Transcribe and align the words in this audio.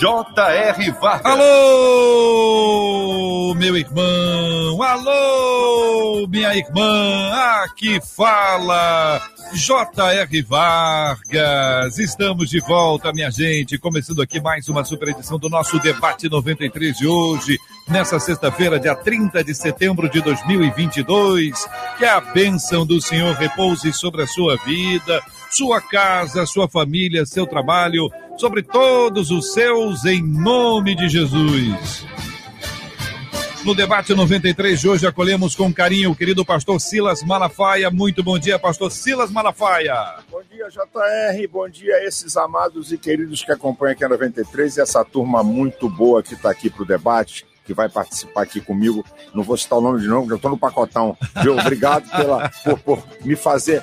J.R. 0.00 0.90
Vargas. 1.00 1.32
Alô, 1.32 2.64
meu 3.54 3.76
irmão, 3.76 4.82
alô, 4.82 6.26
minha 6.26 6.52
irmã, 6.52 7.30
aqui 7.62 8.00
fala 8.00 9.22
J.R. 9.52 10.42
Vargas. 10.42 11.96
Estamos 11.98 12.50
de 12.50 12.58
volta, 12.58 13.12
minha 13.12 13.30
gente, 13.30 13.78
começando 13.78 14.20
aqui 14.20 14.40
mais 14.40 14.68
uma 14.68 14.84
super 14.84 15.10
edição 15.10 15.38
do 15.38 15.48
nosso 15.48 15.78
Debate 15.78 16.28
93 16.28 16.96
de 16.96 17.06
hoje, 17.06 17.56
nessa 17.88 18.18
sexta-feira, 18.18 18.80
dia 18.80 18.96
30 18.96 19.44
de 19.44 19.54
setembro 19.54 20.10
de 20.10 20.20
2022. 20.22 21.68
Que 21.98 22.04
a 22.04 22.20
bênção 22.20 22.84
do 22.84 23.00
Senhor 23.00 23.32
repouse 23.36 23.92
sobre 23.92 24.22
a 24.24 24.26
sua 24.26 24.56
vida, 24.64 25.22
sua 25.56 25.80
casa, 25.80 26.44
sua 26.46 26.68
família, 26.68 27.24
seu 27.24 27.46
trabalho 27.46 28.10
sobre 28.36 28.60
todos 28.60 29.30
os 29.30 29.52
seus, 29.52 30.04
em 30.04 30.20
nome 30.20 30.96
de 30.96 31.08
Jesus. 31.08 32.04
No 33.64 33.72
debate 33.72 34.12
93 34.14 34.80
de 34.80 34.88
hoje, 34.88 35.06
acolhemos 35.06 35.54
com 35.54 35.72
carinho 35.72 36.10
o 36.10 36.16
querido 36.16 36.44
pastor 36.44 36.80
Silas 36.80 37.22
Malafaia. 37.22 37.88
Muito 37.88 38.22
bom 38.22 38.36
dia, 38.36 38.58
pastor 38.58 38.90
Silas 38.90 39.30
Malafaia. 39.30 39.94
Bom 40.28 40.42
dia, 40.50 40.68
JR. 40.68 41.48
Bom 41.48 41.68
dia 41.68 41.94
a 41.94 42.04
esses 42.04 42.36
amados 42.36 42.92
e 42.92 42.98
queridos 42.98 43.44
que 43.44 43.52
acompanham 43.52 43.92
aqui 43.92 44.04
a 44.04 44.08
93 44.08 44.76
e 44.76 44.80
essa 44.80 45.04
turma 45.04 45.44
muito 45.44 45.88
boa 45.88 46.20
que 46.20 46.34
está 46.34 46.50
aqui 46.50 46.68
para 46.68 46.82
o 46.82 46.86
debate 46.86 47.46
que 47.64 47.72
vai 47.72 47.88
participar 47.88 48.42
aqui 48.42 48.60
comigo. 48.60 49.04
Não 49.32 49.42
vou 49.42 49.56
citar 49.56 49.78
o 49.78 49.82
nome 49.82 50.00
de 50.00 50.08
novo, 50.08 50.22
porque 50.22 50.32
eu 50.34 50.36
estou 50.36 50.50
no 50.50 50.58
pacotão. 50.58 51.16
Viu? 51.42 51.56
Obrigado 51.56 52.10
pela, 52.10 52.50
por, 52.64 52.78
por 52.80 53.04
me 53.24 53.36
fazer 53.36 53.82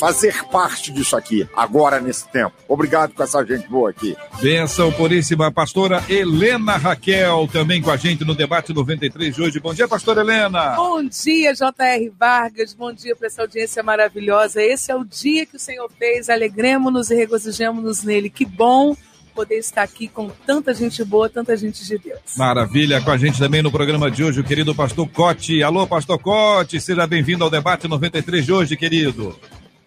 fazer 0.00 0.44
parte 0.46 0.90
disso 0.90 1.14
aqui, 1.14 1.46
agora 1.54 2.00
nesse 2.00 2.26
tempo. 2.28 2.54
Obrigado 2.66 3.12
com 3.12 3.22
essa 3.22 3.44
gente 3.44 3.68
boa 3.68 3.90
aqui. 3.90 4.16
Benção 4.40 4.90
puríssima, 4.90 5.52
pastora 5.52 6.02
Helena 6.08 6.78
Raquel, 6.78 7.46
também 7.52 7.82
com 7.82 7.90
a 7.90 7.98
gente 7.98 8.24
no 8.24 8.34
debate 8.34 8.72
93 8.72 9.34
de 9.34 9.42
hoje. 9.42 9.60
Bom 9.60 9.74
dia, 9.74 9.86
pastora 9.86 10.22
Helena. 10.22 10.70
Bom 10.74 11.04
dia, 11.04 11.54
J.R. 11.54 12.12
Vargas. 12.18 12.72
Bom 12.72 12.94
dia 12.94 13.14
para 13.14 13.26
essa 13.26 13.42
audiência 13.42 13.82
maravilhosa. 13.82 14.62
Esse 14.62 14.90
é 14.90 14.96
o 14.96 15.04
dia 15.04 15.44
que 15.44 15.56
o 15.56 15.60
Senhor 15.60 15.90
fez. 15.98 16.30
Alegremos-nos 16.30 17.10
e 17.10 17.14
regozijemos-nos 17.14 18.02
nele. 18.02 18.30
Que 18.30 18.46
bom 18.46 18.96
poder 19.34 19.58
estar 19.58 19.82
aqui 19.82 20.08
com 20.08 20.30
tanta 20.46 20.72
gente 20.72 21.04
boa, 21.04 21.28
tanta 21.28 21.54
gente 21.58 21.84
de 21.84 21.98
Deus. 21.98 22.20
Maravilha, 22.38 23.02
com 23.02 23.10
a 23.10 23.18
gente 23.18 23.38
também 23.38 23.62
no 23.62 23.70
programa 23.70 24.10
de 24.10 24.24
hoje, 24.24 24.40
o 24.40 24.44
querido 24.44 24.74
pastor 24.74 25.06
Cote. 25.08 25.62
Alô, 25.62 25.86
pastor 25.86 26.18
Cote, 26.18 26.80
seja 26.80 27.06
bem-vindo 27.06 27.44
ao 27.44 27.50
debate 27.50 27.86
93 27.86 28.46
de 28.46 28.52
hoje, 28.52 28.76
querido. 28.78 29.38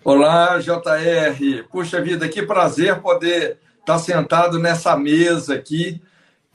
Olá, 0.06 0.60
JR. 0.60 1.64
Puxa 1.72 2.02
vida, 2.02 2.28
que 2.28 2.44
prazer 2.44 3.00
poder 3.00 3.58
estar 3.80 3.98
sentado 4.00 4.60
nessa 4.60 4.98
mesa 4.98 5.54
aqui 5.56 6.02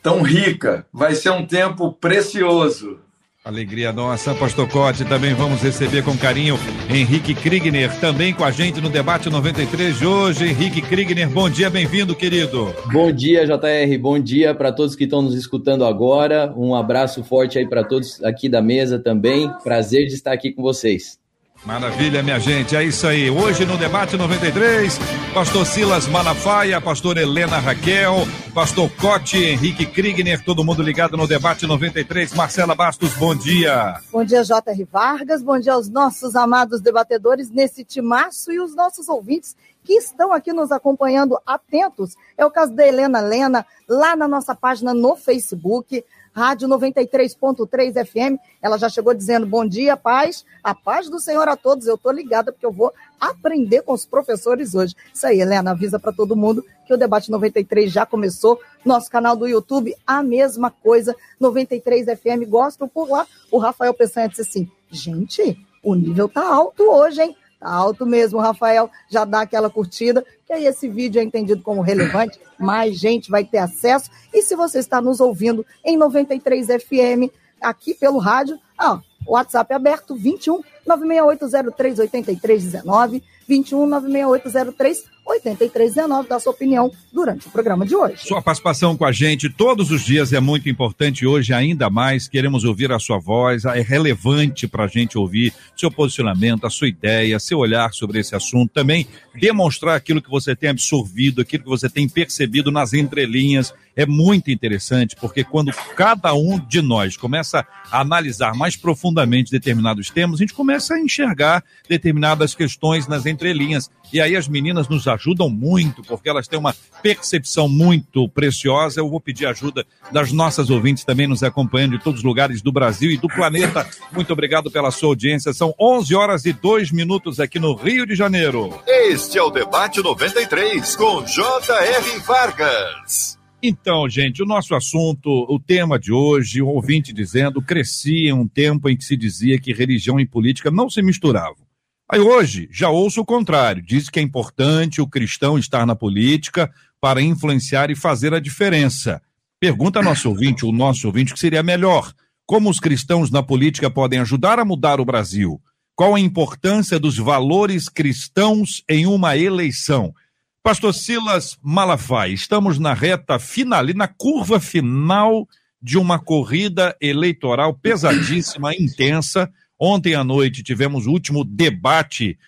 tão 0.03 0.21
rica. 0.21 0.85
Vai 0.93 1.15
ser 1.15 1.31
um 1.31 1.47
tempo 1.47 1.91
precioso. 1.95 3.01
Alegria 3.43 3.91
nossa, 3.91 4.35
Pastor 4.35 4.69
Cote. 4.69 5.07
Também 5.07 5.33
vamos 5.33 5.63
receber 5.63 6.05
com 6.05 6.15
carinho 6.15 6.59
Henrique 6.91 7.35
Krigner, 7.35 7.99
também 7.99 8.35
com 8.35 8.45
a 8.45 8.51
gente 8.51 8.83
no 8.83 8.91
debate 8.91 9.31
93 9.31 9.97
de 9.97 10.05
hoje. 10.05 10.45
Henrique 10.45 10.83
Krigner, 10.83 11.31
bom 11.31 11.49
dia, 11.49 11.71
bem-vindo, 11.71 12.15
querido. 12.15 12.75
Bom 12.93 13.11
dia, 13.11 13.47
JR. 13.47 13.99
Bom 13.99 14.19
dia 14.19 14.55
para 14.55 14.73
todos 14.73 14.95
que 14.95 15.05
estão 15.05 15.23
nos 15.23 15.35
escutando 15.35 15.87
agora. 15.87 16.53
Um 16.55 16.75
abraço 16.75 17.25
forte 17.25 17.59
aí 17.59 17.67
para 17.67 17.83
todos 17.83 18.23
aqui 18.23 18.47
da 18.47 18.61
mesa 18.61 18.99
também. 18.99 19.51
Prazer 19.65 20.07
de 20.07 20.13
estar 20.13 20.33
aqui 20.33 20.53
com 20.53 20.61
vocês. 20.61 21.19
Maravilha, 21.65 22.23
minha 22.23 22.39
gente. 22.39 22.77
É 22.77 22.85
isso 22.85 23.07
aí. 23.07 23.31
Hoje 23.31 23.67
no 23.67 23.77
Debate 23.77 24.17
93, 24.17 24.99
Pastor 25.35 25.67
Silas 25.67 26.07
Malafaia, 26.07 26.81
Pastor 26.81 27.19
Helena 27.19 27.59
Raquel, 27.59 28.27
Pastor 28.55 28.91
Cote, 28.97 29.37
Henrique 29.37 29.85
Krigner, 29.85 30.43
todo 30.45 30.65
mundo 30.65 30.83
ligado 30.83 31.17
no 31.17 31.27
Debate 31.27 31.67
93. 31.67 32.33
Marcela 32.35 32.75
Bastos, 32.75 33.13
bom 33.15 33.35
dia. 33.35 34.01
Bom 34.11 34.25
dia, 34.25 34.43
J.R. 34.43 34.85
Vargas. 34.85 35.43
Bom 35.43 35.59
dia 35.59 35.73
aos 35.73 35.89
nossos 35.89 36.37
amados 36.37 36.81
debatedores 36.81 37.51
nesse 37.51 37.85
timaço 37.85 38.53
e 38.53 38.61
os 38.61 38.75
nossos 38.75 39.09
ouvintes 39.09 39.57
que 39.85 39.95
estão 39.95 40.33
aqui 40.33 40.53
nos 40.53 40.71
acompanhando 40.71 41.39
atentos. 41.47 42.15
É 42.37 42.45
o 42.45 42.51
caso 42.51 42.75
da 42.75 42.87
Helena 42.87 43.21
Lena, 43.21 43.67
lá 43.89 44.15
na 44.15 44.29
nossa 44.29 44.55
página 44.55 44.93
no 44.93 45.17
Facebook. 45.17 46.05
Rádio 46.39 46.69
93.3 46.69 48.07
FM. 48.07 48.41
Ela 48.63 48.79
já 48.79 48.89
chegou 48.89 49.13
dizendo 49.13 49.45
bom 49.45 49.67
dia, 49.67 49.97
paz. 49.97 50.45
A 50.63 50.73
paz 50.73 51.11
do 51.11 51.19
Senhor 51.19 51.49
a 51.49 51.57
todos. 51.57 51.89
Eu 51.89 51.97
estou 51.97 52.13
ligada 52.13 52.53
porque 52.53 52.65
eu 52.65 52.71
vou 52.71 52.93
aprender 53.21 53.83
com 53.83 53.93
os 53.93 54.07
professores 54.07 54.73
hoje. 54.73 54.95
Isso 55.13 55.27
aí, 55.27 55.41
Helena, 55.41 55.73
avisa 55.73 55.99
para 55.99 56.13
todo 56.13 56.37
mundo 56.37 56.65
que 56.87 56.95
o 56.95 56.97
debate 56.97 57.29
93 57.29 57.91
já 57.91 58.07
começou. 58.07 58.61
Nosso 58.85 59.11
canal 59.11 59.35
do 59.35 59.49
YouTube, 59.49 59.97
a 60.07 60.23
mesma 60.23 60.71
coisa. 60.71 61.17
93 61.41 62.07
FM, 62.07 62.49
gostam 62.49 62.87
por 62.89 63.11
lá. 63.11 63.27
O 63.51 63.59
Rafael 63.59 63.93
Peçanha 63.93 64.29
disse 64.29 64.43
assim: 64.43 64.71
gente, 64.89 65.59
o 65.83 65.97
nível 65.97 66.29
tá 66.29 66.47
alto 66.47 66.85
hoje, 66.85 67.21
hein? 67.21 67.37
Tá 67.61 67.69
alto 67.69 68.07
mesmo, 68.07 68.39
Rafael. 68.39 68.91
Já 69.09 69.25
dá 69.25 69.41
aquela 69.43 69.69
curtida, 69.69 70.25
que 70.47 70.53
aí 70.53 70.65
esse 70.65 70.89
vídeo 70.89 71.21
é 71.21 71.25
entendido 71.25 71.63
como 71.63 71.81
relevante, 71.81 72.39
mais 72.59 72.97
gente 72.97 73.31
vai 73.31 73.45
ter 73.45 73.59
acesso. 73.59 74.11
E 74.33 74.43
se 74.43 74.55
você 74.55 74.79
está 74.79 75.01
nos 75.01 75.21
ouvindo 75.21 75.67
em 75.85 75.97
93 75.97 76.67
FM, 76.67 77.33
aqui 77.61 77.95
pelo 77.95 78.19
rádio, 78.19 78.59
ah, 78.79 79.01
o 79.27 79.33
WhatsApp 79.33 79.73
é 79.73 79.77
aberto, 79.77 80.15
21 80.15 80.63
96803 80.87 81.99
8319, 81.99 83.23
21 83.47 83.87
96803 83.87 85.05
8319, 85.29 86.29
da 86.29 86.41
sua 86.41 86.53
opinião 86.53 86.91
durante 87.13 87.47
o 87.47 87.51
programa 87.51 87.85
de 87.87 87.95
hoje. 87.95 88.27
Sua 88.27 88.41
participação 88.41 88.97
com 88.97 89.05
a 89.05 89.13
gente 89.13 89.49
todos 89.51 89.91
os 89.91 90.03
dias 90.03 90.33
é 90.33 90.41
muito 90.41 90.69
importante 90.69 91.27
hoje, 91.27 91.53
ainda 91.53 91.91
mais. 91.91 92.27
Queremos 92.27 92.65
ouvir 92.65 92.91
a 92.93 92.99
sua 92.99 93.19
voz, 93.19 93.65
é 93.65 93.81
relevante 93.81 94.67
para 94.67 94.85
a 94.85 94.89
gente 94.89 95.19
ouvir 95.19 95.53
seu 95.77 95.91
posicionamento, 95.91 96.67
a 96.67 96.71
sua 96.71 96.89
ideia, 96.89 97.39
seu 97.39 97.59
olhar 97.59 97.93
sobre 97.93 98.19
esse 98.19 98.35
assunto. 98.35 98.73
Também 98.73 99.07
demonstrar 99.39 99.97
aquilo 99.97 100.23
que 100.23 100.31
você 100.31 100.57
tem 100.57 100.71
absorvido, 100.71 101.41
aquilo 101.41 101.63
que 101.63 101.69
você 101.69 101.89
tem 101.89 102.09
percebido 102.09 102.71
nas 102.71 102.93
entrelinhas. 102.93 103.75
É 103.95 104.07
muito 104.07 104.51
interessante, 104.51 105.17
porque 105.17 105.43
quando 105.43 105.73
cada 105.97 106.33
um 106.33 106.59
de 106.59 106.81
nós 106.81 107.17
começa 107.17 107.67
a 107.91 108.01
analisar 108.01 108.55
mais 108.55 108.77
profundamente 108.77 109.51
determinados 109.51 110.09
temas, 110.09 110.37
a 110.37 110.43
gente 110.45 110.55
começa 110.55 110.95
a 110.95 111.01
enxergar 111.01 111.65
determinadas 111.89 112.55
questões 112.55 113.09
nas 113.09 113.27
entrelinhas. 113.27 113.91
E 114.13 114.21
aí 114.21 114.37
as 114.37 114.49
meninas 114.49 114.89
nos 114.89 115.07
ajudam 115.07 115.51
muito, 115.51 116.03
porque 116.03 116.29
elas 116.29 116.49
têm 116.49 116.59
uma 116.59 116.75
percepção 117.03 117.69
muito 117.69 118.29
preciosa. 118.29 119.01
Eu 119.01 119.11
vou 119.11 119.21
pedir 119.21 119.47
ajuda 119.47 119.87
das 120.11 120.33
nossas 120.33 120.71
ouvintes 120.71 121.05
também 121.05 121.27
nos 121.27 121.43
acompanhando 121.43 121.99
de 121.99 122.03
todos 122.03 122.21
os 122.21 122.25
lugares 122.25 122.63
do 122.63 122.73
Brasil 122.73 123.11
e 123.11 123.19
do 123.19 123.29
planeta. 123.29 123.87
Muito 124.13 124.33
obrigado 124.33 124.71
pela 124.71 124.91
sua 124.91 125.11
audiência. 125.11 125.53
São 125.53 125.75
11 125.79 126.15
horas 126.15 126.45
e 126.45 126.53
2 126.53 126.91
minutos 126.91 127.39
aqui 127.39 127.59
no 127.59 127.75
Rio 127.75 128.07
de 128.07 128.15
Janeiro. 128.15 128.81
Este 128.87 129.39
é 129.39 129.43
o 129.43 129.51
Debate 129.51 130.03
93 130.03 130.97
com 130.97 131.23
J.R. 131.25 132.19
Vargas. 132.21 133.39
Então, 133.63 134.09
gente, 134.09 134.41
o 134.41 134.47
nosso 134.47 134.75
assunto, 134.75 135.29
o 135.29 135.59
tema 135.59 135.99
de 135.99 136.13
hoje, 136.13 136.63
o 136.63 136.69
ouvinte 136.69 137.13
dizendo, 137.13 137.61
cresci 137.61 138.29
em 138.29 138.33
um 138.33 138.47
tempo 138.47 138.89
em 138.89 138.97
que 138.97 139.05
se 139.05 139.17
dizia 139.17 139.59
que 139.59 139.73
religião 139.73 140.21
e 140.21 140.27
política 140.27 140.71
não 140.71 140.89
se 140.89 141.03
misturavam. 141.03 141.68
Aí 142.11 142.21
hoje 142.21 142.69
já 142.73 142.89
ouço 142.89 143.21
o 143.21 143.25
contrário, 143.25 143.83
diz 143.83 144.09
que 144.09 144.19
é 144.19 144.23
importante 144.23 145.01
o 145.01 145.07
cristão 145.07 145.59
estar 145.59 145.85
na 145.85 145.95
política 145.95 146.71
para 146.99 147.21
influenciar 147.21 147.91
e 147.91 147.95
fazer 147.95 148.33
a 148.33 148.41
diferença. 148.41 149.21
Pergunta 149.61 149.99
ao 149.99 150.05
nosso 150.05 150.29
ouvinte, 150.31 150.65
o 150.65 150.73
nosso 150.73 151.07
ouvinte, 151.07 151.33
o 151.33 151.35
que 151.35 151.41
seria 151.41 151.63
melhor? 151.63 152.13
Como 152.47 152.71
os 152.71 152.81
cristãos 152.81 153.31
na 153.31 153.43
política 153.43 153.91
podem 153.91 154.21
ajudar 154.21 154.59
a 154.59 154.65
mudar 154.65 155.01
o 155.01 155.05
Brasil? 155.05 155.61
Qual 155.95 156.15
a 156.15 156.21
importância 156.21 156.99
dos 156.99 157.19
valores 157.19 157.91
cristãos 157.91 158.83
em 158.89 159.05
uma 159.05 159.37
eleição? 159.37 160.15
Pastor 160.63 160.95
Silas 160.95 161.59
Malafaia, 161.63 162.33
estamos 162.33 162.79
na 162.79 162.95
reta 162.95 163.39
final, 163.39 163.85
na 163.95 164.09
curva 164.09 164.59
final 164.59 165.47
de 165.81 165.99
uma 165.99 166.19
corrida 166.19 166.97
eleitoral 167.01 167.75
pesadíssima, 167.75 168.75
intensa, 168.75 169.51
Ontem 169.79 170.15
à 170.15 170.25
noite 170.25 170.63
tivemos 170.63 171.07
o 171.07 171.13
último 171.13 171.45
debate 171.45 172.39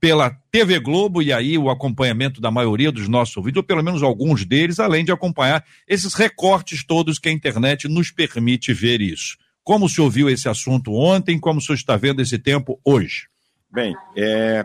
pela 0.00 0.30
TV 0.50 0.78
Globo 0.78 1.22
e 1.22 1.32
aí 1.32 1.56
o 1.56 1.70
acompanhamento 1.70 2.40
da 2.40 2.50
maioria 2.50 2.92
dos 2.92 3.08
nossos 3.08 3.36
ouvintes, 3.36 3.58
ou 3.58 3.62
pelo 3.62 3.82
menos 3.82 4.02
alguns 4.02 4.44
deles, 4.44 4.78
além 4.78 5.04
de 5.04 5.12
acompanhar 5.12 5.64
esses 5.88 6.14
recortes 6.14 6.84
todos 6.84 7.18
que 7.18 7.28
a 7.28 7.32
internet 7.32 7.88
nos 7.88 8.10
permite 8.10 8.72
ver 8.72 9.00
isso. 9.00 9.36
Como 9.62 9.88
se 9.88 10.00
ouviu 10.00 10.28
esse 10.28 10.48
assunto 10.48 10.92
ontem, 10.92 11.38
como 11.38 11.60
senhor 11.60 11.76
está 11.76 11.96
vendo 11.96 12.20
esse 12.20 12.38
tempo 12.38 12.80
hoje? 12.84 13.28
Bem, 13.70 13.94
é... 14.16 14.64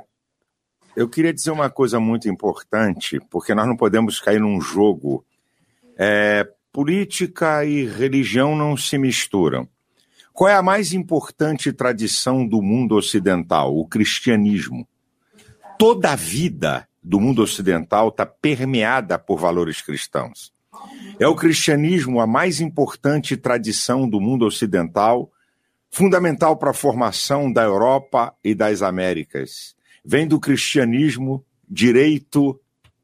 eu 0.95 1.07
queria 1.07 1.33
dizer 1.33 1.51
uma 1.51 1.69
coisa 1.69 1.99
muito 1.99 2.27
importante, 2.27 3.19
porque 3.29 3.53
nós 3.53 3.67
não 3.67 3.77
podemos 3.77 4.19
cair 4.19 4.39
num 4.39 4.59
jogo. 4.59 5.23
É, 5.97 6.47
política 6.73 7.63
e 7.63 7.85
religião 7.85 8.55
não 8.55 8.75
se 8.75 8.97
misturam. 8.97 9.67
Qual 10.35 10.49
é 10.49 10.53
a 10.53 10.61
mais 10.61 10.91
importante 10.91 11.71
tradição 11.71 12.45
do 12.45 12.61
mundo 12.61 12.95
ocidental? 12.95 13.75
O 13.75 13.87
cristianismo. 13.87 14.85
Toda 15.79 16.11
a 16.11 16.15
vida 16.15 16.87
do 17.01 17.19
mundo 17.19 17.41
ocidental 17.41 18.09
está 18.09 18.25
permeada 18.25 19.17
por 19.17 19.39
valores 19.39 19.81
cristãos. 19.81 20.53
É 21.17 21.25
o 21.25 21.35
cristianismo 21.35 22.19
a 22.19 22.27
mais 22.27 22.59
importante 22.59 23.37
tradição 23.37 24.09
do 24.09 24.19
mundo 24.19 24.45
ocidental, 24.45 25.31
fundamental 25.89 26.57
para 26.57 26.71
a 26.71 26.73
formação 26.73 27.49
da 27.49 27.63
Europa 27.63 28.35
e 28.43 28.53
das 28.53 28.81
Américas 28.81 29.73
vem 30.05 30.27
do 30.27 30.39
cristianismo 30.39 31.43
direito 31.67 32.59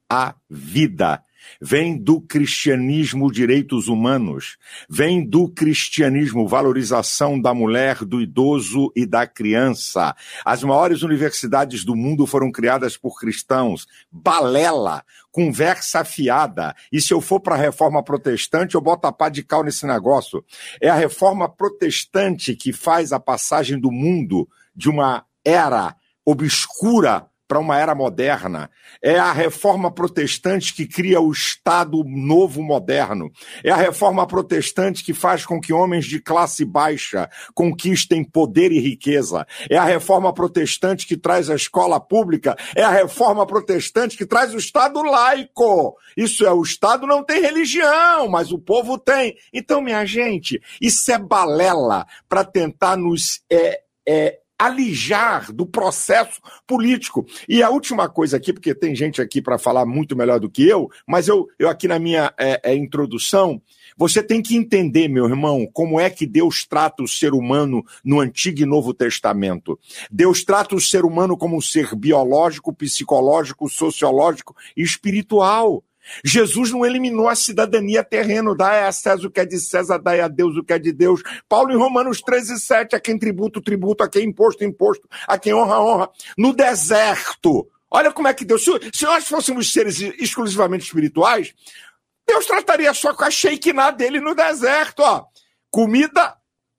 à 0.08 0.36
vida, 0.48 1.24
vem 1.62 1.98
do 1.98 2.22
cristianismo 2.22 3.32
direitos 3.32 3.88
humanos, 3.88 4.58
vem 4.90 5.26
do 5.26 5.48
cristianismo 5.48 6.48
valorização 6.48 7.40
da 7.40 7.54
mulher, 7.54 8.04
do 8.06 8.22
idoso 8.22 8.92
e 8.96 9.06
da 9.06 9.26
criança. 9.26 10.16
As 10.46 10.64
maiores 10.64 11.02
universidades 11.02 11.84
do 11.84 11.96
mundo 11.96 12.26
foram 12.26 12.52
criadas 12.52 12.98
por 12.98 13.20
cristãos. 13.20 13.88
Balela, 14.12 15.04
conversa 15.32 16.04
fiada. 16.04 16.76
E 16.92 17.00
se 17.00 17.14
eu 17.14 17.22
for 17.22 17.40
para 17.40 17.56
a 17.56 17.60
reforma 17.60 18.04
protestante, 18.04 18.76
eu 18.76 18.82
boto 18.82 19.08
a 19.08 19.12
pá 19.12 19.30
de 19.30 19.44
cal 19.44 19.64
nesse 19.64 19.88
negócio. 19.88 20.44
É 20.80 20.90
a 20.90 20.96
reforma 20.96 21.48
protestante 21.48 22.56
que 22.56 22.74
faz 22.74 23.12
a 23.12 23.20
passagem 23.20 23.80
do 23.80 23.92
mundo 23.92 24.48
de 24.76 24.90
uma 24.90 25.26
era 25.44 25.96
obscura 26.26 27.31
para 27.52 27.60
uma 27.60 27.78
era 27.78 27.94
moderna. 27.94 28.70
É 29.04 29.20
a 29.20 29.34
reforma 29.34 29.92
protestante 29.92 30.74
que 30.74 30.88
cria 30.88 31.20
o 31.20 31.34
Estado 31.34 32.02
novo 32.06 32.64
moderno. 32.64 33.30
É 33.62 33.70
a 33.70 33.76
reforma 33.76 34.26
protestante 34.26 35.04
que 35.04 35.14
faz 35.14 35.46
com 35.46 35.60
que 35.60 35.74
homens 35.74 36.06
de 36.06 36.22
classe 36.22 36.64
baixa 36.64 37.30
conquistem 37.54 38.24
poder 38.24 38.72
e 38.72 38.80
riqueza. 38.80 39.46
É 39.70 39.76
a 39.76 39.84
reforma 39.84 40.34
protestante 40.34 41.06
que 41.06 41.18
traz 41.18 41.50
a 41.50 41.56
escola 41.56 42.00
pública. 42.00 42.56
É 42.74 42.84
a 42.84 42.90
reforma 42.90 43.46
protestante 43.46 44.16
que 44.16 44.26
traz 44.26 44.54
o 44.54 44.58
Estado 44.58 45.02
laico. 45.02 45.98
Isso 46.16 46.46
é, 46.46 46.54
o 46.54 46.62
Estado 46.62 47.06
não 47.06 47.22
tem 47.22 47.42
religião, 47.42 48.30
mas 48.30 48.54
o 48.54 48.60
povo 48.60 48.98
tem. 48.98 49.36
Então, 49.52 49.82
minha 49.82 50.06
gente, 50.06 50.62
isso 50.80 51.12
é 51.12 51.18
balela 51.18 52.08
para 52.30 52.46
tentar 52.46 52.96
nos. 52.96 53.42
É, 53.52 53.82
é, 54.08 54.41
alijar 54.66 55.52
do 55.52 55.66
processo 55.66 56.40
político. 56.68 57.26
E 57.50 57.64
a 57.64 57.70
última 57.70 58.08
coisa 58.08 58.38
aqui, 58.38 58.54
porque 58.54 58.76
tem 58.76 58.96
gente 58.96 59.22
aqui 59.22 59.42
para 59.42 59.58
falar 59.58 59.86
muito 59.86 60.16
melhor 60.16 60.40
do 60.40 60.50
que 60.50 60.68
eu, 60.68 60.90
mas 61.08 61.28
eu, 61.28 61.48
eu 61.58 61.68
aqui 61.68 61.88
na 61.88 61.98
minha 61.98 62.32
é, 62.38 62.72
é, 62.72 62.76
introdução, 62.76 63.62
você 63.98 64.22
tem 64.22 64.42
que 64.42 64.56
entender, 64.56 65.08
meu 65.08 65.26
irmão, 65.26 65.68
como 65.72 66.00
é 66.00 66.10
que 66.10 66.26
Deus 66.26 66.66
trata 66.66 67.04
o 67.04 67.08
ser 67.08 67.34
humano 67.34 67.84
no 68.04 68.20
Antigo 68.20 68.62
e 68.62 68.66
Novo 68.66 68.94
Testamento. 68.94 69.80
Deus 70.12 70.44
trata 70.44 70.76
o 70.76 70.82
ser 70.82 71.06
humano 71.06 71.36
como 71.36 71.58
um 71.58 71.62
ser 71.62 71.96
biológico, 71.96 72.74
psicológico, 72.74 73.70
sociológico 73.70 74.56
e 74.78 74.84
espiritual. 74.84 75.84
Jesus 76.24 76.72
não 76.72 76.86
eliminou 76.86 77.30
a 77.30 77.36
cidadania 77.36 78.04
terrena, 78.04 78.56
dá 78.56 78.88
a 78.88 78.92
César 78.92 79.28
o 79.28 79.32
que 79.32 79.40
é 79.40 79.46
de 79.46 79.60
César, 79.60 79.98
dá 79.98 80.26
a 80.26 80.28
Deus 80.28 80.58
o 80.58 80.64
que 80.64 80.74
é 80.74 80.80
de 80.80 80.92
Deus. 80.92 81.22
Paulo 81.48 81.72
em 81.72 81.78
Romanos 81.78 82.22
13, 82.22 82.60
7, 82.60 82.96
a 82.96 83.00
quem 83.00 83.18
tributo, 83.18 83.62
tributo, 83.62 84.04
a 84.04 84.10
quem 84.10 84.26
imposto, 84.26 84.64
imposto, 84.64 85.08
a 85.28 85.38
quem 85.38 85.54
honra, 85.54 85.80
honra. 85.80 86.10
No 86.38 86.54
deserto, 86.54 87.68
olha 87.90 88.12
como 88.12 88.28
é 88.28 88.34
que 88.34 88.46
Deus, 88.46 88.64
se, 88.64 88.72
se 88.94 89.06
nós 89.06 89.28
fôssemos 89.28 89.72
seres 89.72 90.00
exclusivamente 90.00 90.86
espirituais, 90.86 91.54
Deus 92.28 92.46
trataria 92.46 92.94
só 92.94 93.14
com 93.14 93.24
a 93.24 93.32
Shekinah 93.32 93.92
dele 93.92 94.20
no 94.20 94.36
deserto, 94.36 95.02
ó. 95.02 95.26
Comida 95.70 96.36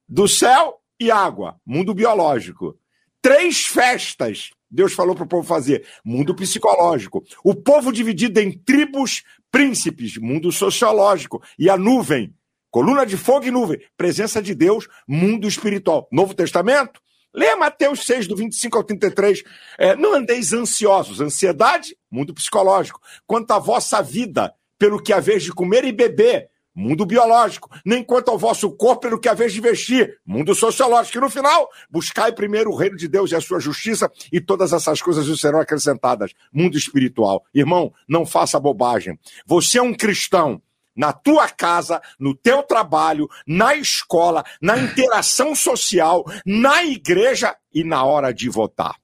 do 0.09 0.29
céu 0.29 0.81
e 1.01 1.11
água, 1.11 1.57
mundo 1.67 1.95
biológico. 1.95 2.79
Três 3.21 3.67
festas 3.67 4.51
Deus 4.73 4.95
falou 4.95 5.15
para 5.15 5.25
o 5.25 5.29
povo 5.29 5.47
fazer? 5.47 5.87
Mundo 6.03 6.35
psicológico. 6.35 7.23
O 7.45 7.55
povo 7.55 7.93
dividido 7.93 8.41
em 8.41 8.51
tribos, 8.51 9.23
príncipes, 9.51 10.17
mundo 10.17 10.51
sociológico. 10.51 11.43
E 11.59 11.69
a 11.69 11.77
nuvem, 11.77 12.35
coluna 12.71 13.05
de 13.05 13.19
fogo 13.19 13.45
e 13.45 13.51
nuvem, 13.51 13.81
presença 13.97 14.41
de 14.41 14.55
Deus, 14.55 14.89
mundo 15.07 15.47
espiritual. 15.47 16.09
Novo 16.11 16.33
Testamento? 16.33 17.03
Leia 17.35 17.57
Mateus 17.57 18.05
6, 18.05 18.27
do 18.27 18.37
25 18.37 18.77
ao 18.79 18.85
33. 18.85 19.43
É, 19.79 19.95
não 19.95 20.15
andeis 20.15 20.53
ansiosos. 20.53 21.21
Ansiedade, 21.21 21.97
mundo 22.11 22.33
psicológico. 22.33 23.01
Quanto 23.27 23.51
à 23.53 23.59
vossa 23.59 24.03
vida, 24.03 24.55
pelo 24.79 25.03
que 25.03 25.13
haver 25.13 25.39
de 25.39 25.53
comer 25.53 25.85
e 25.85 25.93
beber, 25.93 26.49
mundo 26.75 27.05
biológico, 27.05 27.71
nem 27.85 28.03
quanto 28.03 28.31
ao 28.31 28.39
vosso 28.39 28.71
corpo 28.71 29.03
pelo 29.03 29.21
que 29.21 29.29
a 29.29 29.35
vez 29.35 29.53
de 29.53 29.61
vestir, 29.61 30.19
mundo 30.25 30.55
sociológico. 30.55 31.19
E 31.19 31.21
no 31.21 31.31
final, 31.31 31.69
buscai 31.91 32.33
primeiro 32.33 32.71
o 32.71 32.77
reino 32.77 32.97
de 32.97 33.09
Deus 33.09 33.31
e 33.31 33.37
a 33.37 33.41
sua 33.41 33.61
justiça, 33.61 34.11
e 34.33 34.41
todas 34.41 34.73
essas 34.73 35.01
coisas 35.03 35.27
lhe 35.27 35.37
serão 35.37 35.61
acrescentadas. 35.61 36.33
Mundo 36.53 36.77
espiritual. 36.77 37.45
Irmão, 37.55 37.93
não 38.09 38.25
faça 38.25 38.59
bobagem. 38.61 39.19
Você 39.47 39.79
é 39.79 39.83
um 39.83 39.95
cristão. 39.95 40.61
Na 40.95 41.11
tua 41.11 41.49
casa, 41.49 42.03
no 42.21 42.35
teu 42.35 42.63
trabalho, 42.63 43.27
na 43.47 43.75
escola, 43.75 44.45
na 44.61 44.79
interação 44.79 45.55
social, 45.55 46.23
na 46.45 46.85
igreja 46.85 47.57
e 47.73 47.83
na 47.83 48.05
hora 48.05 48.31
de 48.31 48.51
votar. 48.51 48.97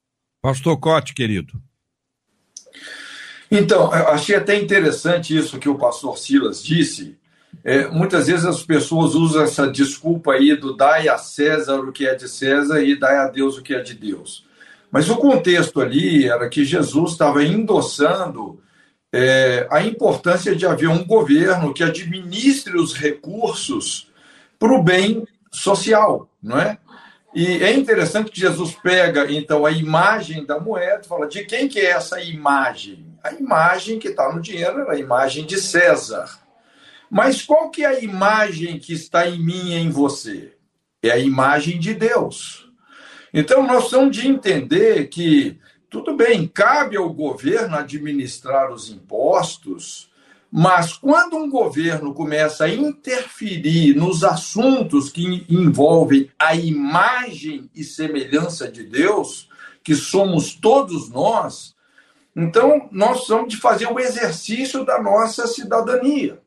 Pastor 0.42 0.78
Cote, 0.78 1.14
querido. 1.14 1.54
Então, 3.50 3.84
eu 3.94 4.08
achei 4.08 4.36
até 4.36 4.56
interessante 4.60 5.34
isso 5.34 5.58
que 5.58 5.68
o 5.68 5.78
pastor 5.78 6.18
Silas 6.18 6.62
disse, 6.62 7.17
é, 7.64 7.86
muitas 7.88 8.26
vezes 8.26 8.44
as 8.44 8.62
pessoas 8.62 9.14
usam 9.14 9.42
essa 9.42 9.70
desculpa 9.70 10.32
aí 10.32 10.54
do 10.56 10.76
dai 10.76 11.08
a 11.08 11.18
César 11.18 11.80
o 11.80 11.92
que 11.92 12.06
é 12.06 12.14
de 12.14 12.28
César 12.28 12.82
e 12.82 12.98
dai 12.98 13.16
a 13.16 13.28
Deus 13.28 13.58
o 13.58 13.62
que 13.62 13.74
é 13.74 13.80
de 13.80 13.94
Deus. 13.94 14.46
Mas 14.90 15.10
o 15.10 15.16
contexto 15.16 15.80
ali 15.80 16.26
era 16.28 16.48
que 16.48 16.64
Jesus 16.64 17.12
estava 17.12 17.44
endossando 17.44 18.60
é, 19.12 19.66
a 19.70 19.82
importância 19.82 20.54
de 20.54 20.66
haver 20.66 20.88
um 20.88 21.04
governo 21.04 21.74
que 21.74 21.82
administre 21.82 22.76
os 22.76 22.94
recursos 22.94 24.10
para 24.58 24.72
o 24.72 24.82
bem 24.82 25.26
social, 25.50 26.28
não 26.42 26.58
é? 26.58 26.78
E 27.34 27.62
é 27.62 27.72
interessante 27.72 28.30
que 28.30 28.40
Jesus 28.40 28.74
pega, 28.82 29.30
então, 29.30 29.66
a 29.66 29.70
imagem 29.70 30.44
da 30.44 30.58
moeda 30.58 31.02
e 31.04 31.06
fala, 31.06 31.26
de 31.26 31.44
quem 31.44 31.68
que 31.68 31.78
é 31.78 31.90
essa 31.90 32.20
imagem? 32.22 33.06
A 33.22 33.32
imagem 33.32 33.98
que 33.98 34.08
está 34.08 34.32
no 34.32 34.40
dinheiro 34.40 34.80
era 34.80 34.92
a 34.92 34.98
imagem 34.98 35.44
de 35.44 35.58
César. 35.58 36.26
Mas 37.10 37.42
qual 37.42 37.70
que 37.70 37.84
é 37.84 37.86
a 37.86 38.00
imagem 38.00 38.78
que 38.78 38.92
está 38.92 39.28
em 39.28 39.38
mim 39.38 39.70
e 39.70 39.74
em 39.74 39.90
você? 39.90 40.54
É 41.02 41.10
a 41.10 41.18
imagem 41.18 41.78
de 41.78 41.94
Deus. 41.94 42.68
Então 43.32 43.66
nós 43.66 43.90
temos 43.90 44.16
de 44.16 44.26
entender 44.26 45.08
que 45.08 45.58
tudo 45.90 46.14
bem, 46.14 46.46
cabe 46.46 46.98
ao 46.98 47.10
governo 47.12 47.76
administrar 47.76 48.70
os 48.70 48.90
impostos, 48.90 50.10
mas 50.52 50.92
quando 50.92 51.36
um 51.36 51.48
governo 51.48 52.12
começa 52.12 52.64
a 52.64 52.70
interferir 52.70 53.94
nos 53.96 54.22
assuntos 54.22 55.10
que 55.10 55.46
envolvem 55.48 56.30
a 56.38 56.54
imagem 56.54 57.70
e 57.74 57.82
semelhança 57.84 58.70
de 58.70 58.84
Deus, 58.84 59.48
que 59.82 59.94
somos 59.94 60.54
todos 60.54 61.08
nós, 61.08 61.74
então 62.36 62.88
nós 62.92 63.26
temos 63.26 63.48
de 63.48 63.56
fazer 63.56 63.86
o 63.86 63.98
exercício 63.98 64.84
da 64.84 65.02
nossa 65.02 65.46
cidadania. 65.46 66.38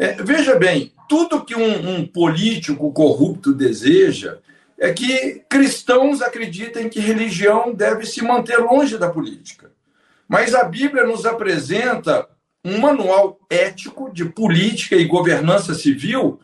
É, 0.00 0.14
veja 0.14 0.58
bem, 0.58 0.94
tudo 1.06 1.44
que 1.44 1.54
um, 1.54 1.90
um 1.90 2.06
político 2.06 2.90
corrupto 2.90 3.52
deseja 3.52 4.38
é 4.78 4.94
que 4.94 5.42
cristãos 5.46 6.22
acreditem 6.22 6.88
que 6.88 6.98
religião 6.98 7.74
deve 7.74 8.06
se 8.06 8.22
manter 8.22 8.56
longe 8.56 8.96
da 8.96 9.10
política. 9.10 9.70
Mas 10.26 10.54
a 10.54 10.64
Bíblia 10.64 11.04
nos 11.04 11.26
apresenta 11.26 12.26
um 12.64 12.78
manual 12.78 13.38
ético 13.50 14.10
de 14.10 14.24
política 14.24 14.96
e 14.96 15.04
governança 15.04 15.74
civil, 15.74 16.40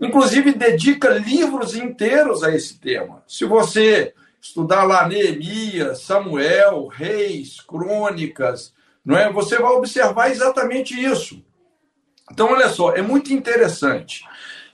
inclusive 0.00 0.52
dedica 0.52 1.08
livros 1.08 1.74
inteiros 1.74 2.44
a 2.44 2.54
esse 2.54 2.78
tema. 2.78 3.24
Se 3.26 3.44
você 3.44 4.14
estudar 4.40 4.84
lá 4.84 5.08
Neemias, 5.08 6.02
Samuel, 6.02 6.86
Reis, 6.86 7.60
Crônicas, 7.60 8.72
não 9.04 9.18
é? 9.18 9.32
Você 9.32 9.58
vai 9.58 9.72
observar 9.72 10.30
exatamente 10.30 10.94
isso. 10.94 11.42
Então, 12.30 12.52
olha 12.52 12.68
só, 12.68 12.92
é 12.92 13.02
muito 13.02 13.32
interessante. 13.32 14.24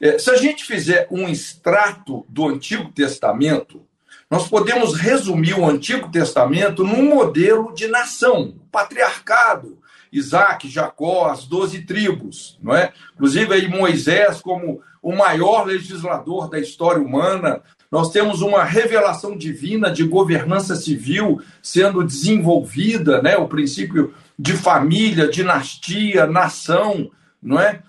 É, 0.01 0.19
se 0.19 0.31
a 0.31 0.37
gente 0.37 0.65
fizer 0.65 1.07
um 1.11 1.29
extrato 1.29 2.27
do 2.29 2.47
Antigo 2.47 2.91
Testamento, 2.93 3.83
nós 4.31 4.49
podemos 4.49 4.95
resumir 4.95 5.55
o 5.55 5.67
Antigo 5.67 6.11
Testamento 6.11 6.85
num 6.85 7.09
modelo 7.15 7.73
de 7.73 7.87
nação, 7.87 8.57
patriarcado, 8.71 9.79
Isaac, 10.13 10.69
Jacó, 10.69 11.29
as 11.31 11.47
doze 11.47 11.83
tribos, 11.83 12.59
não 12.63 12.75
é? 12.75 12.93
Inclusive 13.15 13.53
aí 13.55 13.69
Moisés 13.69 14.41
como 14.41 14.81
o 15.03 15.15
maior 15.15 15.67
legislador 15.67 16.49
da 16.49 16.59
história 16.59 17.01
humana, 17.01 17.63
nós 17.91 18.11
temos 18.11 18.43
uma 18.43 18.65
revelação 18.65 19.37
divina 19.37 19.91
de 19.91 20.03
governança 20.05 20.75
civil 20.75 21.41
sendo 21.63 22.03
desenvolvida, 22.03 23.23
né? 23.23 23.37
o 23.37 23.47
princípio 23.47 24.13
de 24.39 24.55
família, 24.55 25.29
dinastia, 25.29 26.27
nação, 26.27 27.11
não 27.43 27.61
é? 27.61 27.83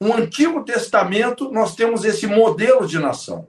No 0.00 0.14
Antigo 0.14 0.64
Testamento, 0.64 1.50
nós 1.52 1.76
temos 1.76 2.04
esse 2.04 2.26
modelo 2.26 2.86
de 2.86 2.98
nação. 2.98 3.48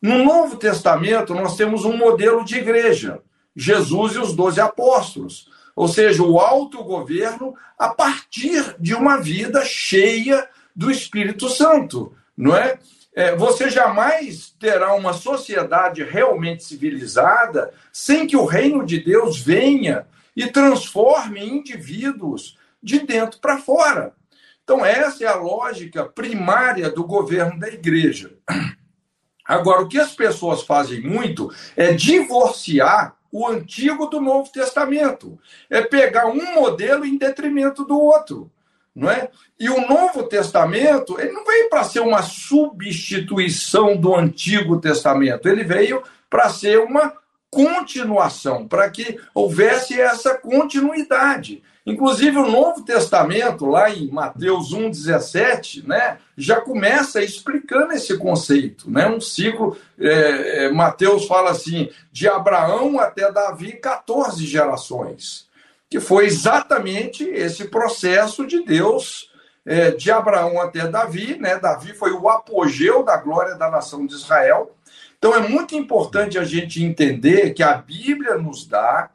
No 0.00 0.24
Novo 0.24 0.56
Testamento, 0.56 1.34
nós 1.34 1.56
temos 1.56 1.84
um 1.84 1.96
modelo 1.96 2.44
de 2.44 2.56
igreja, 2.56 3.20
Jesus 3.54 4.14
e 4.14 4.18
os 4.18 4.32
doze 4.32 4.60
apóstolos. 4.60 5.50
Ou 5.74 5.88
seja, 5.88 6.22
o 6.22 6.38
autogoverno 6.38 7.54
a 7.76 7.88
partir 7.88 8.76
de 8.78 8.94
uma 8.94 9.16
vida 9.16 9.64
cheia 9.64 10.48
do 10.74 10.90
Espírito 10.90 11.48
Santo, 11.48 12.14
não 12.36 12.56
é? 12.56 12.78
é? 13.12 13.34
Você 13.34 13.68
jamais 13.68 14.54
terá 14.60 14.94
uma 14.94 15.12
sociedade 15.12 16.04
realmente 16.04 16.62
civilizada 16.62 17.72
sem 17.92 18.26
que 18.26 18.36
o 18.36 18.44
reino 18.44 18.86
de 18.86 19.00
Deus 19.00 19.40
venha 19.40 20.06
e 20.36 20.46
transforme 20.46 21.44
indivíduos 21.44 22.56
de 22.80 23.00
dentro 23.00 23.40
para 23.40 23.58
fora. 23.58 24.12
Então, 24.68 24.84
essa 24.84 25.24
é 25.24 25.26
a 25.26 25.34
lógica 25.34 26.04
primária 26.04 26.90
do 26.90 27.02
governo 27.02 27.58
da 27.58 27.68
igreja. 27.68 28.34
Agora, 29.42 29.80
o 29.80 29.88
que 29.88 29.98
as 29.98 30.12
pessoas 30.12 30.60
fazem 30.60 31.00
muito 31.00 31.50
é 31.74 31.94
divorciar 31.94 33.16
o 33.32 33.48
Antigo 33.48 34.08
do 34.08 34.20
Novo 34.20 34.52
Testamento. 34.52 35.38
É 35.70 35.80
pegar 35.80 36.26
um 36.26 36.54
modelo 36.54 37.06
em 37.06 37.16
detrimento 37.16 37.82
do 37.82 37.98
outro. 37.98 38.52
Não 38.94 39.10
é? 39.10 39.30
E 39.58 39.70
o 39.70 39.88
Novo 39.88 40.24
Testamento, 40.24 41.18
ele 41.18 41.32
não 41.32 41.46
veio 41.46 41.70
para 41.70 41.84
ser 41.84 42.00
uma 42.00 42.20
substituição 42.20 43.96
do 43.96 44.14
Antigo 44.14 44.78
Testamento, 44.78 45.48
ele 45.48 45.64
veio 45.64 46.02
para 46.28 46.50
ser 46.50 46.78
uma 46.80 47.14
continuação, 47.50 48.68
para 48.68 48.90
que 48.90 49.18
houvesse 49.32 49.98
essa 49.98 50.34
continuidade. 50.34 51.62
Inclusive, 51.88 52.36
o 52.36 52.50
Novo 52.50 52.84
Testamento, 52.84 53.64
lá 53.64 53.88
em 53.88 54.10
Mateus 54.10 54.74
1,17, 54.74 55.86
né, 55.86 56.18
já 56.36 56.60
começa 56.60 57.22
explicando 57.22 57.94
esse 57.94 58.18
conceito. 58.18 58.90
Né? 58.90 59.08
Um 59.08 59.18
ciclo, 59.18 59.74
é, 59.98 60.66
é, 60.66 60.70
Mateus 60.70 61.26
fala 61.26 61.50
assim, 61.50 61.88
de 62.12 62.28
Abraão 62.28 63.00
até 63.00 63.32
Davi, 63.32 63.72
14 63.72 64.44
gerações, 64.44 65.48
que 65.88 65.98
foi 65.98 66.26
exatamente 66.26 67.24
esse 67.24 67.64
processo 67.68 68.46
de 68.46 68.62
Deus, 68.62 69.32
é, 69.64 69.90
de 69.90 70.10
Abraão 70.10 70.60
até 70.60 70.86
Davi. 70.86 71.38
Né? 71.38 71.58
Davi 71.58 71.94
foi 71.94 72.12
o 72.12 72.28
apogeu 72.28 73.02
da 73.02 73.16
glória 73.16 73.54
da 73.54 73.70
nação 73.70 74.04
de 74.04 74.12
Israel. 74.12 74.76
Então, 75.16 75.34
é 75.34 75.40
muito 75.40 75.74
importante 75.74 76.38
a 76.38 76.44
gente 76.44 76.84
entender 76.84 77.54
que 77.54 77.62
a 77.62 77.72
Bíblia 77.72 78.36
nos 78.36 78.66
dá 78.66 79.08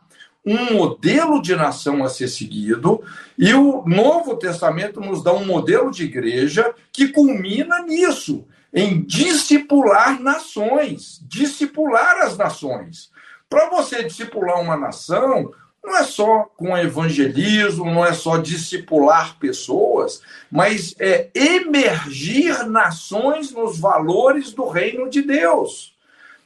um 0.45 0.73
modelo 0.73 1.41
de 1.41 1.55
nação 1.55 2.03
a 2.03 2.09
ser 2.09 2.27
seguido, 2.27 3.01
e 3.37 3.53
o 3.53 3.83
Novo 3.85 4.35
Testamento 4.35 4.99
nos 4.99 5.23
dá 5.23 5.33
um 5.33 5.45
modelo 5.45 5.89
de 5.89 6.03
igreja 6.03 6.73
que 6.91 7.07
culmina 7.07 7.81
nisso, 7.81 8.45
em 8.73 9.01
discipular 9.03 10.21
nações, 10.21 11.21
discipular 11.23 12.21
as 12.21 12.37
nações. 12.37 13.11
Para 13.49 13.69
você 13.69 14.03
discipular 14.03 14.59
uma 14.59 14.75
nação, 14.75 15.51
não 15.83 15.97
é 15.97 16.03
só 16.03 16.49
com 16.57 16.77
evangelismo, 16.77 17.85
não 17.85 18.05
é 18.05 18.13
só 18.13 18.37
discipular 18.37 19.37
pessoas, 19.37 20.21
mas 20.51 20.95
é 20.99 21.29
emergir 21.35 22.65
nações 22.67 23.51
nos 23.51 23.77
valores 23.77 24.51
do 24.51 24.67
reino 24.67 25.09
de 25.09 25.21
Deus 25.21 25.92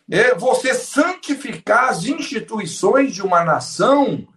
é 0.10 0.34
você 0.34 0.74
santificar 0.74 1.90
as 1.90 2.06
instituições 2.06 3.14
de 3.14 3.22
uma 3.22 3.44
nação, 3.44 4.28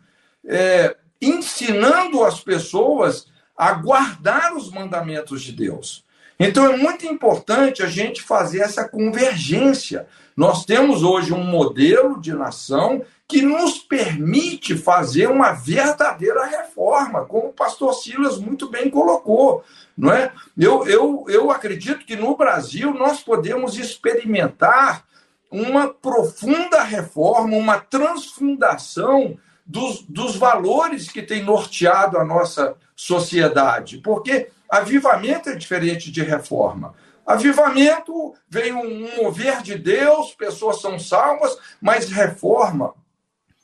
é, 0.44 0.96
ensinando 1.20 2.24
as 2.24 2.40
pessoas 2.40 3.26
a 3.56 3.72
guardar 3.72 4.56
os 4.56 4.70
mandamentos 4.70 5.42
de 5.42 5.52
Deus. 5.52 6.04
Então 6.38 6.64
é 6.64 6.76
muito 6.76 7.04
importante 7.04 7.82
a 7.82 7.86
gente 7.86 8.22
fazer 8.22 8.60
essa 8.60 8.88
convergência. 8.88 10.06
Nós 10.34 10.64
temos 10.64 11.02
hoje 11.02 11.34
um 11.34 11.44
modelo 11.44 12.18
de 12.18 12.32
nação 12.32 13.04
que 13.28 13.42
nos 13.42 13.78
permite 13.78 14.74
fazer 14.74 15.28
uma 15.28 15.52
verdadeira 15.52 16.46
reforma, 16.46 17.26
como 17.26 17.48
o 17.48 17.52
pastor 17.52 17.92
Silas 17.92 18.38
muito 18.38 18.70
bem 18.70 18.88
colocou. 18.88 19.62
Não 19.96 20.10
é? 20.10 20.32
eu, 20.56 20.86
eu, 20.88 21.26
eu 21.28 21.50
acredito 21.50 22.06
que 22.06 22.16
no 22.16 22.34
Brasil 22.34 22.94
nós 22.94 23.22
podemos 23.22 23.78
experimentar 23.78 25.04
uma 25.50 25.92
profunda 25.92 26.83
reforma, 26.83 27.57
uma 27.57 27.78
transfundação 27.78 29.37
dos, 29.66 30.02
dos 30.02 30.37
valores 30.37 31.11
que 31.11 31.23
tem 31.23 31.42
norteado 31.42 32.19
a 32.19 32.25
nossa 32.25 32.76
sociedade. 32.95 33.99
Porque 33.99 34.50
avivamento 34.69 35.49
é 35.49 35.57
diferente 35.57 36.11
de 36.11 36.23
reforma. 36.23 36.95
Avivamento 37.26 38.35
vem 38.49 38.73
um 38.73 39.23
mover 39.23 39.62
de 39.62 39.76
Deus, 39.76 40.35
pessoas 40.35 40.80
são 40.80 40.99
salvas, 40.99 41.57
mas 41.80 42.09
reforma, 42.09 42.95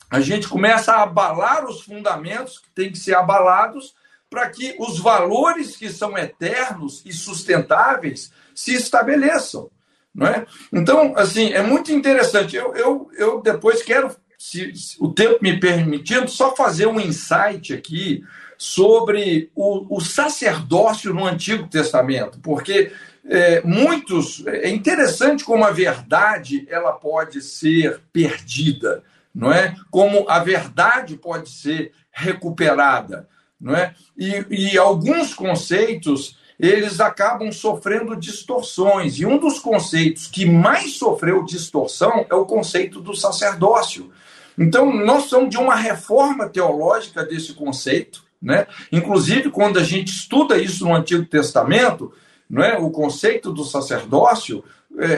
a 0.09 0.21
gente 0.21 0.49
começa 0.49 0.93
a 0.93 1.03
abalar 1.03 1.65
os 1.65 1.83
fundamentos 1.83 2.59
que 2.59 2.71
têm 2.71 2.93
que 2.93 2.99
ser 2.99 3.17
abalados 3.17 3.95
para 4.31 4.49
que 4.51 4.77
os 4.79 4.99
valores 4.99 5.77
que 5.77 5.91
são 5.91 6.17
eternos 6.17 7.03
e 7.05 7.13
sustentáveis 7.13 8.31
se 8.55 8.75
estabeleçam. 8.75 9.71
Não 10.17 10.27
é? 10.27 10.47
Então, 10.73 11.13
assim, 11.15 11.53
é 11.53 11.61
muito 11.61 11.93
interessante. 11.93 12.57
Eu, 12.57 12.75
eu, 12.75 13.11
eu 13.19 13.43
depois 13.43 13.83
quero, 13.83 14.11
se, 14.39 14.75
se 14.75 14.97
o 14.99 15.13
tempo 15.13 15.39
me 15.43 15.61
permitindo, 15.61 16.27
só 16.31 16.57
fazer 16.57 16.87
um 16.87 16.99
insight 16.99 17.75
aqui 17.75 18.25
sobre 18.57 19.51
o, 19.55 19.95
o 19.95 20.01
sacerdócio 20.01 21.13
no 21.13 21.27
Antigo 21.27 21.69
Testamento, 21.69 22.41
porque 22.41 22.91
é, 23.29 23.61
muitos 23.61 24.43
é 24.47 24.71
interessante 24.71 25.45
como 25.45 25.65
a 25.65 25.71
verdade 25.71 26.67
ela 26.71 26.93
pode 26.93 27.43
ser 27.43 28.01
perdida, 28.11 29.05
não 29.35 29.53
é? 29.53 29.77
Como 29.91 30.27
a 30.31 30.39
verdade 30.39 31.19
pode 31.19 31.51
ser 31.51 31.93
recuperada, 32.11 33.29
não 33.61 33.77
é? 33.77 33.95
E, 34.17 34.47
e 34.49 34.79
alguns 34.79 35.35
conceitos 35.35 36.39
eles 36.59 37.01
acabam 37.01 37.53
sofrendo 37.53 38.17
distorções. 38.17 39.19
E 39.19 39.27
um 39.27 39.39
dos 39.39 39.59
conceitos 39.59 40.27
que 40.27 40.47
mais 40.47 40.97
sofreu 40.97 41.45
distorção 41.45 42.25
é 42.31 42.35
o 42.35 42.47
conceito 42.47 43.01
do 43.01 43.15
sacerdócio. 43.15 44.11
Então, 44.59 44.93
nós 44.93 45.25
somos 45.25 45.51
de 45.51 45.59
uma 45.59 45.75
reforma 45.75 46.49
teológica 46.49 47.25
desse 47.25 47.53
conceito. 47.53 48.25
Né? 48.41 48.67
Inclusive, 48.91 49.51
quando 49.51 49.79
a 49.79 49.85
gente 49.85 50.09
estuda 50.09 50.57
isso 50.57 50.85
no 50.85 50.95
Antigo 50.95 51.25
Testamento, 51.27 52.13
não 52.49 52.63
é? 52.63 52.79
o 52.79 52.91
conceito 52.91 53.53
do 53.53 53.65
sacerdócio, 53.65 54.65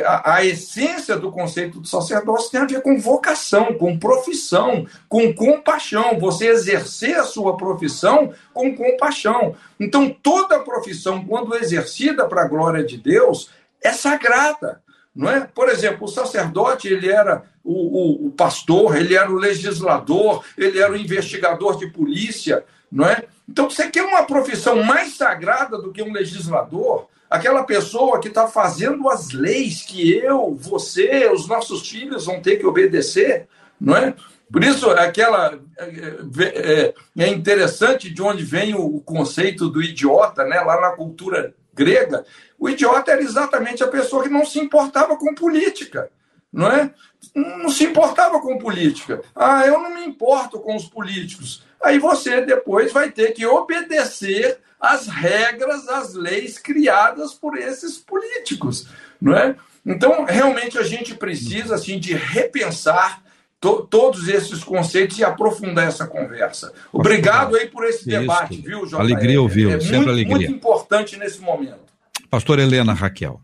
a, 0.04 0.35
a, 0.35 0.44
essência 0.44 1.16
do 1.16 1.30
conceito 1.30 1.80
do 1.80 1.87
sacerdócio 1.87 2.50
tem 2.50 2.61
a 2.61 2.66
ver 2.66 2.82
com 2.82 2.99
vocação, 2.99 3.75
com 3.75 3.99
profissão, 3.99 4.87
com 5.08 5.32
compaixão. 5.32 6.18
Você 6.18 6.49
exercer 6.49 7.16
a 7.16 7.25
sua 7.25 7.56
profissão 7.56 8.32
com 8.52 8.75
compaixão. 8.75 9.54
Então, 9.78 10.11
toda 10.11 10.61
profissão, 10.61 11.25
quando 11.25 11.54
exercida 11.54 12.26
para 12.26 12.42
a 12.42 12.49
glória 12.49 12.85
de 12.85 12.97
Deus, 12.97 13.50
é 13.82 13.92
sagrada. 13.92 14.82
Não 15.14 15.30
é? 15.30 15.40
Por 15.40 15.68
exemplo, 15.68 16.04
o 16.04 16.08
sacerdote 16.08 16.88
ele 16.88 17.11
era 17.11 17.44
o, 17.62 17.73
o, 17.73 18.26
o 18.26 18.30
pastor, 18.32 18.97
ele 18.97 19.16
era 19.16 19.30
o 19.30 19.37
legislador, 19.37 20.44
ele 20.56 20.80
era 20.80 20.92
o 20.92 20.97
investigador 20.97 21.76
de 21.76 21.88
polícia, 21.88 22.64
não 22.90 23.06
é? 23.06 23.25
Então, 23.49 23.70
você 23.70 23.88
quer 23.88 24.02
uma 24.02 24.25
profissão 24.25 24.82
mais 24.82 25.14
sagrada 25.14 25.78
do 25.78 25.92
que 25.92 26.02
um 26.02 26.12
legislador? 26.12 27.08
Aquela 27.28 27.64
pessoa 27.64 28.20
que 28.20 28.28
está 28.28 28.47
fazendo 28.47 29.08
as 29.08 29.32
leis 29.32 29.82
que 29.82 30.16
eu, 30.16 30.54
você, 30.54 31.28
os 31.32 31.47
nossos 31.47 31.88
filhos 31.88 32.26
vão 32.26 32.40
ter 32.40 32.56
que 32.56 32.66
obedecer, 32.66 33.49
não 33.80 33.97
é? 33.97 34.14
Por 34.50 34.64
isso, 34.64 34.90
aquela 34.90 35.58
é, 35.78 36.94
é 37.18 37.28
interessante 37.28 38.11
de 38.11 38.23
onde 38.23 38.42
vem 38.44 38.75
o 38.75 39.00
conceito 39.00 39.68
do 39.68 39.82
idiota, 39.82 40.44
né? 40.44 40.58
Lá 40.61 40.80
na 40.80 40.92
cultura 40.92 41.54
grega, 41.75 42.25
o 42.58 42.68
idiota 42.68 43.12
era 43.12 43.20
exatamente 43.20 43.85
a 43.85 43.88
pessoa 43.88 44.23
que 44.23 44.28
não 44.28 44.44
se 44.44 44.58
importava 44.58 45.16
com 45.16 45.35
política, 45.35 46.11
não 46.50 46.66
é? 46.66 46.92
Não 47.35 47.68
se 47.68 47.85
importava 47.85 48.40
com 48.40 48.58
política. 48.58 49.23
Ah, 49.35 49.66
eu 49.66 49.80
não 49.80 49.94
me 49.94 50.04
importo 50.06 50.58
com 50.61 50.75
os 50.75 50.87
políticos. 50.87 51.62
Aí 51.82 51.99
você 51.99 52.40
depois 52.40 52.90
vai 52.90 53.11
ter 53.11 53.32
que 53.32 53.47
obedecer 53.47 54.58
as 54.80 55.06
regras, 55.06 55.88
as 55.88 56.14
leis 56.14 56.58
criadas 56.58 57.35
por 57.35 57.56
esses 57.56 57.99
políticos, 57.99 58.88
não 59.20 59.37
é? 59.37 59.56
Então, 59.85 60.25
realmente 60.25 60.78
a 60.78 60.82
gente 60.82 61.14
precisa 61.14 61.75
assim 61.75 61.99
de 61.99 62.14
repensar 62.14 63.23
to 63.61 63.87
todos 63.90 64.28
esses 64.28 64.62
conceitos 64.62 65.18
e 65.18 65.25
aprofundar 65.25 65.88
essa 65.88 66.06
conversa. 66.06 66.73
Obrigado 66.92 67.56
aí 67.56 67.68
por 67.68 67.85
esse 67.85 68.00
Isso. 68.00 68.20
debate, 68.20 68.61
viu, 68.61 68.87
Jorge? 68.87 69.12
Alegria 69.12 69.40
ouvi-lo, 69.40 69.73
é 69.73 69.80
sempre 69.80 69.97
muito, 69.97 70.11
alegria. 70.11 70.37
Muito 70.37 70.52
importante 70.52 71.16
nesse 71.16 71.40
momento. 71.40 71.92
Pastor 72.30 72.58
Helena 72.58 72.92
Raquel. 72.92 73.40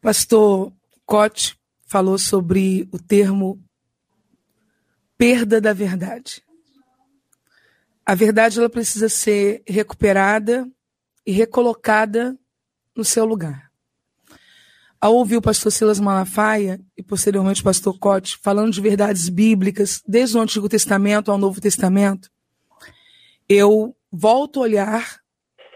Pastor, 0.00 0.72
Cote 1.04 1.56
falou 1.86 2.18
sobre 2.18 2.88
o 2.92 2.98
termo 2.98 3.60
perda 5.18 5.60
da 5.60 5.72
verdade. 5.72 6.43
A 8.06 8.14
verdade 8.14 8.58
ela 8.58 8.68
precisa 8.68 9.08
ser 9.08 9.62
recuperada 9.66 10.68
e 11.26 11.32
recolocada 11.32 12.38
no 12.94 13.04
seu 13.04 13.24
lugar. 13.24 13.70
Ao 15.00 15.14
ouvir 15.14 15.36
o 15.36 15.42
pastor 15.42 15.72
Silas 15.72 16.00
Malafaia 16.00 16.80
e 16.96 17.02
posteriormente 17.02 17.60
o 17.60 17.64
pastor 17.64 17.98
Cote 17.98 18.38
falando 18.42 18.72
de 18.72 18.80
verdades 18.80 19.28
bíblicas, 19.28 20.02
desde 20.06 20.36
o 20.36 20.40
Antigo 20.40 20.68
Testamento 20.68 21.30
ao 21.30 21.38
Novo 21.38 21.60
Testamento, 21.60 22.30
eu 23.48 23.96
volto 24.10 24.60
a 24.60 24.62
olhar 24.62 25.20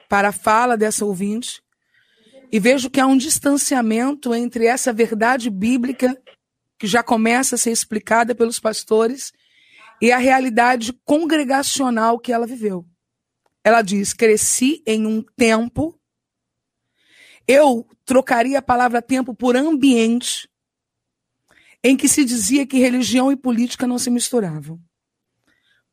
para 0.08 0.28
a 0.28 0.32
fala 0.32 0.76
dessa 0.76 1.04
ouvinte 1.04 1.62
e 2.50 2.58
vejo 2.58 2.88
que 2.88 3.00
há 3.00 3.06
um 3.06 3.16
distanciamento 3.16 4.34
entre 4.34 4.66
essa 4.66 4.92
verdade 4.92 5.50
bíblica 5.50 6.16
que 6.78 6.86
já 6.86 7.02
começa 7.02 7.56
a 7.56 7.58
ser 7.58 7.70
explicada 7.70 8.34
pelos 8.34 8.58
pastores 8.58 9.32
e 10.00 10.12
a 10.12 10.18
realidade 10.18 10.92
congregacional 11.04 12.18
que 12.18 12.32
ela 12.32 12.46
viveu. 12.46 12.86
Ela 13.64 13.82
diz: 13.82 14.12
cresci 14.12 14.82
em 14.86 15.06
um 15.06 15.22
tempo. 15.22 15.98
Eu 17.46 17.88
trocaria 18.04 18.58
a 18.58 18.62
palavra 18.62 19.00
tempo 19.02 19.34
por 19.34 19.56
ambiente 19.56 20.48
em 21.82 21.96
que 21.96 22.08
se 22.08 22.24
dizia 22.24 22.66
que 22.66 22.78
religião 22.78 23.30
e 23.30 23.36
política 23.36 23.86
não 23.86 23.98
se 23.98 24.10
misturavam. 24.10 24.80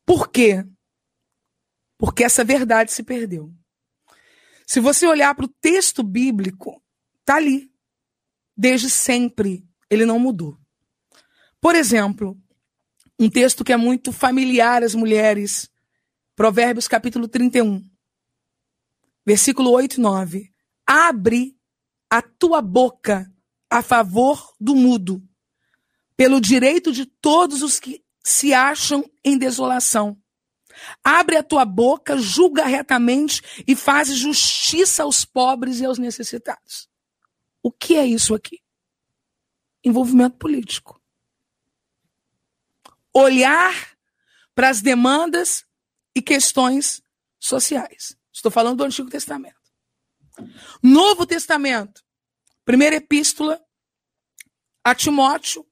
Por 0.06 0.30
quê? 0.30 0.66
Porque 1.98 2.24
essa 2.24 2.44
verdade 2.44 2.92
se 2.92 3.04
perdeu. 3.04 3.54
Se 4.68 4.80
você 4.80 5.08
olhar 5.08 5.34
para 5.36 5.46
o 5.46 5.54
texto 5.62 6.04
bíblico, 6.04 6.82
está 7.20 7.36
ali. 7.36 7.72
Desde 8.58 8.90
sempre. 8.90 9.68
Ele 9.90 10.06
não 10.06 10.20
mudou. 10.20 10.58
Por 11.62 11.76
exemplo, 11.76 12.38
um 13.20 13.30
texto 13.30 13.64
que 13.64 13.74
é 13.74 13.78
muito 13.78 14.12
familiar 14.12 14.84
às 14.84 14.94
mulheres. 14.94 15.70
Provérbios 16.36 16.88
capítulo 16.88 17.28
31. 17.28 17.84
Versículo 19.26 19.72
8 19.72 19.96
e 19.96 20.02
9. 20.02 20.54
Abre 20.86 21.58
a 22.10 22.22
tua 22.22 22.62
boca 22.62 23.32
a 23.70 23.82
favor 23.82 24.54
do 24.60 24.76
mudo, 24.76 25.22
pelo 26.16 26.40
direito 26.40 26.92
de 26.92 27.06
todos 27.06 27.62
os 27.62 27.80
que 27.80 28.04
se 28.24 28.54
acham 28.54 29.04
em 29.24 29.38
desolação. 29.38 30.22
Abre 31.04 31.38
a 31.38 31.44
tua 31.44 31.66
boca, 31.66 32.18
julga 32.18 32.66
retamente 32.66 33.42
e 33.68 33.76
faz 33.76 34.14
justiça 34.14 35.04
aos 35.04 35.26
pobres 35.26 35.80
e 35.80 35.86
aos 35.86 35.98
necessitados. 35.98 36.90
O 37.64 37.72
que 37.72 37.96
é 37.96 38.06
isso 38.06 38.36
aqui? 38.36 38.62
Envolvimento 39.84 40.38
político. 40.38 41.02
Olhar 43.16 43.96
para 44.54 44.70
as 44.70 44.82
demandas 44.82 45.66
e 46.14 46.22
questões 46.22 47.02
sociais. 47.40 48.18
Estou 48.34 48.52
falando 48.52 48.80
do 48.80 48.84
Antigo 48.84 49.10
Testamento. 49.10 49.56
Novo 50.84 51.26
Testamento. 51.26 52.04
Primeira 52.66 52.96
epístola 52.96 53.62
a 54.84 54.94
Timóteo, 54.94 55.66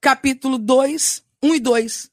capítulo 0.00 0.58
2, 0.58 1.24
1 1.42 1.54
e 1.54 1.60
2. 1.60 2.10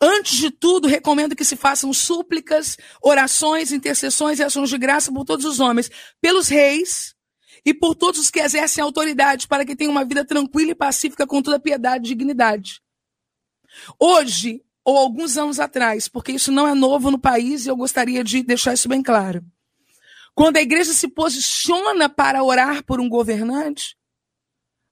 Antes 0.00 0.36
de 0.36 0.50
tudo, 0.50 0.88
recomendo 0.88 1.34
que 1.34 1.44
se 1.44 1.56
façam 1.56 1.92
súplicas, 1.92 2.76
orações, 3.00 3.72
intercessões 3.72 4.38
e 4.38 4.42
ações 4.42 4.68
de 4.68 4.76
graça 4.76 5.10
por 5.10 5.24
todos 5.24 5.46
os 5.46 5.60
homens, 5.60 5.90
pelos 6.20 6.48
reis 6.48 7.14
e 7.64 7.72
por 7.72 7.94
todos 7.94 8.20
os 8.20 8.30
que 8.30 8.40
exercem 8.40 8.82
autoridade, 8.82 9.48
para 9.48 9.64
que 9.64 9.74
tenham 9.74 9.92
uma 9.92 10.04
vida 10.04 10.24
tranquila 10.24 10.72
e 10.72 10.74
pacífica 10.74 11.26
com 11.26 11.40
toda 11.40 11.58
piedade 11.58 12.04
e 12.04 12.08
dignidade. 12.08 12.82
Hoje, 13.98 14.62
ou 14.84 14.96
alguns 14.96 15.36
anos 15.36 15.58
atrás, 15.58 16.08
porque 16.08 16.32
isso 16.32 16.52
não 16.52 16.66
é 16.66 16.74
novo 16.74 17.10
no 17.10 17.18
país 17.18 17.66
e 17.66 17.68
eu 17.68 17.76
gostaria 17.76 18.22
de 18.22 18.42
deixar 18.42 18.74
isso 18.74 18.88
bem 18.88 19.02
claro. 19.02 19.44
Quando 20.34 20.58
a 20.58 20.62
igreja 20.62 20.92
se 20.92 21.08
posiciona 21.08 22.08
para 22.08 22.44
orar 22.44 22.84
por 22.84 23.00
um 23.00 23.08
governante, 23.08 23.96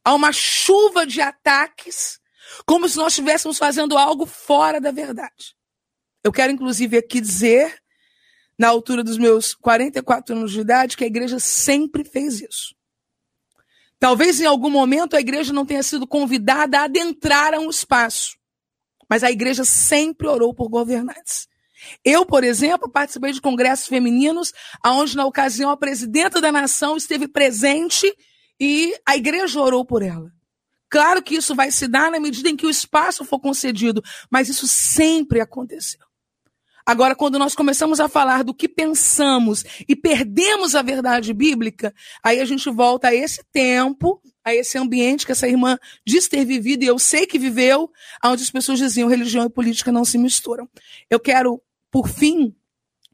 há 0.04 0.14
uma 0.14 0.32
chuva 0.32 1.06
de 1.06 1.20
ataques 1.20 2.18
como 2.66 2.88
se 2.88 2.96
nós 2.96 3.12
estivéssemos 3.12 3.58
fazendo 3.58 3.96
algo 3.96 4.26
fora 4.26 4.80
da 4.80 4.90
verdade. 4.90 5.54
Eu 6.22 6.32
quero, 6.32 6.52
inclusive, 6.52 6.96
aqui 6.96 7.20
dizer, 7.20 7.78
na 8.58 8.68
altura 8.68 9.02
dos 9.02 9.18
meus 9.18 9.54
44 9.54 10.34
anos 10.34 10.52
de 10.52 10.60
idade, 10.60 10.96
que 10.96 11.04
a 11.04 11.06
igreja 11.06 11.38
sempre 11.38 12.04
fez 12.04 12.40
isso. 12.40 12.74
Talvez 13.98 14.40
em 14.40 14.46
algum 14.46 14.70
momento 14.70 15.16
a 15.16 15.20
igreja 15.20 15.52
não 15.52 15.66
tenha 15.66 15.82
sido 15.82 16.06
convidada 16.06 16.80
a 16.80 16.84
adentrar 16.84 17.54
a 17.54 17.58
um 17.58 17.70
espaço, 17.70 18.36
mas 19.14 19.22
a 19.22 19.30
igreja 19.30 19.64
sempre 19.64 20.26
orou 20.26 20.52
por 20.52 20.68
governantes. 20.68 21.46
Eu, 22.04 22.26
por 22.26 22.42
exemplo, 22.42 22.90
participei 22.90 23.30
de 23.30 23.40
congressos 23.40 23.86
femininos, 23.86 24.52
onde 24.84 25.16
na 25.16 25.24
ocasião 25.24 25.70
a 25.70 25.76
presidenta 25.76 26.40
da 26.40 26.50
nação 26.50 26.96
esteve 26.96 27.28
presente 27.28 28.12
e 28.58 28.92
a 29.06 29.16
igreja 29.16 29.60
orou 29.60 29.84
por 29.84 30.02
ela. 30.02 30.32
Claro 30.90 31.22
que 31.22 31.36
isso 31.36 31.54
vai 31.54 31.70
se 31.70 31.86
dar 31.86 32.10
na 32.10 32.18
medida 32.18 32.48
em 32.48 32.56
que 32.56 32.66
o 32.66 32.70
espaço 32.70 33.24
for 33.24 33.38
concedido, 33.38 34.02
mas 34.28 34.48
isso 34.48 34.66
sempre 34.66 35.40
aconteceu. 35.40 36.00
Agora, 36.84 37.14
quando 37.14 37.38
nós 37.38 37.54
começamos 37.54 38.00
a 38.00 38.08
falar 38.08 38.42
do 38.42 38.52
que 38.52 38.68
pensamos 38.68 39.64
e 39.88 39.94
perdemos 39.94 40.74
a 40.74 40.82
verdade 40.82 41.32
bíblica, 41.32 41.94
aí 42.20 42.40
a 42.40 42.44
gente 42.44 42.68
volta 42.68 43.10
a 43.10 43.14
esse 43.14 43.44
tempo, 43.52 44.20
a 44.44 44.54
esse 44.54 44.76
ambiente 44.76 45.24
que 45.24 45.32
essa 45.32 45.48
irmã 45.48 45.78
diz 46.06 46.28
ter 46.28 46.44
vivido, 46.44 46.82
e 46.82 46.86
eu 46.86 46.98
sei 46.98 47.26
que 47.26 47.38
viveu, 47.38 47.90
onde 48.22 48.42
as 48.42 48.50
pessoas 48.50 48.78
diziam 48.78 49.08
religião 49.08 49.46
e 49.46 49.50
política 49.50 49.90
não 49.90 50.04
se 50.04 50.18
misturam. 50.18 50.68
Eu 51.08 51.18
quero, 51.18 51.62
por 51.90 52.08
fim, 52.08 52.54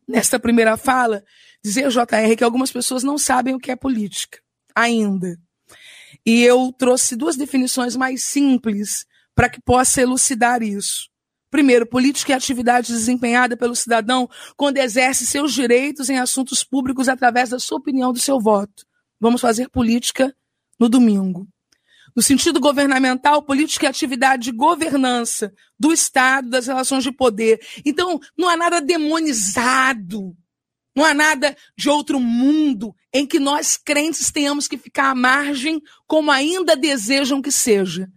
nesta 0.06 0.40
primeira 0.40 0.76
fala, 0.76 1.22
dizer, 1.62 1.88
JR, 1.88 2.36
que 2.36 2.44
algumas 2.44 2.72
pessoas 2.72 3.04
não 3.04 3.16
sabem 3.16 3.54
o 3.54 3.60
que 3.60 3.70
é 3.70 3.76
política 3.76 4.40
ainda. 4.74 5.38
E 6.26 6.42
eu 6.42 6.74
trouxe 6.76 7.14
duas 7.16 7.36
definições 7.36 7.94
mais 7.94 8.24
simples 8.24 9.06
para 9.34 9.48
que 9.48 9.60
possa 9.60 10.02
elucidar 10.02 10.62
isso. 10.62 11.08
Primeiro, 11.50 11.86
política 11.86 12.32
é 12.32 12.36
atividade 12.36 12.92
desempenhada 12.92 13.56
pelo 13.56 13.74
cidadão 13.74 14.28
quando 14.56 14.78
exerce 14.78 15.26
seus 15.26 15.52
direitos 15.52 16.08
em 16.08 16.18
assuntos 16.18 16.62
públicos 16.62 17.08
através 17.08 17.50
da 17.50 17.58
sua 17.58 17.78
opinião, 17.78 18.12
do 18.12 18.20
seu 18.20 18.40
voto. 18.40 18.84
Vamos 19.18 19.40
fazer 19.40 19.68
política 19.68 20.34
no 20.80 20.88
domingo. 20.88 21.46
No 22.16 22.22
sentido 22.22 22.58
governamental, 22.58 23.42
política 23.42 23.86
é 23.86 23.90
atividade 23.90 24.44
de 24.44 24.52
governança 24.52 25.52
do 25.78 25.92
Estado, 25.92 26.50
das 26.50 26.66
relações 26.66 27.04
de 27.04 27.12
poder. 27.12 27.60
Então, 27.84 28.18
não 28.36 28.48
há 28.48 28.56
nada 28.56 28.80
demonizado 28.80 30.34
não 30.94 31.04
há 31.04 31.14
nada 31.14 31.56
de 31.76 31.88
outro 31.88 32.18
mundo 32.18 32.94
em 33.12 33.26
que 33.26 33.38
nós 33.38 33.76
crentes 33.76 34.30
tenhamos 34.30 34.66
que 34.66 34.76
ficar 34.76 35.10
à 35.10 35.14
margem 35.14 35.80
como 36.06 36.30
ainda 36.30 36.76
desejam 36.76 37.40
que 37.40 37.50
seja. 37.50 38.08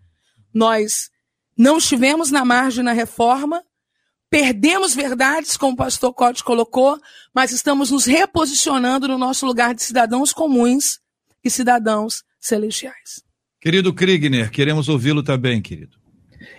Nós 0.53 1.09
não 1.57 1.77
estivemos 1.77 2.31
na 2.31 2.43
margem 2.43 2.83
na 2.83 2.91
reforma, 2.91 3.63
perdemos 4.29 4.95
verdades, 4.95 5.55
como 5.55 5.73
o 5.73 5.77
pastor 5.77 6.13
Cote 6.13 6.43
colocou, 6.43 6.99
mas 7.33 7.51
estamos 7.51 7.91
nos 7.91 8.05
reposicionando 8.05 9.07
no 9.07 9.17
nosso 9.17 9.45
lugar 9.45 9.75
de 9.75 9.83
cidadãos 9.83 10.33
comuns 10.33 10.99
e 11.43 11.49
cidadãos 11.49 12.23
celestiais. 12.43 13.23
Querido 13.61 13.93
Kriegner, 13.93 14.51
queremos 14.51 14.89
ouvi-lo 14.89 15.23
também, 15.23 15.61
querido. 15.61 15.97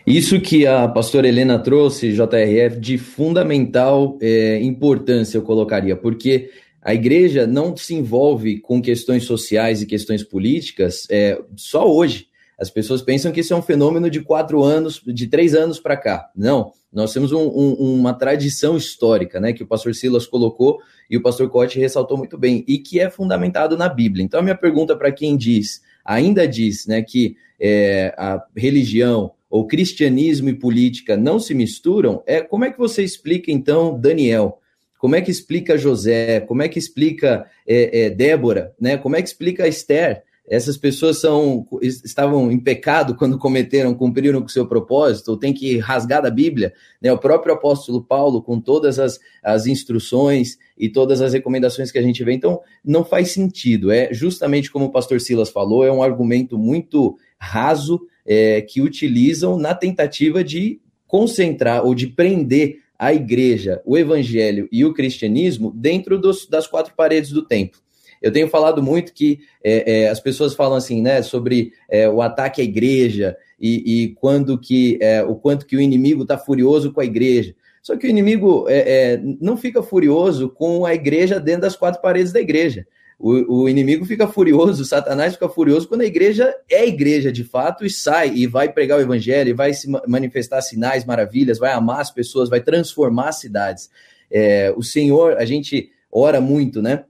Isso 0.07 0.41
que 0.41 0.67
a 0.67 0.89
pastora 0.89 1.29
Helena 1.29 1.59
trouxe, 1.59 2.13
JRF, 2.13 2.81
de 2.81 2.97
fundamental 2.97 4.19
é, 4.23 4.61
importância, 4.63 5.37
eu 5.37 5.43
colocaria, 5.43 5.95
porque 5.95 6.51
a 6.81 6.95
igreja 6.95 7.47
não 7.47 7.77
se 7.77 7.95
envolve 7.95 8.61
com 8.61 8.81
questões 8.81 9.25
sociais 9.25 9.83
e 9.83 9.87
questões 9.87 10.23
políticas 10.23 11.07
é, 11.11 11.39
só 11.57 11.91
hoje. 11.91 12.29
As 12.59 12.71
pessoas 12.71 13.03
pensam 13.03 13.33
que 13.33 13.41
isso 13.41 13.53
é 13.53 13.57
um 13.57 13.63
fenômeno 13.63 14.09
de 14.09 14.21
quatro 14.21 14.63
anos, 14.63 15.03
de 15.05 15.27
três 15.27 15.55
anos 15.55 15.79
para 15.79 15.97
cá. 15.97 16.31
Não, 16.35 16.73
nós 16.95 17.13
temos 17.13 17.33
um, 17.33 17.43
um, 17.43 17.99
uma 17.99 18.15
tradição 18.15 18.77
histórica, 18.77 19.41
né, 19.41 19.53
que 19.53 19.63
o 19.63 19.67
pastor 19.67 19.95
Silas 19.95 20.27
colocou 20.27 20.81
e 21.11 21.17
o 21.17 21.23
pastor 21.23 21.51
Cote 21.51 21.79
ressaltou 21.79 22.17
muito 22.17 22.39
bem, 22.39 22.65
e 22.67 22.79
que 22.79 23.01
é 23.01 23.11
fundamentado 23.11 23.77
na 23.77 23.89
Bíblia. 23.89 24.25
Então, 24.25 24.41
a 24.41 24.43
minha 24.43 24.57
pergunta 24.57 24.97
para 24.97 25.13
quem 25.13 25.37
diz, 25.37 25.83
ainda 26.05 26.47
diz, 26.47 26.87
né, 26.87 27.03
que 27.03 27.37
é, 27.61 28.15
a 28.17 28.43
religião, 28.57 29.33
ou 29.51 29.67
cristianismo 29.67 30.49
e 30.49 30.55
política 30.55 31.17
não 31.17 31.39
se 31.39 31.55
misturam, 31.55 32.23
é 32.27 32.41
como 32.41 32.65
é 32.65 32.73
que 32.73 32.79
você 32.79 33.05
explica 33.05 33.53
então 33.53 33.99
Daniel? 33.99 34.59
Como 34.99 35.15
é 35.15 35.21
que 35.21 35.31
explica 35.31 35.79
José? 35.79 36.41
Como 36.41 36.63
é 36.63 36.69
que 36.69 36.79
explica 36.79 37.47
é, 37.67 38.07
é, 38.07 38.11
Débora? 38.11 38.75
Né? 38.81 38.97
Como 38.97 39.15
é 39.15 39.23
que 39.23 39.29
explica 39.29 39.69
Esther? 39.69 40.25
Essas 40.47 40.77
pessoas 40.77 41.21
são 41.21 41.67
estavam 41.81 42.53
em 42.53 42.59
pecado 42.59 43.15
quando 43.15 43.39
cometeram, 43.39 43.95
cumpriram 43.95 44.41
com 44.41 44.47
o 44.47 44.51
seu 44.51 44.67
propósito, 44.67 45.29
ou 45.31 45.37
tem 45.39 45.55
que 45.55 45.79
rasgar 45.79 46.23
da 46.23 46.31
Bíblia, 46.31 46.75
né? 47.01 47.11
O 47.13 47.19
próprio 47.19 47.55
apóstolo 47.55 48.03
Paulo, 48.03 48.43
com 48.43 48.61
todas 48.61 48.99
as, 48.99 49.19
as 49.43 49.67
instruções 49.67 50.59
e 50.77 50.89
todas 50.89 51.23
as 51.23 51.33
recomendações 51.33 51.91
que 51.91 51.99
a 51.99 52.03
gente 52.03 52.23
vê, 52.23 52.33
então 52.33 52.61
não 52.85 53.05
faz 53.05 53.31
sentido. 53.31 53.91
É 53.91 54.13
justamente 54.13 54.71
como 54.71 54.87
o 54.87 54.93
pastor 54.93 55.21
Silas 55.21 55.49
falou, 55.49 55.85
é 55.85 55.91
um 55.91 56.03
argumento 56.03 56.59
muito 56.59 57.17
raso 57.39 58.01
é, 58.27 58.61
que 58.61 58.83
utilizam 58.83 59.59
na 59.59 59.75
tentativa 59.75 60.45
de 60.45 60.81
concentrar 61.07 61.85
ou 61.85 61.95
de 61.95 62.07
prender 62.07 62.81
a 62.99 63.13
igreja, 63.13 63.83
o 63.85 63.97
evangelho 63.97 64.69
e 64.71 64.85
o 64.85 64.93
cristianismo 64.93 65.73
dentro 65.75 66.19
dos, 66.19 66.47
das 66.47 66.67
quatro 66.67 66.95
paredes 66.95 67.31
do 67.31 67.43
templo. 67.43 67.84
Eu 68.23 68.33
tenho 68.33 68.49
falado 68.49 68.83
muito 68.83 69.13
que 69.13 69.41
é, 69.63 70.03
é, 70.03 70.09
as 70.09 70.21
pessoas 70.21 70.55
falam 70.55 70.77
assim, 70.77 71.03
né, 71.03 71.23
sobre 71.23 71.73
é, 71.89 72.09
o 72.09 72.23
ataque 72.23 72.61
à 72.61 72.65
igreja 72.65 73.37
e, 73.61 74.05
e 74.05 74.09
quando 74.15 74.59
que 74.59 74.99
é, 75.01 75.23
o 75.23 75.35
quanto 75.35 75.67
que 75.67 75.77
o 75.77 75.81
inimigo 75.81 76.23
está 76.23 76.39
furioso 76.39 76.93
com 76.93 77.01
a 77.01 77.05
igreja. 77.05 77.55
Só 77.83 77.97
que 77.97 78.07
o 78.07 78.11
inimigo 78.11 78.67
é, 78.69 78.79
é, 78.79 79.21
não 79.41 79.59
fica 79.59 79.83
furioso 79.83 80.49
com 80.49 80.87
a 80.87 80.95
igreja 80.95 81.39
dentro 81.39 81.63
das 81.63 81.77
quatro 81.77 82.01
paredes 82.01 82.33
da 82.33 82.41
igreja. 82.41 82.87
O, 83.19 83.63
o, 83.63 83.69
inimigo 83.69 84.05
fica 84.05 84.27
furioso, 84.27 84.85
Satanás 84.85 85.35
fica 85.35 85.49
furioso 85.49 85.87
quando 85.87 86.01
a 86.01 86.07
igreja 86.07 86.55
é 86.69 86.87
igreja 86.87 87.31
de 87.31 87.45
fato 87.45 87.85
e 87.85 87.91
sai 87.91 88.31
e 88.35 88.47
vai 88.47 88.73
pregar 88.73 88.99
o 88.99 89.03
evangelho, 89.03 89.51
e 89.51 89.55
vai 89.55 89.73
se 89.73 89.89
manifestar 90.07 90.61
sinais, 90.63 91.05
maravilhas, 91.05 91.59
vai 91.59 91.73
amar 91.73 92.01
as 92.01 92.11
pessoas, 92.11 92.49
vai 92.49 92.61
transformar 92.61 93.29
as 93.29 93.39
cidades. 93.39 93.89
É, 94.31 94.73
o 94.77 94.83
Senhor, 94.83 95.37
a 95.37 95.45
gente 95.45 95.91
ora 96.11 96.41
muito, 96.41 96.83
né? 96.83 97.05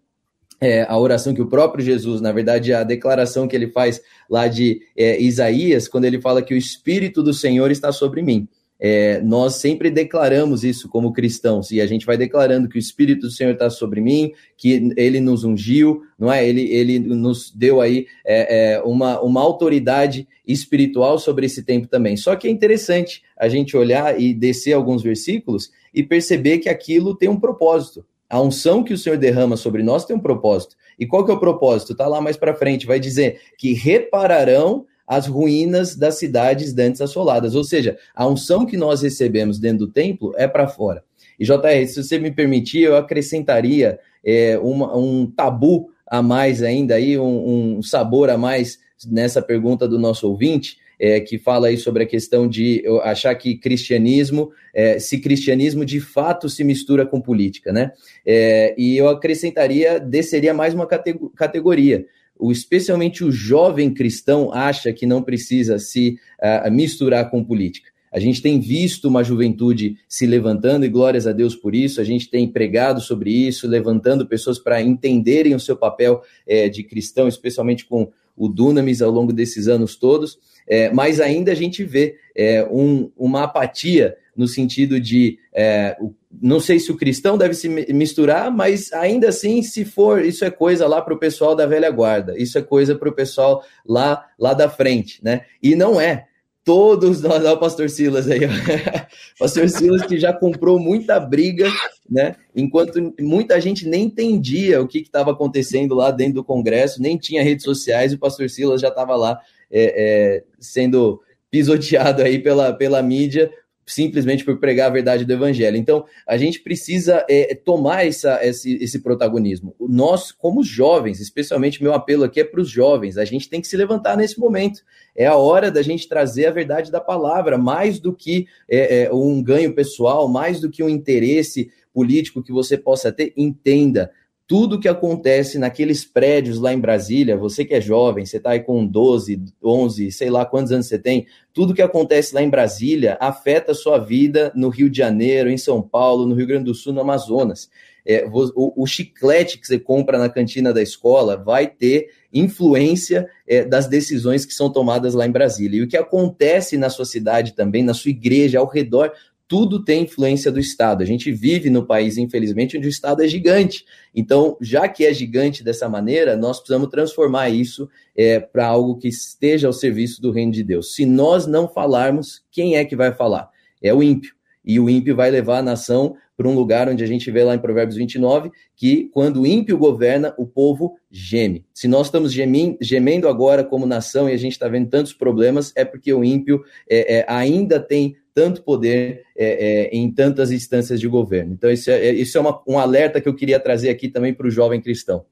É, 0.66 0.86
a 0.88 0.98
oração 0.98 1.34
que 1.34 1.42
o 1.42 1.46
próprio 1.46 1.84
Jesus, 1.84 2.22
na 2.22 2.32
verdade, 2.32 2.72
a 2.72 2.82
declaração 2.82 3.46
que 3.46 3.54
ele 3.54 3.66
faz 3.66 4.00
lá 4.30 4.48
de 4.48 4.80
é, 4.96 5.20
Isaías, 5.20 5.86
quando 5.86 6.06
ele 6.06 6.18
fala 6.18 6.40
que 6.40 6.54
o 6.54 6.56
Espírito 6.56 7.22
do 7.22 7.34
Senhor 7.34 7.70
está 7.70 7.92
sobre 7.92 8.22
mim. 8.22 8.48
É, 8.80 9.20
nós 9.20 9.56
sempre 9.56 9.90
declaramos 9.90 10.64
isso 10.64 10.88
como 10.88 11.12
cristãos, 11.12 11.70
e 11.70 11.82
a 11.82 11.86
gente 11.86 12.06
vai 12.06 12.16
declarando 12.16 12.66
que 12.66 12.78
o 12.78 12.78
Espírito 12.78 13.26
do 13.26 13.30
Senhor 13.30 13.52
está 13.52 13.68
sobre 13.68 14.00
mim, 14.00 14.32
que 14.56 14.90
ele 14.96 15.20
nos 15.20 15.44
ungiu, 15.44 16.00
não 16.18 16.32
é? 16.32 16.48
Ele, 16.48 16.62
ele 16.72 16.98
nos 16.98 17.52
deu 17.54 17.82
aí 17.82 18.06
é, 18.26 18.76
é, 18.76 18.82
uma, 18.82 19.20
uma 19.20 19.42
autoridade 19.42 20.26
espiritual 20.46 21.18
sobre 21.18 21.44
esse 21.44 21.62
tempo 21.62 21.88
também. 21.88 22.16
Só 22.16 22.36
que 22.36 22.48
é 22.48 22.50
interessante 22.50 23.22
a 23.38 23.50
gente 23.50 23.76
olhar 23.76 24.18
e 24.18 24.32
descer 24.32 24.72
alguns 24.72 25.02
versículos 25.02 25.70
e 25.92 26.02
perceber 26.02 26.56
que 26.56 26.70
aquilo 26.70 27.14
tem 27.14 27.28
um 27.28 27.38
propósito. 27.38 28.02
A 28.28 28.40
unção 28.40 28.82
que 28.82 28.94
o 28.94 28.98
Senhor 28.98 29.16
derrama 29.16 29.56
sobre 29.56 29.82
nós 29.82 30.04
tem 30.04 30.16
um 30.16 30.20
propósito. 30.20 30.76
E 30.98 31.06
qual 31.06 31.24
que 31.24 31.30
é 31.30 31.34
o 31.34 31.40
propósito? 31.40 31.92
Está 31.92 32.06
lá 32.06 32.20
mais 32.20 32.36
para 32.36 32.54
frente, 32.54 32.86
vai 32.86 32.98
dizer 32.98 33.40
que 33.58 33.72
repararão 33.72 34.86
as 35.06 35.26
ruínas 35.26 35.96
das 35.96 36.18
cidades 36.18 36.72
dantes 36.72 37.00
assoladas. 37.00 37.54
Ou 37.54 37.64
seja, 37.64 37.98
a 38.14 38.26
unção 38.26 38.64
que 38.64 38.76
nós 38.76 39.02
recebemos 39.02 39.58
dentro 39.58 39.86
do 39.86 39.92
templo 39.92 40.32
é 40.36 40.48
para 40.48 40.66
fora. 40.66 41.04
E 41.38 41.44
JR, 41.44 41.86
se 41.86 42.02
você 42.02 42.18
me 42.18 42.30
permitir, 42.30 42.82
eu 42.82 42.96
acrescentaria 42.96 43.98
é, 44.24 44.58
uma, 44.58 44.96
um 44.96 45.26
tabu 45.26 45.90
a 46.06 46.22
mais 46.22 46.62
ainda 46.62 46.94
aí, 46.94 47.18
um, 47.18 47.78
um, 47.78 47.82
sabor 47.82 48.30
a 48.30 48.38
mais 48.38 48.78
nessa 49.06 49.42
pergunta 49.42 49.88
do 49.88 49.98
nosso 49.98 50.28
ouvinte, 50.28 50.78
é, 51.04 51.20
que 51.20 51.36
fala 51.36 51.66
aí 51.66 51.76
sobre 51.76 52.04
a 52.04 52.06
questão 52.06 52.48
de 52.48 52.82
achar 53.02 53.34
que 53.34 53.56
cristianismo, 53.56 54.50
é, 54.72 54.98
se 54.98 55.18
cristianismo 55.18 55.84
de 55.84 56.00
fato 56.00 56.48
se 56.48 56.64
mistura 56.64 57.04
com 57.04 57.20
política, 57.20 57.72
né? 57.72 57.92
É, 58.24 58.74
e 58.78 58.96
eu 58.96 59.08
acrescentaria, 59.08 60.00
desceria 60.00 60.54
mais 60.54 60.72
uma 60.72 60.86
categoria 60.86 62.06
o, 62.38 62.50
especialmente 62.50 63.24
o 63.24 63.30
jovem 63.30 63.92
cristão 63.92 64.52
acha 64.52 64.92
que 64.92 65.06
não 65.06 65.22
precisa 65.22 65.78
se 65.78 66.18
uh, 66.42 66.70
misturar 66.70 67.30
com 67.30 67.44
política. 67.44 67.90
A 68.12 68.20
gente 68.20 68.40
tem 68.40 68.60
visto 68.60 69.08
uma 69.08 69.24
juventude 69.24 69.96
se 70.08 70.24
levantando, 70.24 70.86
e 70.86 70.88
glórias 70.88 71.26
a 71.26 71.32
Deus 71.32 71.56
por 71.56 71.74
isso. 71.74 72.00
A 72.00 72.04
gente 72.04 72.30
tem 72.30 72.46
pregado 72.46 73.00
sobre 73.00 73.30
isso, 73.30 73.66
levantando 73.66 74.26
pessoas 74.26 74.58
para 74.58 74.80
entenderem 74.80 75.54
o 75.54 75.60
seu 75.60 75.76
papel 75.76 76.22
é, 76.46 76.68
de 76.68 76.84
cristão, 76.84 77.26
especialmente 77.26 77.84
com 77.84 78.12
o 78.36 78.48
Dunamis 78.48 79.02
ao 79.02 79.10
longo 79.10 79.32
desses 79.32 79.68
anos 79.68 79.96
todos. 79.96 80.38
É, 80.66 80.90
mas 80.92 81.20
ainda 81.20 81.52
a 81.52 81.54
gente 81.54 81.84
vê 81.84 82.16
é, 82.34 82.66
um, 82.70 83.10
uma 83.16 83.44
apatia 83.44 84.16
no 84.36 84.48
sentido 84.48 84.98
de 84.98 85.38
é, 85.52 85.96
não 86.42 86.58
sei 86.58 86.78
se 86.78 86.90
o 86.90 86.96
cristão 86.96 87.38
deve 87.38 87.54
se 87.54 87.68
misturar, 87.68 88.50
mas 88.50 88.92
ainda 88.92 89.28
assim, 89.28 89.62
se 89.62 89.84
for, 89.84 90.24
isso 90.24 90.44
é 90.44 90.50
coisa 90.50 90.86
lá 90.86 91.00
para 91.00 91.14
o 91.14 91.18
pessoal 91.18 91.54
da 91.54 91.66
velha 91.66 91.90
guarda, 91.90 92.34
isso 92.36 92.58
é 92.58 92.62
coisa 92.62 92.94
para 92.94 93.08
o 93.08 93.14
pessoal 93.14 93.64
lá, 93.86 94.24
lá 94.38 94.52
da 94.52 94.68
frente, 94.68 95.22
né? 95.22 95.42
E 95.62 95.74
não 95.74 96.00
é. 96.00 96.26
Todos 96.64 97.20
nós, 97.20 97.44
o 97.44 97.56
pastor 97.58 97.90
Silas 97.90 98.28
aí, 98.30 98.40
pastor 99.38 99.68
Silas 99.68 100.06
que 100.06 100.18
já 100.18 100.32
comprou 100.32 100.78
muita 100.80 101.20
briga, 101.20 101.70
né? 102.08 102.36
Enquanto 102.56 103.12
muita 103.20 103.60
gente 103.60 103.86
nem 103.86 104.04
entendia 104.04 104.80
o 104.80 104.88
que 104.88 105.00
estava 105.00 105.32
acontecendo 105.32 105.94
lá 105.94 106.10
dentro 106.10 106.36
do 106.36 106.44
Congresso, 106.44 107.02
nem 107.02 107.18
tinha 107.18 107.42
redes 107.42 107.64
sociais, 107.64 108.14
o 108.14 108.18
pastor 108.18 108.48
Silas 108.48 108.80
já 108.80 108.88
estava 108.88 109.14
lá 109.14 109.38
é, 109.70 110.36
é, 110.36 110.44
sendo 110.58 111.20
pisoteado 111.50 112.22
aí 112.22 112.38
pela, 112.38 112.72
pela 112.72 113.02
mídia 113.02 113.52
simplesmente 113.86 114.44
por 114.44 114.58
pregar 114.58 114.88
a 114.88 114.92
verdade 114.92 115.24
do 115.24 115.32
evangelho. 115.32 115.76
Então, 115.76 116.04
a 116.26 116.36
gente 116.36 116.60
precisa 116.60 117.24
é, 117.28 117.54
tomar 117.54 118.06
essa, 118.06 118.44
esse, 118.44 118.76
esse 118.82 119.00
protagonismo. 119.00 119.74
Nós, 119.80 120.32
como 120.32 120.62
jovens, 120.62 121.20
especialmente 121.20 121.82
meu 121.82 121.92
apelo 121.92 122.24
aqui 122.24 122.40
é 122.40 122.44
para 122.44 122.60
os 122.60 122.68
jovens, 122.68 123.18
a 123.18 123.24
gente 123.24 123.48
tem 123.48 123.60
que 123.60 123.68
se 123.68 123.76
levantar 123.76 124.16
nesse 124.16 124.38
momento. 124.38 124.82
É 125.14 125.26
a 125.26 125.36
hora 125.36 125.70
da 125.70 125.82
gente 125.82 126.08
trazer 126.08 126.46
a 126.46 126.50
verdade 126.50 126.90
da 126.90 127.00
palavra, 127.00 127.58
mais 127.58 128.00
do 128.00 128.14
que 128.14 128.46
é, 128.68 129.04
é, 129.04 129.12
um 129.12 129.42
ganho 129.42 129.74
pessoal, 129.74 130.28
mais 130.28 130.60
do 130.60 130.70
que 130.70 130.82
um 130.82 130.88
interesse 130.88 131.70
político 131.92 132.42
que 132.42 132.52
você 132.52 132.76
possa 132.76 133.12
ter, 133.12 133.32
entenda 133.36 134.10
tudo 134.46 134.78
que 134.78 134.88
acontece 134.88 135.58
naqueles 135.58 136.04
prédios 136.04 136.58
lá 136.58 136.72
em 136.72 136.78
Brasília, 136.78 137.36
você 137.36 137.64
que 137.64 137.74
é 137.74 137.80
jovem, 137.80 138.26
você 138.26 138.36
está 138.36 138.50
aí 138.50 138.60
com 138.60 138.86
12, 138.86 139.42
11, 139.62 140.12
sei 140.12 140.28
lá 140.28 140.44
quantos 140.44 140.70
anos 140.70 140.86
você 140.86 140.98
tem, 140.98 141.26
tudo 141.52 141.72
que 141.72 141.80
acontece 141.80 142.34
lá 142.34 142.42
em 142.42 142.50
Brasília 142.50 143.16
afeta 143.20 143.72
a 143.72 143.74
sua 143.74 143.98
vida 143.98 144.52
no 144.54 144.68
Rio 144.68 144.90
de 144.90 144.98
Janeiro, 144.98 145.48
em 145.48 145.56
São 145.56 145.80
Paulo, 145.80 146.26
no 146.26 146.34
Rio 146.34 146.46
Grande 146.46 146.64
do 146.64 146.74
Sul, 146.74 146.92
no 146.92 147.00
Amazonas. 147.00 147.70
É, 148.06 148.28
o, 148.30 148.82
o, 148.82 148.86
chiclete 148.86 149.58
que 149.58 149.66
você 149.66 149.78
compra 149.78 150.18
na 150.18 150.28
cantina 150.28 150.74
da 150.74 150.82
escola 150.82 151.38
vai 151.38 151.66
ter 151.66 152.10
influência 152.30 153.26
é, 153.48 153.64
das 153.64 153.86
decisões 153.86 154.44
que 154.44 154.52
são 154.52 154.70
tomadas 154.70 155.14
lá 155.14 155.26
em 155.26 155.30
Brasília. 155.30 155.78
E 155.78 155.82
o 155.82 155.88
que 155.88 155.96
acontece 155.96 156.76
na 156.76 156.90
sua 156.90 157.06
cidade 157.06 157.54
também, 157.54 157.82
na 157.82 157.94
sua 157.94 158.10
igreja, 158.10 158.58
ao 158.58 158.66
redor, 158.66 159.10
tudo 159.46 159.84
tem 159.84 160.04
influência 160.04 160.50
do 160.50 160.58
Estado. 160.58 161.02
A 161.02 161.06
gente 161.06 161.30
vive 161.30 161.68
no 161.70 161.86
país, 161.86 162.16
infelizmente, 162.16 162.76
onde 162.76 162.86
o 162.86 162.90
Estado 162.90 163.22
é 163.22 163.28
gigante. 163.28 163.84
Então, 164.14 164.56
já 164.60 164.88
que 164.88 165.04
é 165.04 165.12
gigante 165.12 165.62
dessa 165.62 165.88
maneira, 165.88 166.36
nós 166.36 166.58
precisamos 166.58 166.88
transformar 166.88 167.50
isso 167.50 167.88
é, 168.16 168.40
para 168.40 168.66
algo 168.66 168.96
que 168.96 169.08
esteja 169.08 169.66
ao 169.66 169.72
serviço 169.72 170.20
do 170.20 170.30
reino 170.30 170.52
de 170.52 170.62
Deus. 170.62 170.94
Se 170.94 171.04
nós 171.04 171.46
não 171.46 171.68
falarmos, 171.68 172.42
quem 172.50 172.76
é 172.76 172.84
que 172.84 172.96
vai 172.96 173.12
falar? 173.12 173.50
É 173.82 173.92
o 173.92 174.02
ímpio. 174.02 174.34
E 174.64 174.80
o 174.80 174.88
ímpio 174.88 175.14
vai 175.14 175.30
levar 175.30 175.58
a 175.58 175.62
nação 175.62 176.16
para 176.36 176.48
um 176.48 176.54
lugar 176.54 176.88
onde 176.88 177.04
a 177.04 177.06
gente 177.06 177.30
vê 177.30 177.44
lá 177.44 177.54
em 177.54 177.58
Provérbios 177.58 177.96
29 177.96 178.50
que 178.74 179.08
quando 179.12 179.42
o 179.42 179.46
ímpio 179.46 179.78
governa, 179.78 180.34
o 180.36 180.46
povo 180.46 180.96
geme. 181.10 181.64
Se 181.72 181.86
nós 181.86 182.06
estamos 182.06 182.32
gemendo 182.32 183.28
agora 183.28 183.62
como 183.62 183.86
nação 183.86 184.28
e 184.28 184.32
a 184.32 184.36
gente 184.36 184.52
está 184.52 184.66
vendo 184.66 184.88
tantos 184.88 185.12
problemas, 185.12 185.72
é 185.76 185.84
porque 185.84 186.12
o 186.12 186.24
ímpio 186.24 186.64
é, 186.88 187.18
é, 187.18 187.24
ainda 187.28 187.78
tem 187.78 188.16
tanto 188.34 188.62
poder 188.62 189.22
é, 189.36 189.46
é, 189.46 189.96
em 189.96 190.10
tantas 190.10 190.50
instâncias 190.50 190.98
de 190.98 191.06
governo. 191.06 191.52
Então, 191.52 191.70
isso 191.70 191.90
é, 191.90 192.12
isso 192.12 192.36
é 192.36 192.40
uma, 192.40 192.60
um 192.66 192.78
alerta 192.78 193.20
que 193.20 193.28
eu 193.28 193.34
queria 193.34 193.60
trazer 193.60 193.88
aqui 193.88 194.08
também 194.08 194.34
para 194.34 194.46
o 194.46 194.50
jovem 194.50 194.80
cristão. 194.80 195.24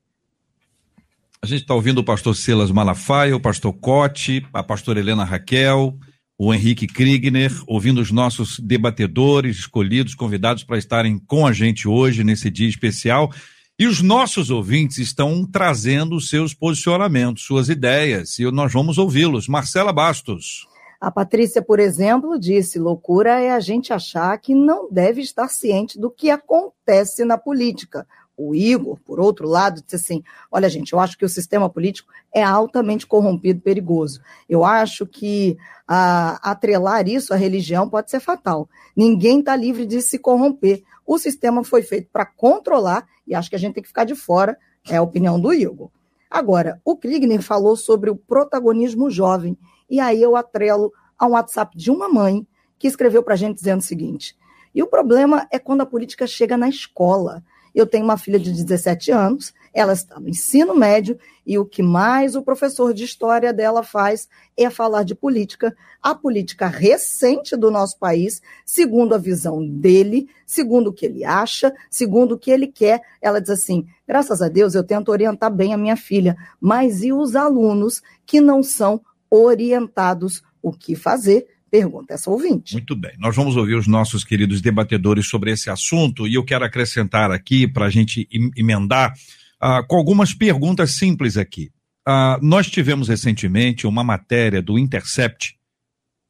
A 1.42 1.46
gente 1.46 1.62
está 1.62 1.74
ouvindo 1.74 1.98
o 1.98 2.04
pastor 2.04 2.36
Silas 2.36 2.70
Malafaia, 2.70 3.34
o 3.34 3.40
pastor 3.40 3.72
Cote, 3.72 4.46
a 4.52 4.62
pastora 4.62 5.00
Helena 5.00 5.24
Raquel, 5.24 5.98
o 6.38 6.54
Henrique 6.54 6.86
Kriegner, 6.86 7.52
ouvindo 7.66 8.00
os 8.00 8.12
nossos 8.12 8.60
debatedores 8.60 9.58
escolhidos, 9.58 10.14
convidados 10.14 10.62
para 10.62 10.78
estarem 10.78 11.18
com 11.18 11.44
a 11.44 11.52
gente 11.52 11.88
hoje, 11.88 12.22
nesse 12.22 12.48
dia 12.48 12.68
especial. 12.68 13.32
E 13.76 13.88
os 13.88 14.00
nossos 14.00 14.50
ouvintes 14.50 14.98
estão 14.98 15.44
trazendo 15.44 16.20
seus 16.20 16.54
posicionamentos, 16.54 17.42
suas 17.42 17.68
ideias, 17.68 18.38
e 18.38 18.44
nós 18.52 18.72
vamos 18.72 18.96
ouvi-los. 18.96 19.48
Marcela 19.48 19.92
Bastos. 19.92 20.68
A 21.02 21.10
Patrícia, 21.10 21.60
por 21.60 21.80
exemplo, 21.80 22.38
disse: 22.38 22.78
loucura 22.78 23.40
é 23.40 23.50
a 23.50 23.58
gente 23.58 23.92
achar 23.92 24.38
que 24.38 24.54
não 24.54 24.88
deve 24.88 25.20
estar 25.20 25.48
ciente 25.48 25.98
do 25.98 26.08
que 26.08 26.30
acontece 26.30 27.24
na 27.24 27.36
política. 27.36 28.06
O 28.36 28.54
Igor, 28.54 29.00
por 29.04 29.18
outro 29.18 29.48
lado, 29.48 29.82
disse 29.82 29.96
assim: 29.96 30.22
olha, 30.48 30.68
gente, 30.68 30.92
eu 30.92 31.00
acho 31.00 31.18
que 31.18 31.24
o 31.24 31.28
sistema 31.28 31.68
político 31.68 32.12
é 32.32 32.40
altamente 32.40 33.04
corrompido, 33.04 33.60
perigoso. 33.60 34.20
Eu 34.48 34.64
acho 34.64 35.04
que 35.04 35.58
a, 35.88 36.38
atrelar 36.52 37.08
isso 37.08 37.34
à 37.34 37.36
religião 37.36 37.90
pode 37.90 38.08
ser 38.08 38.20
fatal. 38.20 38.68
Ninguém 38.94 39.40
está 39.40 39.56
livre 39.56 39.84
de 39.84 40.00
se 40.00 40.20
corromper. 40.20 40.84
O 41.04 41.18
sistema 41.18 41.64
foi 41.64 41.82
feito 41.82 42.10
para 42.12 42.24
controlar 42.24 43.08
e 43.26 43.34
acho 43.34 43.50
que 43.50 43.56
a 43.56 43.58
gente 43.58 43.74
tem 43.74 43.82
que 43.82 43.88
ficar 43.88 44.04
de 44.04 44.14
fora, 44.14 44.56
é 44.88 44.98
a 44.98 45.02
opinião 45.02 45.40
do 45.40 45.52
Igor. 45.52 45.90
Agora, 46.30 46.80
o 46.84 46.96
Kriegner 46.96 47.42
falou 47.42 47.76
sobre 47.76 48.08
o 48.08 48.16
protagonismo 48.16 49.10
jovem, 49.10 49.58
e 49.92 50.00
aí 50.00 50.22
eu 50.22 50.34
atrelo 50.34 50.90
a 51.18 51.26
um 51.26 51.32
WhatsApp 51.32 51.76
de 51.76 51.90
uma 51.90 52.08
mãe 52.08 52.46
que 52.78 52.88
escreveu 52.88 53.22
para 53.22 53.34
a 53.34 53.36
gente 53.36 53.56
dizendo 53.56 53.80
o 53.80 53.84
seguinte: 53.84 54.34
e 54.74 54.82
o 54.82 54.86
problema 54.86 55.46
é 55.52 55.58
quando 55.58 55.82
a 55.82 55.86
política 55.86 56.26
chega 56.26 56.56
na 56.56 56.66
escola. 56.66 57.44
Eu 57.74 57.86
tenho 57.86 58.04
uma 58.04 58.18
filha 58.18 58.38
de 58.38 58.52
17 58.52 59.10
anos, 59.10 59.54
ela 59.72 59.94
está 59.94 60.20
no 60.20 60.28
ensino 60.28 60.74
médio 60.74 61.18
e 61.46 61.58
o 61.58 61.64
que 61.64 61.82
mais 61.82 62.36
o 62.36 62.42
professor 62.42 62.92
de 62.92 63.04
história 63.04 63.50
dela 63.50 63.82
faz 63.82 64.28
é 64.56 64.68
falar 64.68 65.04
de 65.04 65.14
política, 65.14 65.74
a 66.02 66.14
política 66.14 66.66
recente 66.66 67.56
do 67.56 67.70
nosso 67.70 67.98
país, 67.98 68.42
segundo 68.64 69.14
a 69.14 69.18
visão 69.18 69.66
dele, 69.66 70.28
segundo 70.46 70.88
o 70.88 70.92
que 70.92 71.06
ele 71.06 71.24
acha, 71.24 71.72
segundo 71.90 72.32
o 72.32 72.38
que 72.38 72.50
ele 72.50 72.66
quer. 72.66 73.00
Ela 73.20 73.40
diz 73.40 73.50
assim: 73.50 73.86
graças 74.06 74.42
a 74.42 74.48
Deus 74.48 74.74
eu 74.74 74.84
tento 74.84 75.10
orientar 75.10 75.50
bem 75.50 75.72
a 75.72 75.78
minha 75.78 75.96
filha, 75.96 76.36
mas 76.60 77.02
e 77.02 77.12
os 77.12 77.36
alunos 77.36 78.02
que 78.26 78.40
não 78.40 78.62
são 78.62 79.00
orientados 79.32 80.42
o 80.62 80.72
que 80.72 80.94
fazer? 80.94 81.46
Pergunta 81.70 82.12
essa 82.12 82.30
ouvinte. 82.30 82.74
Muito 82.74 82.94
bem. 82.94 83.12
Nós 83.18 83.34
vamos 83.34 83.56
ouvir 83.56 83.76
os 83.76 83.86
nossos 83.86 84.22
queridos 84.24 84.60
debatedores 84.60 85.26
sobre 85.26 85.50
esse 85.50 85.70
assunto 85.70 86.28
e 86.28 86.34
eu 86.34 86.44
quero 86.44 86.66
acrescentar 86.66 87.30
aqui, 87.30 87.66
para 87.66 87.86
a 87.86 87.90
gente 87.90 88.28
emendar, 88.54 89.14
uh, 89.62 89.86
com 89.88 89.96
algumas 89.96 90.34
perguntas 90.34 90.92
simples 90.92 91.38
aqui. 91.38 91.70
Uh, 92.06 92.44
nós 92.44 92.68
tivemos 92.68 93.08
recentemente 93.08 93.86
uma 93.86 94.04
matéria 94.04 94.60
do 94.60 94.78
Intercept 94.78 95.56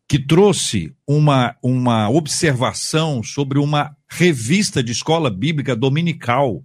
que 0.09 0.19
trouxe 0.19 0.95
uma, 1.09 1.57
uma 1.63 2.09
observação 2.09 3.23
sobre 3.23 3.59
uma 3.59 3.97
revista 4.09 4.83
de 4.83 4.93
escola 4.93 5.31
bíblica 5.31 5.75
dominical 5.75 6.65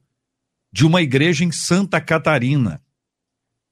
de 0.71 0.85
uma 0.85 1.01
igreja 1.01 1.43
em 1.43 1.51
Santa 1.51 1.99
Catarina, 1.99 2.81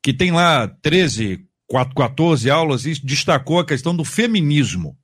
que 0.02 0.14
tem 0.14 0.32
lá 0.32 0.68
13, 0.68 1.46
14 1.70 2.50
aulas 2.50 2.86
e 2.86 2.94
destacou 3.02 3.60
a 3.60 3.66
questão 3.66 3.96
do 3.96 4.06
feminismo, 4.06 4.98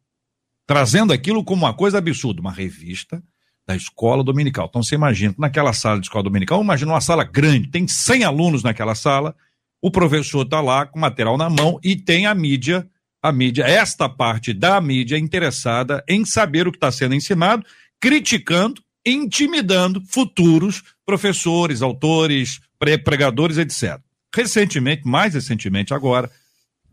trazendo 0.68 1.12
aquilo 1.12 1.44
como 1.44 1.66
uma 1.66 1.74
coisa 1.74 1.98
absurda, 1.98 2.42
uma 2.42 2.52
revista 2.52 3.22
da 3.68 3.76
escola 3.76 4.24
dominical. 4.24 4.68
Então 4.70 4.84
você 4.84 4.96
imagina, 4.96 5.34
naquela 5.38 5.74
sala 5.74 6.00
de 6.00 6.06
escola 6.06 6.24
dominical, 6.24 6.62
imagina 6.62 6.92
uma 6.92 7.02
sala 7.02 7.24
grande, 7.24 7.70
tem 7.70 7.88
100 7.88 8.24
alunos 8.24 8.64
naquela 8.64 8.96
sala, 8.96 9.36
o 9.82 9.90
professor 9.90 10.44
está 10.44 10.62
lá 10.62 10.86
com 10.86 11.00
material 11.00 11.38
na 11.38 11.50
mão 11.50 11.80
e 11.84 11.96
tem 11.96 12.26
a 12.26 12.36
mídia, 12.36 12.88
a 13.22 13.32
mídia, 13.32 13.64
esta 13.64 14.08
parte 14.08 14.54
da 14.54 14.80
mídia 14.80 15.18
interessada 15.18 16.04
em 16.08 16.24
saber 16.26 16.68
o 16.68 16.72
que 16.72 16.78
está 16.78 16.92
sendo 16.92 17.16
ensinado, 17.16 17.66
criticando, 18.00 18.82
intimidando 19.06 20.02
futuros 20.06 20.84
professores, 21.06 21.82
autores, 21.82 22.60
pregadores, 23.04 23.58
etc. 23.58 24.00
Recentemente, 24.34 25.06
mais 25.06 25.34
recentemente 25.34 25.94
agora, 25.94 26.32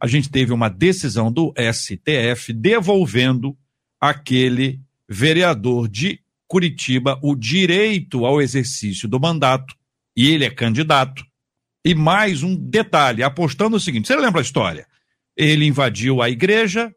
a 0.01 0.07
gente 0.07 0.31
teve 0.31 0.53
uma 0.53 0.69
decisão 0.69 1.31
do 1.33 1.53
STF 1.73 2.53
devolvendo 2.53 3.57
aquele 4.01 4.81
vereador 5.09 5.89
de 5.89 6.21
Curitiba 6.47 7.19
o 7.23 7.35
direito 7.35 8.25
ao 8.25 8.41
exercício 8.41 9.07
do 9.07 9.21
mandato, 9.21 9.75
e 10.17 10.31
ele 10.31 10.47
é 10.47 10.51
candidato. 10.51 11.23
E 11.85 11.95
mais 11.95 12.43
um 12.43 12.57
detalhe, 12.57 13.23
apostando 13.23 13.77
o 13.77 13.81
seguinte: 13.81 14.09
você 14.09 14.17
lembra 14.17 14.41
a 14.41 14.43
história? 14.43 14.87
Ele 15.37 15.67
invadiu 15.67 16.23
a 16.23 16.31
igreja 16.31 16.93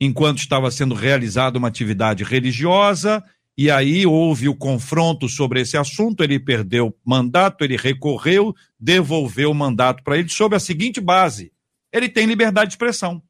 enquanto 0.00 0.38
estava 0.38 0.70
sendo 0.70 0.94
realizada 0.94 1.58
uma 1.58 1.68
atividade 1.68 2.24
religiosa, 2.24 3.22
e 3.56 3.70
aí 3.70 4.06
houve 4.06 4.48
o 4.48 4.54
confronto 4.54 5.28
sobre 5.28 5.60
esse 5.60 5.76
assunto, 5.76 6.24
ele 6.24 6.38
perdeu 6.38 6.88
o 6.88 6.94
mandato, 7.04 7.62
ele 7.62 7.76
recorreu, 7.76 8.54
devolveu 8.78 9.50
o 9.50 9.54
mandato 9.54 10.02
para 10.02 10.16
ele 10.16 10.28
sob 10.28 10.56
a 10.56 10.60
seguinte 10.60 11.00
base: 11.00 11.52
ele 11.92 12.08
tem 12.08 12.26
liberdade 12.26 12.68
de 12.68 12.74
expressão. 12.74 13.22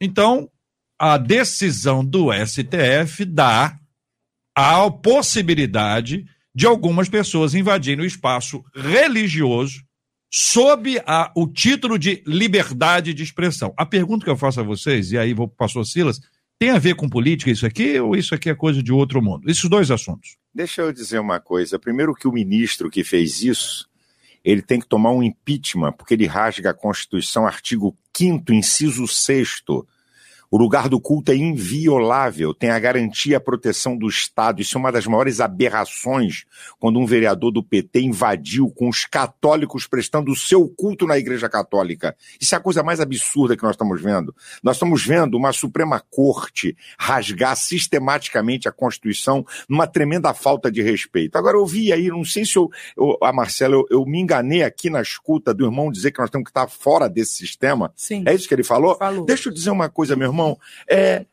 Então, 0.00 0.50
a 0.98 1.16
decisão 1.16 2.04
do 2.04 2.28
STF 2.32 3.24
dá 3.24 3.78
a 4.54 4.90
possibilidade 4.90 6.26
de 6.54 6.66
algumas 6.66 7.08
pessoas 7.08 7.54
invadirem 7.54 8.04
o 8.04 8.06
espaço 8.06 8.62
religioso 8.74 9.82
sob 10.30 11.00
a, 11.06 11.30
o 11.36 11.46
título 11.46 11.98
de 11.98 12.22
liberdade 12.26 13.12
de 13.12 13.22
expressão. 13.22 13.72
A 13.76 13.84
pergunta 13.84 14.24
que 14.24 14.30
eu 14.30 14.36
faço 14.36 14.60
a 14.60 14.62
vocês, 14.62 15.12
e 15.12 15.18
aí 15.18 15.34
vou 15.34 15.48
para 15.48 15.78
o 15.78 15.84
Silas, 15.84 16.20
tem 16.58 16.70
a 16.70 16.78
ver 16.78 16.94
com 16.94 17.08
política 17.08 17.50
isso 17.50 17.66
aqui 17.66 17.98
ou 17.98 18.14
isso 18.16 18.34
aqui 18.34 18.48
é 18.48 18.54
coisa 18.54 18.82
de 18.82 18.92
outro 18.92 19.20
mundo? 19.20 19.50
Esses 19.50 19.68
dois 19.68 19.90
assuntos. 19.90 20.36
Deixa 20.54 20.82
eu 20.82 20.92
dizer 20.92 21.18
uma 21.18 21.40
coisa. 21.40 21.78
Primeiro 21.78 22.14
que 22.14 22.28
o 22.28 22.32
ministro 22.32 22.90
que 22.90 23.02
fez 23.02 23.42
isso 23.42 23.88
ele 24.44 24.62
tem 24.62 24.80
que 24.80 24.86
tomar 24.86 25.12
um 25.12 25.22
impeachment, 25.22 25.92
porque 25.92 26.14
ele 26.14 26.26
rasga 26.26 26.70
a 26.70 26.74
Constituição, 26.74 27.46
artigo 27.46 27.96
5 28.16 28.52
inciso 28.52 29.06
6 29.06 29.62
o 30.52 30.58
lugar 30.58 30.86
do 30.86 31.00
culto 31.00 31.32
é 31.32 31.34
inviolável, 31.34 32.52
tem 32.52 32.68
a 32.68 32.78
garantia 32.78 33.32
e 33.32 33.34
a 33.34 33.40
proteção 33.40 33.96
do 33.96 34.06
Estado. 34.06 34.60
Isso 34.60 34.76
é 34.76 34.78
uma 34.78 34.92
das 34.92 35.06
maiores 35.06 35.40
aberrações 35.40 36.44
quando 36.78 36.98
um 36.98 37.06
vereador 37.06 37.50
do 37.50 37.62
PT 37.62 38.02
invadiu 38.02 38.68
com 38.68 38.86
os 38.86 39.06
católicos 39.06 39.86
prestando 39.86 40.30
o 40.30 40.36
seu 40.36 40.68
culto 40.68 41.06
na 41.06 41.16
Igreja 41.16 41.48
Católica. 41.48 42.14
Isso 42.38 42.54
é 42.54 42.58
a 42.58 42.60
coisa 42.60 42.82
mais 42.82 43.00
absurda 43.00 43.56
que 43.56 43.62
nós 43.62 43.72
estamos 43.72 44.02
vendo. 44.02 44.34
Nós 44.62 44.76
estamos 44.76 45.02
vendo 45.02 45.38
uma 45.38 45.54
Suprema 45.54 45.98
Corte 46.10 46.76
rasgar 46.98 47.56
sistematicamente 47.56 48.68
a 48.68 48.72
Constituição 48.72 49.46
numa 49.66 49.86
tremenda 49.86 50.34
falta 50.34 50.70
de 50.70 50.82
respeito. 50.82 51.36
Agora, 51.36 51.56
eu 51.56 51.64
vi 51.64 51.94
aí, 51.94 52.08
não 52.08 52.26
sei 52.26 52.44
se 52.44 52.58
eu, 52.58 52.68
eu 52.94 53.16
a 53.22 53.32
Marcela, 53.32 53.74
eu, 53.74 53.86
eu, 53.88 54.04
me 54.04 54.20
enganei 54.20 54.62
aqui 54.62 54.90
na 54.90 55.00
escuta 55.00 55.54
do 55.54 55.64
irmão 55.64 55.90
dizer 55.90 56.10
que 56.10 56.20
nós 56.20 56.28
temos 56.28 56.44
que 56.44 56.50
estar 56.50 56.68
fora 56.68 57.08
desse 57.08 57.36
sistema. 57.36 57.90
Sim. 57.96 58.22
É 58.26 58.34
isso 58.34 58.46
que 58.46 58.52
ele 58.52 58.62
falou? 58.62 58.98
Falou. 58.98 59.24
Deixa 59.24 59.48
eu 59.48 59.54
dizer 59.54 59.70
uma 59.70 59.88
coisa, 59.88 60.14
meu 60.14 60.28
irmão 60.28 60.41
irmão, 60.42 60.58
é, 60.90 61.24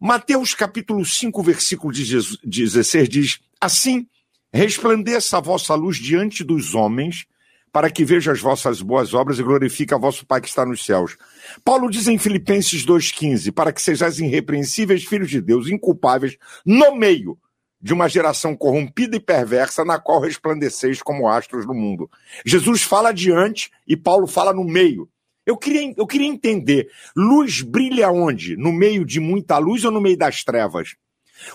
Mateus 0.00 0.54
capítulo 0.54 1.04
5, 1.04 1.42
versículo 1.42 1.92
16 1.92 3.08
diz: 3.08 3.40
Assim 3.60 4.06
resplandeça 4.52 5.38
a 5.38 5.40
vossa 5.40 5.74
luz 5.74 5.96
diante 5.96 6.44
dos 6.44 6.74
homens, 6.74 7.26
para 7.72 7.90
que 7.90 8.04
veja 8.04 8.32
as 8.32 8.40
vossas 8.40 8.80
boas 8.80 9.14
obras 9.14 9.38
e 9.38 9.42
glorifique 9.42 9.92
a 9.92 9.98
vosso 9.98 10.24
Pai 10.24 10.40
que 10.40 10.48
está 10.48 10.64
nos 10.64 10.84
céus. 10.84 11.16
Paulo 11.64 11.90
diz 11.90 12.06
em 12.06 12.18
Filipenses 12.18 12.84
2,15: 12.86 13.52
Para 13.52 13.72
que 13.72 13.82
sejais 13.82 14.18
irrepreensíveis 14.18 15.04
filhos 15.04 15.28
de 15.28 15.40
Deus, 15.40 15.68
inculpáveis, 15.68 16.36
no 16.64 16.96
meio 16.96 17.38
de 17.80 17.92
uma 17.92 18.08
geração 18.08 18.56
corrompida 18.56 19.14
e 19.14 19.20
perversa, 19.20 19.84
na 19.84 19.98
qual 19.98 20.18
resplandeceis 20.18 21.02
como 21.02 21.28
astros 21.28 21.66
no 21.66 21.74
mundo. 21.74 22.10
Jesus 22.44 22.82
fala 22.82 23.10
adiante 23.10 23.70
e 23.86 23.94
Paulo 23.94 24.26
fala 24.26 24.54
no 24.54 24.64
meio. 24.64 25.06
Eu 25.46 25.56
queria, 25.56 25.92
eu 25.96 26.06
queria 26.06 26.28
entender: 26.28 26.88
luz 27.16 27.62
brilha 27.62 28.10
onde? 28.10 28.56
No 28.56 28.72
meio 28.72 29.04
de 29.04 29.20
muita 29.20 29.58
luz 29.58 29.84
ou 29.84 29.90
no 29.90 30.00
meio 30.00 30.16
das 30.16 30.42
trevas? 30.42 30.96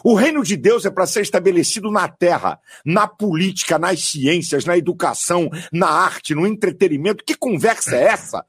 O 0.04 0.14
reino 0.14 0.44
de 0.44 0.56
Deus 0.56 0.86
é 0.86 0.92
para 0.92 1.08
ser 1.08 1.22
estabelecido 1.22 1.90
na 1.90 2.08
terra, 2.08 2.60
na 2.86 3.08
política, 3.08 3.80
nas 3.80 4.02
ciências, 4.02 4.66
na 4.66 4.78
educação, 4.78 5.50
na 5.72 5.88
arte, 5.88 6.36
no 6.36 6.46
entretenimento. 6.46 7.24
Que 7.24 7.36
conversa 7.36 7.96
é 7.96 8.04
essa? 8.04 8.46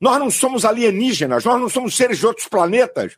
Nós 0.00 0.18
não 0.18 0.30
somos 0.30 0.64
alienígenas, 0.64 1.44
nós 1.44 1.60
não 1.60 1.68
somos 1.68 1.96
seres 1.96 2.18
de 2.18 2.26
outros 2.26 2.48
planetas. 2.48 3.16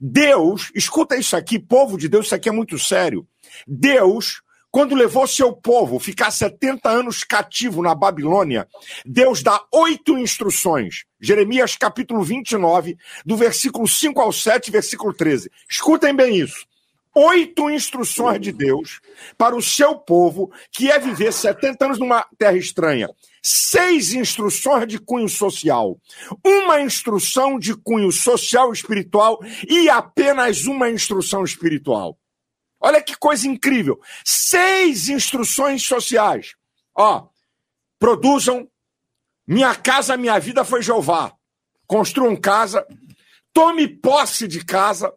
Deus, 0.00 0.70
escuta 0.74 1.16
isso 1.16 1.36
aqui, 1.36 1.58
povo 1.58 1.96
de 1.96 2.08
Deus, 2.08 2.26
isso 2.26 2.34
aqui 2.34 2.48
é 2.48 2.52
muito 2.52 2.78
sério. 2.78 3.26
Deus 3.66 4.42
quando 4.78 4.94
levou 4.94 5.26
seu 5.26 5.52
povo 5.52 5.98
ficar 5.98 6.30
70 6.30 6.88
anos 6.88 7.24
cativo 7.24 7.82
na 7.82 7.96
Babilônia, 7.96 8.68
Deus 9.04 9.42
dá 9.42 9.60
oito 9.74 10.16
instruções. 10.16 11.02
Jeremias 11.20 11.76
capítulo 11.76 12.22
29, 12.22 12.96
do 13.26 13.36
versículo 13.36 13.88
5 13.88 14.20
ao 14.20 14.32
7, 14.32 14.70
versículo 14.70 15.12
13. 15.12 15.50
Escutem 15.68 16.14
bem 16.14 16.36
isso. 16.36 16.64
Oito 17.12 17.68
instruções 17.68 18.40
de 18.40 18.52
Deus 18.52 19.00
para 19.36 19.56
o 19.56 19.60
seu 19.60 19.96
povo, 19.96 20.48
que 20.70 20.88
é 20.88 20.96
viver 20.96 21.32
70 21.32 21.84
anos 21.84 21.98
numa 21.98 22.24
terra 22.38 22.56
estranha. 22.56 23.10
Seis 23.42 24.12
instruções 24.12 24.86
de 24.86 25.00
cunho 25.00 25.28
social, 25.28 25.98
uma 26.46 26.80
instrução 26.80 27.58
de 27.58 27.74
cunho 27.74 28.12
social 28.12 28.72
espiritual 28.72 29.40
e 29.68 29.90
apenas 29.90 30.66
uma 30.66 30.88
instrução 30.88 31.42
espiritual. 31.42 32.16
Olha 32.80 33.02
que 33.02 33.16
coisa 33.16 33.46
incrível. 33.46 34.00
Seis 34.24 35.08
instruções 35.08 35.82
sociais. 35.82 36.54
Ó, 36.94 37.28
produzam. 37.98 38.68
Minha 39.46 39.74
casa, 39.74 40.16
minha 40.16 40.38
vida 40.38 40.64
foi 40.64 40.82
Jeová. 40.82 41.32
Construam 41.86 42.36
casa. 42.36 42.86
Tome 43.52 43.88
posse 43.88 44.46
de 44.46 44.64
casa. 44.64 45.12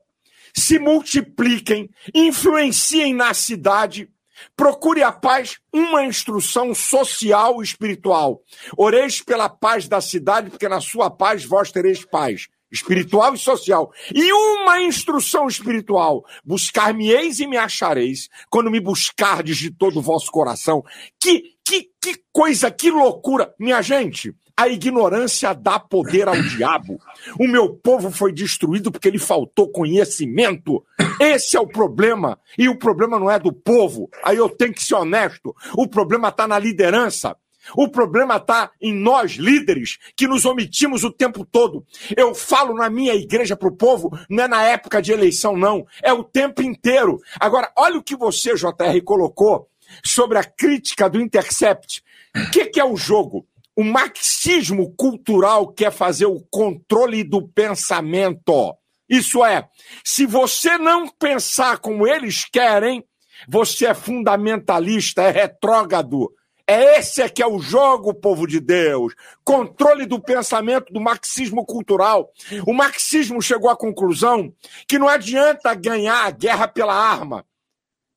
Se 0.54 0.80
multipliquem. 0.80 1.89
Influenciem 2.13 3.13
na 3.13 3.34
cidade. 3.34 4.10
Procure 4.56 5.04
a 5.04 5.12
paz, 5.12 5.60
uma 5.71 6.04
instrução 6.04 6.74
social 6.74 7.62
e 7.62 7.65
espiritual. 7.65 8.41
Oreis 8.76 9.21
pela 9.21 9.47
paz 9.47 9.88
da 9.88 10.02
cidade, 10.02 10.50
porque 10.50 10.67
na 10.67 10.82
sua 10.82 11.12
paz 11.12 11.45
vós 11.45 11.71
tereis 11.71 12.04
paz 12.04 12.47
espiritual 12.72 13.34
e 13.34 13.38
social. 13.38 13.92
E 14.14 14.32
uma 14.32 14.82
instrução 14.82 15.48
espiritual: 15.48 16.26
buscar-me-eis 16.44 17.40
e 17.40 17.48
me 17.48 17.58
achareis, 17.58 18.30
quando 18.50 18.72
me 18.72 18.80
buscardes 18.80 19.58
de 19.58 19.72
todo 19.72 20.00
o 20.00 20.02
vosso 20.02 20.32
coração. 20.32 20.84
Que, 21.20 21.56
que, 21.64 21.90
que 22.02 22.22
coisa, 22.32 22.72
que 22.72 22.90
loucura! 22.90 23.54
Minha 23.60 23.82
gente, 23.82 24.34
A 24.58 24.68
ignorância 24.68 25.54
dá 25.54 25.80
poder 25.80 26.28
ao 26.28 26.36
diabo. 26.56 27.00
O 27.40 27.48
meu 27.48 27.74
povo 27.74 28.12
foi 28.12 28.32
destruído 28.32 28.92
porque 28.92 29.10
lhe 29.10 29.18
faltou 29.18 29.72
conhecimento. 29.72 30.86
Esse 31.20 31.58
é 31.58 31.60
o 31.60 31.66
problema. 31.66 32.38
E 32.58 32.70
o 32.70 32.78
problema 32.78 33.20
não 33.20 33.32
é 33.32 33.40
do 33.40 33.52
povo. 33.52 34.08
Aí 34.24 34.38
eu 34.38 34.50
tenho 34.50 34.74
que 34.74 34.84
ser 34.84 34.96
honesto. 34.96 35.56
O 35.76 35.88
problema 35.88 36.30
está 36.30 36.48
na 36.48 36.60
liderança. 36.60 37.36
O 37.76 37.88
problema 37.88 38.38
está 38.38 38.71
em 38.82 38.93
nós, 38.93 39.34
líderes, 39.34 39.97
que 40.15 40.28
nos 40.28 40.45
omitimos 40.45 41.04
o 41.04 41.12
tempo 41.12 41.45
todo. 41.45 41.86
Eu 42.15 42.34
falo 42.34 42.74
na 42.74 42.89
minha 42.89 43.13
igreja 43.13 43.56
para 43.56 43.67
o 43.67 43.76
povo, 43.76 44.10
não 44.30 44.43
é 44.43 44.47
na 44.47 44.63
época 44.63 45.02
de 45.02 45.12
eleição, 45.12 45.56
não. 45.58 45.86
É 46.02 46.12
o 46.13 46.24
tempo 46.24 46.62
inteiro. 46.62 47.19
Agora, 47.39 47.71
olha 47.78 47.97
o 47.97 48.04
que 48.04 48.15
você, 48.15 48.56
JR, 48.56 49.02
colocou 49.04 49.69
sobre 50.04 50.38
a 50.38 50.43
crítica 50.43 51.10
do 51.10 51.21
Intercept. 51.21 52.04
O 52.36 52.52
que, 52.52 52.65
que 52.65 52.80
é 52.80 52.86
o 52.86 52.95
jogo? 52.95 53.45
O 53.76 53.84
marxismo 53.84 54.93
cultural 54.95 55.67
quer 55.67 55.91
fazer 55.91 56.26
o 56.26 56.41
controle 56.50 57.24
do 57.24 57.47
pensamento. 57.47 58.76
Isso 59.10 59.43
é, 59.43 59.67
se 60.04 60.26
você 60.26 60.78
não 60.78 61.08
pensar 61.08 61.80
como 61.80 62.08
eles 62.08 62.45
querem, 62.45 63.04
você 63.47 63.88
é 63.88 63.93
fundamentalista, 63.93 65.24
é 65.24 65.32
retrógrado. 65.32 66.32
É 66.72 67.00
esse 67.00 67.28
que 67.28 67.44
é 67.44 67.46
o 67.46 67.60
jogo, 67.60 68.14
povo 68.14 68.48
de 68.48 68.62
Deus. 68.62 69.14
Controle 69.44 70.06
do 70.06 70.22
pensamento 70.22 70.94
do 70.94 71.02
marxismo 71.02 71.66
cultural. 71.66 72.32
O 72.66 72.72
marxismo 72.72 73.42
chegou 73.42 73.70
à 73.70 73.76
conclusão 73.76 74.54
que 74.88 74.98
não 74.98 75.10
adianta 75.10 75.74
ganhar 75.74 76.26
a 76.26 76.32
guerra 76.32 76.70
pela 76.70 76.94
arma. 76.94 77.46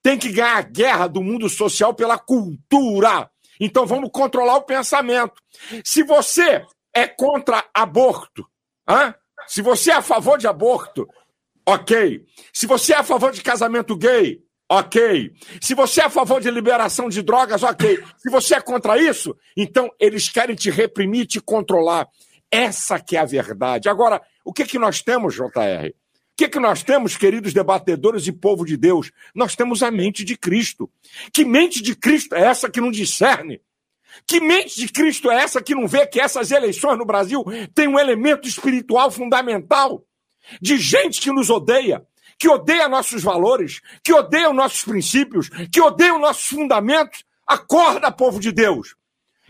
Tem 0.04 0.16
que 0.16 0.30
ganhar 0.30 0.56
a 0.56 0.62
guerra 0.62 1.08
do 1.08 1.20
mundo 1.20 1.48
social 1.48 1.94
pela 1.94 2.16
cultura. 2.16 3.28
Então 3.58 3.86
vamos 3.86 4.10
controlar 4.12 4.54
o 4.54 4.62
pensamento. 4.62 5.34
Se 5.84 6.04
você 6.04 6.64
é 6.94 7.08
contra 7.08 7.64
aborto, 7.74 8.46
hein? 8.88 9.12
se 9.48 9.62
você 9.62 9.90
é 9.90 9.94
a 9.94 10.02
favor 10.02 10.38
de 10.38 10.46
aborto, 10.46 11.08
ok. 11.66 12.24
Se 12.52 12.68
você 12.68 12.92
é 12.92 12.98
a 12.98 13.02
favor 13.02 13.32
de 13.32 13.42
casamento 13.42 13.96
gay, 13.96 14.43
ok. 14.68 15.32
Se 15.60 15.74
você 15.74 16.00
é 16.00 16.04
a 16.04 16.10
favor 16.10 16.40
de 16.40 16.50
liberação 16.50 17.08
de 17.08 17.22
drogas, 17.22 17.62
ok. 17.62 18.02
Se 18.18 18.30
você 18.30 18.56
é 18.56 18.60
contra 18.60 18.98
isso, 18.98 19.36
então 19.56 19.90
eles 19.98 20.28
querem 20.28 20.56
te 20.56 20.70
reprimir, 20.70 21.26
te 21.26 21.40
controlar. 21.40 22.08
Essa 22.50 23.00
que 23.00 23.16
é 23.16 23.20
a 23.20 23.24
verdade. 23.24 23.88
Agora, 23.88 24.22
o 24.44 24.52
que, 24.52 24.64
que 24.64 24.78
nós 24.78 25.02
temos, 25.02 25.34
JR? 25.34 25.90
O 26.34 26.36
que, 26.36 26.48
que 26.48 26.58
nós 26.58 26.82
temos, 26.82 27.16
queridos 27.16 27.52
debatedores 27.52 28.26
e 28.26 28.32
povo 28.32 28.64
de 28.64 28.76
Deus? 28.76 29.12
Nós 29.34 29.54
temos 29.54 29.82
a 29.82 29.90
mente 29.90 30.24
de 30.24 30.36
Cristo. 30.36 30.90
Que 31.32 31.44
mente 31.44 31.82
de 31.82 31.94
Cristo 31.94 32.34
é 32.34 32.42
essa 32.42 32.68
que 32.68 32.80
não 32.80 32.90
discerne? 32.90 33.60
Que 34.26 34.40
mente 34.40 34.80
de 34.80 34.88
Cristo 34.88 35.30
é 35.30 35.42
essa 35.42 35.62
que 35.62 35.74
não 35.74 35.86
vê 35.86 36.06
que 36.06 36.20
essas 36.20 36.50
eleições 36.50 36.98
no 36.98 37.04
Brasil 37.04 37.44
têm 37.74 37.88
um 37.88 37.98
elemento 37.98 38.48
espiritual 38.48 39.10
fundamental? 39.10 40.04
De 40.60 40.76
gente 40.76 41.20
que 41.20 41.30
nos 41.30 41.50
odeia, 41.50 42.04
que 42.38 42.48
odeia 42.48 42.88
nossos 42.88 43.22
valores, 43.22 43.80
que 44.02 44.12
odeia 44.12 44.52
nossos 44.52 44.84
princípios, 44.84 45.48
que 45.72 45.80
odeia 45.80 46.18
nossos 46.18 46.46
fundamentos. 46.46 47.24
Acorda, 47.46 48.10
povo 48.10 48.40
de 48.40 48.52
Deus. 48.52 48.94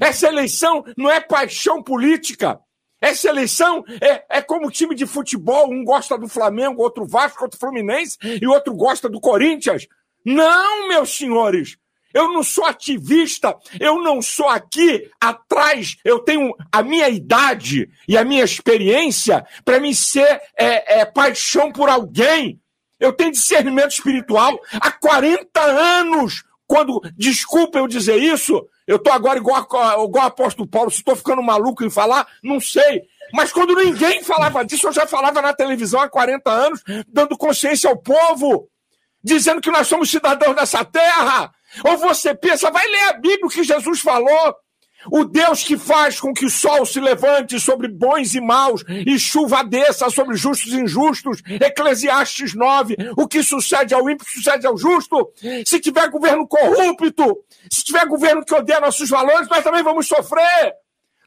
Essa 0.01 0.29
eleição 0.29 0.85
não 0.97 1.11
é 1.11 1.20
paixão 1.20 1.83
política. 1.83 2.59
Essa 3.01 3.29
eleição 3.29 3.85
é, 4.01 4.38
é 4.38 4.42
como 4.42 4.70
time 4.70 4.94
de 4.94 5.07
futebol. 5.07 5.70
Um 5.70 5.85
gosta 5.85 6.18
do 6.18 6.27
Flamengo, 6.27 6.83
outro 6.83 7.07
Vasco, 7.07 7.44
outro 7.44 7.59
Fluminense 7.59 8.16
e 8.23 8.47
outro 8.47 8.75
gosta 8.75 9.09
do 9.09 9.20
Corinthians. 9.20 9.87
Não, 10.25 10.88
meus 10.88 11.16
senhores. 11.16 11.77
Eu 12.14 12.33
não 12.33 12.44
sou 12.44 12.64
ativista, 12.64 13.57
eu 13.81 14.01
não 14.01 14.23
sou 14.23 14.49
aqui 14.49 15.11
atrás, 15.20 15.97
eu 16.05 16.20
tenho 16.20 16.55
a 16.70 16.81
minha 16.81 17.09
idade 17.09 17.90
e 18.07 18.16
a 18.16 18.25
minha 18.25 18.44
experiência 18.44 19.44
para 19.64 19.81
me 19.81 19.92
ser 19.92 20.40
é, 20.57 21.01
é, 21.01 21.05
paixão 21.05 21.73
por 21.73 21.88
alguém. 21.88 22.61
Eu 23.05 23.12
tenho 23.12 23.33
discernimento 23.33 23.93
espiritual 23.93 24.59
há 24.73 24.90
40 24.90 25.61
anos. 25.61 26.45
Quando, 26.67 27.01
desculpa 27.17 27.79
eu 27.79 27.87
dizer 27.87 28.17
isso, 28.17 28.67
eu 28.87 28.97
estou 28.97 29.12
agora 29.12 29.38
igual, 29.38 29.62
igual 30.05 30.27
apóstolo 30.27 30.69
Paulo, 30.69 30.90
se 30.90 30.99
estou 30.99 31.14
ficando 31.14 31.43
maluco 31.43 31.85
em 31.85 31.90
falar, 31.90 32.27
não 32.43 32.59
sei. 32.59 33.03
Mas 33.33 33.53
quando 33.53 33.75
ninguém 33.75 34.23
falava 34.23 34.64
disso, 34.64 34.88
eu 34.88 34.93
já 34.93 35.07
falava 35.07 35.43
na 35.43 35.53
televisão 35.53 36.01
há 36.01 36.09
40 36.09 36.51
anos, 36.51 36.83
dando 37.09 37.37
consciência 37.37 37.90
ao 37.90 37.97
povo, 37.97 38.69
dizendo 39.23 39.61
que 39.61 39.71
nós 39.71 39.87
somos 39.87 40.11
cidadãos 40.11 40.57
dessa 40.57 40.85
terra. 40.85 41.53
Ou 41.85 41.99
você 41.99 42.35
pensa, 42.35 42.71
vai 42.71 42.87
ler 42.87 43.09
a 43.09 43.12
Bíblia, 43.14 43.47
o 43.47 43.49
que 43.49 43.64
Jesus 43.64 44.01
falou. 44.01 44.55
O 45.11 45.25
Deus 45.25 45.62
que 45.62 45.77
faz 45.77 46.21
com 46.21 46.33
que 46.33 46.47
o 46.47 46.51
sol 46.51 46.85
se 46.87 47.01
levante 47.01 47.59
sobre 47.61 47.88
bons 47.88 48.35
e 48.35 48.40
maus 48.40 48.85
e 48.88 49.19
chuva 49.19 49.62
desça 49.62 50.09
sobre 50.11 50.37
justos 50.37 50.73
e 50.73 50.81
injustos. 50.81 51.43
Eclesiastes 51.47 52.55
9. 52.55 52.97
O 53.17 53.27
que 53.27 53.43
sucede 53.43 53.95
ao 53.95 54.09
ímpio 54.09 54.27
sucede 54.29 54.67
ao 54.67 54.77
justo. 54.77 55.33
Se 55.67 55.81
tiver 55.81 56.09
governo 56.09 56.47
corrupto, 56.47 57.45
se 57.71 57.85
tiver 57.85 58.07
governo 58.07 58.45
que 58.45 58.55
odeia 58.55 58.81
nossos 58.81 59.09
valores, 59.09 59.49
nós 59.49 59.62
também 59.62 59.83
vamos 59.83 60.07
sofrer. 60.07 60.75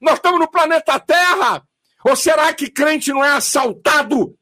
Nós 0.01 0.15
estamos 0.15 0.39
no 0.39 0.49
planeta 0.49 0.99
Terra. 0.99 1.63
Ou 2.03 2.15
será 2.15 2.53
que 2.53 2.69
crente 2.69 3.11
não 3.11 3.23
é 3.23 3.31
assaltado? 3.31 4.35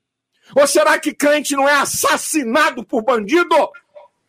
Ou 0.55 0.67
será 0.67 0.99
que 0.99 1.13
crente 1.13 1.55
não 1.55 1.67
é 1.67 1.73
assassinado 1.73 2.85
por 2.85 3.03
bandido? 3.03 3.55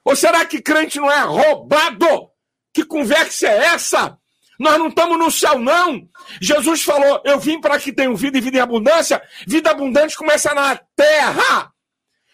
Ou 0.05 0.17
será 0.17 0.45
que 0.45 0.63
crente 0.63 0.99
não 0.99 1.11
é 1.11 1.21
roubado? 1.21 2.31
Que 2.73 2.85
conversa 2.85 3.49
é 3.49 3.67
essa? 3.67 4.17
Nós 4.59 4.79
não 4.79 4.89
estamos 4.89 5.19
no 5.19 5.31
céu, 5.31 5.59
não. 5.59 6.09
Jesus 6.41 6.83
falou: 6.83 7.21
Eu 7.25 7.39
vim 7.39 7.61
para 7.61 7.79
que 7.79 7.93
tenham 7.93 8.15
vida 8.15 8.39
e 8.39 8.41
vida 8.41 8.59
em 8.59 8.61
abundância. 8.61 9.23
Vida 9.47 9.71
abundante 9.71 10.17
começa 10.17 10.55
na 10.55 10.77
terra. 10.95 11.73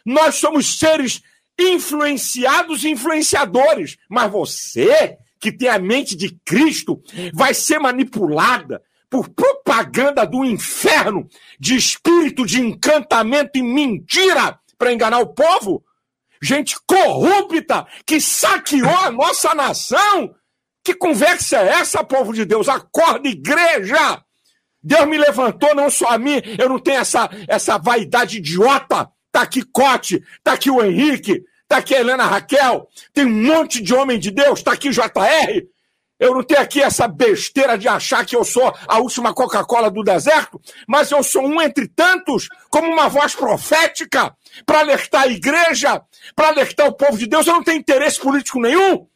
Nós 0.05 0.37
somos 0.37 0.79
seres 0.79 1.23
influenciados 1.59 2.85
e 2.85 2.91
influenciadores. 2.91 3.97
Mas 4.09 4.31
você, 4.31 5.17
que 5.41 5.53
tem 5.53 5.69
a 5.69 5.79
mente 5.79 6.17
de 6.17 6.39
Cristo, 6.45 7.03
vai 7.33 7.55
ser 7.55 7.79
manipulada 7.79 8.83
por 9.11 9.29
propaganda 9.29 10.25
do 10.25 10.45
inferno, 10.45 11.29
de 11.61 11.77
espírito 11.77 12.47
de 12.47 12.61
encantamento 12.61 13.59
e 13.59 13.63
mentira 13.63 14.59
para 14.79 14.93
enganar 14.93 15.19
o 15.19 15.35
povo. 15.35 15.85
Gente 16.41 16.77
corrupta 16.87 17.87
que 18.07 18.21
saqueou 18.21 18.89
a 18.89 19.11
nossa 19.11 19.55
nação 19.55 20.35
que 20.85 20.95
conversa 20.95 21.59
é 21.59 21.69
essa, 21.69 22.05
povo 22.05 22.33
de 22.33 22.45
Deus? 22.45 22.69
Acorda, 22.69 23.29
igreja! 23.29 24.23
Deus 24.83 25.07
me 25.07 25.17
levantou, 25.17 25.75
não 25.75 25.89
só 25.89 26.09
a 26.09 26.19
mim, 26.19 26.43
eu 26.59 26.69
não 26.69 26.79
tenho 26.79 27.01
essa, 27.01 27.31
essa 27.47 27.79
vaidade 27.79 28.39
idiota. 28.39 29.09
Tá 29.31 29.43
aqui 29.43 29.63
Cote, 29.63 30.23
tá 30.43 30.53
aqui 30.53 30.71
o 30.71 30.85
Henrique, 30.85 31.43
tá 31.67 31.79
aqui 31.79 31.95
a 31.95 32.01
Helena 32.01 32.27
Raquel, 32.27 32.87
tem 33.15 33.25
um 33.25 33.31
monte 33.31 33.83
de 33.83 33.95
homem 33.95 34.19
de 34.19 34.31
Deus, 34.31 34.63
tá 34.63 34.73
aqui 34.73 34.91
JR. 34.91 35.63
Eu 36.21 36.35
não 36.35 36.43
tenho 36.43 36.61
aqui 36.61 36.83
essa 36.83 37.09
besteira 37.09 37.79
de 37.79 37.89
achar 37.89 38.25
que 38.27 38.37
eu 38.37 38.45
sou 38.45 38.73
a 38.87 38.99
última 38.99 39.33
Coca-Cola 39.33 39.91
do 39.91 40.05
deserto, 40.05 40.61
mas 40.87 41.11
eu 41.11 41.23
sou 41.23 41.47
um 41.47 41.61
entre 41.61 41.89
tantos, 41.89 42.49
como 42.71 42.93
uma 42.93 43.09
voz 43.09 43.35
profética, 43.35 44.33
para 44.67 44.81
alertar 44.81 45.23
a 45.23 45.29
igreja, 45.29 46.01
para 46.37 46.49
alertar 46.49 46.87
o 46.87 46.93
povo 46.93 47.17
de 47.17 47.27
Deus. 47.27 47.47
Eu 47.47 47.55
não 47.55 47.65
tenho 47.65 47.79
interesse 47.79 48.21
político 48.21 48.61
nenhum. 48.61 49.07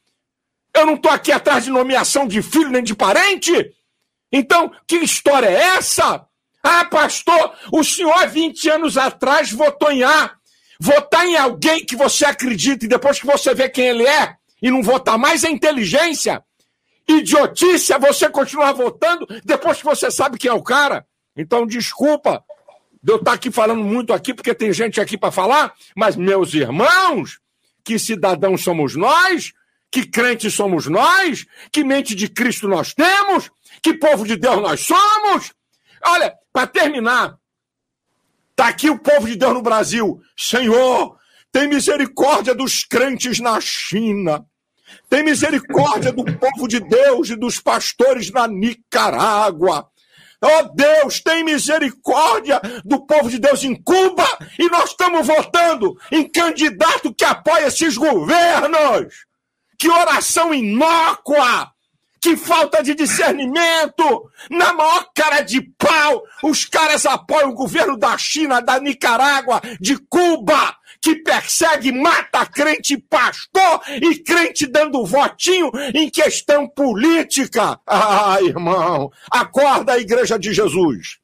Eu 0.76 0.84
não 0.84 0.94
estou 0.94 1.10
aqui 1.10 1.32
atrás 1.32 1.64
de 1.64 1.70
nomeação 1.70 2.28
de 2.28 2.42
filho 2.42 2.68
nem 2.68 2.82
de 2.82 2.94
parente. 2.94 3.72
Então, 4.30 4.70
que 4.86 4.96
história 4.96 5.46
é 5.46 5.76
essa? 5.76 6.26
Ah, 6.62 6.84
pastor, 6.84 7.54
o 7.72 7.82
senhor 7.82 8.28
20 8.28 8.68
anos 8.68 8.98
atrás 8.98 9.50
votou 9.50 9.90
em 9.90 10.04
A. 10.04 10.34
Votar 10.78 11.24
em 11.24 11.36
alguém 11.36 11.84
que 11.86 11.96
você 11.96 12.26
acredita 12.26 12.84
e 12.84 12.88
depois 12.88 13.18
que 13.18 13.26
você 13.26 13.54
vê 13.54 13.68
quem 13.70 13.86
ele 13.86 14.06
é 14.06 14.36
e 14.60 14.70
não 14.70 14.82
votar 14.82 15.16
mais 15.16 15.44
é 15.44 15.48
inteligência. 15.48 16.44
Idiotice 17.08 17.94
é 17.94 17.98
você 17.98 18.28
continuar 18.28 18.72
votando 18.72 19.26
depois 19.44 19.78
que 19.78 19.84
você 19.84 20.10
sabe 20.10 20.36
quem 20.36 20.50
é 20.50 20.54
o 20.54 20.62
cara. 20.62 21.06
Então, 21.34 21.66
desculpa 21.66 22.44
de 23.02 23.12
eu 23.12 23.16
estar 23.16 23.32
aqui 23.32 23.50
falando 23.50 23.82
muito 23.82 24.12
aqui, 24.12 24.34
porque 24.34 24.54
tem 24.54 24.72
gente 24.72 25.00
aqui 25.00 25.16
para 25.16 25.30
falar, 25.30 25.72
mas 25.96 26.16
meus 26.16 26.52
irmãos, 26.52 27.38
que 27.84 27.98
cidadãos 27.98 28.62
somos 28.62 28.96
nós, 28.96 29.52
que 29.96 30.04
crentes 30.04 30.52
somos 30.52 30.86
nós, 30.86 31.46
que 31.72 31.82
mente 31.82 32.14
de 32.14 32.28
Cristo 32.28 32.68
nós 32.68 32.92
temos, 32.92 33.50
que 33.80 33.94
povo 33.94 34.26
de 34.26 34.36
Deus 34.36 34.60
nós 34.60 34.80
somos. 34.80 35.54
Olha, 36.04 36.34
para 36.52 36.66
terminar, 36.66 37.38
tá 38.54 38.68
aqui 38.68 38.90
o 38.90 38.98
povo 38.98 39.26
de 39.26 39.36
Deus 39.36 39.54
no 39.54 39.62
Brasil. 39.62 40.20
Senhor, 40.36 41.16
tem 41.50 41.66
misericórdia 41.66 42.54
dos 42.54 42.84
crentes 42.84 43.40
na 43.40 43.58
China. 43.58 44.44
Tem 45.08 45.24
misericórdia 45.24 46.12
do 46.12 46.24
povo 46.24 46.68
de 46.68 46.78
Deus 46.78 47.30
e 47.30 47.36
dos 47.36 47.58
pastores 47.58 48.30
na 48.30 48.46
Nicarágua. 48.46 49.88
Oh 50.42 50.74
Deus, 50.74 51.22
tem 51.22 51.42
misericórdia 51.42 52.60
do 52.84 53.06
povo 53.06 53.30
de 53.30 53.38
Deus 53.38 53.64
em 53.64 53.74
Cuba 53.74 54.26
e 54.58 54.68
nós 54.68 54.90
estamos 54.90 55.26
votando 55.26 55.96
em 56.12 56.30
candidato 56.30 57.14
que 57.14 57.24
apoia 57.24 57.68
esses 57.68 57.96
governos. 57.96 59.24
Que 59.78 59.88
oração 59.88 60.54
inócua! 60.54 61.72
Que 62.20 62.36
falta 62.36 62.82
de 62.82 62.94
discernimento! 62.94 64.30
Na 64.50 64.72
maior 64.72 65.06
cara 65.14 65.42
de 65.42 65.60
pau, 65.78 66.22
os 66.42 66.64
caras 66.64 67.06
apoiam 67.06 67.50
o 67.50 67.54
governo 67.54 67.96
da 67.96 68.16
China, 68.18 68.60
da 68.60 68.80
Nicarágua, 68.80 69.60
de 69.80 69.96
Cuba, 69.96 70.74
que 71.00 71.14
persegue, 71.16 71.92
mata 71.92 72.44
crente 72.46 72.96
pastor 72.98 73.80
e 73.88 74.16
crente 74.16 74.66
dando 74.66 75.04
votinho 75.04 75.70
em 75.94 76.10
questão 76.10 76.68
política. 76.68 77.78
Ah, 77.86 78.38
irmão, 78.42 79.10
acorda 79.30 79.92
a 79.92 79.98
Igreja 79.98 80.38
de 80.38 80.52
Jesus. 80.52 81.18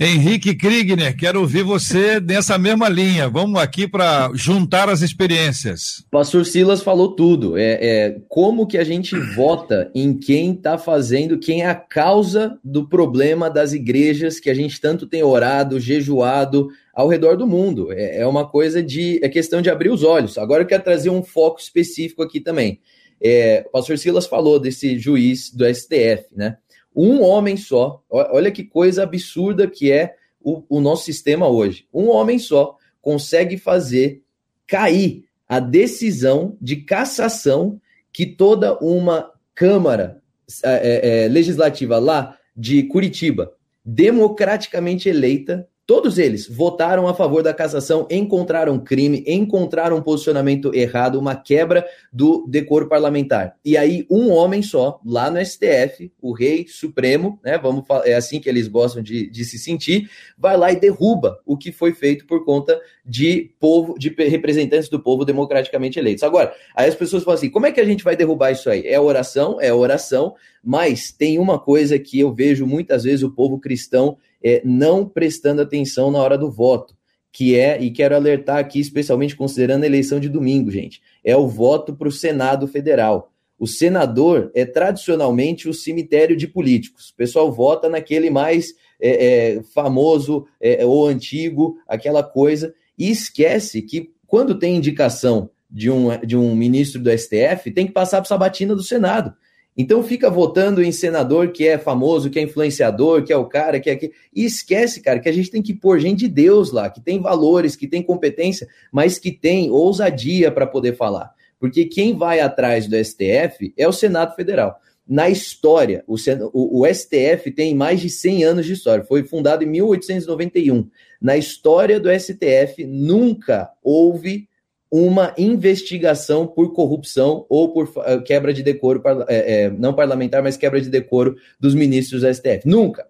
Henrique 0.00 0.56
Kriegner, 0.56 1.16
quero 1.16 1.40
ouvir 1.40 1.62
você 1.62 2.18
nessa 2.18 2.58
mesma 2.58 2.88
linha. 2.88 3.28
Vamos 3.28 3.60
aqui 3.60 3.86
para 3.86 4.30
juntar 4.34 4.88
as 4.88 5.00
experiências. 5.00 6.04
Pastor 6.10 6.44
Silas 6.44 6.82
falou 6.82 7.14
tudo. 7.14 7.56
É, 7.56 7.78
é 7.80 8.20
como 8.28 8.66
que 8.66 8.78
a 8.78 8.84
gente 8.84 9.16
vota 9.34 9.90
em 9.94 10.18
quem 10.18 10.54
está 10.54 10.76
fazendo, 10.76 11.38
quem 11.38 11.62
é 11.62 11.66
a 11.66 11.74
causa 11.74 12.58
do 12.64 12.88
problema 12.88 13.48
das 13.48 13.72
igrejas 13.72 14.40
que 14.40 14.50
a 14.50 14.54
gente 14.54 14.80
tanto 14.80 15.06
tem 15.06 15.22
orado, 15.22 15.78
jejuado 15.78 16.68
ao 16.92 17.06
redor 17.06 17.36
do 17.36 17.46
mundo. 17.46 17.92
É, 17.92 18.20
é 18.20 18.26
uma 18.26 18.48
coisa 18.48 18.82
de. 18.82 19.20
É 19.22 19.28
questão 19.28 19.62
de 19.62 19.70
abrir 19.70 19.90
os 19.90 20.02
olhos. 20.02 20.36
Agora 20.36 20.62
eu 20.62 20.66
quero 20.66 20.82
trazer 20.82 21.10
um 21.10 21.22
foco 21.22 21.60
específico 21.60 22.22
aqui 22.22 22.40
também. 22.40 22.80
É, 23.24 23.62
o 23.68 23.70
pastor 23.70 23.96
Silas 23.98 24.26
falou 24.26 24.58
desse 24.58 24.98
juiz 24.98 25.48
do 25.54 25.64
STF, 25.64 26.26
né? 26.34 26.56
Um 26.94 27.22
homem 27.22 27.56
só, 27.56 28.02
olha 28.10 28.50
que 28.50 28.64
coisa 28.64 29.02
absurda 29.02 29.66
que 29.66 29.90
é 29.90 30.14
o, 30.40 30.62
o 30.68 30.80
nosso 30.80 31.04
sistema 31.04 31.48
hoje. 31.48 31.86
Um 31.92 32.08
homem 32.08 32.38
só 32.38 32.76
consegue 33.00 33.56
fazer 33.56 34.22
cair 34.66 35.24
a 35.48 35.60
decisão 35.60 36.56
de 36.60 36.76
cassação 36.76 37.80
que 38.12 38.26
toda 38.26 38.78
uma 38.78 39.30
Câmara 39.54 40.22
é, 40.64 41.24
é, 41.24 41.28
Legislativa 41.28 41.98
lá 41.98 42.38
de 42.56 42.82
Curitiba, 42.84 43.52
democraticamente 43.84 45.08
eleita, 45.08 45.68
Todos 45.84 46.16
eles 46.16 46.46
votaram 46.46 47.08
a 47.08 47.14
favor 47.14 47.42
da 47.42 47.52
cassação, 47.52 48.06
encontraram 48.08 48.78
crime, 48.78 49.24
encontraram 49.26 49.96
um 49.96 50.02
posicionamento 50.02 50.72
errado, 50.72 51.18
uma 51.18 51.34
quebra 51.34 51.84
do 52.12 52.46
decoro 52.48 52.88
parlamentar. 52.88 53.56
E 53.64 53.76
aí, 53.76 54.06
um 54.08 54.30
homem 54.30 54.62
só, 54.62 55.00
lá 55.04 55.28
no 55.28 55.44
STF, 55.44 56.12
o 56.20 56.32
rei 56.32 56.66
supremo, 56.68 57.40
né? 57.44 57.58
Vamos 57.58 57.84
é 58.04 58.14
assim 58.14 58.38
que 58.38 58.48
eles 58.48 58.68
gostam 58.68 59.02
de, 59.02 59.28
de 59.28 59.44
se 59.44 59.58
sentir, 59.58 60.08
vai 60.38 60.56
lá 60.56 60.70
e 60.70 60.76
derruba 60.76 61.40
o 61.44 61.56
que 61.56 61.72
foi 61.72 61.92
feito 61.92 62.26
por 62.26 62.44
conta 62.44 62.80
de 63.04 63.52
povo, 63.58 63.98
de 63.98 64.08
representantes 64.10 64.88
do 64.88 65.02
povo 65.02 65.24
democraticamente 65.24 65.98
eleitos. 65.98 66.22
Agora, 66.22 66.54
aí 66.76 66.88
as 66.88 66.94
pessoas 66.94 67.24
falam 67.24 67.36
assim: 67.36 67.50
como 67.50 67.66
é 67.66 67.72
que 67.72 67.80
a 67.80 67.84
gente 67.84 68.04
vai 68.04 68.14
derrubar 68.14 68.52
isso 68.52 68.70
aí? 68.70 68.86
É 68.86 69.00
oração, 69.00 69.60
é 69.60 69.74
oração, 69.74 70.36
mas 70.62 71.10
tem 71.10 71.40
uma 71.40 71.58
coisa 71.58 71.98
que 71.98 72.20
eu 72.20 72.32
vejo 72.32 72.64
muitas 72.66 73.02
vezes 73.02 73.24
o 73.24 73.32
povo 73.32 73.58
cristão 73.58 74.16
é, 74.44 74.62
não 74.64 75.08
prestando 75.08 75.62
atenção 75.62 76.10
na 76.10 76.18
hora 76.18 76.36
do 76.36 76.50
voto, 76.50 76.94
que 77.32 77.56
é, 77.56 77.80
e 77.80 77.90
quero 77.90 78.14
alertar 78.14 78.58
aqui, 78.58 78.78
especialmente 78.78 79.34
considerando 79.34 79.84
a 79.84 79.86
eleição 79.86 80.20
de 80.20 80.28
domingo, 80.28 80.70
gente, 80.70 81.00
é 81.24 81.36
o 81.36 81.48
voto 81.48 81.94
para 81.94 82.08
o 82.08 82.12
Senado 82.12 82.68
Federal. 82.68 83.32
O 83.58 83.66
senador 83.66 84.50
é 84.54 84.64
tradicionalmente 84.64 85.68
o 85.68 85.74
cemitério 85.74 86.36
de 86.36 86.48
políticos. 86.48 87.10
O 87.10 87.16
pessoal 87.16 87.50
vota 87.52 87.88
naquele 87.88 88.28
mais 88.28 88.74
é, 89.00 89.54
é, 89.54 89.62
famoso 89.62 90.46
é, 90.60 90.84
ou 90.84 91.06
antigo, 91.06 91.76
aquela 91.86 92.24
coisa, 92.24 92.74
e 92.98 93.08
esquece 93.08 93.80
que 93.80 94.10
quando 94.26 94.58
tem 94.58 94.76
indicação 94.76 95.48
de 95.70 95.90
um, 95.90 96.08
de 96.26 96.36
um 96.36 96.54
ministro 96.54 97.00
do 97.00 97.10
STF, 97.16 97.70
tem 97.70 97.86
que 97.86 97.92
passar 97.92 98.18
para 98.18 98.26
a 98.26 98.28
sabatina 98.28 98.74
do 98.74 98.82
Senado. 98.82 99.32
Então 99.76 100.02
fica 100.02 100.28
votando 100.28 100.82
em 100.82 100.92
senador 100.92 101.50
que 101.50 101.66
é 101.66 101.78
famoso, 101.78 102.28
que 102.28 102.38
é 102.38 102.42
influenciador, 102.42 103.24
que 103.24 103.32
é 103.32 103.36
o 103.36 103.46
cara, 103.46 103.80
que 103.80 103.88
é 103.88 103.94
aqui. 103.94 104.12
E 104.34 104.44
esquece, 104.44 105.00
cara, 105.00 105.18
que 105.18 105.28
a 105.28 105.32
gente 105.32 105.50
tem 105.50 105.62
que 105.62 105.72
pôr 105.72 105.98
gente 105.98 106.20
de 106.20 106.28
Deus 106.28 106.70
lá, 106.70 106.90
que 106.90 107.00
tem 107.00 107.20
valores, 107.20 107.74
que 107.74 107.86
tem 107.86 108.02
competência, 108.02 108.68
mas 108.92 109.18
que 109.18 109.32
tem 109.32 109.70
ousadia 109.70 110.50
para 110.50 110.66
poder 110.66 110.94
falar. 110.94 111.32
Porque 111.58 111.86
quem 111.86 112.16
vai 112.16 112.40
atrás 112.40 112.86
do 112.86 112.96
STF 113.02 113.72
é 113.76 113.88
o 113.88 113.92
Senado 113.92 114.34
Federal. 114.34 114.76
Na 115.08 115.28
história, 115.28 116.04
o, 116.06 116.16
o, 116.52 116.82
o 116.82 116.94
STF 116.94 117.50
tem 117.50 117.74
mais 117.74 118.00
de 118.00 118.10
100 118.10 118.44
anos 118.44 118.66
de 118.66 118.74
história. 118.74 119.04
Foi 119.04 119.24
fundado 119.24 119.64
em 119.64 119.66
1891. 119.66 120.88
Na 121.20 121.36
história 121.36 121.98
do 121.98 122.08
STF, 122.10 122.84
nunca 122.84 123.70
houve 123.82 124.48
uma 124.94 125.34
investigação 125.38 126.46
por 126.46 126.74
corrupção 126.74 127.46
ou 127.48 127.72
por 127.72 127.90
eh, 128.04 128.18
quebra 128.18 128.52
de 128.52 128.62
decoro, 128.62 129.02
é, 129.26 129.70
não 129.70 129.94
parlamentar, 129.94 130.42
mas 130.42 130.58
quebra 130.58 130.78
de 130.78 130.90
decoro 130.90 131.34
dos 131.58 131.74
ministros 131.74 132.20
do 132.20 132.34
STF. 132.34 132.66
Nunca. 132.68 133.08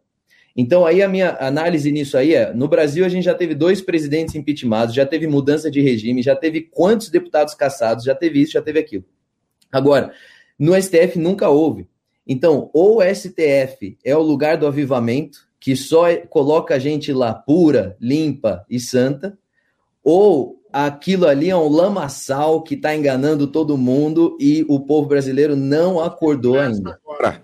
Então, 0.57 0.87
aí 0.87 1.03
a 1.03 1.09
minha 1.09 1.37
análise 1.41 1.91
nisso 1.91 2.17
aí 2.17 2.35
é: 2.35 2.55
no 2.55 2.69
Brasil 2.69 3.05
a 3.05 3.09
gente 3.09 3.25
já 3.25 3.35
teve 3.35 3.53
dois 3.53 3.81
presidentes 3.81 4.37
impeachmentados, 4.37 4.95
já 4.95 5.05
teve 5.05 5.27
mudança 5.27 5.69
de 5.69 5.81
regime, 5.81 6.23
já 6.23 6.37
teve 6.37 6.61
quantos 6.61 7.11
deputados 7.11 7.53
caçados, 7.53 8.05
já 8.05 8.15
teve 8.15 8.41
isso, 8.41 8.53
já 8.53 8.63
teve 8.63 8.79
aquilo. 8.79 9.05
Agora, 9.73 10.13
no 10.57 10.81
STF 10.81 11.19
nunca 11.19 11.49
houve. 11.49 11.89
Então, 12.25 12.71
ou 12.73 12.99
o 12.99 13.03
STF 13.03 13.99
é 14.05 14.17
o 14.17 14.23
lugar 14.23 14.57
do 14.57 14.69
avivamento, 14.69 15.41
que 15.59 15.75
só 15.75 16.17
coloca 16.29 16.77
a 16.77 16.79
gente 16.79 17.13
lá 17.13 17.35
pura, 17.35 17.97
limpa 18.01 18.65
e 18.71 18.79
santa, 18.79 19.37
ou 20.05 20.62
aquilo 20.73 21.27
ali 21.27 21.51
é 21.51 21.57
um 21.57 21.69
lamaçal 21.69 22.63
que 22.63 22.75
está 22.75 22.97
enganando 22.97 23.47
todo 23.47 23.77
mundo 23.77 24.37
e 24.41 24.65
o 24.69 24.81
povo 24.81 25.09
brasileiro 25.09 25.55
não 25.55 26.01
acordou 26.01 26.59
ainda. 26.59 26.99
Agora, 27.05 27.43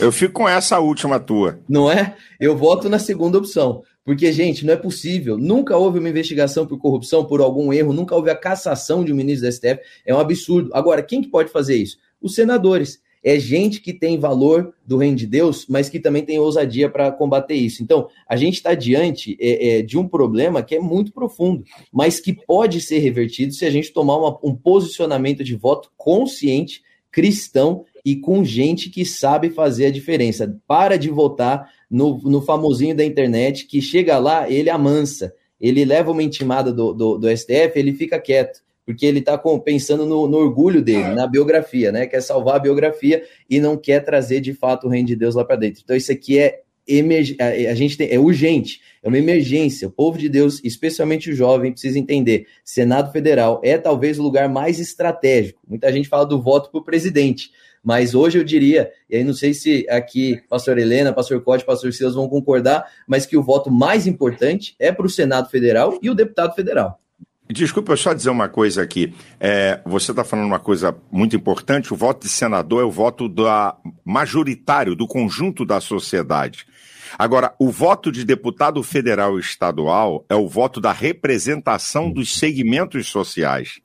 eu 0.00 0.10
fico 0.10 0.34
com 0.34 0.48
essa 0.48 0.78
última 0.78 1.20
tua. 1.20 1.58
Não 1.68 1.90
é? 1.90 2.16
Eu 2.40 2.56
voto 2.56 2.88
na 2.88 2.98
segunda 2.98 3.38
opção. 3.38 3.82
Porque, 4.04 4.32
gente, 4.32 4.64
não 4.64 4.72
é 4.72 4.76
possível. 4.76 5.36
Nunca 5.36 5.76
houve 5.76 5.98
uma 5.98 6.08
investigação 6.08 6.66
por 6.66 6.78
corrupção, 6.78 7.24
por 7.24 7.40
algum 7.40 7.72
erro, 7.72 7.92
nunca 7.92 8.14
houve 8.14 8.30
a 8.30 8.34
cassação 8.34 9.04
de 9.04 9.12
um 9.12 9.16
ministro 9.16 9.46
da 9.46 9.52
STF. 9.52 9.80
É 10.06 10.14
um 10.14 10.18
absurdo. 10.18 10.70
Agora, 10.72 11.02
quem 11.02 11.20
que 11.20 11.28
pode 11.28 11.50
fazer 11.50 11.76
isso? 11.76 11.98
Os 12.20 12.34
senadores 12.34 12.98
é 13.22 13.38
gente 13.38 13.80
que 13.80 13.92
tem 13.92 14.18
valor 14.18 14.72
do 14.86 14.96
reino 14.96 15.16
de 15.16 15.26
Deus, 15.26 15.66
mas 15.68 15.88
que 15.88 16.00
também 16.00 16.24
tem 16.24 16.38
ousadia 16.38 16.88
para 16.88 17.12
combater 17.12 17.54
isso. 17.54 17.82
Então, 17.82 18.08
a 18.26 18.36
gente 18.36 18.54
está 18.54 18.74
diante 18.74 19.36
é, 19.40 19.78
é, 19.78 19.82
de 19.82 19.98
um 19.98 20.08
problema 20.08 20.62
que 20.62 20.74
é 20.74 20.80
muito 20.80 21.12
profundo, 21.12 21.64
mas 21.92 22.18
que 22.18 22.32
pode 22.32 22.80
ser 22.80 22.98
revertido 22.98 23.52
se 23.52 23.66
a 23.66 23.70
gente 23.70 23.92
tomar 23.92 24.16
uma, 24.16 24.38
um 24.42 24.54
posicionamento 24.54 25.44
de 25.44 25.54
voto 25.54 25.90
consciente, 25.96 26.82
cristão 27.10 27.84
e 28.04 28.16
com 28.16 28.44
gente 28.44 28.88
que 28.88 29.04
sabe 29.04 29.50
fazer 29.50 29.86
a 29.86 29.90
diferença. 29.90 30.58
Para 30.66 30.96
de 30.96 31.10
votar 31.10 31.68
no, 31.90 32.18
no 32.22 32.40
famosinho 32.40 32.96
da 32.96 33.04
internet 33.04 33.66
que 33.66 33.82
chega 33.82 34.18
lá, 34.18 34.50
ele 34.50 34.70
amansa. 34.70 35.34
Ele 35.60 35.84
leva 35.84 36.10
uma 36.10 36.22
intimada 36.22 36.72
do, 36.72 36.94
do, 36.94 37.18
do 37.18 37.36
STF, 37.36 37.72
ele 37.74 37.92
fica 37.92 38.18
quieto 38.18 38.62
porque 38.90 39.06
ele 39.06 39.20
está 39.20 39.38
pensando 39.64 40.04
no, 40.04 40.26
no, 40.26 40.38
orgulho 40.38 40.82
dele, 40.82 41.14
na 41.14 41.24
biografia, 41.24 41.92
né? 41.92 42.06
Quer 42.06 42.20
salvar 42.20 42.56
a 42.56 42.58
biografia 42.58 43.22
e 43.48 43.60
não 43.60 43.76
quer 43.76 44.00
trazer 44.00 44.40
de 44.40 44.52
fato 44.52 44.88
o 44.88 44.90
reino 44.90 45.06
de 45.06 45.14
Deus 45.14 45.36
lá 45.36 45.44
para 45.44 45.54
dentro. 45.54 45.80
Então, 45.84 45.96
isso 45.96 46.10
aqui 46.10 46.40
é 46.40 46.62
a 47.68 47.74
gente 47.74 47.96
tem, 47.96 48.12
é 48.12 48.18
urgente, 48.18 48.80
é 49.00 49.06
uma 49.06 49.16
emergência. 49.16 49.86
O 49.86 49.92
povo 49.92 50.18
de 50.18 50.28
Deus, 50.28 50.60
especialmente 50.64 51.30
o 51.30 51.36
jovem, 51.36 51.70
precisa 51.70 52.00
entender. 52.00 52.48
Senado 52.64 53.12
Federal 53.12 53.60
é 53.62 53.78
talvez 53.78 54.18
o 54.18 54.24
lugar 54.24 54.48
mais 54.48 54.80
estratégico. 54.80 55.60
Muita 55.68 55.92
gente 55.92 56.08
fala 56.08 56.26
do 56.26 56.42
voto 56.42 56.68
para 56.68 56.80
o 56.80 56.84
presidente, 56.84 57.52
mas 57.80 58.12
hoje 58.12 58.38
eu 58.38 58.42
diria, 58.42 58.90
e 59.08 59.14
aí 59.14 59.22
não 59.22 59.34
sei 59.34 59.54
se 59.54 59.86
aqui 59.88 60.42
pastor 60.48 60.78
Helena, 60.78 61.12
pastor 61.12 61.40
Cote, 61.44 61.64
pastor 61.64 61.92
Silas 61.92 62.16
vão 62.16 62.28
concordar, 62.28 62.84
mas 63.06 63.24
que 63.24 63.36
o 63.36 63.42
voto 63.42 63.70
mais 63.70 64.08
importante 64.08 64.74
é 64.80 64.90
para 64.90 65.06
o 65.06 65.10
Senado 65.10 65.48
Federal 65.48 65.96
e 66.02 66.10
o 66.10 66.14
deputado 66.14 66.56
federal. 66.56 66.99
Desculpa, 67.52 67.92
eu 67.92 67.96
só 67.96 68.12
dizer 68.12 68.30
uma 68.30 68.48
coisa 68.48 68.80
aqui. 68.80 69.12
É, 69.40 69.80
você 69.84 70.12
está 70.12 70.22
falando 70.22 70.46
uma 70.46 70.60
coisa 70.60 70.96
muito 71.10 71.34
importante: 71.34 71.92
o 71.92 71.96
voto 71.96 72.22
de 72.22 72.28
senador 72.28 72.82
é 72.82 72.84
o 72.84 72.90
voto 72.90 73.28
da 73.28 73.76
majoritário, 74.04 74.94
do 74.94 75.06
conjunto 75.06 75.64
da 75.64 75.80
sociedade. 75.80 76.64
Agora, 77.18 77.52
o 77.58 77.68
voto 77.68 78.12
de 78.12 78.24
deputado 78.24 78.80
federal 78.84 79.36
e 79.36 79.40
estadual 79.40 80.24
é 80.28 80.34
o 80.36 80.46
voto 80.46 80.80
da 80.80 80.92
representação 80.92 82.12
dos 82.12 82.38
segmentos 82.38 83.08
sociais. 83.08 83.80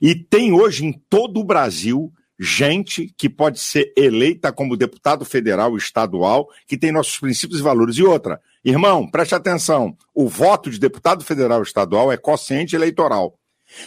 E 0.00 0.14
tem 0.14 0.52
hoje 0.52 0.86
em 0.86 0.92
todo 0.92 1.38
o 1.38 1.44
Brasil 1.44 2.10
gente 2.40 3.14
que 3.16 3.28
pode 3.28 3.60
ser 3.60 3.92
eleita 3.96 4.50
como 4.50 4.76
deputado 4.76 5.24
federal 5.24 5.74
e 5.74 5.78
estadual, 5.78 6.48
que 6.66 6.78
tem 6.78 6.90
nossos 6.90 7.18
princípios 7.18 7.60
e 7.60 7.62
valores. 7.62 7.96
E 7.96 8.02
outra, 8.02 8.40
Irmão, 8.64 9.08
preste 9.08 9.34
atenção: 9.34 9.96
o 10.14 10.28
voto 10.28 10.70
de 10.70 10.78
deputado 10.78 11.24
federal 11.24 11.62
estadual 11.62 12.12
é 12.12 12.16
quociente 12.16 12.76
eleitoral. 12.76 13.34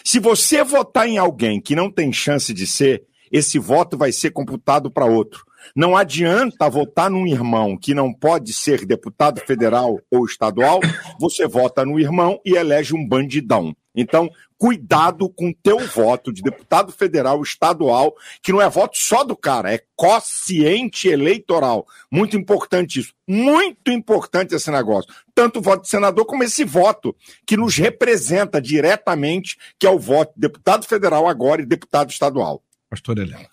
Se 0.04 0.20
você 0.20 0.64
votar 0.64 1.08
em 1.08 1.18
alguém 1.18 1.62
que 1.62 1.76
não 1.76 1.92
tem 1.92 2.12
chance 2.12 2.54
de 2.54 2.66
ser, 2.66 3.04
esse 3.32 3.60
voto 3.60 3.98
vai 3.98 4.12
ser 4.12 4.32
computado 4.32 4.90
para 4.90 5.06
outro. 5.06 5.46
Não 5.76 5.96
adianta 5.96 6.70
votar 6.70 7.10
num 7.10 7.26
irmão 7.26 7.78
que 7.78 7.94
não 7.94 8.14
pode 8.14 8.54
ser 8.54 8.86
deputado 8.86 9.40
federal 9.42 10.00
ou 10.12 10.26
estadual, 10.26 10.80
você 11.20 11.48
vota 11.48 11.86
no 11.86 12.00
irmão 12.00 12.40
e 12.46 12.56
elege 12.56 12.94
um 12.96 13.08
bandidão. 13.08 13.76
Então, 13.96 14.30
cuidado 14.58 15.30
com 15.30 15.54
teu 15.54 15.80
voto 15.80 16.32
de 16.32 16.42
deputado 16.42 16.92
federal, 16.92 17.42
estadual, 17.42 18.16
que 18.42 18.52
não 18.52 18.62
é 18.62 18.70
voto 18.70 18.98
só 18.98 19.24
do 19.24 19.36
cara, 19.36 19.74
é 19.74 19.84
quociente 19.96 21.08
eleitoral. 21.08 21.86
Muito 22.12 22.38
importante 22.38 23.00
isso. 23.00 23.14
Muito 23.28 23.92
importante 23.92 24.56
esse 24.56 24.72
negócio. 24.72 25.14
Tanto 25.34 25.60
o 25.60 25.62
voto 25.62 25.84
de 25.84 25.90
senador 25.90 26.26
como 26.26 26.44
esse 26.44 26.64
voto 26.64 27.16
que 27.46 27.58
nos 27.58 27.78
representa 27.78 28.62
diretamente, 28.62 29.58
que 29.80 29.88
é 29.88 29.90
o 29.90 30.00
voto 30.00 30.34
de 30.36 30.42
deputado 30.42 30.86
federal 30.86 31.28
agora 31.28 31.62
e 31.62 31.66
deputado 31.66 32.10
estadual. 32.10 32.62
Pastor 32.90 33.18
Helena. 33.18 33.48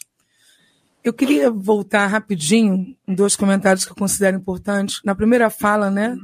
Eu 1.04 1.12
queria 1.12 1.50
voltar 1.50 2.06
rapidinho 2.06 2.96
em 3.08 3.14
dois 3.14 3.34
comentários 3.34 3.84
que 3.84 3.90
eu 3.90 3.96
considero 3.96 4.36
importantes. 4.36 5.00
Na 5.04 5.16
primeira 5.16 5.50
fala, 5.50 5.90
né, 5.90 6.16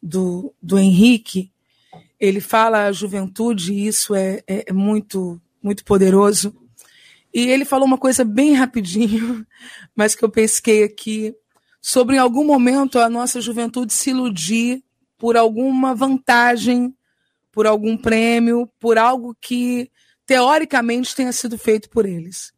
do, 0.00 0.54
do 0.62 0.78
Henrique, 0.78 1.50
ele 2.18 2.40
fala 2.40 2.86
a 2.86 2.92
juventude, 2.92 3.72
e 3.72 3.86
isso 3.86 4.14
é, 4.14 4.42
é, 4.46 4.64
é 4.68 4.72
muito, 4.72 5.40
muito 5.62 5.84
poderoso. 5.84 6.54
E 7.32 7.48
ele 7.48 7.64
falou 7.64 7.86
uma 7.86 7.98
coisa 7.98 8.24
bem 8.24 8.54
rapidinho, 8.54 9.46
mas 9.94 10.14
que 10.14 10.24
eu 10.24 10.30
pesquei 10.30 10.84
aqui, 10.84 11.34
sobre 11.80 12.16
em 12.16 12.18
algum 12.18 12.44
momento 12.44 12.98
a 12.98 13.10
nossa 13.10 13.40
juventude 13.40 13.92
se 13.92 14.10
iludir 14.10 14.82
por 15.18 15.36
alguma 15.36 15.94
vantagem, 15.94 16.94
por 17.52 17.66
algum 17.66 17.96
prêmio, 17.96 18.68
por 18.78 18.98
algo 18.98 19.36
que 19.40 19.90
teoricamente 20.26 21.14
tenha 21.14 21.32
sido 21.32 21.58
feito 21.58 21.88
por 21.90 22.06
eles. 22.06 22.52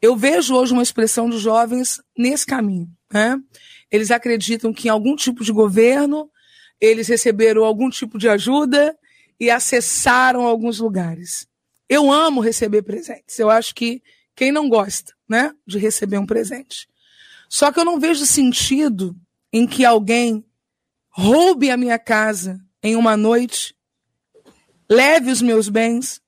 Eu 0.00 0.16
vejo 0.16 0.54
hoje 0.54 0.72
uma 0.72 0.82
expressão 0.82 1.28
dos 1.28 1.40
jovens 1.40 2.00
nesse 2.16 2.44
caminho. 2.44 2.88
Né? 3.12 3.38
Eles 3.90 4.10
acreditam 4.10 4.72
que 4.72 4.88
em 4.88 4.90
algum 4.90 5.14
tipo 5.14 5.44
de 5.44 5.52
governo 5.52 6.30
eles 6.80 7.08
receberam 7.08 7.64
algum 7.64 7.88
tipo 7.88 8.18
de 8.18 8.28
ajuda 8.28 8.96
e 9.38 9.50
acessaram 9.50 10.42
alguns 10.42 10.78
lugares. 10.78 11.46
Eu 11.88 12.10
amo 12.10 12.40
receber 12.40 12.82
presentes. 12.82 13.38
Eu 13.38 13.50
acho 13.50 13.74
que 13.74 14.02
quem 14.34 14.50
não 14.50 14.68
gosta, 14.68 15.14
né, 15.28 15.52
de 15.66 15.78
receber 15.78 16.18
um 16.18 16.26
presente. 16.26 16.88
Só 17.48 17.70
que 17.70 17.78
eu 17.78 17.84
não 17.84 18.00
vejo 18.00 18.26
sentido 18.26 19.16
em 19.52 19.66
que 19.66 19.84
alguém 19.84 20.44
roube 21.10 21.70
a 21.70 21.76
minha 21.76 21.98
casa 21.98 22.58
em 22.82 22.96
uma 22.96 23.16
noite, 23.16 23.76
leve 24.90 25.30
os 25.30 25.40
meus 25.40 25.68
bens 25.68 26.20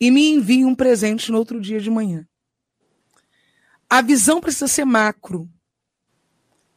e 0.00 0.10
me 0.10 0.30
envie 0.30 0.64
um 0.64 0.74
presente 0.74 1.30
no 1.30 1.38
outro 1.38 1.60
dia 1.60 1.80
de 1.80 1.90
manhã. 1.90 2.26
A 3.90 4.00
visão 4.00 4.40
precisa 4.40 4.68
ser 4.68 4.84
macro. 4.84 5.51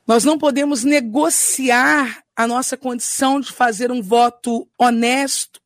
Nós 0.07 0.23
não 0.23 0.37
podemos 0.37 0.83
negociar 0.83 2.23
a 2.35 2.45
nossa 2.45 2.77
condição 2.77 3.39
de 3.39 3.51
fazer 3.51 3.91
um 3.91 4.01
voto 4.01 4.67
honesto 4.77 5.59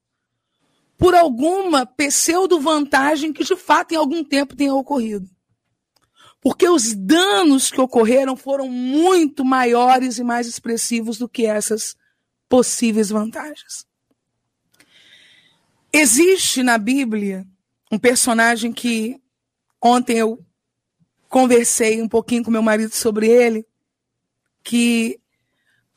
por 0.97 1.15
alguma 1.15 1.85
pseudo-vantagem 1.85 3.33
que 3.33 3.43
de 3.43 3.55
fato 3.55 3.93
em 3.93 3.97
algum 3.97 4.23
tempo 4.23 4.55
tenha 4.55 4.73
ocorrido. 4.73 5.29
Porque 6.41 6.67
os 6.69 6.93
danos 6.93 7.69
que 7.69 7.81
ocorreram 7.81 8.35
foram 8.37 8.69
muito 8.69 9.43
maiores 9.43 10.17
e 10.17 10.23
mais 10.23 10.47
expressivos 10.47 11.17
do 11.17 11.27
que 11.27 11.45
essas 11.45 11.97
possíveis 12.47 13.09
vantagens. 13.09 13.85
Existe 15.91 16.63
na 16.63 16.77
Bíblia 16.77 17.45
um 17.91 17.97
personagem 17.97 18.71
que 18.71 19.19
ontem 19.81 20.17
eu 20.17 20.45
conversei 21.27 22.01
um 22.01 22.07
pouquinho 22.07 22.43
com 22.43 22.51
meu 22.51 22.61
marido 22.61 22.93
sobre 22.93 23.27
ele, 23.27 23.65
que 24.69 25.19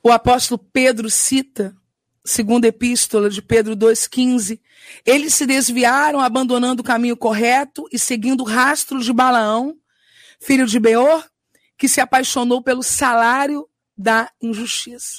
o 0.03 0.11
apóstolo 0.11 0.59
Pedro 0.73 1.11
cita, 1.11 1.77
segunda 2.25 2.67
epístola 2.67 3.29
de 3.29 3.43
Pedro 3.43 3.77
2,15. 3.77 4.59
Eles 5.05 5.35
se 5.35 5.45
desviaram, 5.45 6.21
abandonando 6.21 6.81
o 6.81 6.85
caminho 6.85 7.15
correto 7.15 7.87
e 7.93 7.99
seguindo 7.99 8.41
o 8.41 8.47
rastro 8.47 9.01
de 9.01 9.13
Balaão, 9.13 9.77
filho 10.41 10.67
de 10.67 10.81
Beor, 10.81 11.23
que 11.77 11.87
se 11.87 12.01
apaixonou 12.01 12.63
pelo 12.63 12.83
salário 12.83 13.69
da 13.95 14.33
injustiça. 14.41 15.19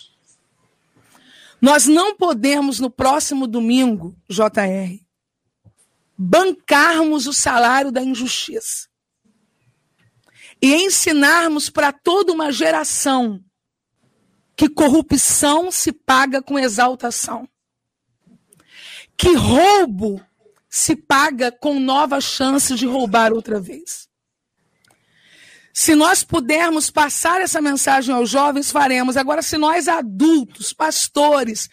Nós 1.62 1.86
não 1.86 2.16
podemos, 2.16 2.80
no 2.80 2.90
próximo 2.90 3.46
domingo, 3.46 4.16
JR, 4.28 5.00
bancarmos 6.18 7.28
o 7.28 7.34
salário 7.34 7.92
da 7.92 8.02
injustiça 8.02 8.92
e 10.64 10.74
ensinarmos 10.74 11.70
para 11.70 11.92
toda 11.92 12.32
uma 12.32 12.50
geração 12.50 13.44
que 14.56 14.70
corrupção 14.70 15.70
se 15.70 15.92
paga 15.92 16.42
com 16.42 16.58
exaltação, 16.58 17.46
que 19.18 19.34
roubo 19.34 20.26
se 20.70 20.96
paga 20.96 21.52
com 21.52 21.82
nova 21.82 22.22
chance 22.22 22.74
de 22.76 22.86
roubar 22.86 23.34
outra 23.34 23.60
vez. 23.60 24.08
Se 25.74 25.96
nós 25.96 26.24
pudermos 26.24 26.90
passar 26.90 27.42
essa 27.42 27.60
mensagem 27.60 28.16
aos 28.16 28.30
jovens, 28.30 28.72
faremos. 28.72 29.18
Agora, 29.18 29.42
se 29.42 29.58
nós 29.58 29.90
adultos, 29.90 30.72
pastores, 30.72 31.70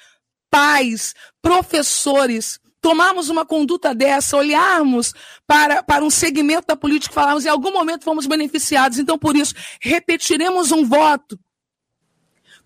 pais, 0.50 1.14
professores, 1.40 2.58
tomarmos 2.80 3.28
uma 3.28 3.44
conduta 3.44 3.94
dessa, 3.94 4.36
olharmos 4.36 5.12
para, 5.46 5.82
para 5.82 6.04
um 6.04 6.10
segmento 6.10 6.68
da 6.68 6.76
política 6.76 7.12
e 7.12 7.14
falarmos, 7.14 7.44
em 7.44 7.48
algum 7.48 7.72
momento 7.72 8.04
fomos 8.04 8.26
beneficiados, 8.26 8.98
então 8.98 9.18
por 9.18 9.36
isso 9.36 9.54
repetiremos 9.80 10.72
um 10.72 10.84
voto. 10.84 11.38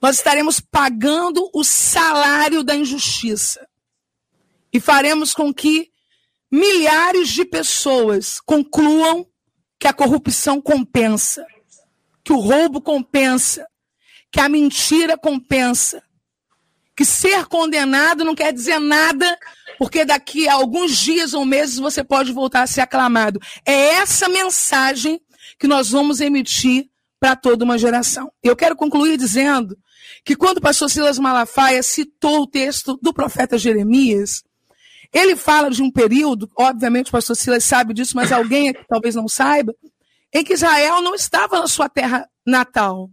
Nós 0.01 0.17
estaremos 0.17 0.61
pagando 0.61 1.51
o 1.53 1.65
salário 1.65 2.62
da 2.62 2.75
injustiça. 2.75 3.67
E 4.73 4.81
faremos 4.81 5.33
com 5.33 5.53
que 5.53 5.91
milhares 6.51 7.31
de 7.31 7.45
pessoas 7.45 8.41
concluam 8.41 9.27
que 9.79 9.87
a 9.87 9.93
corrupção 9.93 10.61
compensa, 10.61 11.47
que 12.23 12.33
o 12.33 12.39
roubo 12.39 12.81
compensa, 12.81 13.67
que 14.31 14.41
a 14.41 14.49
mentira 14.49 15.17
compensa, 15.17 16.03
que 16.97 17.05
ser 17.05 17.47
condenado 17.47 18.25
não 18.25 18.35
quer 18.35 18.53
dizer 18.53 18.79
nada 18.79 19.39
porque 19.79 20.05
daqui 20.05 20.49
a 20.49 20.55
alguns 20.55 20.97
dias 20.97 21.35
ou 21.35 21.45
meses 21.45 21.79
você 21.79 22.03
pode 22.03 22.33
voltar 22.33 22.62
a 22.62 22.66
ser 22.66 22.81
aclamado. 22.81 23.41
É 23.64 23.95
essa 23.95 24.29
mensagem 24.29 25.20
que 25.59 25.66
nós 25.66 25.91
vamos 25.91 26.20
emitir 26.20 26.89
para 27.18 27.37
toda 27.37 27.64
uma 27.64 27.79
geração. 27.79 28.31
Eu 28.43 28.55
quero 28.55 28.77
concluir 28.77 29.16
dizendo 29.16 29.77
que 30.25 30.37
quando 30.37 30.59
o 30.59 30.61
pastor 30.61 30.91
Silas 30.91 31.18
Malafaia 31.18 31.83
citou 31.83 32.43
o 32.43 32.47
texto 32.47 32.99
do 33.01 33.12
profeta 33.12 33.59
Jeremias, 33.59 34.43
ele 35.12 35.37
fala 35.37 35.70
de 35.70 35.83
um 35.83 35.91
período, 35.91 36.51
obviamente 36.59 37.09
o 37.09 37.12
pastor 37.12 37.37
Silas 37.37 37.64
sabe 37.64 37.95
disso, 37.95 38.16
mas 38.16 38.33
alguém 38.33 38.68
aqui 38.68 38.85
talvez 38.89 39.14
não 39.14 39.29
saiba, 39.29 39.75
em 40.33 40.43
que 40.43 40.55
Israel 40.55 41.01
não 41.01 41.14
estava 41.14 41.61
na 41.61 41.68
sua 41.68 41.89
terra 41.89 42.29
natal. 42.45 43.11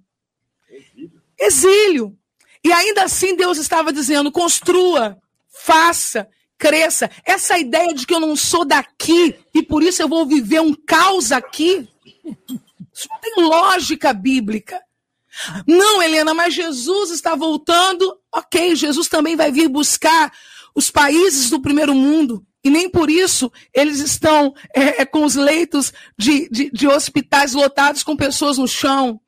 Exílio. 0.70 1.22
Exílio. 1.38 2.18
E 2.64 2.72
ainda 2.72 3.04
assim 3.04 3.36
Deus 3.36 3.58
estava 3.58 3.92
dizendo: 3.92 4.32
construa, 4.32 5.18
faça, 5.50 6.28
cresça. 6.62 7.10
Essa 7.26 7.58
ideia 7.58 7.92
de 7.92 8.06
que 8.06 8.14
eu 8.14 8.20
não 8.20 8.36
sou 8.36 8.64
daqui 8.64 9.36
e 9.52 9.64
por 9.64 9.82
isso 9.82 10.00
eu 10.00 10.08
vou 10.08 10.28
viver 10.28 10.62
um 10.62 10.76
caos 10.76 11.32
aqui, 11.32 11.88
isso 12.94 13.08
não 13.10 13.20
tem 13.20 13.34
lógica 13.44 14.14
bíblica. 14.14 14.80
Não, 15.66 16.04
Helena, 16.04 16.36
mas 16.36 16.54
Jesus 16.54 17.10
está 17.10 17.34
voltando. 17.34 18.16
Ok, 18.32 18.76
Jesus 18.76 19.08
também 19.08 19.36
vai 19.36 19.52
vir 19.52 19.68
buscar 19.68 20.32
os 20.76 20.92
países 20.92 21.50
do 21.50 21.60
primeiro 21.60 21.96
mundo. 21.96 22.46
E 22.64 22.70
nem 22.70 22.88
por 22.88 23.10
isso 23.10 23.52
eles 23.74 24.00
estão 24.00 24.54
é, 24.76 25.02
é 25.02 25.06
com 25.06 25.26
os 25.26 25.34
leitos 25.34 25.92
de, 26.16 26.48
de, 26.50 26.70
de 26.70 26.88
hospitais 26.88 27.54
lotados 27.54 28.04
com 28.04 28.16
pessoas 28.16 28.60
no 28.60 28.68
chão. 28.68 29.20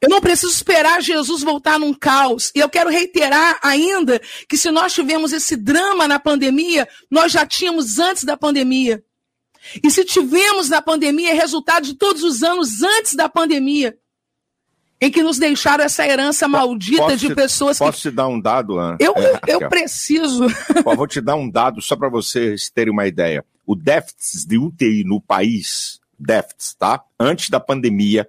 Eu 0.00 0.08
não 0.08 0.20
preciso 0.20 0.52
esperar 0.52 1.02
Jesus 1.02 1.42
voltar 1.42 1.78
num 1.78 1.92
caos. 1.92 2.50
E 2.54 2.58
eu 2.58 2.68
quero 2.68 2.88
reiterar 2.88 3.58
ainda 3.62 4.20
que 4.48 4.56
se 4.56 4.70
nós 4.70 4.94
tivemos 4.94 5.32
esse 5.32 5.56
drama 5.56 6.08
na 6.08 6.18
pandemia, 6.18 6.88
nós 7.10 7.32
já 7.32 7.44
tínhamos 7.44 7.98
antes 7.98 8.24
da 8.24 8.36
pandemia. 8.36 9.04
E 9.82 9.90
se 9.90 10.04
tivemos 10.04 10.70
na 10.70 10.80
pandemia, 10.80 11.30
é 11.30 11.34
resultado 11.34 11.84
de 11.84 11.94
todos 11.94 12.22
os 12.22 12.42
anos 12.42 12.82
antes 12.82 13.14
da 13.14 13.28
pandemia, 13.28 13.96
em 14.98 15.10
que 15.10 15.22
nos 15.22 15.38
deixaram 15.38 15.84
essa 15.84 16.06
herança 16.06 16.48
maldita 16.48 17.02
posso 17.02 17.16
de 17.16 17.28
te, 17.28 17.34
pessoas 17.34 17.78
posso 17.78 17.90
que. 17.90 17.96
Posso 17.98 18.10
te 18.10 18.10
dar 18.10 18.28
um 18.28 18.40
dado, 18.40 18.78
Ana? 18.78 18.96
Eu, 18.98 19.14
é, 19.16 19.40
eu 19.48 19.68
preciso. 19.68 20.46
Vou 20.82 21.06
te 21.06 21.20
dar 21.20 21.36
um 21.36 21.48
dado 21.48 21.82
só 21.82 21.94
para 21.94 22.08
vocês 22.08 22.70
terem 22.70 22.92
uma 22.92 23.06
ideia. 23.06 23.44
O 23.66 23.76
déficit 23.76 24.48
de 24.48 24.58
UTI 24.58 25.04
no 25.04 25.20
país, 25.20 26.00
déficit, 26.18 26.78
tá? 26.78 27.02
Antes 27.18 27.50
da 27.50 27.60
pandemia, 27.60 28.28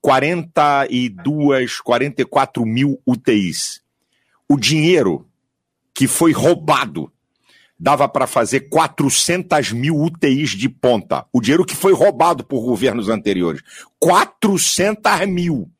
42, 0.00 1.80
44 1.80 2.64
mil 2.64 3.00
UTIs. 3.06 3.82
O 4.48 4.56
dinheiro 4.56 5.26
que 5.94 6.06
foi 6.06 6.32
roubado 6.32 7.12
dava 7.78 8.08
para 8.08 8.26
fazer 8.26 8.68
400 8.68 9.72
mil 9.72 9.96
UTIs 9.96 10.50
de 10.50 10.68
ponta. 10.68 11.24
O 11.32 11.40
dinheiro 11.40 11.64
que 11.64 11.74
foi 11.74 11.92
roubado 11.92 12.44
por 12.44 12.62
governos 12.62 13.08
anteriores. 13.08 13.62
400 13.98 15.26
mil. 15.26 15.70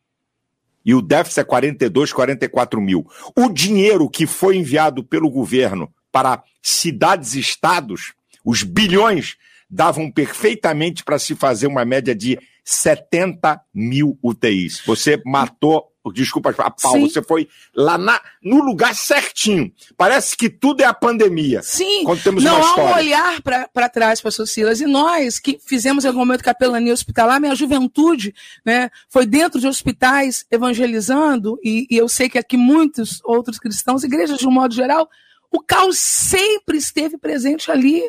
E 0.84 0.94
o 0.94 1.02
déficit 1.02 1.40
é 1.40 1.44
42, 1.44 2.12
44 2.12 2.80
mil. 2.80 3.06
O 3.36 3.50
dinheiro 3.50 4.08
que 4.08 4.26
foi 4.26 4.56
enviado 4.56 5.04
pelo 5.04 5.30
governo 5.30 5.92
para 6.10 6.42
cidades-estados, 6.62 8.14
os 8.44 8.62
bilhões 8.62 9.36
davam 9.68 10.10
perfeitamente 10.10 11.04
para 11.04 11.18
se 11.18 11.34
fazer 11.34 11.66
uma 11.66 11.84
média 11.84 12.14
de 12.14 12.38
70 12.64 13.60
mil 13.74 14.18
UTIs. 14.22 14.82
Você 14.86 15.20
matou, 15.24 15.90
desculpa, 16.12 16.54
a 16.58 16.70
pau, 16.70 16.92
Sim. 16.92 17.08
você 17.08 17.22
foi 17.22 17.48
lá 17.74 17.98
na, 17.98 18.20
no 18.42 18.62
lugar 18.62 18.94
certinho. 18.94 19.72
Parece 19.96 20.36
que 20.36 20.48
tudo 20.48 20.80
é 20.80 20.84
a 20.84 20.94
pandemia. 20.94 21.62
Sim, 21.62 22.04
não 22.40 22.62
há 22.62 22.76
um 22.76 22.94
olhar 22.94 23.42
para 23.42 23.88
trás, 23.88 24.20
pastor 24.20 24.46
Silas. 24.46 24.80
E 24.80 24.86
nós 24.86 25.38
que 25.38 25.58
fizemos 25.64 26.04
em 26.04 26.08
algum 26.08 26.20
momento 26.20 26.42
capelania 26.42 26.92
hospitalar, 26.92 27.40
minha 27.40 27.54
juventude 27.54 28.34
né, 28.64 28.90
foi 29.08 29.26
dentro 29.26 29.60
de 29.60 29.66
hospitais 29.66 30.46
evangelizando, 30.50 31.58
e, 31.62 31.86
e 31.90 31.96
eu 31.96 32.08
sei 32.08 32.28
que 32.28 32.38
aqui 32.38 32.56
muitos 32.56 33.20
outros 33.24 33.58
cristãos, 33.58 34.04
igrejas 34.04 34.38
de 34.38 34.46
um 34.46 34.52
modo 34.52 34.74
geral, 34.74 35.08
o 35.50 35.60
caos 35.60 35.98
sempre 35.98 36.78
esteve 36.78 37.18
presente 37.18 37.70
ali. 37.70 38.02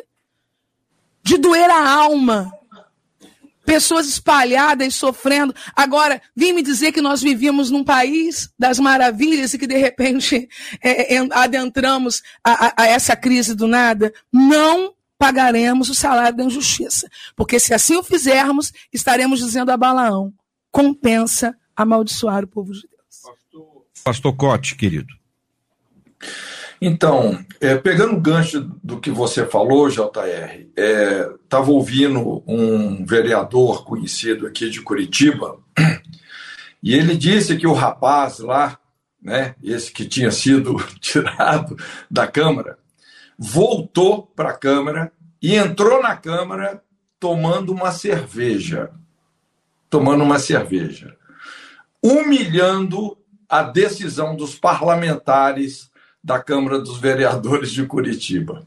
De 1.24 1.38
doer 1.38 1.70
a 1.70 1.88
alma, 1.88 2.52
pessoas 3.72 4.06
espalhadas 4.06 4.94
sofrendo. 4.94 5.54
Agora, 5.74 6.20
vim 6.36 6.52
me 6.52 6.62
dizer 6.62 6.92
que 6.92 7.00
nós 7.00 7.22
vivíamos 7.22 7.70
num 7.70 7.82
país 7.82 8.52
das 8.58 8.78
maravilhas 8.78 9.54
e 9.54 9.58
que 9.58 9.66
de 9.66 9.78
repente 9.78 10.46
é, 10.82 11.14
é, 11.14 11.28
adentramos 11.30 12.22
a, 12.44 12.66
a, 12.66 12.82
a 12.82 12.86
essa 12.86 13.16
crise 13.16 13.54
do 13.54 13.66
nada. 13.66 14.12
Não 14.30 14.94
pagaremos 15.18 15.88
o 15.88 15.94
salário 15.94 16.36
da 16.36 16.44
injustiça. 16.44 17.08
Porque 17.34 17.58
se 17.58 17.72
assim 17.72 17.96
o 17.96 18.02
fizermos, 18.02 18.74
estaremos 18.92 19.38
dizendo 19.38 19.70
a 19.72 19.76
Balaão: 19.76 20.34
compensa 20.70 21.56
amaldiçoar 21.74 22.44
o 22.44 22.48
povo 22.48 22.72
de 22.72 22.82
Deus. 22.82 23.22
Pastor, 23.24 23.86
Pastor 24.04 24.36
Cote, 24.36 24.76
querido. 24.76 25.14
Então, 26.84 27.38
é, 27.60 27.76
pegando 27.76 28.16
o 28.16 28.20
gancho 28.20 28.60
do 28.82 28.98
que 28.98 29.08
você 29.08 29.46
falou, 29.46 29.88
JR, 29.88 30.66
estava 30.76 31.70
é, 31.70 31.72
ouvindo 31.72 32.42
um 32.44 33.06
vereador 33.06 33.84
conhecido 33.84 34.48
aqui 34.48 34.68
de 34.68 34.82
Curitiba, 34.82 35.60
e 36.82 36.92
ele 36.92 37.16
disse 37.16 37.56
que 37.56 37.68
o 37.68 37.72
rapaz 37.72 38.40
lá, 38.40 38.76
né, 39.22 39.54
esse 39.62 39.92
que 39.92 40.04
tinha 40.04 40.32
sido 40.32 40.74
tirado 40.98 41.76
da 42.10 42.26
Câmara, 42.26 42.76
voltou 43.38 44.26
para 44.34 44.48
a 44.48 44.58
Câmara 44.58 45.12
e 45.40 45.54
entrou 45.54 46.02
na 46.02 46.16
Câmara 46.16 46.82
tomando 47.20 47.70
uma 47.70 47.92
cerveja. 47.92 48.90
Tomando 49.88 50.24
uma 50.24 50.40
cerveja. 50.40 51.16
Humilhando 52.02 53.16
a 53.48 53.62
decisão 53.62 54.34
dos 54.34 54.56
parlamentares 54.56 55.91
da 56.22 56.40
Câmara 56.40 56.78
dos 56.78 56.98
Vereadores 56.98 57.70
de 57.72 57.84
Curitiba. 57.84 58.64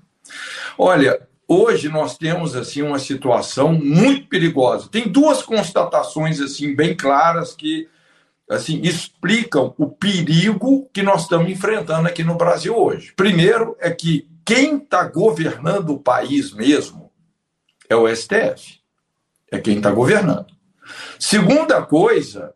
Olha, 0.78 1.28
hoje 1.48 1.90
nós 1.90 2.18
temos 2.18 2.56
assim 2.56 2.82
uma 2.82 3.00
situação 3.00 3.74
muito 3.74 4.28
perigosa. 4.28 4.90
Tem 4.90 5.08
duas 5.08 5.42
constatações 5.42 6.42
assim 6.42 6.76
bem 6.76 6.96
claras 6.96 7.54
que 7.54 7.88
assim 8.50 8.82
explicam 8.84 9.74
o 9.78 9.88
perigo 9.88 10.90
que 10.94 11.02
nós 11.02 11.24
estamos 11.24 11.50
enfrentando 11.50 12.08
aqui 12.08 12.24
no 12.24 12.36
Brasil 12.36 12.76
hoje. 12.78 13.14
Primeiro 13.16 13.76
é 13.80 13.90
que 13.90 14.28
quem 14.46 14.78
está 14.78 15.04
governando 15.04 15.92
o 15.92 16.00
país 16.00 16.52
mesmo 16.52 17.12
é 17.90 17.96
o 17.96 18.14
STF. 18.14 18.80
É 19.52 19.60
quem 19.60 19.78
está 19.78 19.92
governando. 19.92 20.54
Segunda 21.18 21.82
coisa, 21.82 22.54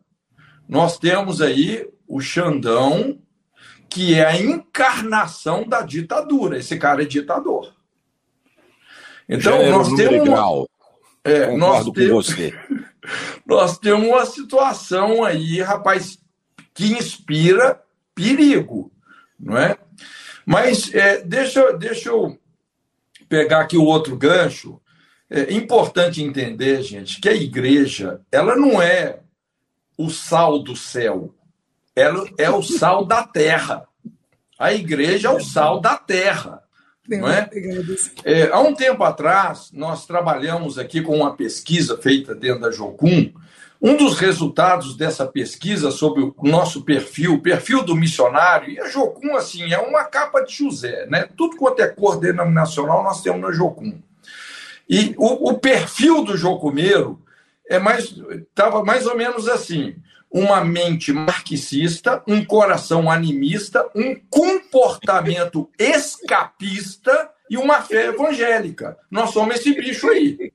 nós 0.68 1.00
temos 1.00 1.42
aí 1.42 1.88
o 2.08 2.20
Xandão 2.20 3.18
que 3.90 4.14
é 4.14 4.26
a 4.26 4.40
encarnação 4.40 5.68
da 5.68 5.82
ditadura. 5.82 6.58
Esse 6.60 6.78
cara 6.78 7.02
é 7.02 7.06
ditador. 7.06 7.74
Então, 9.28 9.70
nós 9.70 9.92
temos. 9.94 10.28
Uma... 10.28 10.68
É, 11.24 11.56
nós 11.58 11.90
temos... 11.92 12.28
você. 12.28 12.54
nós 13.46 13.78
temos 13.78 14.08
uma 14.08 14.26
situação 14.26 15.24
aí, 15.24 15.62
rapaz, 15.62 16.20
que 16.74 16.94
inspira 16.94 17.82
perigo, 18.14 18.92
não 19.40 19.58
é? 19.58 19.78
Mas 20.46 20.94
é, 20.94 21.22
deixa, 21.22 21.74
deixa 21.74 22.10
eu 22.10 22.40
pegar 23.28 23.62
aqui 23.62 23.78
o 23.78 23.86
outro 23.86 24.16
gancho. 24.18 24.82
É 25.30 25.54
importante 25.54 26.24
entender, 26.24 26.82
gente, 26.82 27.22
que 27.22 27.30
a 27.30 27.36
igreja 27.36 28.22
ela 28.32 28.56
não 28.56 28.82
é 28.82 29.20
o 29.96 30.10
sal 30.10 30.58
do 30.60 30.76
céu 30.76 31.36
ela 32.00 32.26
é 32.38 32.50
o 32.50 32.62
sal 32.62 33.06
da 33.06 33.24
terra. 33.24 33.86
A 34.58 34.74
igreja 34.74 35.30
é 35.30 35.32
o 35.32 35.40
sal 35.40 35.80
da 35.80 35.96
terra. 35.98 36.64
Não 37.08 37.28
é? 37.28 37.50
é? 38.24 38.50
há 38.52 38.60
um 38.60 38.74
tempo 38.74 39.04
atrás, 39.04 39.72
nós 39.74 40.06
trabalhamos 40.06 40.78
aqui 40.78 41.02
com 41.02 41.16
uma 41.16 41.36
pesquisa 41.36 41.98
feita 41.98 42.36
dentro 42.36 42.62
da 42.62 42.72
Jocum. 42.72 43.32
Um 43.82 43.96
dos 43.96 44.20
resultados 44.20 44.96
dessa 44.96 45.26
pesquisa 45.26 45.90
sobre 45.90 46.22
o 46.22 46.36
nosso 46.44 46.84
perfil, 46.84 47.36
o 47.36 47.42
perfil 47.42 47.82
do 47.82 47.96
missionário, 47.96 48.70
e 48.70 48.80
a 48.80 48.88
Jocum, 48.90 49.36
assim, 49.38 49.74
é 49.74 49.80
uma 49.80 50.04
capa 50.04 50.42
de 50.42 50.54
José, 50.54 51.06
né? 51.08 51.28
Tudo 51.36 51.56
quanto 51.56 51.80
é 51.82 51.88
cor 51.88 52.20
denominacional 52.20 53.04
nós 53.04 53.22
temos 53.22 53.42
na 53.42 53.52
Jocum. 53.52 53.98
E 54.88 55.14
o, 55.18 55.52
o 55.52 55.58
perfil 55.58 56.24
do 56.24 56.36
jocumeiro 56.36 57.22
é 57.70 57.78
mais 57.80 58.06
estava 58.06 58.84
mais 58.84 59.06
ou 59.06 59.16
menos 59.16 59.48
assim 59.48 59.96
uma 60.32 60.64
mente 60.64 61.12
marxista, 61.12 62.22
um 62.28 62.46
coração 62.46 63.10
animista, 63.10 63.90
um 63.96 64.16
comportamento 64.30 65.70
escapista 65.78 67.32
e 67.50 67.58
uma 67.58 67.82
fé 67.82 68.08
evangélica. 68.08 68.98
Nós 69.10 69.32
somos 69.32 69.56
esse 69.56 69.74
bicho 69.74 70.08
aí. 70.08 70.52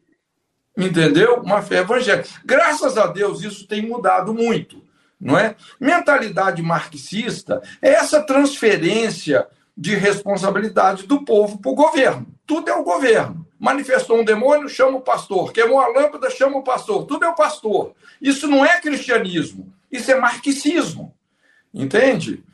Entendeu? 0.76 1.40
Uma 1.40 1.60
fé 1.60 1.78
evangélica. 1.78 2.28
Graças 2.44 2.96
a 2.96 3.06
Deus 3.08 3.42
isso 3.42 3.66
tem 3.66 3.82
mudado 3.82 4.32
muito, 4.32 4.82
não 5.20 5.36
é? 5.36 5.56
Mentalidade 5.80 6.62
marxista 6.62 7.60
é 7.82 7.90
essa 7.90 8.22
transferência 8.22 9.46
de 9.76 9.96
responsabilidade 9.96 11.04
do 11.04 11.24
povo 11.24 11.58
para 11.58 11.70
o 11.72 11.74
governo. 11.74 12.26
Tudo 12.46 12.70
é 12.70 12.74
o 12.74 12.84
governo. 12.84 13.44
Manifestou 13.64 14.20
um 14.20 14.24
demônio, 14.24 14.68
chama 14.68 14.98
o 14.98 15.00
pastor. 15.00 15.50
Queimou 15.50 15.80
a 15.80 15.88
lâmpada, 15.88 16.28
chama 16.28 16.58
o 16.58 16.62
pastor. 16.62 17.06
Tudo 17.06 17.24
é 17.24 17.28
o 17.30 17.34
pastor. 17.34 17.94
Isso 18.20 18.46
não 18.46 18.62
é 18.62 18.78
cristianismo, 18.78 19.72
isso 19.90 20.10
é 20.10 20.20
marxismo. 20.20 21.14
Entende? 21.72 22.44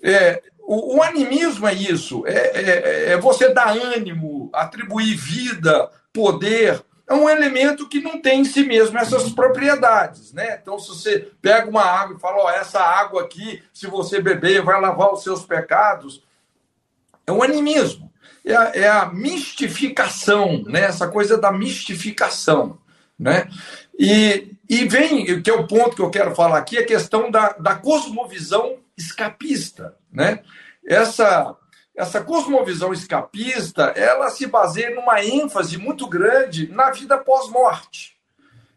É, 0.00 0.40
o, 0.60 0.98
o, 0.98 1.02
animismo 1.02 1.66
é 1.66 1.74
isso: 1.74 2.24
é, 2.28 2.52
é, 2.54 3.12
é 3.12 3.16
você 3.18 3.52
dar 3.52 3.76
ânimo, 3.76 4.50
atribuir 4.52 5.16
vida, 5.16 5.90
poder 6.12 6.80
é 7.08 7.14
um 7.14 7.28
elemento 7.28 7.88
que 7.88 8.00
não 8.00 8.22
tem 8.22 8.42
em 8.42 8.44
si 8.44 8.62
mesmo 8.62 8.96
essas 8.96 9.30
propriedades, 9.30 10.32
né? 10.32 10.58
Então, 10.62 10.78
se 10.78 10.88
você 10.90 11.28
pega 11.42 11.68
uma 11.68 11.82
água 11.82 12.16
e 12.16 12.20
fala, 12.20 12.44
ó, 12.44 12.50
essa 12.50 12.78
água 12.80 13.22
aqui, 13.22 13.60
se 13.72 13.88
você 13.88 14.20
beber, 14.20 14.62
vai 14.62 14.80
lavar 14.80 15.12
os 15.12 15.24
seus 15.24 15.44
pecados, 15.44 16.22
é 17.26 17.32
um 17.32 17.42
animismo. 17.42 18.11
É 18.44 18.54
a, 18.54 18.72
é 18.74 18.88
a 18.88 19.06
mistificação, 19.06 20.64
né? 20.66 20.80
Essa 20.80 21.08
coisa 21.08 21.38
da 21.38 21.52
mistificação, 21.52 22.78
né? 23.18 23.48
E, 23.98 24.56
e 24.68 24.84
vem, 24.86 25.42
que 25.42 25.50
é 25.50 25.54
o 25.54 25.66
ponto 25.66 25.94
que 25.94 26.02
eu 26.02 26.10
quero 26.10 26.34
falar 26.34 26.58
aqui, 26.58 26.78
a 26.78 26.86
questão 26.86 27.30
da, 27.30 27.50
da 27.52 27.74
cosmovisão 27.74 28.78
escapista, 28.96 29.94
né? 30.10 30.42
Essa, 30.84 31.56
essa 31.96 32.20
cosmovisão 32.20 32.92
escapista, 32.92 33.84
ela 33.94 34.30
se 34.30 34.46
baseia 34.46 34.94
numa 34.94 35.22
ênfase 35.22 35.76
muito 35.78 36.08
grande 36.08 36.68
na 36.72 36.90
vida 36.90 37.18
pós-morte, 37.18 38.16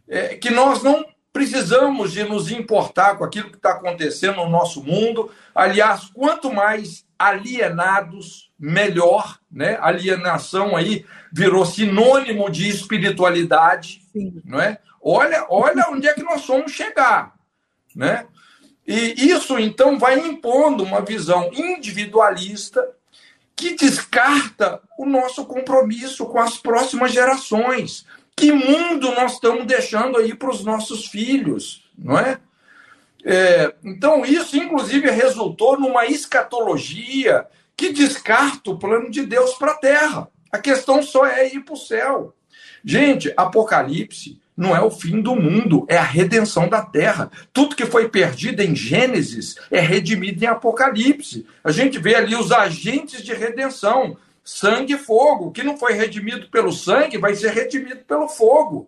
é, 0.08 0.36
que 0.36 0.52
nós 0.52 0.84
não 0.84 1.06
precisamos 1.32 2.14
de 2.14 2.24
nos 2.24 2.50
importar 2.50 3.18
com 3.18 3.24
aquilo 3.24 3.50
que 3.50 3.58
está 3.58 3.72
acontecendo 3.72 4.38
no 4.38 4.50
nosso 4.50 4.82
mundo. 4.82 5.30
Aliás, 5.54 6.06
quanto 6.14 6.54
mais 6.54 7.05
alienados, 7.18 8.52
melhor, 8.60 9.40
né? 9.52 9.78
Alienação 9.82 10.76
aí 10.76 11.06
virou 11.32 11.66
sinônimo 11.66 12.50
de 12.50 12.70
espiritualidade, 12.70 14.02
Sim. 14.12 14.42
não 14.44 14.60
é? 14.60 14.80
Olha, 15.02 15.46
olha 15.50 15.88
onde 15.90 16.08
é 16.08 16.14
que 16.14 16.24
nós 16.24 16.46
vamos 16.46 16.72
chegar, 16.72 17.36
né? 17.96 18.26
E 18.88 19.30
isso 19.30 19.58
então 19.58 19.98
vai 19.98 20.20
impondo 20.20 20.84
uma 20.84 21.02
visão 21.02 21.50
individualista 21.54 22.88
que 23.56 23.76
descarta 23.76 24.82
o 24.98 25.06
nosso 25.06 25.46
compromisso 25.46 26.26
com 26.26 26.40
as 26.40 26.58
próximas 26.58 27.12
gerações. 27.12 28.06
Que 28.36 28.52
mundo 28.52 29.12
nós 29.12 29.34
estamos 29.34 29.66
deixando 29.66 30.18
aí 30.18 30.36
para 30.36 30.50
os 30.50 30.64
nossos 30.64 31.08
filhos, 31.08 31.84
não 31.98 32.20
é? 32.20 32.40
É, 33.26 33.74
então, 33.84 34.24
isso, 34.24 34.56
inclusive, 34.56 35.10
resultou 35.10 35.80
numa 35.80 36.06
escatologia 36.06 37.48
que 37.76 37.92
descarta 37.92 38.70
o 38.70 38.78
plano 38.78 39.10
de 39.10 39.26
Deus 39.26 39.56
para 39.56 39.72
a 39.72 39.78
terra. 39.78 40.28
A 40.52 40.60
questão 40.60 41.02
só 41.02 41.26
é 41.26 41.54
ir 41.54 41.62
para 41.62 41.74
o 41.74 41.78
céu. 41.78 42.36
Gente, 42.84 43.34
Apocalipse 43.36 44.40
não 44.56 44.76
é 44.76 44.82
o 44.82 44.92
fim 44.92 45.20
do 45.22 45.36
mundo, 45.36 45.86
é 45.90 45.98
a 45.98 46.04
redenção 46.04 46.70
da 46.70 46.82
terra. 46.82 47.30
Tudo 47.52 47.76
que 47.76 47.86
foi 47.86 48.08
perdido 48.08 48.62
em 48.62 48.76
Gênesis 48.76 49.56
é 49.70 49.80
redimido 49.80 50.44
em 50.44 50.48
Apocalipse. 50.48 51.46
A 51.64 51.72
gente 51.72 52.00
vê 52.00 52.16
ali 52.16 52.36
os 52.36 52.52
agentes 52.52 53.24
de 53.24 53.34
redenção. 53.34 54.18
sangue 54.44 54.94
e 54.94 54.98
fogo. 55.00 55.48
O 55.48 55.52
que 55.52 55.64
não 55.64 55.76
foi 55.76 55.94
redimido 55.94 56.48
pelo 56.50 56.72
sangue 56.72 57.18
vai 57.18 57.34
ser 57.34 57.52
redimido 57.52 58.02
pelo 58.08 58.28
fogo. 58.28 58.88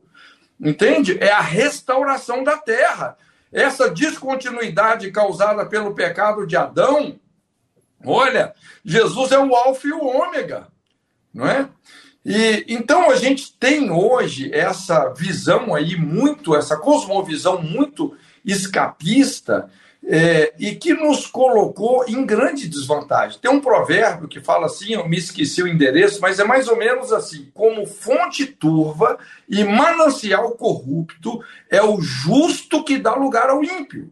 Entende? 0.61 1.17
É 1.19 1.31
a 1.31 1.41
restauração 1.41 2.43
da 2.43 2.55
terra. 2.57 3.17
Essa 3.51 3.89
descontinuidade 3.89 5.11
causada 5.11 5.65
pelo 5.65 5.93
pecado 5.93 6.45
de 6.45 6.55
Adão, 6.55 7.19
olha, 8.05 8.53
Jesus 8.83 9.31
é 9.31 9.39
o 9.39 9.55
alfa 9.55 9.87
e 9.87 9.91
o 9.91 10.05
ômega, 10.05 10.67
não 11.33 11.47
é? 11.47 11.69
E 12.25 12.65
então 12.67 13.09
a 13.09 13.15
gente 13.15 13.53
tem 13.57 13.89
hoje 13.89 14.53
essa 14.53 15.13
visão 15.13 15.73
aí 15.73 15.95
muito, 15.95 16.55
essa 16.55 16.75
cosmovisão 16.75 17.61
muito 17.61 18.17
escapista 18.43 19.69
é, 20.09 20.53
e 20.57 20.73
que 20.73 20.93
nos 20.93 21.27
colocou 21.27 22.05
em 22.07 22.25
grande 22.25 22.69
desvantagem. 22.69 23.39
Tem 23.41 23.51
um 23.51 23.59
provérbio 23.59 24.29
que 24.29 24.39
fala 24.39 24.67
assim, 24.67 24.93
eu 24.93 25.07
me 25.07 25.17
esqueci 25.17 25.61
o 25.61 25.67
endereço, 25.67 26.21
mas 26.21 26.39
é 26.39 26.45
mais 26.45 26.69
ou 26.69 26.77
menos 26.77 27.11
assim: 27.11 27.51
como 27.53 27.85
fonte 27.85 28.45
turva 28.45 29.19
e 29.49 29.65
manancial 29.65 30.51
corrupto 30.51 31.43
é 31.69 31.83
o 31.83 31.99
justo 31.99 32.85
que 32.85 32.97
dá 32.97 33.13
lugar 33.15 33.49
ao 33.49 33.61
ímpio. 33.61 34.09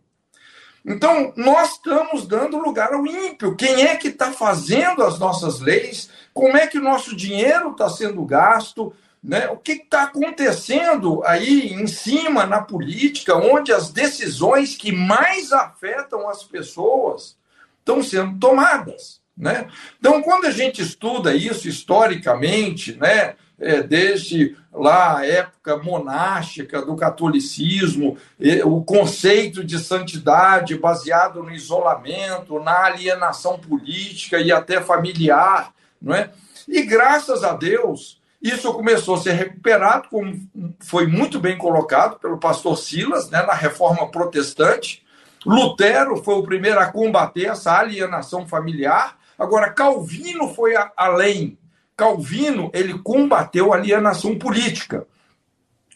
Então, 0.86 1.34
nós 1.36 1.72
estamos 1.72 2.28
dando 2.28 2.60
lugar 2.60 2.94
ao 2.94 3.08
ímpio. 3.08 3.56
Quem 3.56 3.88
é 3.88 3.96
que 3.96 4.10
está 4.10 4.32
fazendo 4.32 5.02
as 5.02 5.18
nossas 5.18 5.60
leis? 5.60 6.12
Como 6.32 6.56
é 6.56 6.68
que 6.68 6.78
o 6.78 6.84
nosso 6.84 7.16
dinheiro 7.16 7.72
está 7.72 7.90
sendo 7.90 8.24
gasto? 8.24 8.94
Né? 9.26 9.48
O 9.48 9.58
que 9.58 9.72
está 9.72 10.04
acontecendo 10.04 11.24
aí 11.26 11.74
em 11.74 11.88
cima 11.88 12.46
na 12.46 12.62
política, 12.62 13.36
onde 13.36 13.74
as 13.74 13.90
decisões 13.90 14.78
que 14.78 14.92
mais 14.92 15.52
afetam 15.52 16.30
as 16.30 16.44
pessoas 16.44 17.36
estão 17.80 18.04
sendo 18.04 18.38
tomadas? 18.38 19.20
Né? 19.36 19.68
Então, 19.98 20.22
quando 20.22 20.46
a 20.46 20.52
gente 20.52 20.80
estuda 20.80 21.34
isso 21.34 21.68
historicamente, 21.68 22.96
né, 22.98 23.34
é, 23.60 23.82
desde 23.82 24.56
lá 24.72 25.18
a 25.18 25.26
época 25.26 25.78
monástica 25.78 26.86
do 26.86 26.96
catolicismo, 26.96 28.18
o 28.64 28.84
conceito 28.84 29.64
de 29.64 29.80
santidade 29.80 30.78
baseado 30.78 31.42
no 31.42 31.52
isolamento, 31.52 32.60
na 32.60 32.86
alienação 32.86 33.58
política 33.58 34.40
e 34.40 34.52
até 34.52 34.80
familiar, 34.82 35.74
não 36.00 36.14
é? 36.14 36.30
E 36.68 36.84
graças 36.84 37.44
a 37.44 37.54
Deus, 37.54 38.20
isso 38.50 38.72
começou 38.74 39.16
a 39.16 39.20
ser 39.20 39.34
recuperado, 39.34 40.08
como 40.10 40.40
foi 40.80 41.08
muito 41.08 41.40
bem 41.40 41.58
colocado 41.58 42.20
pelo 42.20 42.38
pastor 42.38 42.78
Silas, 42.78 43.30
né, 43.30 43.42
na 43.42 43.54
reforma 43.54 44.10
protestante. 44.12 45.04
Lutero 45.44 46.24
foi 46.24 46.36
o 46.36 46.44
primeiro 46.44 46.80
a 46.80 46.92
combater 46.92 47.46
essa 47.46 47.78
alienação 47.78 48.48
familiar. 48.48 49.18
Agora, 49.38 49.72
Calvino 49.72 50.54
foi 50.54 50.76
a, 50.76 50.92
além. 50.96 51.58
Calvino 51.98 52.70
ele 52.74 53.00
combateu 53.00 53.74
a 53.74 53.78
alienação 53.78 54.38
política. 54.38 55.08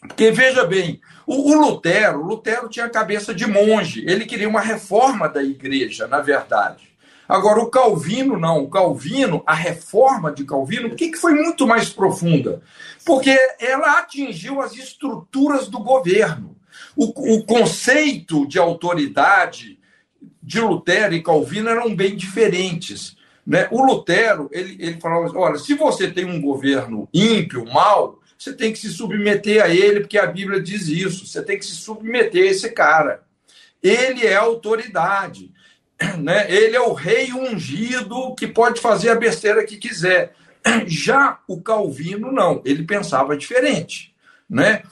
Porque 0.00 0.32
veja 0.32 0.64
bem, 0.64 1.00
o, 1.26 1.52
o 1.52 1.60
Lutero, 1.60 2.20
o 2.20 2.26
Lutero 2.26 2.68
tinha 2.68 2.88
cabeça 2.88 3.32
de 3.32 3.46
monge, 3.46 4.04
ele 4.08 4.24
queria 4.24 4.48
uma 4.48 4.60
reforma 4.60 5.28
da 5.28 5.42
igreja, 5.42 6.08
na 6.08 6.20
verdade. 6.20 6.89
Agora, 7.30 7.60
o 7.60 7.70
Calvino, 7.70 8.36
não. 8.36 8.64
O 8.64 8.68
Calvino, 8.68 9.40
a 9.46 9.54
reforma 9.54 10.32
de 10.32 10.44
Calvino, 10.44 10.88
por 10.88 10.96
que, 10.96 11.12
que 11.12 11.16
foi 11.16 11.32
muito 11.32 11.64
mais 11.64 11.88
profunda? 11.88 12.60
Porque 13.04 13.36
ela 13.60 14.00
atingiu 14.00 14.60
as 14.60 14.74
estruturas 14.74 15.68
do 15.68 15.78
governo. 15.78 16.56
O, 16.96 17.36
o 17.36 17.46
conceito 17.46 18.48
de 18.48 18.58
autoridade 18.58 19.78
de 20.42 20.60
Lutero 20.60 21.14
e 21.14 21.22
Calvino 21.22 21.68
eram 21.68 21.94
bem 21.94 22.16
diferentes. 22.16 23.16
Né? 23.46 23.68
O 23.70 23.80
Lutero, 23.84 24.48
ele, 24.50 24.76
ele 24.80 25.00
falava 25.00 25.26
assim, 25.26 25.36
olha, 25.36 25.58
se 25.58 25.74
você 25.74 26.10
tem 26.10 26.24
um 26.24 26.40
governo 26.40 27.08
ímpio, 27.14 27.64
mau, 27.64 28.18
você 28.36 28.52
tem 28.52 28.72
que 28.72 28.78
se 28.80 28.88
submeter 28.88 29.62
a 29.62 29.68
ele, 29.68 30.00
porque 30.00 30.18
a 30.18 30.26
Bíblia 30.26 30.60
diz 30.60 30.88
isso. 30.88 31.26
Você 31.26 31.44
tem 31.44 31.56
que 31.56 31.64
se 31.64 31.76
submeter 31.76 32.42
a 32.42 32.50
esse 32.50 32.70
cara. 32.70 33.22
Ele 33.80 34.26
é 34.26 34.34
autoridade. 34.34 35.52
né? 36.18 36.50
Ele 36.50 36.76
é 36.76 36.80
o 36.80 36.92
rei 36.92 37.32
ungido 37.32 38.34
que 38.34 38.46
pode 38.46 38.80
fazer 38.80 39.10
a 39.10 39.16
besteira 39.16 39.64
que 39.64 39.76
quiser. 39.76 40.34
Já 40.86 41.38
o 41.46 41.60
Calvino, 41.60 42.32
não, 42.32 42.62
ele 42.64 42.84
pensava 42.84 43.36
diferente. 43.36 44.14
Né? 44.48 44.82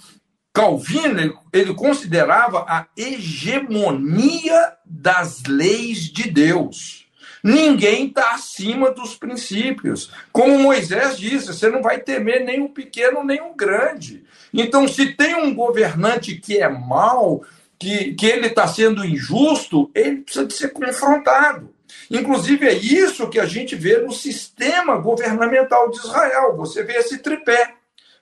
Calvino 0.52 1.20
ele, 1.20 1.34
ele 1.52 1.74
considerava 1.74 2.60
a 2.60 2.86
hegemonia 2.96 4.72
das 4.84 5.42
leis 5.46 6.10
de 6.10 6.30
Deus. 6.30 7.06
Ninguém 7.42 8.08
está 8.08 8.32
acima 8.32 8.90
dos 8.90 9.14
princípios. 9.14 10.10
Como 10.32 10.58
Moisés 10.58 11.16
disse, 11.16 11.46
você 11.46 11.68
não 11.68 11.80
vai 11.80 12.00
temer 12.00 12.44
nem 12.44 12.60
o 12.60 12.68
pequeno 12.68 13.22
nem 13.22 13.40
o 13.40 13.54
grande. 13.54 14.24
Então, 14.52 14.88
se 14.88 15.12
tem 15.12 15.36
um 15.36 15.54
governante 15.54 16.34
que 16.34 16.58
é 16.58 16.68
mau, 16.68 17.44
que, 17.78 18.14
que 18.14 18.26
ele 18.26 18.48
está 18.48 18.66
sendo 18.66 19.04
injusto, 19.04 19.90
ele 19.94 20.22
precisa 20.22 20.46
de 20.46 20.54
ser 20.54 20.70
confrontado. 20.70 21.74
Inclusive, 22.10 22.66
é 22.66 22.72
isso 22.72 23.28
que 23.28 23.38
a 23.38 23.46
gente 23.46 23.76
vê 23.76 23.98
no 23.98 24.12
sistema 24.12 24.96
governamental 24.96 25.90
de 25.90 25.98
Israel. 25.98 26.56
Você 26.56 26.82
vê 26.82 26.94
esse 26.94 27.18
tripé. 27.18 27.74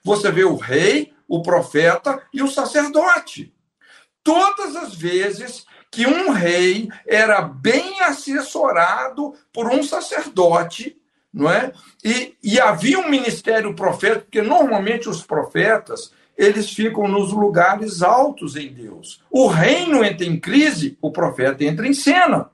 Você 0.03 0.31
vê 0.31 0.43
o 0.43 0.55
rei, 0.55 1.13
o 1.27 1.41
profeta 1.41 2.21
e 2.33 2.41
o 2.41 2.47
sacerdote. 2.47 3.53
Todas 4.23 4.75
as 4.75 4.93
vezes 4.93 5.65
que 5.89 6.05
um 6.05 6.31
rei 6.31 6.89
era 7.07 7.41
bem 7.41 8.01
assessorado 8.01 9.33
por 9.53 9.67
um 9.67 9.81
sacerdote, 9.81 10.97
não 11.33 11.49
é? 11.49 11.71
E, 12.03 12.35
e 12.43 12.59
havia 12.59 12.99
um 12.99 13.09
ministério 13.09 13.73
profético, 13.73 14.25
porque 14.25 14.41
normalmente 14.41 15.09
os 15.09 15.23
profetas 15.23 16.11
eles 16.37 16.71
ficam 16.71 17.07
nos 17.07 17.31
lugares 17.31 18.01
altos 18.01 18.55
em 18.55 18.71
Deus. 18.71 19.21
O 19.31 19.47
reino 19.47 20.03
entra 20.03 20.25
em 20.25 20.39
crise, 20.39 20.97
o 21.01 21.11
profeta 21.11 21.63
entra 21.63 21.87
em 21.87 21.93
cena 21.93 22.49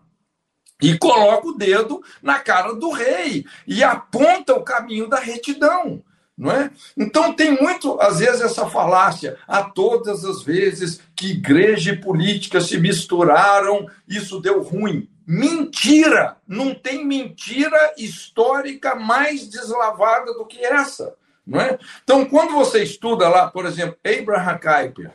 e 0.82 0.98
coloca 0.98 1.48
o 1.48 1.58
dedo 1.58 2.02
na 2.22 2.40
cara 2.40 2.74
do 2.74 2.92
rei 2.92 3.46
e 3.68 3.84
aponta 3.84 4.54
o 4.54 4.64
caminho 4.64 5.08
da 5.08 5.20
retidão. 5.20 6.04
Não 6.36 6.52
é? 6.52 6.72
Então 6.98 7.32
tem 7.32 7.52
muito, 7.62 8.00
às 8.02 8.18
vezes, 8.18 8.42
essa 8.42 8.68
falácia. 8.68 9.38
A 9.48 9.64
todas 9.64 10.26
as 10.26 10.42
vezes 10.42 11.00
que 11.16 11.32
igreja 11.32 11.92
e 11.92 12.02
política 12.02 12.60
se 12.60 12.78
misturaram, 12.80 13.88
isso 14.08 14.42
deu 14.42 14.64
ruim. 14.64 15.08
Mentira! 15.28 16.38
Não 16.48 16.74
tem 16.74 17.06
mentira 17.06 17.94
histórica 17.98 18.96
mais 18.96 19.48
deslavada 19.48 20.34
do 20.34 20.46
que 20.46 20.66
essa. 20.66 21.16
Não 21.46 21.60
é? 21.60 21.78
Então, 22.04 22.26
quando 22.26 22.54
você 22.54 22.84
estuda 22.84 23.28
lá, 23.28 23.50
por 23.50 23.66
exemplo, 23.66 23.98
Abraham 24.06 24.58
Kuyper, 24.58 25.12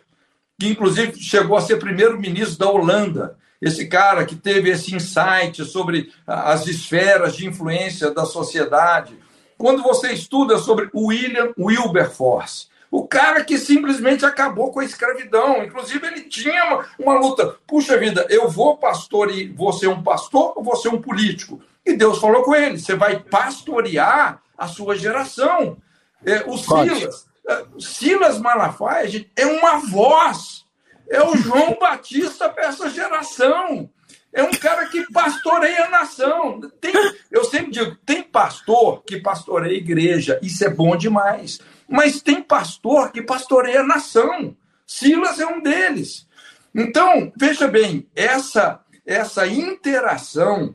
que 0.58 0.68
inclusive 0.68 1.18
chegou 1.18 1.56
a 1.56 1.60
ser 1.62 1.78
primeiro-ministro 1.78 2.58
da 2.58 2.70
Holanda, 2.70 3.38
esse 3.60 3.86
cara 3.88 4.24
que 4.24 4.36
teve 4.36 4.70
esse 4.70 4.94
insight 4.94 5.64
sobre 5.64 6.12
as 6.26 6.66
esferas 6.66 7.36
de 7.36 7.46
influência 7.46 8.10
da 8.10 8.24
sociedade. 8.24 9.18
Quando 9.56 9.82
você 9.82 10.12
estuda 10.12 10.58
sobre 10.58 10.88
William 10.94 11.52
Wilberforce, 11.58 12.68
o 12.90 13.06
cara 13.06 13.44
que 13.44 13.58
simplesmente 13.58 14.24
acabou 14.24 14.72
com 14.72 14.80
a 14.80 14.84
escravidão. 14.84 15.62
Inclusive, 15.62 16.06
ele 16.06 16.22
tinha 16.22 16.64
uma, 16.64 16.86
uma 16.98 17.18
luta. 17.18 17.56
Puxa 17.66 17.98
vida, 17.98 18.26
eu 18.30 18.48
vou 18.48 18.78
pastor 18.78 19.30
e 19.30 19.48
vou 19.48 19.72
um 19.88 20.02
pastor 20.02 20.54
ou 20.56 20.62
vou 20.62 20.76
ser 20.76 20.88
um 20.88 21.00
político? 21.00 21.60
E 21.84 21.94
Deus 21.94 22.18
falou 22.18 22.42
com 22.42 22.54
ele: 22.54 22.78
você 22.78 22.94
vai 22.94 23.18
pastorear 23.18 24.40
a 24.56 24.66
sua 24.66 24.96
geração. 24.96 25.76
É, 26.24 26.44
o 26.46 26.56
Silas, 26.58 27.26
é, 27.48 27.64
Silas 27.78 28.38
Malafaia 28.38 29.08
gente, 29.08 29.30
é 29.36 29.46
uma 29.46 29.78
voz. 29.78 30.66
É 31.10 31.22
o 31.22 31.36
João 31.36 31.78
Batista 31.80 32.48
para 32.48 32.66
essa 32.66 32.90
geração. 32.90 33.88
É 34.32 34.42
um 34.42 34.50
cara 34.50 34.86
que 34.86 35.10
pastoreia 35.10 35.86
a 35.86 35.90
nação. 35.90 36.60
Tem, 36.80 36.92
eu 37.30 37.44
sempre 37.44 37.70
digo, 37.70 37.96
tem 38.04 38.22
pastor 38.22 39.02
que 39.04 39.18
pastoreia 39.18 39.72
a 39.72 39.78
igreja. 39.78 40.38
Isso 40.42 40.64
é 40.64 40.68
bom 40.68 40.96
demais. 40.96 41.60
Mas 41.88 42.20
tem 42.20 42.42
pastor 42.42 43.10
que 43.10 43.22
pastoreia 43.22 43.80
a 43.80 43.86
nação. 43.86 44.54
Silas 44.86 45.40
é 45.40 45.46
um 45.46 45.62
deles. 45.62 46.26
Então, 46.74 47.32
veja 47.36 47.66
bem, 47.66 48.06
essa, 48.14 48.80
essa 49.04 49.46
interação 49.46 50.74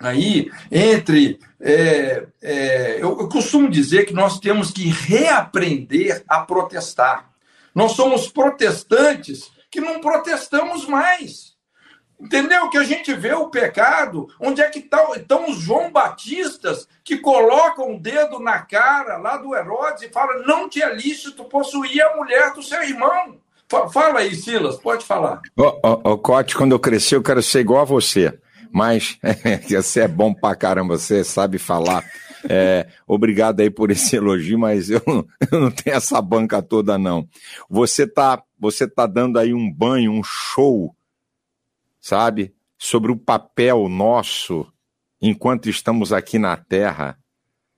aí 0.00 0.50
entre. 0.70 1.38
É, 1.66 2.26
é, 2.42 2.96
eu, 2.96 3.18
eu 3.18 3.26
costumo 3.26 3.70
dizer 3.70 4.04
que 4.04 4.12
nós 4.12 4.38
temos 4.38 4.70
que 4.70 4.86
reaprender 4.90 6.22
a 6.28 6.40
protestar. 6.40 7.30
Nós 7.74 7.92
somos 7.92 8.28
protestantes 8.28 9.50
que 9.70 9.80
não 9.80 9.98
protestamos 9.98 10.86
mais. 10.86 11.54
Entendeu? 12.20 12.68
Que 12.68 12.76
a 12.76 12.84
gente 12.84 13.14
vê 13.14 13.32
o 13.32 13.48
pecado, 13.48 14.28
onde 14.38 14.60
é 14.60 14.68
que 14.68 14.80
tá, 14.80 15.04
estão 15.16 15.50
os 15.50 15.56
João 15.56 15.90
Batistas 15.90 16.86
que 17.02 17.16
colocam 17.16 17.96
o 17.96 18.00
dedo 18.00 18.38
na 18.38 18.60
cara 18.60 19.16
lá 19.16 19.38
do 19.38 19.54
Herodes 19.54 20.02
e 20.02 20.10
falam: 20.10 20.46
não 20.46 20.68
te 20.68 20.82
é 20.82 20.94
lícito 20.94 21.44
possuir 21.44 22.02
a 22.02 22.14
mulher 22.14 22.52
do 22.52 22.62
seu 22.62 22.82
irmão. 22.82 23.38
Fala 23.90 24.20
aí, 24.20 24.34
Silas, 24.34 24.76
pode 24.76 25.04
falar. 25.04 25.40
Ô, 25.56 25.80
oh, 25.82 26.00
oh, 26.04 26.18
Cote, 26.18 26.54
quando 26.54 26.72
eu 26.72 26.78
crescer, 26.78 27.16
eu 27.16 27.22
quero 27.22 27.42
ser 27.42 27.60
igual 27.60 27.80
a 27.80 27.84
você 27.84 28.38
mas 28.74 29.20
você 29.70 30.00
é 30.00 30.08
bom 30.08 30.34
pra 30.34 30.56
caramba, 30.56 30.98
você 30.98 31.22
sabe 31.22 31.58
falar. 31.58 32.04
É, 32.50 32.88
obrigado 33.06 33.60
aí 33.60 33.70
por 33.70 33.92
esse 33.92 34.16
elogio, 34.16 34.58
mas 34.58 34.90
eu, 34.90 35.00
eu 35.52 35.60
não 35.60 35.70
tenho 35.70 35.96
essa 35.96 36.20
banca 36.20 36.60
toda, 36.60 36.98
não. 36.98 37.28
Você 37.70 38.04
tá, 38.04 38.42
você 38.58 38.88
tá 38.88 39.06
dando 39.06 39.38
aí 39.38 39.54
um 39.54 39.72
banho, 39.72 40.10
um 40.10 40.24
show, 40.24 40.92
sabe? 42.00 42.52
Sobre 42.76 43.12
o 43.12 43.16
papel 43.16 43.88
nosso 43.88 44.66
enquanto 45.22 45.70
estamos 45.70 46.12
aqui 46.12 46.36
na 46.36 46.56
Terra. 46.56 47.16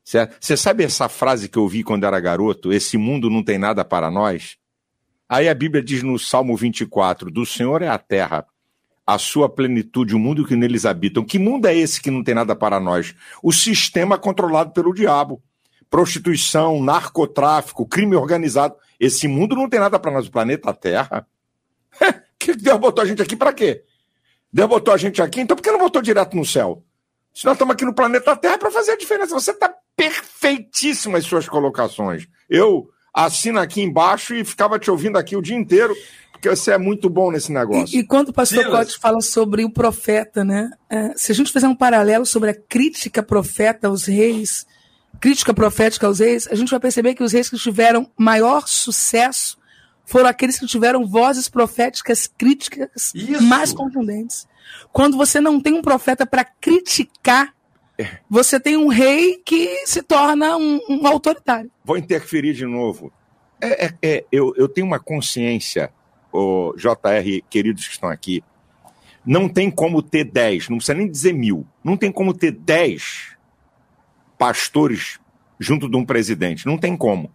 Certo? 0.03 0.39
Você 0.41 0.57
sabe 0.57 0.83
essa 0.83 1.11
frase 1.11 1.47
que 1.47 1.59
eu 1.59 1.69
vi 1.69 1.83
quando 1.83 2.07
era 2.07 2.19
garoto? 2.19 2.73
Esse 2.73 2.97
mundo 2.97 3.29
não 3.29 3.43
tem 3.43 3.59
nada 3.59 3.85
para 3.85 4.11
nós? 4.11 4.57
Aí 5.29 5.47
a 5.47 5.55
Bíblia 5.55 5.83
diz 5.83 6.03
no 6.03 6.19
Salmo 6.19 6.57
24: 6.57 7.31
Do 7.31 7.45
Senhor 7.45 7.83
é 7.83 7.89
a 7.89 7.99
terra, 7.99 8.47
a 9.07 9.19
sua 9.19 9.49
plenitude, 9.49 10.17
o 10.17 10.19
mundo 10.19 10.45
que 10.45 10.57
neles 10.57 10.85
habitam. 10.85 11.25
Que 11.25 11.39
mundo 11.39 11.67
é 11.67 11.77
esse 11.77 12.01
que 12.01 12.11
não 12.11 12.25
tem 12.25 12.35
nada 12.35 12.57
para 12.57 12.81
nós? 12.81 13.15
O 13.41 13.53
sistema 13.53 14.19
controlado 14.19 14.73
pelo 14.73 14.93
diabo. 14.93 15.41
Prostituição, 15.89 16.83
narcotráfico, 16.83 17.87
crime 17.87 18.17
organizado. 18.17 18.75
Esse 18.99 19.29
mundo 19.29 19.55
não 19.55 19.69
tem 19.69 19.79
nada 19.79 19.99
para 19.99 20.11
nós, 20.11 20.27
o 20.27 20.31
planeta 20.31 20.75
Terra. 20.75 21.25
que 22.37 22.55
Deus 22.55 22.81
botou 22.81 23.05
a 23.05 23.07
gente 23.07 23.23
aqui 23.23 23.37
para 23.37 23.53
quê? 23.53 23.85
Deus 24.53 24.69
botou 24.69 24.93
a 24.93 24.97
gente 24.97 25.23
aqui, 25.23 25.41
então 25.41 25.57
por 25.57 25.63
que 25.63 25.71
não 25.71 25.79
botou 25.79 26.03
direto 26.03 26.37
no 26.37 26.45
céu? 26.45 26.83
Se 27.33 27.45
nós 27.45 27.55
estamos 27.55 27.75
aqui 27.75 27.85
no 27.85 27.95
planeta 27.95 28.35
Terra 28.35 28.59
para 28.59 28.71
fazer 28.71 28.93
a 28.93 28.97
diferença. 28.97 29.35
Você 29.35 29.53
está 29.53 29.73
perfeitíssimo 29.95 31.17
as 31.17 31.25
suas 31.25 31.49
colocações. 31.49 32.27
Eu 32.51 32.91
assino 33.13 33.61
aqui 33.61 33.81
embaixo 33.81 34.35
e 34.35 34.45
ficava 34.45 34.79
te 34.79 34.91
ouvindo 34.91 35.17
aqui 35.17 35.37
o 35.37 35.43
dia 35.43 35.57
inteiro, 35.57 35.95
porque 36.47 36.57
você 36.57 36.71
é 36.71 36.79
muito 36.79 37.11
bom 37.11 37.33
nesse 37.33 37.53
negócio. 37.53 37.97
E, 37.97 38.01
e 38.01 38.05
quando 38.05 38.29
o 38.29 38.33
pastor 38.33 38.63
Silas. 38.63 38.79
Cote 38.79 38.99
fala 38.99 39.21
sobre 39.21 39.65
o 39.65 39.71
profeta, 39.71 40.45
né? 40.45 40.71
É, 40.89 41.13
se 41.17 41.33
a 41.33 41.35
gente 41.35 41.53
fizer 41.53 41.67
um 41.67 41.75
paralelo 41.75 42.25
sobre 42.25 42.51
a 42.51 42.55
crítica 42.55 43.23
profeta 43.23 43.89
aos 43.89 44.05
reis, 44.05 44.67
crítica 45.21 45.53
profética 45.53 46.07
aos 46.07 46.21
reis, 46.21 46.47
a 46.49 46.55
gente 46.55 46.71
vai 46.71 46.79
perceber 46.79 47.15
que 47.15 47.23
os 47.23 47.33
reis 47.33 47.51
que 47.51 47.57
tiveram 47.57 48.11
maior 48.17 48.67
sucesso 48.69 49.59
foram 50.05 50.29
aqueles 50.29 50.59
que 50.59 50.67
tiveram 50.67 51.05
vozes 51.05 51.49
proféticas 51.49 52.29
críticas 52.29 53.13
Isso. 53.13 53.43
mais 53.43 53.73
contundentes. 53.73 54.47
Quando 54.93 55.17
você 55.17 55.41
não 55.41 55.61
tem 55.61 55.75
um 55.75 55.83
profeta 55.83 56.25
para 56.25 56.45
criticar 56.45 57.55
você 58.29 58.61
tem 58.61 58.77
um 58.77 58.89
rei 58.89 59.41
que 59.43 59.87
se 59.87 60.03
torna 60.03 60.55
um, 60.59 60.79
um 60.87 61.07
autoritário. 61.07 61.71
Vou 61.83 61.97
interferir 61.97 62.53
de 62.53 62.67
novo. 62.67 63.11
É, 63.59 63.87
é, 63.87 63.95
é, 64.03 64.25
eu, 64.31 64.53
eu 64.55 64.69
tenho 64.69 64.87
uma 64.87 64.99
consciência, 64.99 65.91
o 66.37 66.75
JR, 66.77 67.43
queridos 67.49 67.87
que 67.87 67.93
estão 67.93 68.09
aqui, 68.09 68.43
não 69.25 69.49
tem 69.49 69.71
como 69.71 70.03
ter 70.03 70.25
10, 70.25 70.69
não 70.69 70.77
precisa 70.77 70.97
nem 70.97 71.11
dizer 71.11 71.33
mil, 71.33 71.67
não 71.83 71.97
tem 71.97 72.13
como 72.13 72.33
ter 72.33 72.53
10 72.53 73.37
pastores 74.39 75.19
junto 75.59 75.89
de 75.89 75.97
um 75.97 76.05
presidente. 76.05 76.67
Não 76.67 76.79
tem 76.79 76.97
como. 76.97 77.31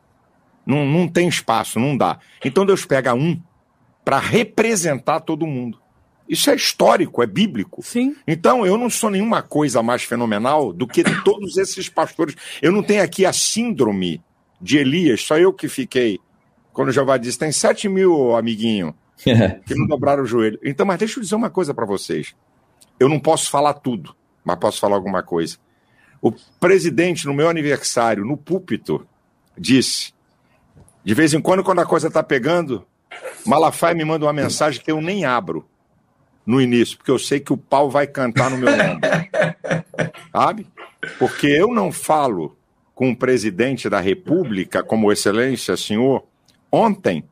Não, 0.66 0.86
não 0.86 1.08
tem 1.08 1.28
espaço, 1.28 1.80
não 1.80 1.98
dá. 1.98 2.20
Então 2.44 2.66
Deus 2.66 2.86
pega 2.86 3.14
um 3.14 3.40
para 4.06 4.20
representar 4.20 5.22
todo 5.22 5.48
mundo. 5.48 5.80
Isso 6.30 6.50
é 6.50 6.56
histórico, 6.56 7.22
é 7.22 7.28
bíblico. 7.28 7.84
Sim. 7.84 8.16
Então, 8.26 8.66
eu 8.66 8.78
não 8.78 8.90
sou 8.90 9.10
nenhuma 9.10 9.42
coisa 9.42 9.84
mais 9.84 10.04
fenomenal 10.04 10.72
do 10.72 10.88
que 10.88 11.04
todos 11.26 11.58
esses 11.58 11.90
pastores. 11.90 12.36
Eu 12.62 12.72
não 12.72 12.82
tenho 12.82 13.04
aqui 13.04 13.26
a 13.26 13.34
síndrome 13.34 14.22
de 14.62 14.78
Elias, 14.78 15.22
só 15.22 15.38
eu 15.38 15.52
que 15.52 15.68
fiquei. 15.68 16.20
Quando 16.74 16.90
o 16.90 16.92
Jeová 16.92 17.18
disse, 17.18 17.38
tem 17.38 17.52
sete 17.52 17.90
mil, 17.90 18.36
amiguinho, 18.36 18.96
que 19.18 19.76
não 19.76 19.88
dobraram 19.88 20.24
o 20.24 20.26
joelho. 20.26 20.60
Então, 20.64 20.86
mas 20.86 21.00
deixa 21.00 21.20
eu 21.20 21.24
dizer 21.24 21.36
uma 21.36 21.50
coisa 21.50 21.74
para 21.74 21.86
vocês. 21.86 22.36
Eu 23.00 23.10
não 23.10 23.20
posso 23.20 23.50
falar 23.50 23.74
tudo, 23.76 24.16
mas 24.44 24.60
posso 24.60 24.80
falar 24.80 24.96
alguma 24.96 25.24
coisa. 25.24 25.58
O 26.22 26.32
presidente, 26.60 27.26
no 27.26 27.34
meu 27.34 27.50
aniversário, 27.50 28.24
no 28.24 28.38
púlpito, 28.38 29.06
disse: 29.58 30.14
de 31.04 31.14
vez 31.14 31.34
em 31.34 31.42
quando, 31.42 31.64
quando 31.64 31.80
a 31.80 31.86
coisa 31.86 32.08
está 32.08 32.22
pegando, 32.22 32.86
Malafaia 33.46 33.96
me 33.96 34.06
manda 34.06 34.26
uma 34.26 34.34
mensagem 34.34 34.82
que 34.82 34.92
eu 34.92 35.02
nem 35.02 35.26
abro 35.26 35.68
no 36.46 36.62
início, 36.62 36.98
porque 36.98 37.12
eu 37.12 37.20
sei 37.20 37.40
que 37.40 37.54
o 37.54 37.58
pau 37.58 37.90
vai 37.90 38.06
cantar 38.06 38.50
no 38.52 38.58
meu 38.58 38.70
ombro. 38.70 39.10
Sabe? 40.32 40.68
Porque 41.18 41.48
eu 41.48 41.74
não 41.74 41.92
falo 41.92 42.56
com 42.94 43.10
o 43.10 43.16
presidente 43.16 43.90
da 43.90 44.00
República, 44.00 44.84
como 44.84 45.12
Excelência, 45.12 45.76
senhor, 45.76 46.24
ontem, 46.72 47.24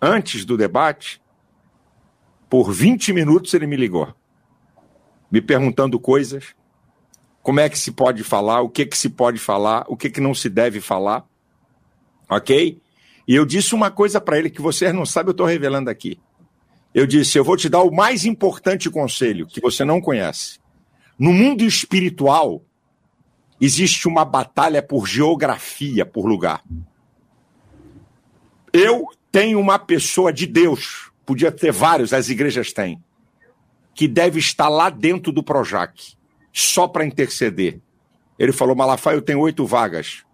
antes 0.00 0.44
do 0.44 0.56
debate, 0.56 1.20
por 2.48 2.72
20 2.72 3.12
minutos 3.12 3.54
ele 3.54 3.66
me 3.66 3.76
ligou, 3.76 4.12
me 5.30 5.40
perguntando 5.40 5.98
coisas, 5.98 6.54
como 7.42 7.60
é 7.60 7.68
que 7.68 7.78
se 7.78 7.92
pode 7.92 8.22
falar, 8.22 8.60
o 8.60 8.68
que 8.68 8.84
que 8.84 8.98
se 8.98 9.08
pode 9.08 9.38
falar, 9.38 9.84
o 9.88 9.96
que 9.96 10.10
que 10.10 10.20
não 10.20 10.34
se 10.34 10.48
deve 10.48 10.80
falar, 10.80 11.24
ok? 12.28 12.80
E 13.26 13.34
eu 13.34 13.46
disse 13.46 13.74
uma 13.74 13.90
coisa 13.90 14.20
para 14.20 14.38
ele 14.38 14.50
que 14.50 14.60
vocês 14.60 14.92
não 14.92 15.06
sabem, 15.06 15.28
eu 15.28 15.32
estou 15.32 15.46
revelando 15.46 15.88
aqui. 15.88 16.18
Eu 16.92 17.06
disse: 17.06 17.38
Eu 17.38 17.44
vou 17.44 17.56
te 17.56 17.68
dar 17.68 17.82
o 17.82 17.94
mais 17.94 18.24
importante 18.24 18.90
conselho 18.90 19.46
que 19.46 19.60
você 19.60 19.84
não 19.84 20.00
conhece. 20.00 20.58
No 21.18 21.32
mundo 21.32 21.62
espiritual, 21.64 22.62
existe 23.60 24.08
uma 24.08 24.24
batalha 24.24 24.82
por 24.82 25.06
geografia, 25.06 26.04
por 26.04 26.26
lugar. 26.26 26.64
Eu 28.72 29.06
tenho 29.32 29.58
uma 29.58 29.78
pessoa 29.78 30.32
de 30.32 30.46
Deus, 30.46 31.10
podia 31.26 31.50
ter 31.50 31.72
vários, 31.72 32.12
as 32.12 32.28
igrejas 32.28 32.72
têm, 32.72 33.02
que 33.94 34.06
deve 34.06 34.38
estar 34.38 34.68
lá 34.68 34.90
dentro 34.90 35.32
do 35.32 35.42
Projac, 35.42 36.14
só 36.52 36.86
para 36.86 37.04
interceder. 37.04 37.80
Ele 38.38 38.52
falou: 38.52 38.76
Malafaia, 38.76 39.16
eu 39.16 39.22
tenho 39.22 39.40
oito 39.40 39.66
vagas. 39.66 40.24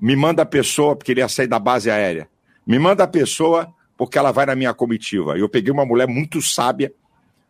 Me 0.00 0.14
manda 0.14 0.42
a 0.42 0.46
pessoa, 0.46 0.94
porque 0.94 1.12
ele 1.12 1.20
ia 1.20 1.28
sair 1.28 1.48
da 1.48 1.58
base 1.58 1.90
aérea. 1.90 2.28
Me 2.66 2.78
manda 2.78 3.04
a 3.04 3.08
pessoa 3.08 3.72
porque 3.96 4.16
ela 4.16 4.30
vai 4.30 4.46
na 4.46 4.54
minha 4.54 4.72
comitiva. 4.72 5.36
Eu 5.36 5.48
peguei 5.48 5.72
uma 5.72 5.84
mulher 5.84 6.06
muito 6.06 6.40
sábia, 6.40 6.92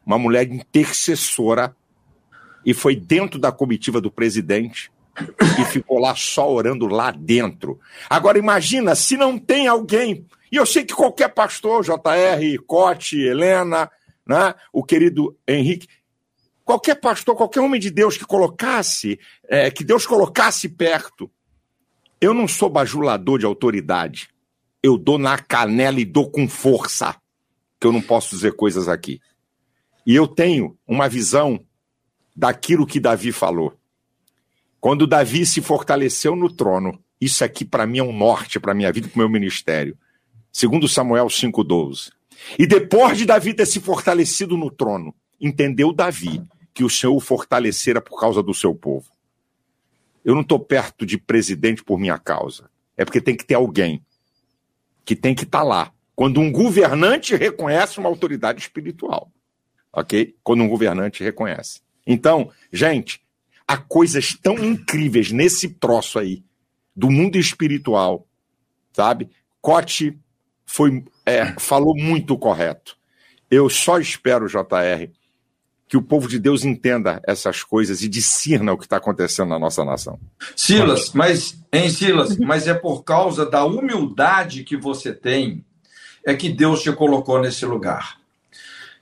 uma 0.07 0.19
mulher 0.19 0.51
intercessora, 0.51 1.77
e 2.65 2.73
foi 2.73 2.97
dentro 2.97 3.39
da 3.39 3.53
comitiva 3.53 4.01
do 4.01 4.11
presidente 4.11 4.91
e 5.61 5.65
ficou 5.65 5.99
lá 5.99 6.15
só 6.15 6.51
orando 6.51 6.87
lá 6.87 7.11
dentro. 7.11 7.81
Agora 8.09 8.39
imagina 8.39 8.95
se 8.95 9.17
não 9.17 9.39
tem 9.39 9.67
alguém, 9.67 10.27
e 10.51 10.57
eu 10.57 10.67
sei 10.67 10.85
que 10.85 10.95
qualquer 10.95 11.29
pastor, 11.29 11.85
JR, 11.85 12.63
Cote, 12.67 13.21
Helena, 13.21 13.91
né, 14.27 14.55
o 14.73 14.83
querido 14.85 15.37
Henrique, 15.47 15.89
qualquer 16.65 16.97
pastor, 16.97 17.37
qualquer 17.37 17.61
homem 17.61 17.81
de 17.81 17.91
Deus 17.91 18.17
que 18.17 18.25
colocasse, 18.25 19.19
é, 19.49 19.71
que 19.71 19.85
Deus 19.85 20.07
colocasse 20.07 20.69
perto. 20.69 21.31
Eu 22.21 22.35
não 22.35 22.49
sou 22.49 22.69
bajulador 22.69 23.39
de 23.39 23.47
autoridade 23.47 24.29
eu 24.83 24.97
dou 24.97 25.19
na 25.19 25.39
canela 25.39 26.01
e 26.01 26.05
dou 26.05 26.31
com 26.31 26.49
força, 26.49 27.17
que 27.81 27.87
eu 27.87 27.93
não 27.93 28.01
posso 28.01 28.35
dizer 28.35 28.55
coisas 28.55 28.89
aqui. 28.89 29.21
E 30.07 30.15
eu 30.15 30.27
tenho 30.27 30.79
uma 30.87 31.09
visão 31.09 31.65
daquilo 32.35 32.87
que 32.87 33.01
Davi 33.01 33.33
falou. 33.33 33.78
Quando 34.81 35.07
Davi 35.07 35.45
se 35.45 35.61
fortaleceu 35.61 36.37
no 36.37 36.53
trono, 36.53 37.03
isso 37.21 37.45
aqui 37.45 37.65
para 37.65 37.87
mim 37.87 37.99
é 37.99 38.03
um 38.03 38.17
norte 38.17 38.61
para 38.61 38.75
minha 38.75 38.93
vida 38.93 39.09
para 39.09 39.17
o 39.17 39.19
meu 39.19 39.29
ministério. 39.29 39.97
Segundo 40.53 40.89
Samuel 40.89 41.27
5:12. 41.27 42.13
E 42.59 42.67
depois 42.67 43.19
de 43.19 43.27
Davi 43.27 43.55
ter 43.55 43.67
se 43.67 43.81
fortalecido 43.81 44.57
no 44.57 44.71
trono, 44.71 45.15
entendeu 45.41 45.93
Davi 45.93 46.43
que 46.73 46.85
o 46.85 46.91
Senhor 46.91 47.15
o 47.15 47.21
fortalecera 47.21 48.01
por 48.01 48.21
causa 48.21 48.43
do 48.43 48.55
seu 48.55 48.75
povo. 48.75 49.11
Eu 50.25 50.35
não 50.35 50.43
estou 50.43 50.61
perto 50.61 51.05
de 51.05 51.19
presidente 51.19 51.83
por 51.83 51.99
minha 51.99 52.19
causa. 52.19 52.71
É 52.97 53.05
porque 53.05 53.21
tem 53.21 53.37
que 53.37 53.45
ter 53.45 53.55
alguém 53.55 54.05
que 55.05 55.17
tem 55.17 55.35
que 55.35 55.45
estar 55.45 55.61
tá 55.61 55.65
lá. 55.65 55.93
Quando 56.15 56.41
um 56.41 56.53
governante 56.53 57.35
reconhece 57.35 57.99
uma 57.99 58.09
autoridade 58.09 58.61
espiritual. 58.61 59.33
Ok? 59.93 60.37
Quando 60.43 60.63
um 60.63 60.69
governante 60.69 61.25
reconhece. 61.25 61.81
Então, 62.07 62.51
gente, 62.73 63.21
há 63.69 63.77
coisas 63.77 64.35
tão 64.35 64.59
incríveis 64.65 65.31
nesse 65.31 65.69
troço 65.69 66.19
aí, 66.19 66.43
do 66.97 67.11
mundo 67.11 67.37
espiritual, 67.37 68.27
sabe? 68.95 69.29
Cote 69.61 70.19
foi, 70.65 71.05
é, 71.27 71.55
falou 71.59 71.95
muito 71.95 72.37
correto. 72.39 72.97
Eu 73.51 73.69
só 73.69 73.99
espero, 73.99 74.49
JR, 74.49 75.11
que 75.87 75.97
o 75.97 76.03
povo 76.03 76.29
de 76.29 76.39
Deus 76.39 76.65
entenda 76.65 77.21
essas 77.27 77.63
coisas 77.63 78.03
e 78.03 78.09
discirna 78.09 78.73
o 78.73 78.79
que 78.79 78.85
está 78.85 78.97
acontecendo 78.97 79.49
na 79.51 79.59
nossa 79.59 79.85
nação. 79.85 80.19
Silas, 80.57 81.13
mas 81.13 81.59
em 81.73 81.89
Silas, 81.89 82.37
mas 82.37 82.67
é 82.67 82.75
por 82.75 83.03
causa 83.05 83.47
da 83.47 83.65
humildade 83.65 84.65
que 84.65 84.77
você 84.77 85.13
tem 85.13 85.65
é 86.27 86.35
que 86.35 86.51
Deus 86.51 86.83
te 86.83 86.93
colocou 86.93 87.41
nesse 87.41 87.65
lugar. 87.65 88.18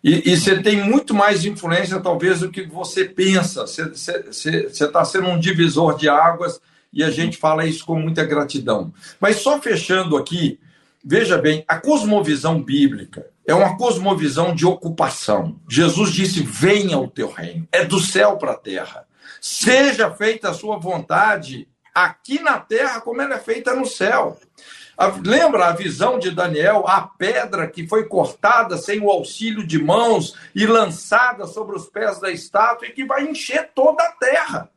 E, 0.07 0.31
e 0.31 0.37
você 0.37 0.63
tem 0.63 0.85
muito 0.85 1.13
mais 1.13 1.45
influência, 1.45 1.99
talvez, 1.99 2.39
do 2.39 2.49
que 2.49 2.63
você 2.63 3.05
pensa. 3.05 3.67
Você 3.67 4.69
está 4.71 5.05
sendo 5.05 5.27
um 5.27 5.41
divisor 5.41 5.97
de 5.97 6.09
águas 6.09 6.61
e 6.93 7.03
a 7.03 7.11
gente 7.11 7.37
fala 7.37 7.67
isso 7.67 7.85
com 7.85 7.99
muita 7.99 8.25
gratidão. 8.25 8.95
Mas 9.19 9.39
só 9.39 9.61
fechando 9.61 10.17
aqui, 10.17 10.61
veja 11.05 11.37
bem, 11.37 11.65
a 11.67 11.81
cosmovisão 11.81 12.63
bíblica 12.63 13.27
é 13.45 13.53
uma 13.53 13.77
cosmovisão 13.77 14.55
de 14.55 14.65
ocupação. 14.65 15.57
Jesus 15.69 16.13
disse: 16.13 16.41
Venha 16.41 16.99
o 16.99 17.09
teu 17.09 17.29
reino. 17.29 17.67
É 17.73 17.85
do 17.85 17.99
céu 17.99 18.37
para 18.37 18.53
a 18.53 18.57
terra. 18.57 19.05
Seja 19.41 20.09
feita 20.13 20.51
a 20.51 20.55
sua 20.55 20.79
vontade 20.79 21.67
aqui 21.93 22.41
na 22.41 22.61
terra 22.61 23.01
como 23.01 23.21
ela 23.21 23.35
é 23.35 23.41
feita 23.41 23.75
no 23.75 23.85
céu. 23.85 24.39
Lembra 25.25 25.67
a 25.67 25.73
visão 25.73 26.19
de 26.19 26.31
Daniel, 26.31 26.85
a 26.87 27.03
pedra 27.03 27.67
que 27.67 27.87
foi 27.87 28.07
cortada 28.07 28.79
sem 28.79 29.01
o 29.01 29.11
auxílio 29.11 29.67
de 29.67 29.83
mãos 29.83 30.35
e 30.55 30.67
lançada 30.67 31.47
sobre 31.47 31.77
os 31.77 31.87
pés 31.87 32.19
da 32.19 32.31
estátua 32.31 32.89
e 32.89 32.93
que 32.93 33.05
vai 33.05 33.25
encher 33.25 33.71
toda 33.75 34.03
a 34.03 34.13
terra. 34.13 34.71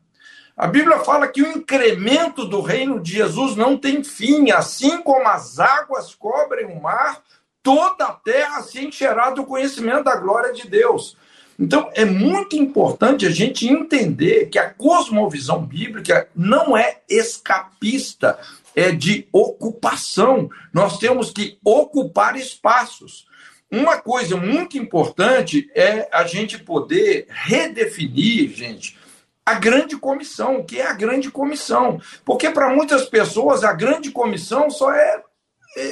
A 0.58 0.68
Bíblia 0.68 1.00
fala 1.00 1.26
que 1.26 1.42
o 1.42 1.50
incremento 1.50 2.44
do 2.44 2.60
reino 2.60 3.00
de 3.00 3.14
Jesus 3.14 3.56
não 3.56 3.78
tem 3.78 4.04
fim, 4.04 4.52
assim 4.52 5.02
como 5.02 5.26
as 5.26 5.58
águas 5.58 6.14
cobrem 6.14 6.66
o 6.66 6.82
mar, 6.82 7.24
toda 7.64 8.04
a 8.04 8.12
terra 8.12 8.62
se 8.62 8.86
encherá 8.86 9.30
do 9.30 9.46
conhecimento 9.46 10.04
da 10.04 10.18
glória 10.18 10.52
de 10.52 10.68
Deus. 10.68 11.16
Então, 11.58 11.90
é 11.94 12.04
muito 12.04 12.58
importante 12.58 13.26
a 13.26 13.30
gente 13.30 13.68
entender 13.68 14.48
que 14.48 14.60
a 14.60 14.70
cosmovisão 14.70 15.66
bíblica 15.66 16.28
não 16.36 16.76
é 16.76 17.00
escapista, 17.10 18.38
é 18.80 18.92
de 18.92 19.28
ocupação. 19.34 20.50
Nós 20.74 20.98
temos 20.98 21.32
que 21.32 21.60
ocupar 21.64 22.38
espaços. 22.38 23.28
Uma 23.70 23.98
coisa 23.98 24.38
muito 24.38 24.78
importante 24.78 25.70
é 25.76 26.08
a 26.12 26.24
gente 26.24 26.58
poder 26.58 27.28
redefinir, 27.30 28.52
gente, 28.56 28.98
a 29.46 29.56
grande 29.56 29.98
comissão. 29.98 30.58
O 30.58 30.64
que 30.64 30.80
é 30.80 30.88
a 30.88 30.94
grande 30.94 31.30
comissão? 31.30 32.02
Porque 32.24 32.50
para 32.50 32.74
muitas 32.74 33.06
pessoas 33.10 33.64
a 33.64 33.74
grande 33.74 34.12
comissão 34.12 34.70
só 34.70 34.92
é 34.94 35.22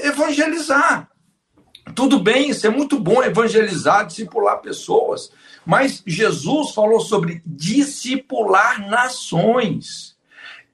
evangelizar. 0.06 1.10
Tudo 1.94 2.20
bem, 2.20 2.50
isso 2.50 2.66
é 2.66 2.70
muito 2.70 3.00
bom 3.00 3.22
evangelizar, 3.24 4.06
discipular 4.06 4.62
pessoas, 4.62 5.32
mas 5.66 6.04
Jesus 6.06 6.72
falou 6.72 7.00
sobre 7.00 7.42
discipular 7.46 8.90
nações 8.90 10.07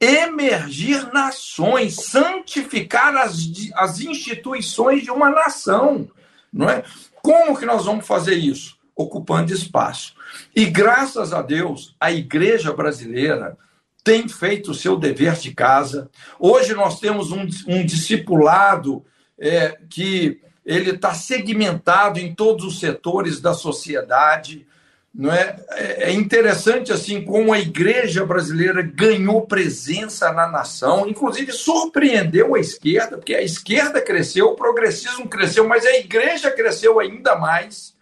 emergir 0.04 1.12
nações, 1.14 1.96
santificar 1.96 3.16
as, 3.16 3.38
as 3.76 4.00
instituições 4.02 5.04
de 5.04 5.12
uma 5.12 5.30
nação, 5.30 6.10
não 6.52 6.70
é? 6.70 6.84
Como 7.22 7.58
que 7.58 7.66
nós 7.66 7.86
vamos 7.86 8.06
fazer 8.06 8.36
isso? 8.36 8.78
Ocupando 8.96 9.54
espaço. 9.54 10.14
E 10.56 10.66
graças 10.66 11.34
a 11.34 11.42
Deus, 11.42 11.96
a 12.00 12.12
igreja 12.12 12.74
brasileira 12.74 13.58
tem 14.04 14.28
feito 14.28 14.72
o 14.72 14.76
seu 14.76 14.98
dever 14.98 15.36
de 15.36 15.54
casa. 15.54 16.10
Hoje 16.38 16.74
nós 16.74 17.00
temos 17.00 17.32
um, 17.32 17.48
um 17.68 17.86
discipulado 17.86 19.06
é, 19.40 19.78
que 19.90 20.42
ele 20.66 20.92
está 20.92 21.14
segmentado 21.14 22.20
em 22.20 22.36
todos 22.36 22.66
os 22.66 22.80
setores 22.80 23.40
da 23.40 23.54
sociedade. 23.54 24.68
Não 25.14 25.32
é? 25.32 25.56
é 25.70 26.12
interessante 26.12 26.92
assim 26.92 27.24
como 27.24 27.54
a 27.54 27.60
igreja 27.60 28.26
brasileira 28.26 28.82
ganhou 28.82 29.46
presença 29.46 30.32
na 30.34 30.48
nação, 30.48 31.08
inclusive 31.08 31.52
surpreendeu 31.52 32.56
a 32.56 32.60
esquerda, 32.60 33.18
porque 33.18 33.36
a 33.36 33.44
esquerda 33.44 34.02
cresceu, 34.02 34.48
o 34.48 34.56
progressismo 34.56 35.28
cresceu, 35.30 35.68
mas 35.68 35.86
a 35.86 35.98
igreja 35.98 36.50
cresceu 36.50 37.00
ainda 37.00 37.36
mais, 37.36 37.96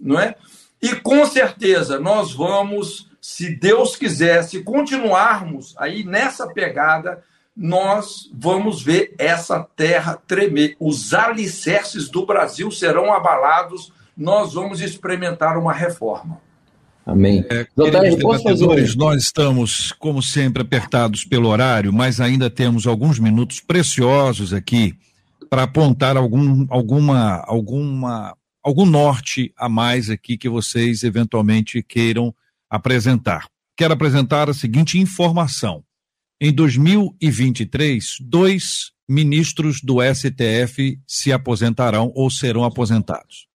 não 0.00 0.20
é? 0.20 0.36
E 0.80 0.94
com 0.94 1.26
certeza 1.26 1.98
nós 1.98 2.32
vamos, 2.32 3.10
se 3.20 3.56
Deus 3.56 3.96
quiser, 3.96 4.44
se 4.44 4.62
continuarmos 4.62 5.74
aí 5.78 6.04
nessa 6.04 6.46
pegada, 6.46 7.24
nós 7.56 8.30
vamos 8.32 8.80
ver 8.82 9.14
essa 9.18 9.66
terra 9.76 10.16
tremer. 10.28 10.76
Os 10.78 11.12
alicerces 11.12 12.08
do 12.08 12.24
Brasil 12.24 12.70
serão 12.70 13.12
abalados, 13.12 13.92
nós 14.16 14.54
vamos 14.54 14.80
experimentar 14.80 15.58
uma 15.58 15.72
reforma. 15.72 16.40
Amém. 17.04 17.44
É, 17.50 17.66
debatedores, 17.76 18.94
nós 18.94 19.24
estamos, 19.24 19.92
como 19.92 20.22
sempre, 20.22 20.62
apertados 20.62 21.24
pelo 21.24 21.48
horário, 21.48 21.92
mas 21.92 22.20
ainda 22.20 22.48
temos 22.48 22.86
alguns 22.86 23.18
minutos 23.18 23.60
preciosos 23.60 24.52
aqui 24.52 24.94
para 25.50 25.64
apontar 25.64 26.16
algum, 26.16 26.64
alguma, 26.70 27.42
alguma, 27.46 28.36
algum 28.62 28.86
norte 28.86 29.52
a 29.56 29.68
mais 29.68 30.08
aqui 30.08 30.38
que 30.38 30.48
vocês 30.48 31.02
eventualmente 31.02 31.82
queiram 31.82 32.32
apresentar. 32.70 33.46
Quero 33.76 33.94
apresentar 33.94 34.48
a 34.48 34.54
seguinte 34.54 34.98
informação. 34.98 35.82
Em 36.40 36.52
2023, 36.52 38.16
dois 38.20 38.92
ministros 39.08 39.80
do 39.82 39.98
STF 40.02 40.98
se 41.06 41.32
aposentarão 41.32 42.12
ou 42.14 42.30
serão 42.30 42.64
aposentados. 42.64 43.46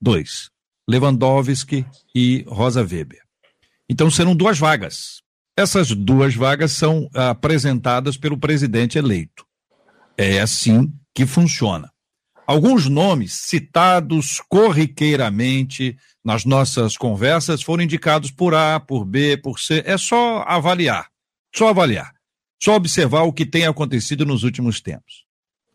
Dois. 0.00 0.51
Lewandowski 0.88 1.86
e 2.14 2.44
Rosa 2.48 2.82
Weber. 2.82 3.22
Então 3.88 4.10
serão 4.10 4.34
duas 4.34 4.58
vagas. 4.58 5.22
Essas 5.56 5.88
duas 5.90 6.34
vagas 6.34 6.72
são 6.72 7.08
apresentadas 7.14 8.16
pelo 8.16 8.38
presidente 8.38 8.98
eleito. 8.98 9.44
É 10.16 10.40
assim 10.40 10.92
que 11.14 11.26
funciona. 11.26 11.90
Alguns 12.46 12.88
nomes 12.88 13.32
citados 13.32 14.40
corriqueiramente 14.48 15.96
nas 16.24 16.44
nossas 16.44 16.96
conversas 16.96 17.62
foram 17.62 17.84
indicados 17.84 18.30
por 18.30 18.54
A, 18.54 18.80
por 18.80 19.04
B, 19.04 19.36
por 19.36 19.60
C. 19.60 19.82
É 19.86 19.96
só 19.96 20.42
avaliar. 20.46 21.08
Só 21.54 21.68
avaliar. 21.68 22.12
Só 22.62 22.74
observar 22.76 23.22
o 23.22 23.32
que 23.32 23.46
tem 23.46 23.66
acontecido 23.66 24.24
nos 24.24 24.42
últimos 24.42 24.80
tempos. 24.80 25.24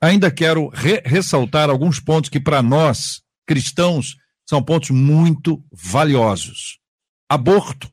Ainda 0.01 0.29
quero 0.29 0.69
re 0.69 1.01
ressaltar 1.05 1.69
alguns 1.69 1.99
pontos 1.99 2.29
que, 2.29 2.39
para 2.39 2.61
nós, 2.61 3.21
cristãos, 3.45 4.15
são 4.47 4.63
pontos 4.63 4.91
muito 4.91 5.63
valiosos. 5.71 6.79
Aborto. 7.29 7.91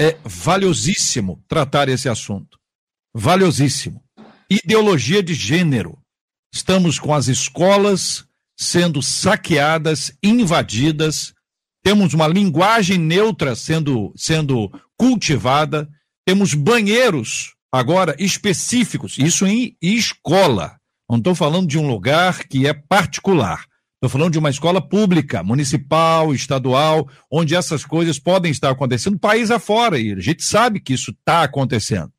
É 0.00 0.16
valiosíssimo 0.24 1.42
tratar 1.48 1.88
esse 1.88 2.08
assunto. 2.08 2.58
Valiosíssimo. 3.14 4.02
Ideologia 4.50 5.22
de 5.22 5.34
gênero. 5.34 5.98
Estamos 6.52 6.98
com 6.98 7.12
as 7.12 7.28
escolas 7.28 8.24
sendo 8.56 9.00
saqueadas, 9.00 10.12
invadidas, 10.22 11.32
temos 11.82 12.12
uma 12.12 12.26
linguagem 12.26 12.98
neutra 12.98 13.54
sendo, 13.54 14.12
sendo 14.16 14.70
cultivada, 14.96 15.88
temos 16.26 16.52
banheiros 16.54 17.54
agora 17.72 18.16
específicos, 18.18 19.16
isso 19.16 19.46
em 19.46 19.76
escola. 19.80 20.76
Não 21.08 21.18
estou 21.18 21.34
falando 21.34 21.68
de 21.68 21.78
um 21.78 21.88
lugar 21.88 22.46
que 22.48 22.66
é 22.66 22.74
particular. 22.74 23.64
Estou 23.98 24.08
falando 24.08 24.32
de 24.32 24.38
uma 24.38 24.48
escola 24.48 24.80
pública, 24.80 25.42
municipal, 25.42 26.32
estadual, 26.32 27.08
onde 27.28 27.56
essas 27.56 27.84
coisas 27.84 28.16
podem 28.16 28.52
estar 28.52 28.70
acontecendo 28.70 29.18
país 29.18 29.50
afora, 29.50 29.98
e 29.98 30.12
a 30.12 30.20
gente 30.20 30.44
sabe 30.44 30.78
que 30.78 30.92
isso 30.92 31.10
está 31.10 31.42
acontecendo. 31.42 32.12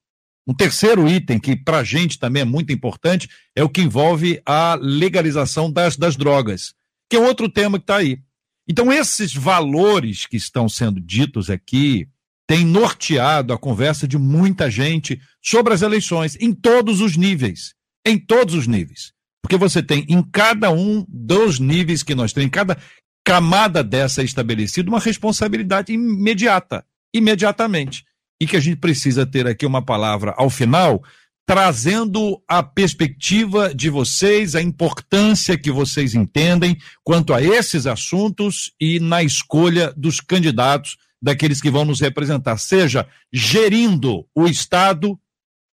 Um 0.45 0.53
terceiro 0.53 1.07
item 1.07 1.39
que 1.39 1.55
para 1.55 1.77
a 1.77 1.83
gente 1.83 2.19
também 2.19 2.41
é 2.41 2.45
muito 2.45 2.73
importante 2.73 3.29
é 3.55 3.63
o 3.63 3.69
que 3.69 3.81
envolve 3.81 4.41
a 4.45 4.77
legalização 4.81 5.71
das, 5.71 5.95
das 5.95 6.17
drogas, 6.17 6.73
que 7.09 7.15
é 7.15 7.19
outro 7.19 7.47
tema 7.47 7.77
que 7.77 7.83
está 7.83 7.97
aí. 7.97 8.19
Então, 8.67 8.91
esses 8.91 9.33
valores 9.33 10.25
que 10.25 10.35
estão 10.35 10.67
sendo 10.67 10.99
ditos 10.99 11.49
aqui 11.49 12.09
têm 12.45 12.65
norteado 12.65 13.53
a 13.53 13.57
conversa 13.57 14.05
de 14.05 14.17
muita 14.17 14.69
gente 14.69 15.21
sobre 15.41 15.73
as 15.73 15.81
eleições, 15.81 16.35
em 16.41 16.53
todos 16.53 16.99
os 16.99 17.15
níveis. 17.15 17.73
Em 18.05 18.17
todos 18.17 18.53
os 18.53 18.67
níveis. 18.67 19.13
Porque 19.41 19.57
você 19.57 19.81
tem 19.81 20.05
em 20.07 20.21
cada 20.21 20.69
um 20.71 21.05
dos 21.07 21.59
níveis 21.59 22.03
que 22.03 22.15
nós 22.15 22.33
temos, 22.33 22.47
em 22.47 22.51
cada 22.51 22.77
camada 23.25 23.83
dessa 23.83 24.23
estabelecida, 24.23 24.89
uma 24.89 24.99
responsabilidade 24.99 25.93
imediata, 25.93 26.85
imediatamente. 27.13 28.03
E 28.41 28.47
que 28.47 28.55
a 28.55 28.59
gente 28.59 28.77
precisa 28.77 29.25
ter 29.25 29.47
aqui 29.47 29.65
uma 29.65 29.83
palavra 29.83 30.33
ao 30.37 30.49
final, 30.49 31.03
trazendo 31.45 32.41
a 32.47 32.63
perspectiva 32.63 33.73
de 33.73 33.89
vocês, 33.89 34.55
a 34.55 34.61
importância 34.61 35.57
que 35.57 35.71
vocês 35.71 36.13
entendem 36.13 36.77
quanto 37.03 37.33
a 37.33 37.41
esses 37.41 37.85
assuntos 37.85 38.71
e 38.79 38.99
na 38.99 39.23
escolha 39.23 39.93
dos 39.97 40.19
candidatos, 40.19 40.97
daqueles 41.21 41.59
que 41.59 41.69
vão 41.69 41.83
nos 41.83 41.99
representar, 41.99 42.57
seja 42.57 43.07
gerindo 43.31 44.25
o 44.33 44.47
Estado, 44.47 45.19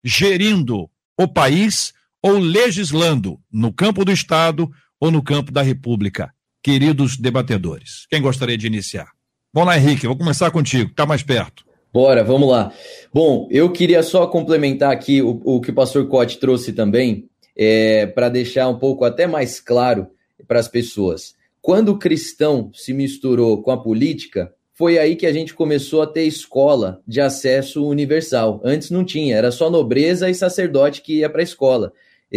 gerindo 0.04 0.90
o 1.18 1.28
país 1.28 1.92
ou 2.22 2.38
legislando 2.38 3.38
no 3.52 3.72
campo 3.72 4.04
do 4.04 4.12
Estado 4.12 4.68
ou 5.00 5.10
no 5.10 5.22
campo 5.22 5.52
da 5.52 5.62
República? 5.62 6.32
Queridos 6.62 7.16
debatedores, 7.16 8.06
quem 8.10 8.20
gostaria 8.20 8.58
de 8.58 8.66
iniciar? 8.66 9.08
Vamos 9.52 9.68
lá, 9.68 9.78
Henrique, 9.78 10.06
vou 10.06 10.16
começar 10.16 10.50
contigo, 10.50 10.90
está 10.90 11.06
mais 11.06 11.22
perto. 11.22 11.64
Bora, 11.92 12.22
vamos 12.22 12.48
lá. 12.48 12.72
Bom, 13.12 13.48
eu 13.50 13.72
queria 13.72 14.02
só 14.02 14.26
complementar 14.26 14.92
aqui 14.92 15.22
o, 15.22 15.40
o 15.44 15.60
que 15.60 15.70
o 15.70 15.74
pastor 15.74 16.06
Cote 16.08 16.38
trouxe 16.38 16.72
também, 16.72 17.28
é, 17.56 18.06
para 18.06 18.28
deixar 18.28 18.68
um 18.68 18.78
pouco 18.78 19.04
até 19.04 19.26
mais 19.26 19.60
claro 19.60 20.08
para 20.46 20.60
as 20.60 20.68
pessoas. 20.68 21.34
Quando 21.62 21.88
o 21.88 21.98
cristão 21.98 22.70
se 22.74 22.92
misturou 22.92 23.62
com 23.62 23.70
a 23.70 23.82
política, 23.82 24.52
foi 24.74 24.98
aí 24.98 25.16
que 25.16 25.26
a 25.26 25.32
gente 25.32 25.54
começou 25.54 26.02
a 26.02 26.06
ter 26.06 26.24
escola 26.24 27.00
de 27.08 27.20
acesso 27.20 27.86
universal. 27.86 28.60
Antes 28.62 28.90
não 28.90 29.04
tinha, 29.04 29.34
era 29.34 29.50
só 29.50 29.70
nobreza 29.70 30.28
e 30.28 30.34
sacerdote 30.34 31.00
que 31.00 31.20
ia 31.20 31.30
para 31.30 31.40
a 31.40 31.44
escola. 31.44 31.92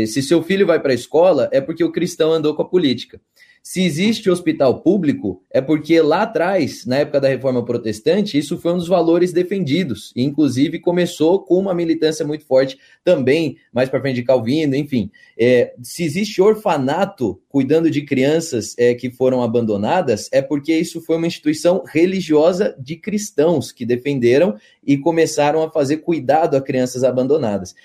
Se 0.05 0.21
seu 0.21 0.41
filho 0.43 0.67
vai 0.67 0.79
para 0.79 0.91
a 0.91 0.95
escola, 0.95 1.49
é 1.51 1.59
porque 1.59 1.83
o 1.83 1.91
cristão 1.91 2.31
andou 2.31 2.55
com 2.55 2.61
a 2.61 2.69
política. 2.69 3.19
Se 3.61 3.83
existe 3.83 4.29
hospital 4.29 4.81
público, 4.81 5.43
é 5.51 5.59
porque 5.61 6.01
lá 6.01 6.23
atrás, 6.23 6.85
na 6.85 6.97
época 6.97 7.19
da 7.19 7.27
reforma 7.27 7.63
protestante, 7.63 8.37
isso 8.37 8.57
foi 8.57 8.73
um 8.73 8.77
dos 8.77 8.87
valores 8.87 9.33
defendidos. 9.33 10.13
Inclusive, 10.15 10.79
começou 10.79 11.43
com 11.43 11.55
uma 11.59 11.73
militância 11.73 12.25
muito 12.25 12.45
forte 12.45 12.77
também, 13.03 13.57
mais 13.73 13.89
para 13.89 13.99
frente 13.99 14.15
de 14.15 14.23
Calvino, 14.23 14.75
enfim. 14.75 15.11
É, 15.37 15.73
se 15.83 16.03
existe 16.03 16.41
orfanato 16.41 17.41
cuidando 17.49 17.91
de 17.91 18.03
crianças 18.03 18.75
é, 18.77 18.93
que 18.93 19.11
foram 19.11 19.43
abandonadas, 19.43 20.29
é 20.31 20.41
porque 20.41 20.73
isso 20.73 21.01
foi 21.01 21.17
uma 21.17 21.27
instituição 21.27 21.83
religiosa 21.85 22.75
de 22.79 22.95
cristãos 22.95 23.71
que 23.71 23.85
defenderam 23.85 24.55
e 24.85 24.97
começaram 24.97 25.61
a 25.61 25.69
fazer 25.69 25.97
cuidado 25.97 26.55
a 26.55 26.61
crianças 26.61 27.03
abandonadas. 27.03 27.75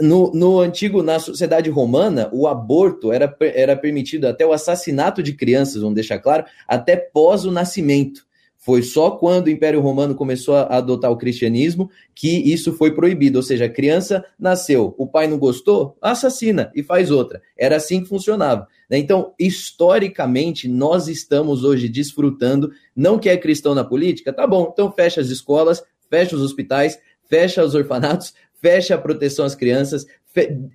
No, 0.00 0.30
no, 0.32 0.60
antigo, 0.60 1.02
na 1.02 1.18
sociedade 1.18 1.68
romana, 1.70 2.28
o 2.32 2.46
aborto 2.46 3.12
era, 3.12 3.34
era 3.40 3.76
permitido 3.76 4.26
até 4.26 4.46
o 4.46 4.52
assassinato 4.52 5.22
de 5.22 5.32
crianças, 5.34 5.80
vamos 5.82 5.94
deixar 5.94 6.18
claro, 6.18 6.44
até 6.66 6.96
pós 6.96 7.44
o 7.44 7.50
nascimento. 7.50 8.28
Foi 8.62 8.82
só 8.82 9.12
quando 9.12 9.46
o 9.46 9.50
Império 9.50 9.80
Romano 9.80 10.14
começou 10.14 10.54
a 10.54 10.76
adotar 10.76 11.10
o 11.10 11.16
cristianismo 11.16 11.90
que 12.14 12.28
isso 12.52 12.74
foi 12.74 12.94
proibido. 12.94 13.38
Ou 13.38 13.42
seja, 13.42 13.64
a 13.64 13.70
criança 13.70 14.22
nasceu, 14.38 14.94
o 14.98 15.06
pai 15.06 15.26
não 15.26 15.38
gostou, 15.38 15.96
assassina 16.00 16.70
e 16.74 16.82
faz 16.82 17.10
outra. 17.10 17.40
Era 17.56 17.76
assim 17.76 18.02
que 18.02 18.08
funcionava. 18.08 18.68
Né? 18.90 18.98
Então, 18.98 19.32
historicamente, 19.38 20.68
nós 20.68 21.08
estamos 21.08 21.64
hoje 21.64 21.88
desfrutando. 21.88 22.70
Não 22.94 23.18
quer 23.18 23.38
cristão 23.38 23.74
na 23.74 23.82
política? 23.82 24.30
Tá 24.30 24.46
bom, 24.46 24.68
então 24.70 24.92
fecha 24.92 25.22
as 25.22 25.30
escolas, 25.30 25.82
fecha 26.10 26.36
os 26.36 26.42
hospitais, 26.42 26.98
fecha 27.30 27.64
os 27.64 27.74
orfanatos, 27.74 28.34
fecha 28.60 28.94
a 28.94 28.98
proteção 28.98 29.44
às 29.44 29.54
crianças, 29.54 30.06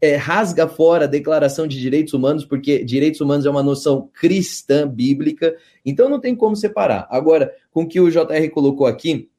é, 0.02 0.16
rasga 0.16 0.68
fora 0.68 1.06
a 1.06 1.08
declaração 1.08 1.66
de 1.66 1.80
direitos 1.80 2.14
humanos, 2.14 2.44
porque 2.44 2.84
direitos 2.84 3.22
humanos 3.22 3.46
é 3.46 3.50
uma 3.50 3.64
noção 3.64 4.10
cristã, 4.14 4.88
bíblica, 4.88 5.56
então 5.86 6.10
não 6.10 6.20
tem 6.20 6.36
como 6.36 6.56
separar. 6.56 7.08
Agora, 7.10 7.54
com 7.72 7.84
o 7.84 7.88
que 7.88 8.00
o 8.00 8.10
JR 8.10 8.50
colocou 8.54 8.86
aqui, 8.86 9.30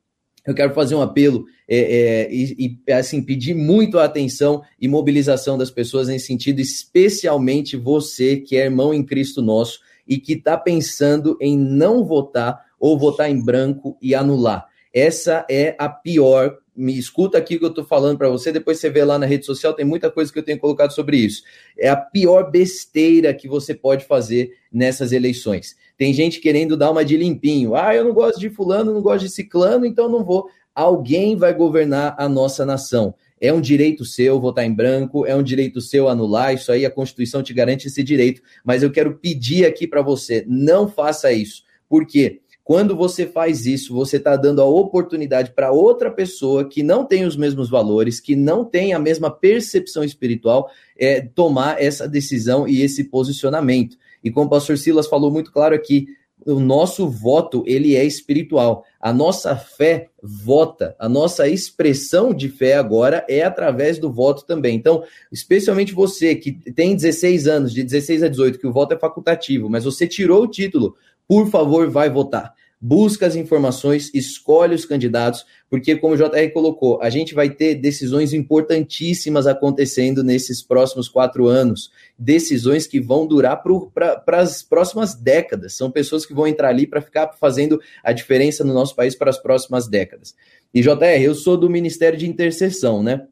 eu 0.47 0.55
quero 0.55 0.73
fazer 0.73 0.95
um 0.95 1.03
apelo 1.03 1.45
é, 1.69 1.79
é, 1.79 2.33
e, 2.33 2.79
e, 2.87 2.93
assim 2.93 3.21
pedir 3.21 3.55
muito 3.55 3.99
a 3.99 4.05
atenção 4.05 4.63
e 4.81 4.87
mobilização 4.87 5.59
das 5.59 5.71
pessoas 5.71 6.07
nesse 6.07 6.27
sentido, 6.27 6.61
especialmente 6.61 7.77
você 7.77 8.37
que 8.37 8.57
é 8.57 8.65
irmão 8.65 8.95
em 8.95 9.05
Cristo 9.05 9.43
nosso 9.43 9.81
e 10.07 10.19
que 10.19 10.35
está 10.35 10.57
pensando 10.57 11.37
em 11.41 11.59
não 11.59 12.05
votar 12.05 12.65
ou 12.79 12.97
votar 12.97 13.29
em 13.29 13.45
branco 13.45 13.99
e 14.01 14.15
anular. 14.15 14.67
Essa 14.95 15.45
é 15.51 15.75
a 15.79 15.89
pior 15.89 16.57
me 16.77 16.99
escuta 16.99 17.39
aqui 17.39 17.59
que 17.59 17.64
eu 17.64 17.70
estou 17.70 17.85
falando 17.85 18.18
para 18.18 18.29
você, 18.29 18.53
depois 18.53 18.79
você 18.79 18.91
vê 18.91 19.03
lá 19.05 19.18
na 19.18 19.27
rede 19.27 19.47
social, 19.47 19.72
tem 19.72 19.85
muita 19.85 20.11
coisa 20.11 20.33
que 20.33 20.39
eu 20.39 20.43
tenho 20.43 20.59
colocado 20.59 20.93
sobre 20.93 21.16
isso. 21.16 21.43
É 21.79 21.89
a 21.89 21.97
pior 21.97 22.51
besteira 22.51 23.33
que 23.33 23.49
você 23.49 23.74
pode 23.74 24.05
fazer 24.05 24.53
nessas 24.70 25.12
eleições. 25.12 25.77
Tem 25.97 26.12
gente 26.12 26.41
querendo 26.41 26.77
dar 26.77 26.91
uma 26.91 27.05
de 27.05 27.16
limpinho. 27.16 27.74
Ah, 27.74 27.95
eu 27.95 28.05
não 28.05 28.12
gosto 28.12 28.39
de 28.39 28.51
fulano, 28.51 28.93
não 28.93 29.01
gosto 29.01 29.24
de 29.24 29.31
ciclano, 29.31 29.87
então 29.87 30.09
não 30.09 30.22
vou. 30.22 30.49
Alguém 30.74 31.37
vai 31.37 31.55
governar 31.55 32.14
a 32.18 32.29
nossa 32.29 32.66
nação. 32.66 33.14
É 33.41 33.53
um 33.53 33.61
direito 33.61 34.05
seu 34.05 34.41
votar 34.41 34.64
em 34.64 34.74
branco, 34.74 35.27
é 35.27 35.35
um 35.35 35.43
direito 35.43 35.81
seu 35.81 36.09
anular, 36.09 36.55
isso 36.55 36.72
aí 36.72 36.87
a 36.87 36.91
Constituição 36.91 37.43
te 37.43 37.53
garante 37.53 37.87
esse 37.87 38.03
direito, 38.03 38.41
mas 38.64 38.83
eu 38.83 38.91
quero 38.91 39.18
pedir 39.18 39.66
aqui 39.66 39.87
para 39.87 40.01
você, 40.01 40.45
não 40.49 40.89
faça 40.89 41.33
isso. 41.33 41.62
Por 41.89 42.07
quê? 42.07 42.41
Quando 42.67 42.97
você 42.97 43.29
faz 43.29 43.64
isso, 43.64 43.95
você 43.95 44.17
está 44.17 44.35
dando 44.35 44.61
a 44.61 44.64
oportunidade 44.64 45.53
para 45.53 45.71
outra 45.71 46.11
pessoa 46.11 46.69
que 46.69 46.83
não 46.83 47.05
tem 47.05 47.25
os 47.25 47.37
mesmos 47.37 47.71
valores, 47.71 48.19
que 48.19 48.35
não 48.35 48.64
tem 48.64 48.93
a 48.93 48.99
mesma 48.99 49.31
percepção 49.31 50.03
espiritual, 50.03 50.69
é, 50.99 51.21
tomar 51.21 51.81
essa 51.81 52.09
decisão 52.09 52.67
e 52.67 52.83
esse 52.83 53.05
posicionamento. 53.05 53.97
E 54.23 54.33
como 54.33 54.47
o 54.47 54.51
pastor 54.51 54.77
Silas 54.77 55.07
falou 55.07 55.31
muito 55.31 55.53
claro 55.53 55.77
aqui, 55.77 56.09
o 56.45 56.59
nosso 56.59 57.09
voto 57.09 57.62
ele 57.69 57.95
é 57.95 58.05
espiritual. 58.05 58.85
A 59.01 59.12
nossa 59.12 59.55
fé 59.55 60.09
vota, 60.21 60.97
a 60.99 61.09
nossa 61.09 61.49
expressão 61.49 62.35
de 62.35 62.49
fé 62.49 62.75
agora 62.75 63.25
é 63.29 63.45
através 63.45 63.97
do 63.97 64.12
voto 64.12 64.45
também. 64.45 64.75
Então, 64.75 65.05
especialmente 65.31 65.95
você 65.95 66.35
que 66.35 66.51
tem 66.73 66.97
16 66.97 67.47
anos, 67.47 67.73
de 67.73 67.85
16 67.85 68.25
a 68.25 68.29
18, 68.29 68.59
que 68.59 68.67
o 68.67 68.73
voto 68.73 68.93
é 68.93 68.99
facultativo, 68.99 69.71
mas 69.71 69.85
você 69.85 70.05
tirou 70.05 70.43
o 70.43 70.49
título, 70.49 70.97
por 71.29 71.51
favor, 71.51 71.91
vai 71.91 72.09
votar. 72.11 72.55
Busca 72.79 73.27
as 73.27 73.35
informações, 73.35 74.12
escolhe 74.12 74.74
os 74.74 74.85
candidatos, 74.85 75.47
porque, 75.68 75.97
como 75.97 76.14
o 76.14 76.16
JR 76.16 76.53
colocou, 76.53 77.01
a 77.01 77.09
gente 77.09 77.35
vai 77.35 77.49
ter 77.49 77.74
decisões 77.74 78.35
importantíssimas 78.35 79.47
acontecendo 79.47 80.22
nesses 80.22 80.62
próximos 80.62 81.09
quatro 81.09 81.47
anos. 81.47 81.91
Decisões 82.18 82.87
que 82.87 83.01
vão 83.01 83.27
durar 83.27 83.62
para 83.95 84.39
as 84.39 84.62
próximas 84.62 85.14
décadas. 85.14 85.74
São 85.74 85.91
pessoas 85.91 86.27
que 86.27 86.35
vão 86.35 86.47
entrar 86.47 86.68
ali 86.68 86.87
para 86.87 87.01
ficar 87.01 87.33
fazendo 87.41 87.81
a 88.05 88.12
diferença 88.12 88.62
no 88.62 88.74
nosso 88.74 88.95
país 88.95 89.14
para 89.14 89.31
as 89.31 89.39
próximas 89.39 89.89
décadas. 89.89 90.35
E, 90.72 90.83
JR, 90.83 91.22
eu 91.22 91.35
sou 91.35 91.57
do 91.57 91.70
Ministério 91.70 92.18
de 92.18 92.29
Intercessão, 92.29 93.03
né? 93.03 93.27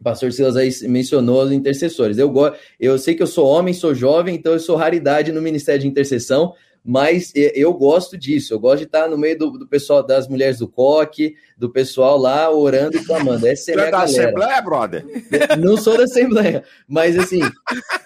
O 0.00 0.04
pastor 0.04 0.32
Silas 0.32 0.56
aí 0.56 0.70
mencionou 0.88 1.42
os 1.42 1.50
intercessores. 1.50 2.16
Eu, 2.18 2.32
eu 2.78 2.96
sei 2.98 3.16
que 3.16 3.22
eu 3.22 3.26
sou 3.26 3.48
homem, 3.48 3.74
sou 3.74 3.92
jovem, 3.92 4.36
então 4.36 4.52
eu 4.52 4.60
sou 4.60 4.76
raridade 4.76 5.32
no 5.32 5.42
Ministério 5.42 5.80
de 5.80 5.88
Intercessão, 5.88 6.54
mas 6.90 7.34
eu 7.34 7.74
gosto 7.74 8.16
disso, 8.16 8.54
eu 8.54 8.58
gosto 8.58 8.78
de 8.78 8.84
estar 8.84 9.10
no 9.10 9.18
meio 9.18 9.38
do, 9.38 9.50
do 9.50 9.68
pessoal, 9.68 10.02
das 10.02 10.26
mulheres 10.26 10.60
do 10.60 10.66
coque, 10.66 11.34
do 11.54 11.68
pessoal 11.68 12.16
lá 12.16 12.50
orando 12.50 12.96
e 12.96 13.04
clamando. 13.04 13.44
Essa 13.46 13.72
é, 13.72 13.74
Você 13.74 13.80
é 13.80 13.84
da 13.84 13.90
galera. 13.90 14.22
Assembleia, 14.22 14.62
brother? 14.62 15.04
Não 15.58 15.76
sou 15.76 15.98
da 15.98 16.04
Assembleia, 16.04 16.64
mas 16.88 17.18
assim, 17.18 17.42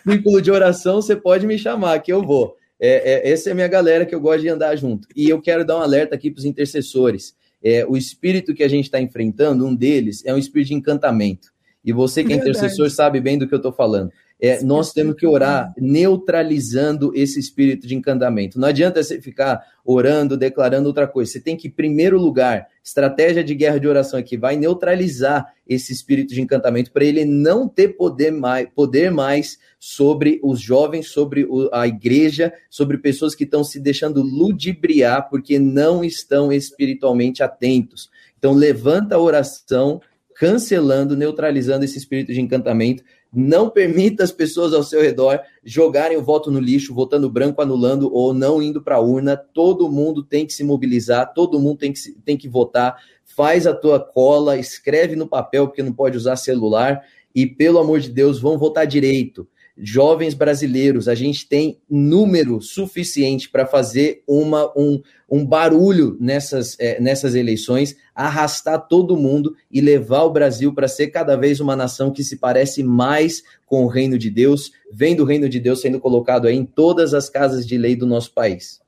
círculo 0.03 0.43
de 0.43 0.51
oração, 0.51 1.01
você 1.01 1.15
pode 1.15 1.47
me 1.47 1.57
chamar, 1.57 2.01
que 2.01 2.13
eu 2.13 2.25
vou. 2.25 2.57
É, 2.81 3.29
é, 3.29 3.31
essa 3.31 3.51
é 3.51 3.53
a 3.53 3.55
minha 3.55 3.69
galera 3.69 4.05
que 4.05 4.17
eu 4.17 4.21
gosto 4.21 4.41
de 4.41 4.49
andar 4.49 4.75
junto. 4.75 5.07
E 5.15 5.29
eu 5.29 5.41
quero 5.41 5.65
dar 5.65 5.79
um 5.79 5.83
alerta 5.83 6.17
aqui 6.17 6.29
para 6.29 6.41
os 6.41 6.45
intercessores. 6.45 7.37
É, 7.63 7.87
o 7.87 7.97
espírito 7.97 8.53
que 8.53 8.65
a 8.65 8.69
gente 8.69 8.87
está 8.87 9.01
enfrentando, 9.01 9.65
um 9.65 9.77
deles, 9.77 10.25
é 10.27 10.35
um 10.35 10.39
espírito 10.39 10.71
de 10.71 10.75
encantamento. 10.75 11.53
E 11.85 11.93
você 11.93 12.25
que 12.25 12.33
é 12.33 12.37
intercessor 12.37 12.91
sabe 12.91 13.21
bem 13.21 13.39
do 13.39 13.47
que 13.47 13.55
eu 13.55 13.59
estou 13.59 13.73
falando. 13.73 14.11
É, 14.45 14.61
nós 14.61 14.93
temos 14.93 15.15
que 15.15 15.25
orar 15.25 15.73
neutralizando 15.79 17.13
esse 17.15 17.39
espírito 17.39 17.87
de 17.87 17.95
encantamento. 17.95 18.59
Não 18.59 18.67
adianta 18.67 19.01
você 19.01 19.21
ficar 19.21 19.63
orando, 19.85 20.37
declarando 20.37 20.89
outra 20.89 21.07
coisa. 21.07 21.31
Você 21.31 21.41
tem 21.41 21.57
que, 21.57 21.69
em 21.69 21.71
primeiro 21.71 22.19
lugar, 22.19 22.67
estratégia 22.83 23.45
de 23.45 23.55
guerra 23.55 23.79
de 23.79 23.87
oração 23.87 24.19
aqui, 24.19 24.37
vai 24.37 24.57
neutralizar 24.57 25.47
esse 25.65 25.93
espírito 25.93 26.35
de 26.35 26.41
encantamento 26.41 26.91
para 26.91 27.05
ele 27.05 27.25
não 27.25 27.69
ter 27.69 27.91
poder 27.91 28.33
mais, 28.33 28.69
poder 28.75 29.13
mais 29.13 29.59
sobre 29.79 30.41
os 30.43 30.61
jovens, 30.61 31.11
sobre 31.11 31.47
a 31.73 31.87
igreja, 31.87 32.53
sobre 32.69 32.99
pessoas 32.99 33.37
que 33.37 33.45
estão 33.45 33.63
se 33.63 33.79
deixando 33.79 34.23
ludibriar 34.23 35.31
porque 35.31 35.57
não 35.61 36.03
estão 36.03 36.53
espiritualmente 36.53 37.45
atentos. 37.45 38.11
Então, 38.37 38.55
levanta 38.55 39.15
a 39.15 39.21
oração 39.21 40.01
cancelando, 40.37 41.17
neutralizando 41.17 41.85
esse 41.85 41.99
espírito 41.99 42.33
de 42.33 42.41
encantamento 42.41 43.03
não 43.33 43.71
permita 43.71 44.23
as 44.23 44.31
pessoas 44.31 44.75
ao 44.75 44.83
seu 44.83 45.01
redor 45.01 45.41
jogarem 45.65 46.19
o 46.19 46.23
voto 46.23 46.51
no 46.51 46.61
lixo, 46.61 46.93
votando 46.95 47.31
branco, 47.31 47.63
anulando 47.63 48.13
ou 48.13 48.35
não 48.35 48.61
indo 48.61 48.83
para 48.83 48.97
a 48.97 49.01
urna. 49.01 49.37
Todo 49.37 49.91
mundo 49.91 50.23
tem 50.23 50.45
que 50.45 50.53
se 50.53 50.63
mobilizar, 50.63 51.33
todo 51.33 51.59
mundo 51.59 51.79
tem 51.79 51.93
que, 51.93 52.13
tem 52.25 52.37
que 52.37 52.47
votar. 52.47 52.95
Faz 53.25 53.67
a 53.67 53.73
tua 53.73 53.99
cola, 53.99 54.59
escreve 54.59 55.17
no 55.17 55.27
papel, 55.27 55.67
porque 55.67 55.83
não 55.83 55.95
pode 55.95 56.19
usar 56.19 56.37
celular. 56.37 57.03
E, 57.35 57.47
pelo 57.47 57.79
amor 57.79 58.01
de 58.01 58.11
Deus, 58.11 58.39
vão 58.39 58.59
votar 58.59 58.87
direito 58.87 59.49
jovens 59.77 60.35
brasileiros, 60.35 61.09
a 61.09 61.15
gente 61.15 61.49
tem 61.49 61.81
número 61.89 62.61
suficiente 62.61 63.49
para 63.49 63.67
fazer 63.67 64.23
uma, 64.27 64.71
um, 64.77 65.01
um 65.31 65.45
barulho 65.45 66.17
nessas, 66.21 66.77
é, 66.79 67.01
nessas 67.01 67.35
eleições, 67.35 67.97
arrastar 68.15 68.87
todo 68.87 69.17
mundo 69.17 69.57
e 69.71 69.81
levar 69.81 70.23
o 70.23 70.33
Brasil 70.33 70.75
para 70.75 70.89
ser 70.89 71.09
cada 71.09 71.37
vez 71.37 71.61
uma 71.61 71.75
nação 71.75 72.13
que 72.13 72.23
se 72.23 72.37
parece 72.37 72.83
mais 72.83 73.43
com 73.65 73.85
o 73.85 73.89
reino 73.89 74.19
de 74.19 74.31
Deus, 74.31 74.73
vendo 74.93 75.21
o 75.21 75.27
reino 75.27 75.49
de 75.49 75.59
Deus 75.59 75.81
sendo 75.81 75.99
colocado 75.99 76.47
aí 76.47 76.57
em 76.57 76.65
todas 76.65 77.15
as 77.15 77.31
casas 77.31 77.67
de 77.67 77.79
lei 77.79 77.97
do 77.97 78.07
nosso 78.07 78.33
país. 78.33 78.81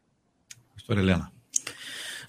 Pastor 0.75 0.99
Helena. 0.99 1.35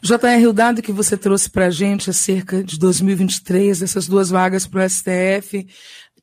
JR, 0.02 0.48
o 0.48 0.54
dado 0.54 0.84
que 0.84 0.92
você 0.92 1.18
trouxe 1.18 1.50
para 1.50 1.66
a 1.66 1.70
gente 1.72 2.12
acerca 2.12 2.64
de 2.64 2.78
2023, 2.78 3.82
essas 3.82 4.08
duas 4.08 4.30
vagas 4.30 4.68
para 4.68 4.86
o 4.86 4.90
STF, 4.90 5.68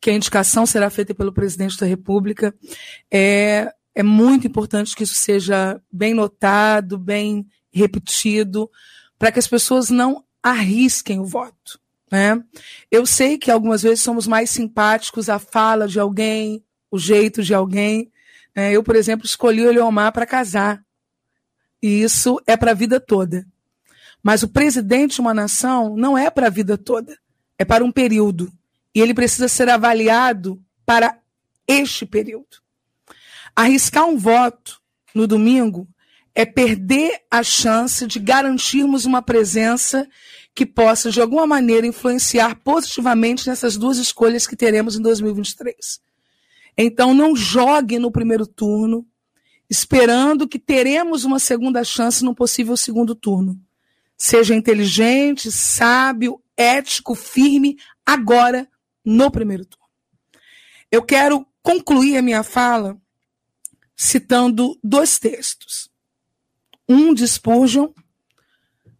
que 0.02 0.10
a 0.10 0.14
indicação 0.14 0.66
será 0.66 0.90
feita 0.90 1.14
pelo 1.14 1.32
presidente 1.32 1.78
da 1.78 1.86
República. 1.86 2.52
É, 3.08 3.72
é 3.94 4.02
muito 4.02 4.48
importante 4.48 4.96
que 4.96 5.04
isso 5.04 5.14
seja 5.14 5.80
bem 5.92 6.12
notado, 6.12 6.98
bem 6.98 7.46
repetido, 7.72 8.68
para 9.16 9.30
que 9.30 9.38
as 9.38 9.46
pessoas 9.46 9.90
não 9.90 10.24
arrisquem 10.42 11.20
o 11.20 11.24
voto. 11.24 11.78
Né? 12.10 12.42
Eu 12.90 13.06
sei 13.06 13.38
que 13.38 13.48
algumas 13.48 13.80
vezes 13.80 14.00
somos 14.00 14.26
mais 14.26 14.50
simpáticos 14.50 15.28
à 15.28 15.38
fala 15.38 15.86
de 15.86 16.00
alguém, 16.00 16.64
o 16.90 16.98
jeito 16.98 17.40
de 17.40 17.54
alguém. 17.54 18.10
Né? 18.56 18.72
Eu, 18.72 18.82
por 18.82 18.96
exemplo, 18.96 19.24
escolhi 19.24 19.62
o 19.62 19.70
Eliomar 19.70 20.12
para 20.12 20.26
casar. 20.26 20.84
E 21.80 22.02
isso 22.02 22.42
é 22.44 22.56
para 22.56 22.72
a 22.72 22.74
vida 22.74 22.98
toda. 22.98 23.46
Mas 24.20 24.42
o 24.42 24.48
presidente 24.48 25.14
de 25.14 25.20
uma 25.20 25.32
nação 25.32 25.96
não 25.96 26.18
é 26.18 26.28
para 26.28 26.48
a 26.48 26.50
vida 26.50 26.76
toda, 26.76 27.16
é 27.56 27.64
para 27.64 27.84
um 27.84 27.92
período 27.92 28.52
e 28.94 29.00
ele 29.00 29.14
precisa 29.14 29.48
ser 29.48 29.68
avaliado 29.68 30.62
para 30.84 31.18
este 31.66 32.04
período. 32.04 32.62
Arriscar 33.54 34.06
um 34.06 34.16
voto 34.16 34.80
no 35.14 35.26
domingo 35.26 35.88
é 36.34 36.44
perder 36.46 37.22
a 37.30 37.42
chance 37.42 38.06
de 38.06 38.18
garantirmos 38.18 39.04
uma 39.04 39.20
presença 39.20 40.08
que 40.54 40.66
possa, 40.66 41.10
de 41.10 41.20
alguma 41.20 41.46
maneira, 41.46 41.86
influenciar 41.86 42.56
positivamente 42.56 43.46
nessas 43.46 43.76
duas 43.76 43.98
escolhas 43.98 44.46
que 44.46 44.56
teremos 44.56 44.96
em 44.96 45.02
2023. 45.02 46.00
Então, 46.76 47.14
não 47.14 47.36
jogue 47.36 47.98
no 47.98 48.10
primeiro 48.10 48.46
turno, 48.46 49.06
esperando 49.68 50.48
que 50.48 50.58
teremos 50.58 51.24
uma 51.24 51.38
segunda 51.38 51.84
chance 51.84 52.24
no 52.24 52.34
possível 52.34 52.76
segundo 52.76 53.14
turno. 53.14 53.58
Seja 54.16 54.54
inteligente, 54.54 55.50
sábio, 55.50 56.40
ético, 56.56 57.14
firme, 57.14 57.78
agora, 58.04 58.68
no 59.04 59.30
primeiro 59.30 59.64
turno. 59.64 59.86
Eu 60.90 61.02
quero 61.02 61.46
concluir 61.62 62.16
a 62.16 62.22
minha 62.22 62.42
fala 62.42 63.00
citando 63.96 64.78
dois 64.82 65.18
textos. 65.18 65.90
Um 66.88 67.14
de 67.14 67.26
Spurgeon, 67.26 67.88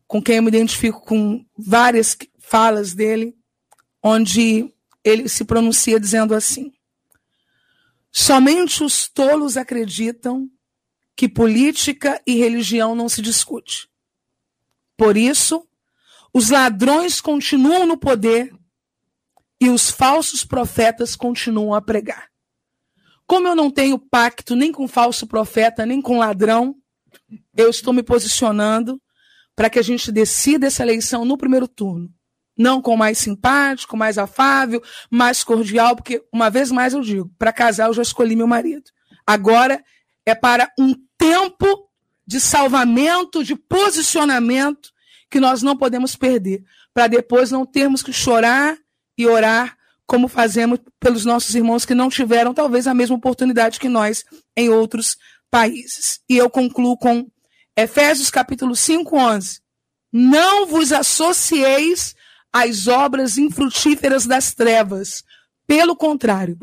com 0.07 0.23
quem 0.23 0.37
eu 0.37 0.43
me 0.43 0.49
identifico 0.49 1.01
com 1.05 1.45
várias 1.57 2.16
falas 2.39 2.95
dele, 2.95 3.37
onde 4.03 4.73
ele 5.05 5.29
se 5.29 5.45
pronuncia 5.45 5.99
dizendo 5.99 6.35
assim: 6.35 6.73
Somente 8.11 8.85
os 8.85 9.09
tolos 9.09 9.57
acreditam 9.57 10.51
que 11.16 11.29
política 11.29 12.20
e 12.27 12.37
religião 12.37 12.95
não 12.95 13.09
se 13.09 13.20
discute. 13.20 13.89
Por 14.97 15.16
isso, 15.16 15.66
os 16.33 16.51
ladrões 16.51 17.20
continuam 17.20 17.87
no 17.87 17.97
poder 17.97 18.55
e 19.62 19.70
os 19.70 19.93
falsos 19.93 20.44
profetas 20.44 21.14
continuam 21.14 21.72
a 21.72 21.80
pregar. 21.80 22.26
Como 23.28 23.47
eu 23.47 23.55
não 23.55 23.70
tenho 23.70 23.97
pacto 23.97 24.56
nem 24.56 24.72
com 24.72 24.89
falso 24.89 25.24
profeta, 25.24 25.86
nem 25.86 26.02
com 26.02 26.18
ladrão, 26.18 26.74
eu 27.56 27.70
estou 27.70 27.93
me 27.93 28.02
posicionando 28.02 29.01
para 29.55 29.70
que 29.70 29.78
a 29.78 29.82
gente 29.82 30.10
decida 30.10 30.66
essa 30.66 30.82
eleição 30.82 31.24
no 31.24 31.39
primeiro 31.39 31.68
turno. 31.68 32.12
Não 32.59 32.82
com 32.82 32.97
mais 32.97 33.18
simpático, 33.18 33.97
mais 33.97 34.18
afável, 34.18 34.82
mais 35.09 35.44
cordial, 35.44 35.94
porque, 35.94 36.20
uma 36.32 36.51
vez 36.51 36.72
mais 36.72 36.93
eu 36.93 37.01
digo, 37.01 37.30
para 37.39 37.52
casar 37.52 37.86
eu 37.86 37.94
já 37.94 38.02
escolhi 38.02 38.34
meu 38.34 38.48
marido. 38.48 38.90
Agora 39.24 39.80
é 40.26 40.34
para 40.34 40.72
um 40.76 40.93
tempo 41.16 41.89
de 42.26 42.40
salvamento, 42.40 43.44
de 43.44 43.55
posicionamento, 43.55 44.90
que 45.30 45.39
nós 45.39 45.62
não 45.62 45.76
podemos 45.76 46.16
perder, 46.16 46.64
para 46.93 47.06
depois 47.06 47.52
não 47.52 47.64
termos 47.64 48.02
que 48.02 48.12
chorar 48.12 48.76
e 49.16 49.26
orar 49.26 49.76
como 50.06 50.28
fazemos 50.28 50.78
pelos 51.01 51.24
nossos 51.24 51.55
irmãos 51.55 51.86
que 51.86 51.94
não 51.94 52.10
tiveram 52.10 52.52
talvez 52.52 52.86
a 52.86 52.94
mesma 52.94 53.16
oportunidade 53.16 53.80
que 53.80 53.89
nós 53.89 54.24
em 54.56 54.68
outros 54.68 55.16
países. 55.51 56.20
E 56.28 56.36
eu 56.36 56.51
concluo 56.51 56.97
com 56.97 57.26
Efésios 57.76 58.30
capítulo 58.30 58.76
5, 58.76 59.16
11. 59.16 59.60
Não 60.12 60.66
vos 60.66 60.93
associeis 60.93 62.14
às 62.52 62.86
obras 62.86 63.39
infrutíferas 63.39 64.26
das 64.26 64.52
trevas. 64.52 65.24
Pelo 65.66 65.97
contrário, 65.97 66.59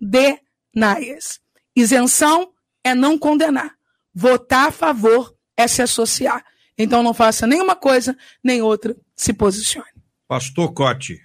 condenai-as. 0.00 1.38
Isenção 1.76 2.52
é 2.82 2.94
não 2.94 3.16
condenar. 3.18 3.74
Votar 4.12 4.68
a 4.68 4.72
favor 4.72 5.34
é 5.56 5.68
se 5.68 5.82
associar. 5.82 6.44
Então 6.76 7.02
não 7.02 7.14
faça 7.14 7.46
nenhuma 7.46 7.76
coisa, 7.76 8.16
nem 8.42 8.60
outra, 8.60 8.96
se 9.14 9.32
posicione. 9.32 9.86
Pastor 10.26 10.72
Cote. 10.72 11.23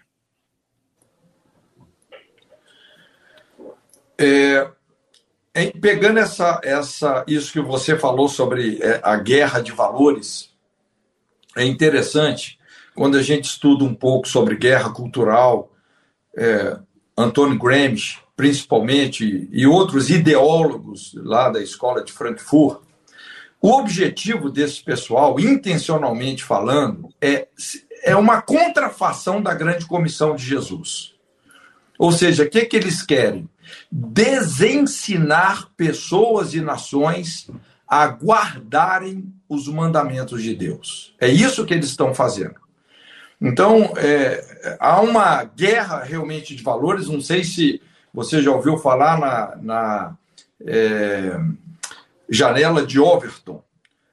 É, 4.19 4.69
em, 5.55 5.71
pegando 5.71 6.19
essa, 6.19 6.59
essa, 6.61 7.23
isso 7.25 7.53
que 7.53 7.61
você 7.61 7.97
falou 7.97 8.27
sobre 8.27 8.79
é, 8.81 8.99
a 9.01 9.15
guerra 9.15 9.61
de 9.61 9.71
valores, 9.71 10.49
é 11.55 11.63
interessante 11.63 12.59
quando 12.93 13.17
a 13.17 13.21
gente 13.23 13.45
estuda 13.45 13.85
um 13.85 13.95
pouco 13.95 14.27
sobre 14.27 14.57
guerra 14.57 14.89
cultural, 14.91 15.71
é, 16.37 16.77
Antônio 17.17 17.57
Gramsci, 17.57 18.17
principalmente, 18.35 19.47
e 19.51 19.65
outros 19.65 20.09
ideólogos 20.09 21.13
lá 21.15 21.49
da 21.49 21.61
escola 21.61 22.03
de 22.03 22.11
Frankfurt, 22.11 22.81
o 23.61 23.71
objetivo 23.71 24.49
desse 24.49 24.83
pessoal, 24.83 25.39
intencionalmente 25.39 26.43
falando, 26.43 27.09
é, 27.21 27.47
é 28.03 28.15
uma 28.15 28.41
contrafação 28.41 29.41
da 29.41 29.53
grande 29.53 29.85
comissão 29.85 30.35
de 30.35 30.45
Jesus. 30.45 31.13
Ou 31.97 32.11
seja, 32.11 32.43
o 32.43 32.49
que, 32.49 32.65
que 32.65 32.77
eles 32.77 33.01
querem? 33.01 33.49
Desensinar 33.91 35.69
pessoas 35.75 36.53
e 36.53 36.61
nações 36.61 37.49
a 37.87 38.05
guardarem 38.05 39.33
os 39.47 39.67
mandamentos 39.67 40.43
de 40.43 40.55
Deus. 40.55 41.15
É 41.19 41.27
isso 41.27 41.65
que 41.65 41.73
eles 41.73 41.87
estão 41.87 42.13
fazendo. 42.13 42.55
Então, 43.41 43.93
é, 43.97 44.77
há 44.79 45.01
uma 45.01 45.43
guerra 45.43 46.03
realmente 46.03 46.55
de 46.55 46.61
valores. 46.61 47.07
Não 47.07 47.21
sei 47.21 47.43
se 47.43 47.81
você 48.13 48.41
já 48.41 48.51
ouviu 48.51 48.77
falar 48.77 49.17
na, 49.17 49.55
na 49.61 50.17
é, 50.65 51.39
janela 52.29 52.85
de 52.85 52.99
Overton. 52.99 53.63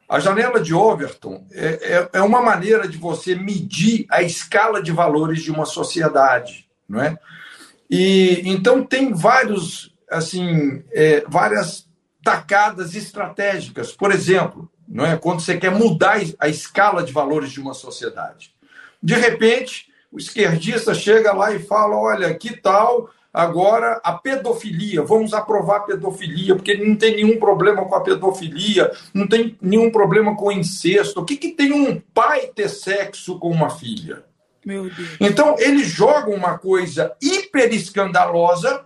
A 0.08 0.20
janela 0.20 0.60
de 0.60 0.72
Overton 0.72 1.44
é, 1.50 1.66
é, 1.96 2.08
é 2.18 2.22
uma 2.22 2.40
maneira 2.40 2.86
de 2.86 2.96
você 2.96 3.34
medir 3.34 4.06
a 4.08 4.22
escala 4.22 4.80
de 4.80 4.92
valores 4.92 5.42
de 5.42 5.50
uma 5.50 5.66
sociedade, 5.66 6.68
não 6.88 7.00
é? 7.02 7.18
E 7.90 8.42
então 8.44 8.82
tem 8.82 9.12
vários, 9.12 9.94
assim, 10.10 10.82
é, 10.92 11.24
várias 11.28 11.88
tacadas 12.24 12.94
estratégicas. 12.94 13.92
Por 13.92 14.10
exemplo, 14.10 14.68
não 14.88 15.06
é 15.06 15.16
quando 15.16 15.40
você 15.40 15.56
quer 15.56 15.70
mudar 15.70 16.20
a 16.38 16.48
escala 16.48 17.02
de 17.02 17.12
valores 17.12 17.50
de 17.50 17.60
uma 17.60 17.74
sociedade. 17.74 18.54
De 19.02 19.14
repente, 19.14 19.86
o 20.10 20.18
esquerdista 20.18 20.94
chega 20.94 21.32
lá 21.32 21.52
e 21.52 21.58
fala: 21.58 21.96
olha, 21.96 22.34
que 22.34 22.56
tal 22.56 23.10
agora 23.32 24.00
a 24.02 24.12
pedofilia? 24.12 25.02
Vamos 25.02 25.34
aprovar 25.34 25.76
a 25.76 25.80
pedofilia, 25.80 26.56
porque 26.56 26.74
não 26.76 26.96
tem 26.96 27.16
nenhum 27.16 27.38
problema 27.38 27.84
com 27.84 27.94
a 27.94 28.00
pedofilia, 28.00 28.90
não 29.12 29.26
tem 29.26 29.56
nenhum 29.60 29.90
problema 29.90 30.34
com 30.36 30.46
o 30.46 30.52
incesto. 30.52 31.20
O 31.20 31.24
que, 31.24 31.36
que 31.36 31.50
tem 31.50 31.72
um 31.72 32.00
pai 32.14 32.50
ter 32.54 32.68
sexo 32.68 33.38
com 33.38 33.50
uma 33.50 33.70
filha? 33.70 34.24
Então, 35.20 35.56
eles 35.58 35.86
jogam 35.88 36.34
uma 36.34 36.58
coisa 36.58 37.14
hiper 37.22 37.72
escandalosa 37.72 38.84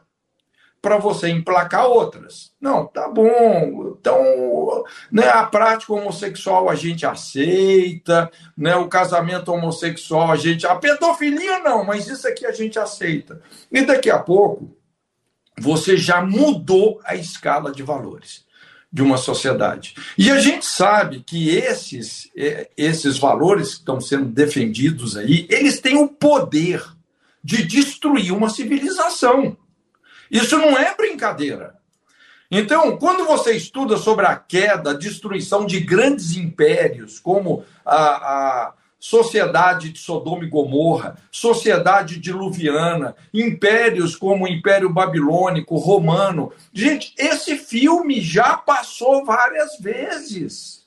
para 0.82 0.97
você 0.97 1.28
emplacar 1.28 1.86
outras. 1.86 2.52
Não, 2.61 2.86
tá 2.86 3.09
bom. 3.09 3.97
Então, 3.98 4.85
né, 5.11 5.28
a 5.28 5.44
prática 5.44 5.93
homossexual 5.93 6.70
a 6.70 6.74
gente 6.74 7.05
aceita, 7.05 8.31
né, 8.57 8.77
o 8.77 8.89
casamento 8.89 9.52
homossexual 9.52 10.31
a 10.31 10.36
gente. 10.36 10.66
A 10.66 10.74
pedofilia 10.77 11.59
não, 11.61 11.85
mas 11.85 12.09
isso 12.09 12.27
aqui 12.27 12.47
a 12.47 12.52
gente 12.52 12.78
aceita. 12.78 13.43
E 13.70 13.82
daqui 13.82 14.11
a 14.11 14.19
pouco, 14.19 14.74
você 15.59 15.97
já 15.97 16.23
mudou 16.23 17.01
a 17.05 17.15
escala 17.15 17.73
de 17.73 17.82
valores 17.82 18.48
de 18.92 19.02
uma 19.02 19.16
sociedade. 19.16 19.94
E 20.18 20.30
a 20.30 20.38
gente 20.40 20.66
sabe 20.66 21.22
que 21.24 21.50
esses, 21.50 22.28
é, 22.36 22.68
esses 22.76 23.18
valores 23.18 23.74
que 23.74 23.80
estão 23.80 24.00
sendo 24.00 24.26
defendidos 24.26 25.16
aí, 25.16 25.46
eles 25.48 25.80
têm 25.80 25.96
o 25.96 26.08
poder 26.08 26.84
de 27.42 27.62
destruir 27.62 28.32
uma 28.32 28.50
civilização. 28.50 29.56
Isso 30.30 30.56
não 30.58 30.76
é 30.76 30.94
brincadeira. 30.94 31.74
Então, 32.50 32.96
quando 32.96 33.24
você 33.24 33.52
estuda 33.52 33.96
sobre 33.96 34.26
a 34.26 34.34
queda, 34.34 34.90
a 34.90 34.94
destruição 34.94 35.64
de 35.64 35.78
grandes 35.78 36.36
impérios, 36.36 37.20
como 37.20 37.64
a, 37.84 37.96
a 37.96 38.74
sociedade 39.01 39.90
de 39.90 39.98
Sodoma 39.98 40.44
e 40.44 40.48
Gomorra, 40.48 41.16
sociedade 41.32 42.20
diluviana, 42.20 43.16
impérios 43.32 44.14
como 44.14 44.44
o 44.44 44.48
Império 44.48 44.90
Babilônico, 44.93 45.78
Romano. 45.78 46.52
Gente, 46.72 47.14
esse 47.18 47.56
filme 47.56 48.20
já 48.20 48.59
passou 48.59 49.24
várias 49.24 49.78
vezes. 49.78 50.80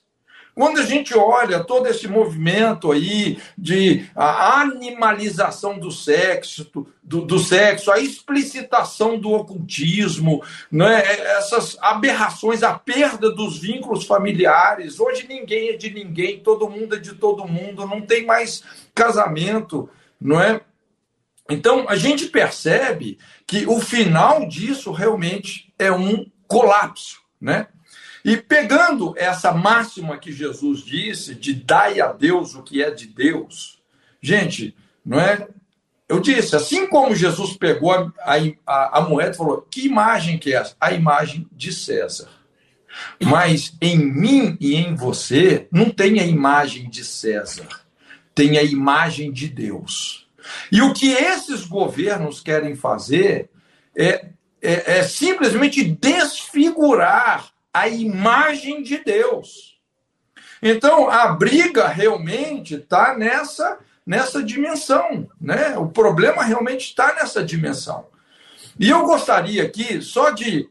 Quando 0.56 0.80
a 0.80 0.86
gente 0.86 1.18
olha 1.18 1.64
todo 1.64 1.88
esse 1.88 2.08
movimento 2.08 2.92
aí 2.92 3.40
de 3.58 4.08
a 4.16 4.62
animalização 4.62 5.80
do 5.80 5.92
sexo, 5.92 6.70
do, 7.02 7.22
do 7.22 7.40
sexo, 7.40 7.92
a 7.92 8.00
explicitação 8.00 9.18
do 9.18 9.32
ocultismo, 9.32 10.44
né? 10.72 11.02
essas 11.38 11.76
aberrações, 11.82 12.62
a 12.62 12.78
perda 12.78 13.32
dos 13.32 13.58
vínculos 13.58 14.06
familiares. 14.06 15.00
Hoje 15.00 15.26
ninguém 15.28 15.70
é 15.70 15.78
de 15.78 15.90
ninguém, 15.90 16.40
todo 16.40 16.70
mundo 16.70 16.96
é 16.96 17.00
de 17.00 17.16
todo 17.16 17.48
mundo, 17.48 17.88
não 17.88 18.02
tem 18.02 18.24
mais 18.24 18.64
casamento, 18.94 19.90
não 20.22 20.40
é? 20.40 20.62
Então 21.50 21.86
a 21.90 21.96
gente 21.96 22.28
percebe 22.28 23.18
que 23.48 23.66
o 23.66 23.80
final 23.80 24.48
disso 24.48 24.92
realmente 24.92 25.74
é 25.80 25.92
um 25.92 26.26
colapso, 26.48 27.22
né? 27.42 27.68
E 28.24 28.38
pegando 28.38 29.14
essa 29.18 29.52
máxima 29.52 30.18
que 30.18 30.32
Jesus 30.32 30.82
disse, 30.82 31.36
de 31.36 31.54
dai 31.54 32.00
a 32.00 32.12
Deus 32.12 32.56
o 32.56 32.64
que 32.64 32.82
é 32.82 32.90
de 32.90 33.08
Deus, 33.08 33.82
gente, 34.22 34.76
não 35.06 35.20
é? 35.20 35.48
Eu 36.08 36.20
disse, 36.20 36.56
assim 36.56 36.88
como 36.88 37.16
Jesus 37.16 37.58
pegou 37.58 37.92
a, 37.92 38.14
a, 38.66 39.00
a 39.00 39.02
moeda 39.02 39.32
e 39.32 39.38
falou: 39.38 39.68
que 39.70 39.86
imagem 39.86 40.38
que 40.38 40.54
é 40.54 40.58
essa? 40.58 40.76
A 40.80 40.94
imagem 40.94 41.48
de 41.52 41.74
César. 41.74 42.30
Mas 43.22 43.76
em 43.82 43.98
mim 43.98 44.56
e 44.60 44.76
em 44.76 44.96
você 44.96 45.68
não 45.72 45.90
tem 45.90 46.20
a 46.20 46.26
imagem 46.26 46.90
de 46.90 47.04
César, 47.04 47.68
tem 48.36 48.58
a 48.58 48.64
imagem 48.64 49.32
de 49.32 49.48
Deus. 49.48 50.28
E 50.72 50.82
o 50.82 50.94
que 50.94 51.10
esses 51.12 51.66
governos 51.66 52.40
querem 52.42 52.76
fazer 52.76 53.50
é, 53.98 54.28
é, 54.62 55.00
é 55.00 55.04
simplesmente 55.04 55.84
desfigurar 55.84 57.53
a 57.74 57.88
imagem 57.88 58.84
de 58.84 59.00
Deus. 59.04 59.80
Então, 60.62 61.10
a 61.10 61.28
briga 61.34 61.88
realmente 61.88 62.76
está 62.76 63.18
nessa, 63.18 63.80
nessa 64.06 64.44
dimensão. 64.44 65.28
Né? 65.42 65.78
O 65.78 65.88
problema 65.88 66.44
realmente 66.44 66.86
está 66.86 67.16
nessa 67.16 67.44
dimensão. 67.44 68.06
E 68.80 68.90
eu 68.90 69.06
gostaria 69.06 69.64
aqui, 69.64 70.02
só 70.02 70.30
de 70.30 70.70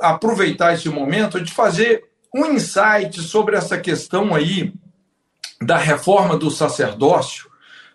aproveitar 0.00 0.74
esse 0.74 0.88
momento, 0.88 1.40
de 1.40 1.52
fazer 1.52 2.04
um 2.34 2.46
insight 2.46 3.20
sobre 3.22 3.56
essa 3.56 3.78
questão 3.78 4.34
aí 4.34 4.72
da 5.60 5.76
reforma 5.76 6.36
do 6.36 6.50
sacerdócio, 6.50 7.50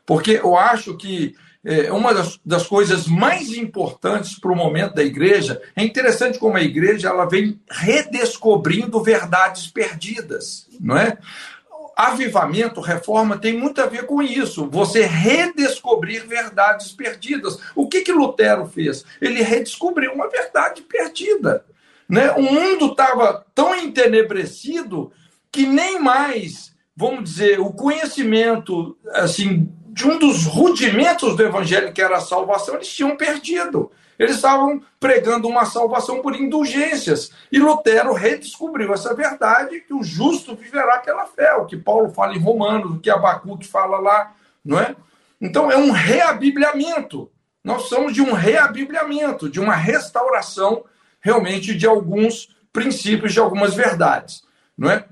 porque 0.05 0.39
eu 0.43 0.55
acho 0.55 0.95
que 0.97 1.35
é, 1.65 1.91
uma 1.91 2.13
das, 2.13 2.39
das 2.45 2.67
coisas 2.67 3.07
mais 3.07 3.49
importantes 3.49 4.39
para 4.39 4.51
o 4.51 4.55
momento 4.55 4.93
da 4.93 5.03
igreja 5.03 5.59
é 5.75 5.83
interessante 5.83 6.37
como 6.37 6.55
a 6.55 6.61
igreja 6.61 7.09
ela 7.09 7.25
vem 7.25 7.59
redescobrindo 7.67 9.01
verdades 9.01 9.65
perdidas, 9.65 10.67
não 10.79 10.95
é? 10.95 11.17
Avivamento, 11.97 12.81
reforma 12.81 13.37
tem 13.37 13.57
muito 13.57 13.81
a 13.81 13.85
ver 13.85 14.05
com 14.05 14.21
isso. 14.21 14.69
Você 14.69 15.05
redescobrir 15.05 16.27
verdades 16.27 16.91
perdidas. 16.91 17.57
O 17.73 17.87
que 17.87 18.01
que 18.01 18.11
Lutero 18.11 18.67
fez? 18.67 19.05
Ele 19.21 19.41
redescobriu 19.41 20.11
uma 20.11 20.29
verdade 20.29 20.81
perdida. 20.81 21.63
Né? 22.07 22.31
O 22.31 22.41
mundo 22.41 22.87
estava 22.87 23.45
tão 23.55 23.73
entenebrecido 23.73 25.09
que 25.49 25.65
nem 25.65 25.97
mais, 25.97 26.75
vamos 26.95 27.23
dizer, 27.23 27.61
o 27.61 27.71
conhecimento 27.71 28.97
assim 29.13 29.71
de 29.95 30.05
um 30.05 30.19
dos 30.19 30.43
rudimentos 30.43 31.37
do 31.37 31.41
evangelho, 31.41 31.93
que 31.93 32.01
era 32.01 32.17
a 32.17 32.19
salvação, 32.19 32.75
eles 32.75 32.93
tinham 32.93 33.15
perdido. 33.15 33.89
Eles 34.19 34.35
estavam 34.35 34.83
pregando 34.99 35.47
uma 35.47 35.63
salvação 35.63 36.21
por 36.21 36.35
indulgências. 36.35 37.31
E 37.49 37.59
Lutero 37.59 38.11
redescobriu 38.11 38.93
essa 38.93 39.13
verdade 39.13 39.79
que 39.79 39.93
o 39.93 40.03
justo 40.03 40.53
viverá 40.53 40.97
pela 40.97 41.25
fé, 41.25 41.53
o 41.53 41.65
que 41.65 41.77
Paulo 41.77 42.09
fala 42.09 42.35
em 42.35 42.39
Romanos, 42.39 42.91
o 42.91 42.99
que 42.99 43.09
Abacuque 43.09 43.65
fala 43.65 43.97
lá, 43.97 44.33
não 44.65 44.77
é? 44.77 44.93
Então 45.39 45.71
é 45.71 45.77
um 45.77 45.91
reabibliamento. 45.91 47.31
Nós 47.63 47.83
somos 47.83 48.13
de 48.13 48.21
um 48.21 48.33
reabibliamento, 48.33 49.49
de 49.49 49.61
uma 49.61 49.75
restauração 49.75 50.83
realmente 51.21 51.73
de 51.73 51.87
alguns 51.87 52.53
princípios, 52.73 53.31
de 53.31 53.39
algumas 53.39 53.73
verdades, 53.73 54.43
não 54.77 54.91
é? 54.91 55.05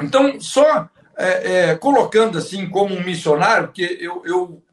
Então, 0.00 0.40
só 0.40 0.88
é, 1.16 1.70
é, 1.70 1.74
colocando 1.74 2.38
assim 2.38 2.68
como 2.68 2.94
um 2.94 3.02
missionário, 3.02 3.68
porque 3.68 3.98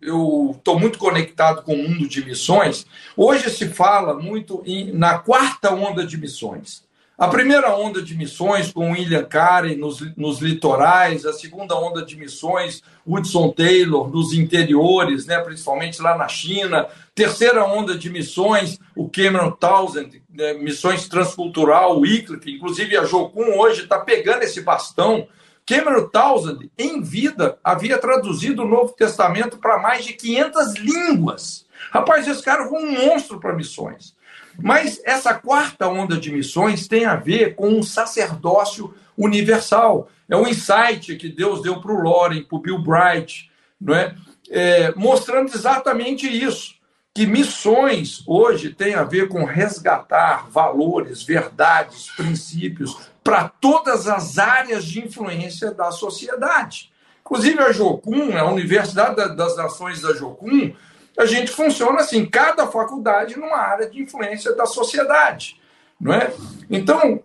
eu 0.02 0.56
estou 0.56 0.80
muito 0.80 0.98
conectado 0.98 1.64
com 1.64 1.74
o 1.74 1.90
mundo 1.90 2.08
de 2.08 2.26
missões, 2.26 2.86
hoje 3.16 3.50
se 3.50 3.68
fala 3.68 4.14
muito 4.14 4.64
em, 4.66 4.92
na 4.92 5.20
quarta 5.20 5.74
onda 5.74 6.06
de 6.06 6.18
missões. 6.18 6.88
A 7.18 7.28
primeira 7.28 7.76
onda 7.76 8.02
de 8.02 8.16
missões 8.16 8.72
com 8.72 8.94
William 8.94 9.26
Carey 9.26 9.76
nos, 9.76 10.00
nos 10.16 10.40
litorais, 10.40 11.26
a 11.26 11.34
segunda 11.34 11.76
onda 11.76 12.02
de 12.02 12.16
missões, 12.16 12.82
Hudson 13.06 13.50
Taylor 13.50 14.10
nos 14.10 14.32
interiores, 14.32 15.26
né, 15.26 15.38
principalmente 15.42 16.02
lá 16.02 16.18
na 16.18 16.30
China, 16.30 16.88
terceira 17.14 17.66
onda 17.66 17.98
de 17.98 18.10
missões, 18.10 18.80
o 18.96 19.10
Cameron 19.10 19.52
Townsend, 19.52 20.24
né, 20.34 20.54
missões 20.54 21.10
transcultural, 21.10 21.98
o 21.98 22.02
Wycliffe, 22.04 22.56
inclusive 22.56 22.96
a 22.96 23.04
Jocum 23.04 23.60
hoje 23.60 23.84
está 23.84 24.00
pegando 24.00 24.44
esse 24.44 24.62
bastão 24.62 25.28
Cameron 25.70 26.08
Townsend, 26.08 26.72
em 26.76 27.00
vida, 27.00 27.60
havia 27.64 28.00
traduzido 28.00 28.64
o 28.64 28.68
Novo 28.68 28.92
Testamento 28.94 29.60
para 29.60 29.78
mais 29.78 30.04
de 30.04 30.14
500 30.14 30.74
línguas. 30.74 31.64
Rapaz, 31.92 32.28
esse 32.28 32.42
cara 32.42 32.68
foi 32.68 32.84
um 32.84 32.92
monstro 32.92 33.40
para 33.40 33.54
missões. 33.54 34.16
Mas 34.60 35.00
essa 35.06 35.32
quarta 35.36 35.88
onda 35.88 36.18
de 36.18 36.32
missões 36.32 36.88
tem 36.88 37.06
a 37.06 37.16
ver 37.16 37.54
com 37.54 37.70
um 37.70 37.84
sacerdócio 37.84 38.96
universal. 39.16 40.10
É 40.28 40.36
um 40.36 40.48
insight 40.48 41.16
que 41.18 41.30
Deus 41.30 41.62
deu 41.62 41.80
para 41.80 41.92
o 41.92 42.02
Loren, 42.02 42.42
para 42.42 42.58
o 42.58 42.62
Bill 42.62 42.80
Bright, 42.80 43.52
não 43.80 43.94
é? 43.94 44.16
é? 44.50 44.92
mostrando 44.96 45.54
exatamente 45.54 46.28
isso. 46.28 46.80
Que 47.14 47.28
missões 47.28 48.24
hoje 48.26 48.74
têm 48.74 48.96
a 48.96 49.04
ver 49.04 49.28
com 49.28 49.44
resgatar 49.44 50.50
valores, 50.50 51.22
verdades, 51.22 52.10
princípios, 52.18 53.09
para 53.24 53.48
todas 53.48 54.08
as 54.08 54.38
áreas 54.38 54.86
de 54.86 55.00
influência 55.00 55.72
da 55.72 55.92
sociedade. 55.92 56.92
Inclusive 57.22 57.60
a 57.62 57.72
Jocum, 57.72 58.36
a 58.38 58.46
Universidade 58.46 59.36
das 59.36 59.56
Nações 59.56 60.02
da 60.02 60.14
Jocum, 60.14 60.74
a 61.18 61.26
gente 61.26 61.52
funciona 61.52 62.00
assim, 62.00 62.26
cada 62.26 62.68
faculdade 62.68 63.38
numa 63.38 63.58
área 63.58 63.90
de 63.90 64.02
influência 64.02 64.56
da 64.56 64.66
sociedade, 64.66 65.60
não 66.00 66.14
é? 66.14 66.34
Então, 66.70 67.22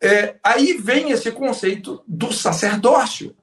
é, 0.00 0.34
aí 0.42 0.72
vem 0.74 1.12
esse 1.12 1.30
conceito 1.30 2.02
do 2.06 2.32
sacerdócio, 2.32 3.34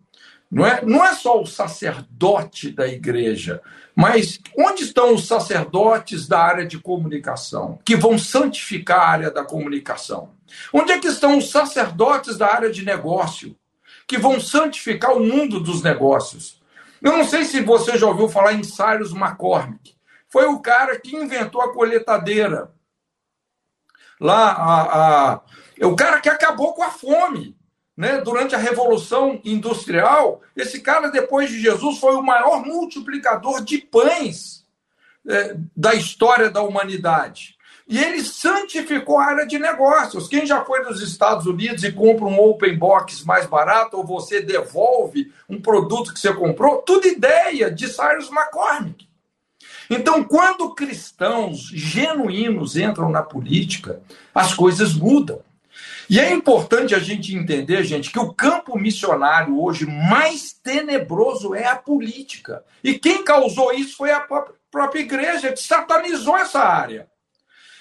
não 0.52 0.66
é? 0.66 0.84
Não 0.84 1.06
é 1.06 1.14
só 1.14 1.40
o 1.40 1.46
sacerdote 1.46 2.72
da 2.72 2.88
igreja, 2.88 3.62
mas 3.96 4.40
onde 4.58 4.84
estão 4.84 5.14
os 5.14 5.28
sacerdotes 5.28 6.28
da 6.28 6.40
área 6.40 6.66
de 6.66 6.80
comunicação, 6.80 7.80
que 7.86 7.96
vão 7.96 8.18
santificar 8.18 9.00
a 9.00 9.08
área 9.10 9.32
da 9.32 9.44
comunicação? 9.44 10.32
Onde 10.74 10.92
é 10.92 11.00
que 11.00 11.08
estão 11.08 11.38
os 11.38 11.52
sacerdotes 11.52 12.38
da 12.38 12.48
área 12.48 12.72
de 12.72 12.84
negócio, 12.84 13.56
que 14.08 14.18
vão 14.18 14.40
santificar 14.40 15.16
o 15.16 15.20
mundo 15.20 15.60
dos 15.60 15.84
negócios? 15.84 16.60
Eu 17.02 17.12
não 17.12 17.24
sei 17.24 17.46
se 17.46 17.62
você 17.62 17.98
já 17.98 18.08
ouviu 18.08 18.28
falar 18.28 18.54
em 18.54 18.64
Cyrus 18.64 19.14
McCormick. 19.14 19.96
Foi 20.28 20.46
o 20.46 20.60
cara 20.60 21.00
que 21.00 21.16
inventou 21.16 21.62
a 21.62 21.74
coletadeira. 21.74 22.72
Lá, 24.20 24.52
a, 24.52 24.82
a, 25.34 25.42
é 25.80 25.86
o 25.86 25.96
cara 25.96 26.20
que 26.20 26.30
acabou 26.30 26.74
com 26.74 26.84
a 26.84 26.90
fome. 26.90 27.59
Né? 28.00 28.22
Durante 28.22 28.56
a 28.56 28.58
Revolução 28.58 29.42
Industrial, 29.44 30.40
esse 30.56 30.80
cara, 30.80 31.10
depois 31.10 31.50
de 31.50 31.60
Jesus, 31.60 32.00
foi 32.00 32.16
o 32.16 32.24
maior 32.24 32.66
multiplicador 32.66 33.62
de 33.62 33.78
pães 33.78 34.66
é, 35.28 35.58
da 35.76 35.94
história 35.94 36.50
da 36.50 36.62
humanidade. 36.62 37.58
E 37.86 38.02
ele 38.02 38.24
santificou 38.24 39.18
a 39.18 39.26
área 39.26 39.46
de 39.46 39.60
negócios. 39.60 40.30
Quem 40.30 40.46
já 40.46 40.64
foi 40.64 40.82
nos 40.82 41.02
Estados 41.02 41.46
Unidos 41.46 41.84
e 41.84 41.92
compra 41.92 42.24
um 42.24 42.40
open 42.40 42.78
box 42.78 43.26
mais 43.26 43.46
barato, 43.46 43.98
ou 43.98 44.06
você 44.06 44.42
devolve 44.42 45.34
um 45.50 45.60
produto 45.60 46.14
que 46.14 46.22
você 46.22 46.34
comprou, 46.34 46.78
tudo 46.78 47.06
ideia 47.06 47.70
de 47.70 47.90
Cyrus 47.90 48.32
McCormick. 48.32 49.10
Então, 49.90 50.24
quando 50.24 50.74
cristãos 50.74 51.70
genuínos 51.74 52.78
entram 52.78 53.10
na 53.10 53.24
política, 53.24 54.02
as 54.34 54.54
coisas 54.54 54.94
mudam. 54.94 55.42
E 56.10 56.20
é 56.20 56.32
importante 56.32 56.96
a 56.96 57.00
gente 57.00 57.36
entender, 57.36 57.84
gente, 57.84 58.10
que 58.10 58.18
o 58.18 58.34
campo 58.34 58.76
missionário 58.78 59.62
hoje 59.62 59.86
mais 59.86 60.52
tenebroso 60.52 61.54
é 61.54 61.68
a 61.68 61.76
política. 61.76 62.64
E 62.84 62.98
quem 62.98 63.24
causou 63.24 63.72
isso 63.72 63.98
foi 63.98 64.12
a 64.12 64.26
própria 64.72 65.02
igreja, 65.02 65.52
que 65.52 65.62
satanizou 65.62 66.36
essa 66.36 66.62
área. 66.62 67.08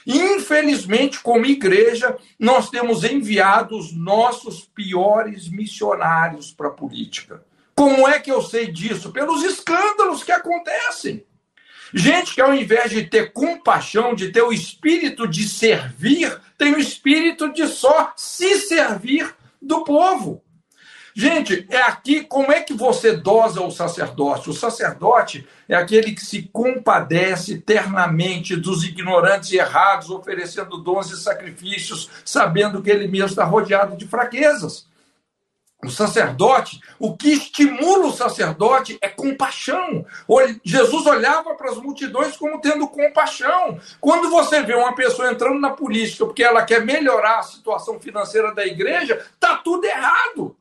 Infelizmente, 0.06 1.20
como 1.20 1.46
igreja, 1.46 2.16
nós 2.38 2.68
temos 2.68 3.02
enviado 3.02 3.78
os 3.78 3.94
nossos 3.94 4.60
piores 4.62 5.48
missionários 5.48 6.52
para 6.52 6.68
a 6.68 6.72
política. 6.72 7.42
Como 7.74 8.06
é 8.08 8.18
que 8.18 8.30
eu 8.30 8.42
sei 8.42 8.70
disso? 8.70 9.10
Pelos 9.10 9.42
escândalos 9.42 10.22
que 10.22 10.32
acontecem. 10.32 11.24
Gente 11.92 12.34
que 12.34 12.40
ao 12.40 12.54
invés 12.54 12.90
de 12.90 13.04
ter 13.04 13.32
compaixão, 13.32 14.14
de 14.14 14.30
ter 14.30 14.42
o 14.42 14.52
espírito 14.52 15.26
de 15.26 15.48
servir, 15.48 16.38
tem 16.56 16.74
o 16.74 16.78
espírito 16.78 17.52
de 17.52 17.66
só 17.66 18.12
se 18.16 18.58
servir 18.60 19.34
do 19.60 19.84
povo. 19.84 20.42
Gente, 21.14 21.66
é 21.68 21.82
aqui 21.82 22.22
como 22.22 22.52
é 22.52 22.60
que 22.60 22.72
você 22.72 23.16
dosa 23.16 23.60
o 23.60 23.72
sacerdote? 23.72 24.50
O 24.50 24.54
sacerdote 24.54 25.48
é 25.68 25.74
aquele 25.74 26.12
que 26.12 26.24
se 26.24 26.42
compadece 26.52 27.54
eternamente 27.54 28.54
dos 28.54 28.84
ignorantes 28.84 29.50
e 29.50 29.56
errados, 29.56 30.10
oferecendo 30.10 30.78
dons 30.78 31.10
e 31.10 31.20
sacrifícios, 31.20 32.08
sabendo 32.24 32.80
que 32.80 32.88
ele 32.88 33.08
mesmo 33.08 33.30
está 33.30 33.44
rodeado 33.44 33.96
de 33.96 34.06
fraquezas. 34.06 34.87
O 35.84 35.90
sacerdote, 35.90 36.80
o 36.98 37.16
que 37.16 37.28
estimula 37.28 38.08
o 38.08 38.12
sacerdote 38.12 38.98
é 39.00 39.08
compaixão. 39.08 40.04
Jesus 40.64 41.06
olhava 41.06 41.54
para 41.54 41.70
as 41.70 41.76
multidões 41.76 42.36
como 42.36 42.60
tendo 42.60 42.88
compaixão. 42.88 43.78
Quando 44.00 44.28
você 44.28 44.60
vê 44.62 44.74
uma 44.74 44.94
pessoa 44.94 45.30
entrando 45.30 45.60
na 45.60 45.70
política 45.70 46.26
porque 46.26 46.42
ela 46.42 46.64
quer 46.64 46.84
melhorar 46.84 47.38
a 47.38 47.44
situação 47.44 48.00
financeira 48.00 48.52
da 48.52 48.66
igreja, 48.66 49.24
está 49.34 49.56
tudo 49.56 49.84
errado. 49.84 50.56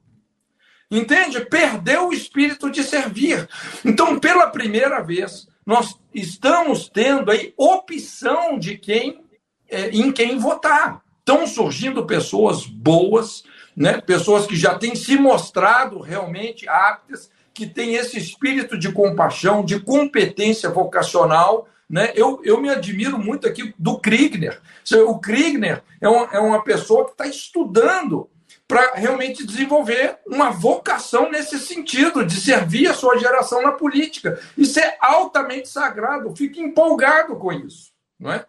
Entende? 0.89 1.43
Perdeu 1.45 2.07
o 2.07 2.13
espírito 2.13 2.69
de 2.69 2.83
servir. 2.83 3.49
Então, 3.83 4.19
pela 4.19 4.47
primeira 4.47 5.01
vez, 5.01 5.47
nós 5.65 5.99
estamos 6.13 6.87
tendo 6.89 7.31
aí 7.31 7.53
opção 7.57 8.57
de 8.57 8.77
quem 8.77 9.25
é, 9.69 9.89
em 9.89 10.11
quem 10.11 10.37
votar. 10.37 11.01
estão 11.19 11.45
surgindo 11.45 12.05
pessoas 12.05 12.65
boas, 12.65 13.43
né? 13.77 14.01
pessoas 14.01 14.47
que 14.47 14.55
já 14.55 14.73
têm 14.73 14.95
se 14.95 15.15
mostrado 15.15 15.99
realmente 15.99 16.67
aptas, 16.67 17.29
que 17.53 17.67
têm 17.67 17.93
esse 17.93 18.17
espírito 18.17 18.75
de 18.75 18.91
compaixão, 18.91 19.63
de 19.63 19.79
competência 19.79 20.67
vocacional. 20.67 21.67
Né? 21.87 22.11
Eu, 22.15 22.41
eu 22.43 22.59
me 22.59 22.69
admiro 22.69 23.19
muito 23.19 23.47
aqui 23.47 23.75
do 23.77 23.99
Kriegner. 23.99 24.59
O 25.07 25.19
Kriegner 25.19 25.83
é 26.01 26.09
uma, 26.09 26.25
é 26.33 26.39
uma 26.39 26.63
pessoa 26.63 27.05
que 27.05 27.11
está 27.11 27.27
estudando 27.27 28.27
para 28.67 28.95
realmente 28.95 29.45
desenvolver 29.45 30.17
uma 30.25 30.49
vocação 30.49 31.31
nesse 31.31 31.57
sentido, 31.59 32.25
de 32.25 32.35
servir 32.35 32.87
a 32.87 32.93
sua 32.93 33.17
geração 33.17 33.61
na 33.61 33.71
política. 33.71 34.39
Isso 34.57 34.79
é 34.79 34.97
altamente 34.99 35.69
sagrado, 35.69 36.35
fique 36.35 36.59
empolgado 36.59 37.35
com 37.37 37.53
isso. 37.53 37.91
Não 38.19 38.31
é? 38.31 38.43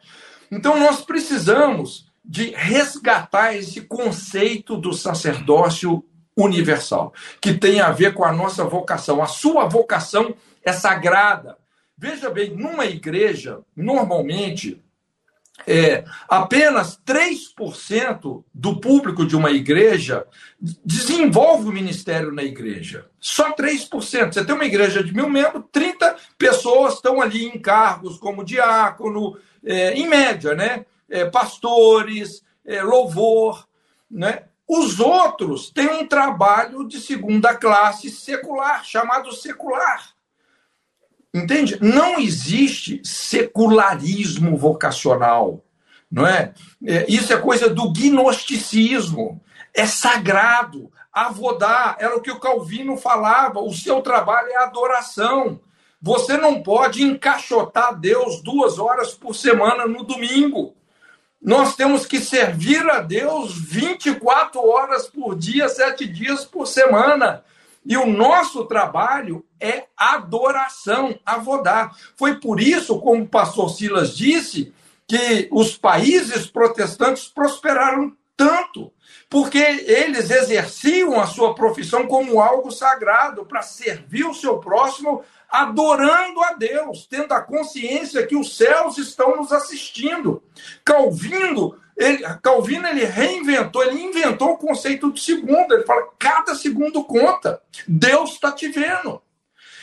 Então, 0.51 0.79
nós 0.79 1.03
precisamos 1.03 2.08
de 2.29 2.51
resgatar 2.51 3.57
esse 3.57 3.81
conceito 3.81 4.77
do 4.77 4.93
sacerdócio 4.93 6.05
universal, 6.37 7.15
que 7.41 7.55
tem 7.55 7.81
a 7.81 7.91
ver 7.91 8.13
com 8.13 8.23
a 8.23 8.33
nossa 8.33 8.65
vocação. 8.65 9.23
A 9.23 9.27
sua 9.27 9.67
vocação 9.67 10.35
é 10.63 10.71
sagrada. 10.71 11.57
Veja 11.97 12.29
bem, 12.29 12.55
numa 12.55 12.85
igreja, 12.85 13.61
normalmente, 13.75 14.81
é, 15.67 16.05
apenas 16.29 17.01
3% 17.05 18.45
do 18.55 18.79
público 18.79 19.27
de 19.27 19.35
uma 19.35 19.51
igreja 19.51 20.25
desenvolve 20.61 21.69
o 21.69 21.73
ministério 21.73 22.31
na 22.31 22.45
igreja. 22.45 23.07
Só 23.19 23.53
3%. 23.53 24.33
Você 24.33 24.45
tem 24.45 24.55
uma 24.55 24.67
igreja 24.67 25.03
de 25.03 25.13
mil 25.15 25.29
membros, 25.29 25.65
30 25.73 26.15
pessoas 26.37 26.95
estão 26.95 27.21
ali 27.21 27.47
em 27.47 27.59
cargos 27.59 28.19
como 28.19 28.45
diácono, 28.45 29.37
é, 29.65 29.95
em 29.95 30.07
média, 30.07 30.55
né? 30.55 30.85
É, 31.09 31.25
pastores, 31.25 32.43
é, 32.65 32.83
louvor, 32.83 33.67
né? 34.11 34.45
Os 34.69 35.01
outros 35.01 35.71
têm 35.71 35.89
um 35.89 36.07
trabalho 36.07 36.87
de 36.87 37.01
segunda 37.01 37.55
classe 37.55 38.11
secular, 38.11 38.85
chamado 38.85 39.33
secular. 39.33 40.11
Entende? 41.33 41.79
Não 41.81 42.19
existe 42.19 43.01
secularismo 43.03 44.57
vocacional, 44.57 45.65
não 46.11 46.27
é? 46.27 46.53
é? 46.85 47.07
Isso 47.09 47.33
é 47.33 47.39
coisa 47.39 47.69
do 47.71 47.91
gnosticismo. 47.93 49.41
É 49.75 49.87
sagrado. 49.87 50.91
Avodar 51.13 51.97
era 51.99 52.17
o 52.17 52.21
que 52.21 52.31
o 52.31 52.41
Calvino 52.41 52.97
falava. 52.97 53.61
O 53.61 53.73
seu 53.73 54.03
trabalho 54.03 54.49
é 54.49 54.57
adoração. 54.57 55.61
Você 56.01 56.37
não 56.37 56.63
pode 56.63 57.03
encaixotar 57.03 57.99
Deus 57.99 58.43
duas 58.43 58.79
horas 58.79 59.15
por 59.15 59.35
semana 59.35 59.87
no 59.87 60.05
domingo. 60.05 60.75
Nós 61.41 61.77
temos 61.77 62.05
que 62.05 62.21
servir 62.21 62.85
a 62.91 63.01
Deus 63.01 63.57
24 63.57 64.61
horas 64.61 65.07
por 65.07 65.37
dia, 65.37 65.69
sete 65.69 66.07
dias 66.07 66.45
por 66.45 66.67
semana. 66.67 67.45
E 67.87 67.97
o 67.97 68.07
nosso 68.07 68.65
trabalho 68.65 69.45
é 69.61 69.85
adoração, 69.97 71.19
avodar. 71.25 71.97
Foi 72.17 72.41
por 72.41 72.61
isso, 72.61 72.99
como 73.01 73.23
o 73.23 73.29
pastor 73.29 73.71
Silas 73.71 74.17
disse, 74.17 74.75
que 75.07 75.49
os 75.51 75.77
países 75.77 76.47
protestantes 76.47 77.29
prosperaram 77.29 78.13
tanto, 78.37 78.93
porque 79.31 79.59
eles 79.59 80.31
exerciam 80.31 81.19
a 81.21 81.27
sua 81.27 81.55
profissão 81.55 82.07
como 82.07 82.41
algo 82.41 82.71
sagrado 82.71 83.45
para 83.47 83.63
servir 83.63 84.25
o 84.25 84.35
seu 84.35 84.59
próximo, 84.59 85.25
adorando 85.51 86.43
a 86.43 86.53
Deus, 86.53 87.07
tendo 87.07 87.33
a 87.33 87.41
consciência 87.41 88.27
que 88.27 88.37
os 88.37 88.57
céus 88.57 88.99
estão 88.99 89.37
nos 89.37 89.53
assistindo. 89.53 90.43
Calvino 90.85 91.75
ele, 91.99 92.23
Calvino 92.41 92.87
ele 92.87 93.05
reinventou, 93.05 93.83
ele 93.83 94.01
inventou 94.01 94.53
o 94.53 94.57
conceito 94.57 95.11
do 95.11 95.19
segundo. 95.19 95.75
Ele 95.75 95.85
fala: 95.85 96.09
cada 96.17 96.55
segundo 96.55 97.03
conta. 97.03 97.61
Deus 97.89 98.35
está 98.35 98.53
te 98.53 98.69
vendo. 98.69 99.21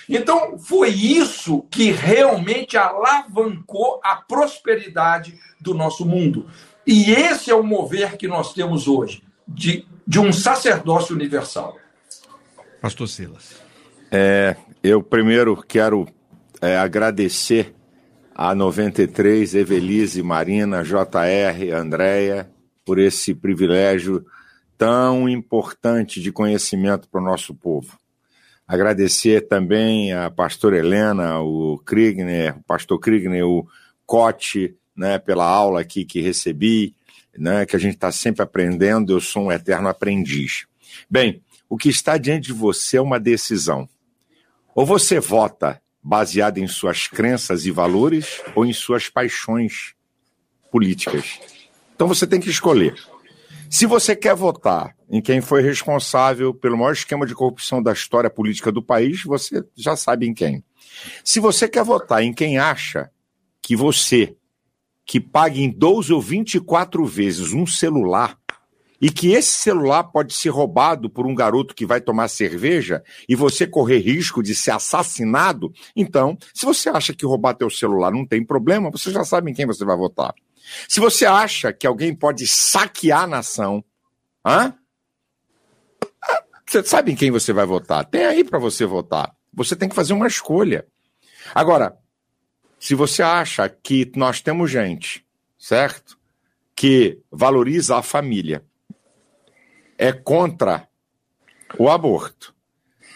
Então, 0.08 0.58
foi 0.58 0.90
isso 0.90 1.64
que 1.70 1.92
realmente 1.92 2.78
alavancou 2.78 4.00
a 4.04 4.16
prosperidade 4.16 5.38
do 5.60 5.74
nosso 5.74 6.06
mundo. 6.06 6.48
E 6.88 7.12
esse 7.12 7.50
é 7.50 7.56
o 7.56 7.64
mover 7.64 8.16
que 8.16 8.28
nós 8.28 8.54
temos 8.54 8.88
hoje, 8.88 9.24
de, 9.48 9.86
de 10.08 10.20
um 10.20 10.32
sacerdócio 10.32 11.16
universal. 11.16 11.76
Pastor 12.80 13.08
Silas. 13.08 13.56
É, 14.12 14.56
eu 14.88 15.02
primeiro 15.02 15.56
quero 15.68 16.07
é, 16.62 16.78
agradecer 16.78 17.74
a 18.36 18.53
93, 18.53 19.56
Evelise, 19.56 20.22
Marina, 20.22 20.84
JR, 20.84 21.74
Andréia, 21.74 22.52
por 22.86 22.99
esse 22.99 23.34
privilégio 23.34 24.24
tão 24.78 25.28
importante 25.28 26.22
de 26.22 26.32
conhecimento 26.32 27.10
para 27.10 27.20
o 27.20 27.24
nosso 27.24 27.56
povo. 27.56 27.98
Agradecer 28.68 29.48
também 29.48 30.14
a 30.14 30.30
pastora 30.30 30.78
Helena, 30.78 31.40
o 31.40 31.80
Kriegner, 31.80 32.57
o 32.57 32.64
pastor 32.64 32.99
Kriegner, 32.99 33.44
o 33.44 33.68
Cote, 34.06 34.76
né, 34.95 35.18
pela 35.18 35.45
aula 35.45 35.82
aqui 35.82 36.06
que 36.06 36.22
recebi, 36.22 36.94
né, 37.36 37.66
que 37.66 37.76
a 37.76 37.80
gente 37.80 37.95
está 37.95 38.12
sempre 38.12 38.44
aprendendo, 38.44 39.14
eu 39.14 39.20
sou 39.20 39.45
um 39.45 39.52
eterno 39.52 39.88
aprendiz. 39.88 40.68
Bem, 41.10 41.41
o 41.68 41.76
que 41.76 41.90
está 41.90 42.18
diante 42.18 42.48
de 42.48 42.53
você 42.53 42.98
é 42.98 43.02
uma 43.02 43.20
decisão. 43.20 43.90
Ou 44.76 44.85
você 44.85 45.22
vota 45.22 45.81
baseada 46.03 46.60
em 46.60 46.68
suas 46.68 47.07
crenças 47.07 47.65
e 47.65 47.72
valores 47.72 48.41
ou 48.53 48.65
em 48.65 48.73
suas 48.73 49.10
paixões 49.10 49.95
políticas. 50.69 51.39
Então 51.95 52.10
você 52.10 52.27
tem 52.27 52.41
que 52.41 52.49
escolher. 52.49 52.93
Se 53.69 53.85
você 53.85 54.15
quer 54.15 54.35
votar 54.35 54.93
em 55.10 55.22
quem 55.22 55.39
foi 55.39 55.61
responsável 55.61 56.53
pelo 56.53 56.77
maior 56.77 56.91
esquema 56.91 57.26
de 57.26 57.34
corrupção 57.34 57.81
da 57.81 57.93
história 57.93 58.30
política 58.30 58.69
do 58.72 58.84
país, 58.84 59.23
você 59.23 59.64
já 59.76 59.95
sabe 59.95 60.27
em 60.27 60.34
quem. 60.34 60.61
Se 61.23 61.39
você 61.39 61.68
quer 61.69 61.84
votar 61.84 62.22
em 62.22 62.34
quem 62.34 62.57
acha 62.57 63.10
que 63.61 63.76
você, 63.76 64.35
que 65.06 65.19
pague 65.19 65.64
em 65.64 65.72
12 65.72 66.14
ou 66.14 66.22
24 66.22 67.06
vezes 67.06 67.53
um 67.53 67.65
celular, 67.65 68.38
e 69.02 69.10
que 69.10 69.34
esse 69.34 69.50
celular 69.50 70.06
pode 70.06 70.34
ser 70.34 70.50
roubado 70.50 71.10
por 71.10 71.26
um 71.26 71.36
garoto 71.36 71.76
que 71.76 71.86
vai 71.86 72.00
tomar 72.00 72.28
cerveja 72.28 73.04
e 73.28 73.36
você 73.36 73.68
correr 73.68 74.00
risco 74.00 74.42
de 74.42 74.56
ser 74.56 74.72
assassinado, 74.72 75.74
então, 75.96 76.38
se 76.54 76.66
você 76.66 76.90
acha 76.90 77.14
que 77.14 77.26
roubar 77.26 77.56
teu 77.56 77.70
celular 77.70 78.12
não 78.12 78.26
tem 78.26 78.46
problema, 78.46 78.90
você 78.90 79.12
já 79.12 79.24
sabe 79.24 79.52
em 79.52 79.54
quem 79.54 79.66
você 79.66 79.84
vai 79.84 79.98
votar. 79.98 80.34
Se 80.88 81.00
você 81.00 81.26
acha 81.26 81.72
que 81.72 81.86
alguém 81.86 82.16
pode 82.16 82.48
saquear 82.48 83.24
a 83.24 83.28
nação, 83.28 83.84
hã? 84.46 84.74
você 86.66 86.84
sabe 86.84 87.12
em 87.12 87.16
quem 87.16 87.32
você 87.32 87.54
vai 87.54 87.66
votar. 87.66 88.06
Tem 88.06 88.26
aí 88.26 88.44
para 88.44 88.60
você 88.60 88.86
votar. 88.86 89.36
Você 89.54 89.76
tem 89.76 89.88
que 89.88 89.96
fazer 89.96 90.14
uma 90.14 90.28
escolha. 90.28 90.86
Agora, 91.54 91.98
se 92.80 92.96
você 92.96 93.22
acha 93.22 93.70
que 93.70 94.12
nós 94.16 94.42
temos 94.42 94.72
gente, 94.72 95.26
certo? 95.58 96.18
Que 96.76 97.22
valoriza 97.32 97.98
a 97.98 98.02
família, 98.02 98.66
é 99.98 100.12
contra 100.12 100.88
o 101.78 101.90
aborto, 101.90 102.54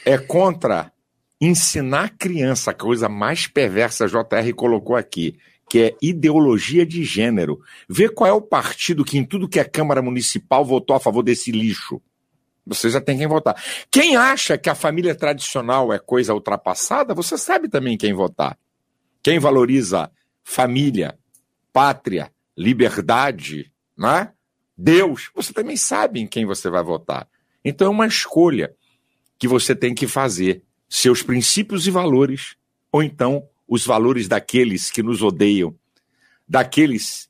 é 0.05 0.17
contra 0.17 0.91
ensinar 1.39 2.03
a 2.05 2.09
criança, 2.09 2.71
a 2.71 2.73
coisa 2.73 3.07
mais 3.07 3.47
perversa 3.47 4.05
a 4.05 4.07
JR 4.07 4.53
colocou 4.55 4.95
aqui, 4.95 5.37
que 5.69 5.79
é 5.79 5.97
ideologia 6.01 6.85
de 6.85 7.03
gênero. 7.03 7.61
Vê 7.87 8.09
qual 8.09 8.29
é 8.29 8.33
o 8.33 8.41
partido 8.41 9.05
que 9.05 9.17
em 9.17 9.23
tudo 9.23 9.47
que 9.47 9.59
é 9.59 9.63
Câmara 9.63 10.01
Municipal 10.01 10.65
votou 10.65 10.95
a 10.95 10.99
favor 10.99 11.21
desse 11.21 11.51
lixo. 11.51 12.01
Você 12.65 12.89
já 12.89 12.99
tem 12.99 13.17
quem 13.17 13.27
votar. 13.27 13.55
Quem 13.89 14.15
acha 14.15 14.57
que 14.57 14.69
a 14.69 14.75
família 14.75 15.15
tradicional 15.15 15.93
é 15.93 15.99
coisa 15.99 16.33
ultrapassada, 16.33 17.13
você 17.13 17.37
sabe 17.37 17.69
também 17.69 17.97
quem 17.97 18.13
votar. 18.13 18.57
Quem 19.23 19.39
valoriza 19.39 20.11
família, 20.43 21.17
pátria, 21.71 22.31
liberdade, 22.57 23.71
né? 23.97 24.31
Deus, 24.81 25.29
você 25.35 25.51
também 25.51 25.75
sabe 25.75 26.21
em 26.21 26.25
quem 26.25 26.45
você 26.45 26.69
vai 26.69 26.81
votar. 26.81 27.27
Então 27.65 27.87
é 27.87 27.89
uma 27.89 28.07
escolha 28.07 28.73
que 29.37 29.45
você 29.45 29.75
tem 29.75 29.93
que 29.93 30.07
fazer. 30.07 30.63
Seus 30.87 31.21
princípios 31.21 31.85
e 31.85 31.91
valores, 31.91 32.55
ou 32.89 33.03
então 33.03 33.45
os 33.67 33.85
valores 33.85 34.29
daqueles 34.29 34.89
que 34.89 35.03
nos 35.03 35.21
odeiam, 35.21 35.75
daqueles. 36.47 37.29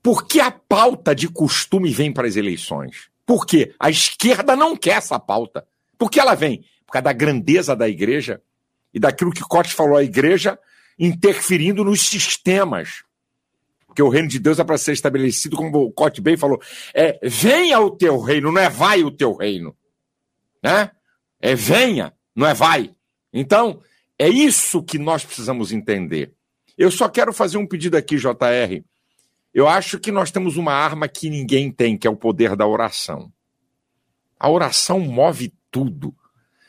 Por 0.00 0.24
que 0.24 0.38
a 0.38 0.52
pauta 0.52 1.16
de 1.16 1.28
costume 1.28 1.90
vem 1.90 2.12
para 2.12 2.28
as 2.28 2.36
eleições? 2.36 3.10
Por 3.26 3.44
quê? 3.44 3.74
A 3.78 3.90
esquerda 3.90 4.54
não 4.54 4.76
quer 4.76 4.98
essa 4.98 5.18
pauta. 5.18 5.66
Por 5.98 6.08
que 6.08 6.20
ela 6.20 6.36
vem? 6.36 6.64
Por 6.86 6.92
causa 6.92 7.06
da 7.06 7.12
grandeza 7.12 7.74
da 7.74 7.88
igreja 7.88 8.40
e 8.92 9.00
daquilo 9.00 9.32
que 9.32 9.42
Cote 9.42 9.74
falou, 9.74 9.96
a 9.96 10.04
igreja 10.04 10.56
interferindo 10.96 11.84
nos 11.84 12.02
sistemas 12.02 13.02
porque 13.94 14.02
o 14.02 14.08
reino 14.08 14.26
de 14.26 14.40
Deus 14.40 14.58
é 14.58 14.64
para 14.64 14.76
ser 14.76 14.92
estabelecido, 14.92 15.56
como 15.56 15.78
o 15.78 15.92
Cote 15.92 16.20
bem 16.20 16.36
falou, 16.36 16.60
é 16.92 17.16
venha 17.22 17.78
o 17.78 17.92
teu 17.92 18.18
reino, 18.18 18.50
não 18.50 18.60
é 18.60 18.68
vai 18.68 19.04
o 19.04 19.10
teu 19.10 19.32
reino. 19.36 19.76
Né? 20.60 20.90
É 21.40 21.54
venha, 21.54 22.12
não 22.34 22.44
é 22.44 22.52
vai. 22.52 22.90
Então, 23.32 23.80
é 24.18 24.28
isso 24.28 24.82
que 24.82 24.98
nós 24.98 25.24
precisamos 25.24 25.70
entender. 25.70 26.32
Eu 26.76 26.90
só 26.90 27.08
quero 27.08 27.32
fazer 27.32 27.56
um 27.56 27.68
pedido 27.68 27.96
aqui, 27.96 28.16
JR. 28.16 28.82
Eu 29.52 29.68
acho 29.68 30.00
que 30.00 30.10
nós 30.10 30.32
temos 30.32 30.56
uma 30.56 30.72
arma 30.72 31.06
que 31.06 31.30
ninguém 31.30 31.70
tem, 31.70 31.96
que 31.96 32.08
é 32.08 32.10
o 32.10 32.16
poder 32.16 32.56
da 32.56 32.66
oração. 32.66 33.32
A 34.40 34.50
oração 34.50 34.98
move 34.98 35.54
tudo. 35.70 36.12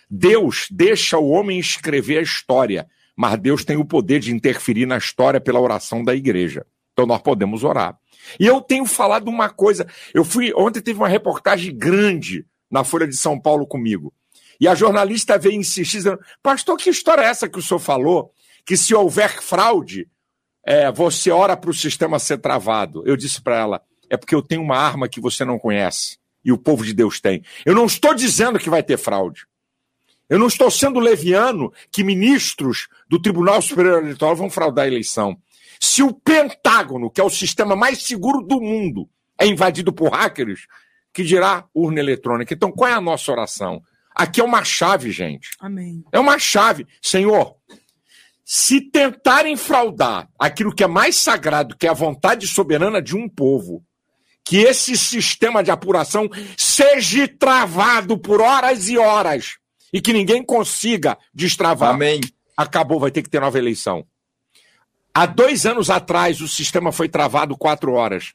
Deus 0.08 0.68
deixa 0.70 1.18
o 1.18 1.30
homem 1.30 1.58
escrever 1.58 2.20
a 2.20 2.22
história, 2.22 2.88
mas 3.18 3.40
Deus 3.40 3.66
tem 3.66 3.78
o 3.78 3.86
poder 3.86 4.20
de 4.20 4.32
interferir 4.32 4.86
na 4.86 5.00
história 5.00 5.42
pela 5.42 5.60
oração 5.60 6.04
da 6.04 6.14
igreja. 6.14 6.64
Então 6.96 7.06
nós 7.06 7.22
podemos 7.22 7.66
orar. 7.66 8.00
E 8.40 8.48
eu 8.48 8.62
tenho 8.62 8.86
falado 8.86 9.28
uma 9.28 9.50
coisa. 9.50 9.86
Eu 10.14 10.24
fui 10.24 10.54
ontem 10.56 10.82
teve 10.82 10.98
uma 10.98 11.10
reportagem 11.10 11.78
grande 11.78 12.46
na 12.72 12.86
Folha 12.86 13.06
de 13.06 13.18
São 13.18 13.40
Paulo 13.40 13.68
comigo. 13.68 14.14
E 14.60 14.66
a 14.66 14.74
jornalista 14.74 15.38
veio 15.38 15.56
insistir, 15.56 15.98
dizendo, 15.98 16.20
pastor, 16.42 16.78
que 16.78 16.90
história 16.90 17.22
é 17.22 17.26
essa 17.26 17.50
que 17.50 17.60
o 17.60 17.62
senhor 17.62 17.80
falou? 17.80 18.32
Que 18.66 18.78
se 18.78 18.96
houver 18.96 19.42
fraude, 19.42 20.08
é, 20.66 20.90
você 20.90 21.30
ora 21.30 21.58
para 21.58 21.70
o 21.70 21.74
sistema 21.74 22.18
ser 22.18 22.38
travado. 22.38 23.04
Eu 23.06 23.18
disse 23.18 23.42
para 23.42 23.58
ela, 23.58 23.82
é 24.10 24.16
porque 24.16 24.34
eu 24.34 24.42
tenho 24.42 24.62
uma 24.62 24.78
arma 24.78 25.10
que 25.10 25.20
você 25.20 25.44
não 25.44 25.60
conhece. 25.60 26.18
E 26.46 26.52
o 26.52 26.58
povo 26.58 26.86
de 26.86 26.94
Deus 26.94 27.20
tem. 27.20 27.44
Eu 27.66 27.76
não 27.76 27.86
estou 27.86 28.16
dizendo 28.16 28.58
que 28.58 28.70
vai 28.70 28.82
ter 28.82 28.98
fraude. 28.98 29.46
Eu 30.30 30.40
não 30.40 30.48
estou 30.48 30.72
sendo 30.72 31.00
leviano 31.00 31.72
que 31.92 32.04
ministros 32.04 32.88
do 33.08 33.22
Tribunal 33.22 33.62
Superior 33.62 34.02
Eleitoral 34.02 34.36
vão 34.36 34.50
fraudar 34.50 34.86
a 34.86 34.88
eleição. 34.88 35.38
Se 35.80 36.04
o 36.04 36.14
Pentágono, 36.14 37.10
que 37.10 37.22
é 37.22 37.24
o 37.24 37.30
sistema 37.30 37.76
mais 37.76 38.04
seguro 38.04 38.42
do 38.42 38.62
mundo, 38.62 39.10
é 39.40 39.46
invadido 39.46 39.94
por 39.94 40.12
hackers, 40.12 40.68
que 41.14 41.24
dirá 41.24 41.66
urna 41.74 42.00
eletrônica. 42.00 42.54
Então, 42.54 42.72
qual 42.72 42.90
é 42.90 42.94
a 42.94 43.02
nossa 43.02 43.32
oração? 43.32 43.82
Aqui 44.14 44.40
é 44.40 44.44
uma 44.44 44.64
chave, 44.64 45.12
gente. 45.12 45.50
Amém. 45.60 46.04
É 46.12 46.20
uma 46.20 46.40
chave. 46.40 46.88
Senhor, 47.02 47.56
se 48.44 48.80
tentarem 48.80 49.58
fraudar 49.58 50.30
aquilo 50.40 50.74
que 50.74 50.84
é 50.84 50.88
mais 50.88 51.18
sagrado, 51.18 51.76
que 51.76 51.88
é 51.88 51.90
a 51.90 51.94
vontade 51.94 52.48
soberana 52.48 53.02
de 53.02 53.16
um 53.16 53.28
povo, 53.28 53.84
que 54.44 54.58
esse 54.58 54.96
sistema 54.96 55.64
de 55.64 55.72
apuração 55.72 56.30
seja 56.56 57.28
travado 57.28 58.18
por 58.18 58.40
horas 58.40 58.88
e 58.88 58.98
horas 58.98 59.56
e 59.92 60.00
que 60.00 60.14
ninguém 60.14 60.44
consiga 60.44 61.18
destravar. 61.34 61.96
Amém. 61.96 62.22
Acabou, 62.56 63.00
vai 63.00 63.12
ter 63.12 63.24
que 63.24 63.30
ter 63.30 63.42
nova 63.42 63.58
eleição. 63.58 64.06
Há 65.18 65.26
dois 65.26 65.66
anos 65.66 65.90
atrás, 65.90 66.42
o 66.42 66.48
sistema 66.48 66.92
foi 66.92 67.08
travado 67.08 67.58
quatro 67.58 67.94
horas. 67.94 68.34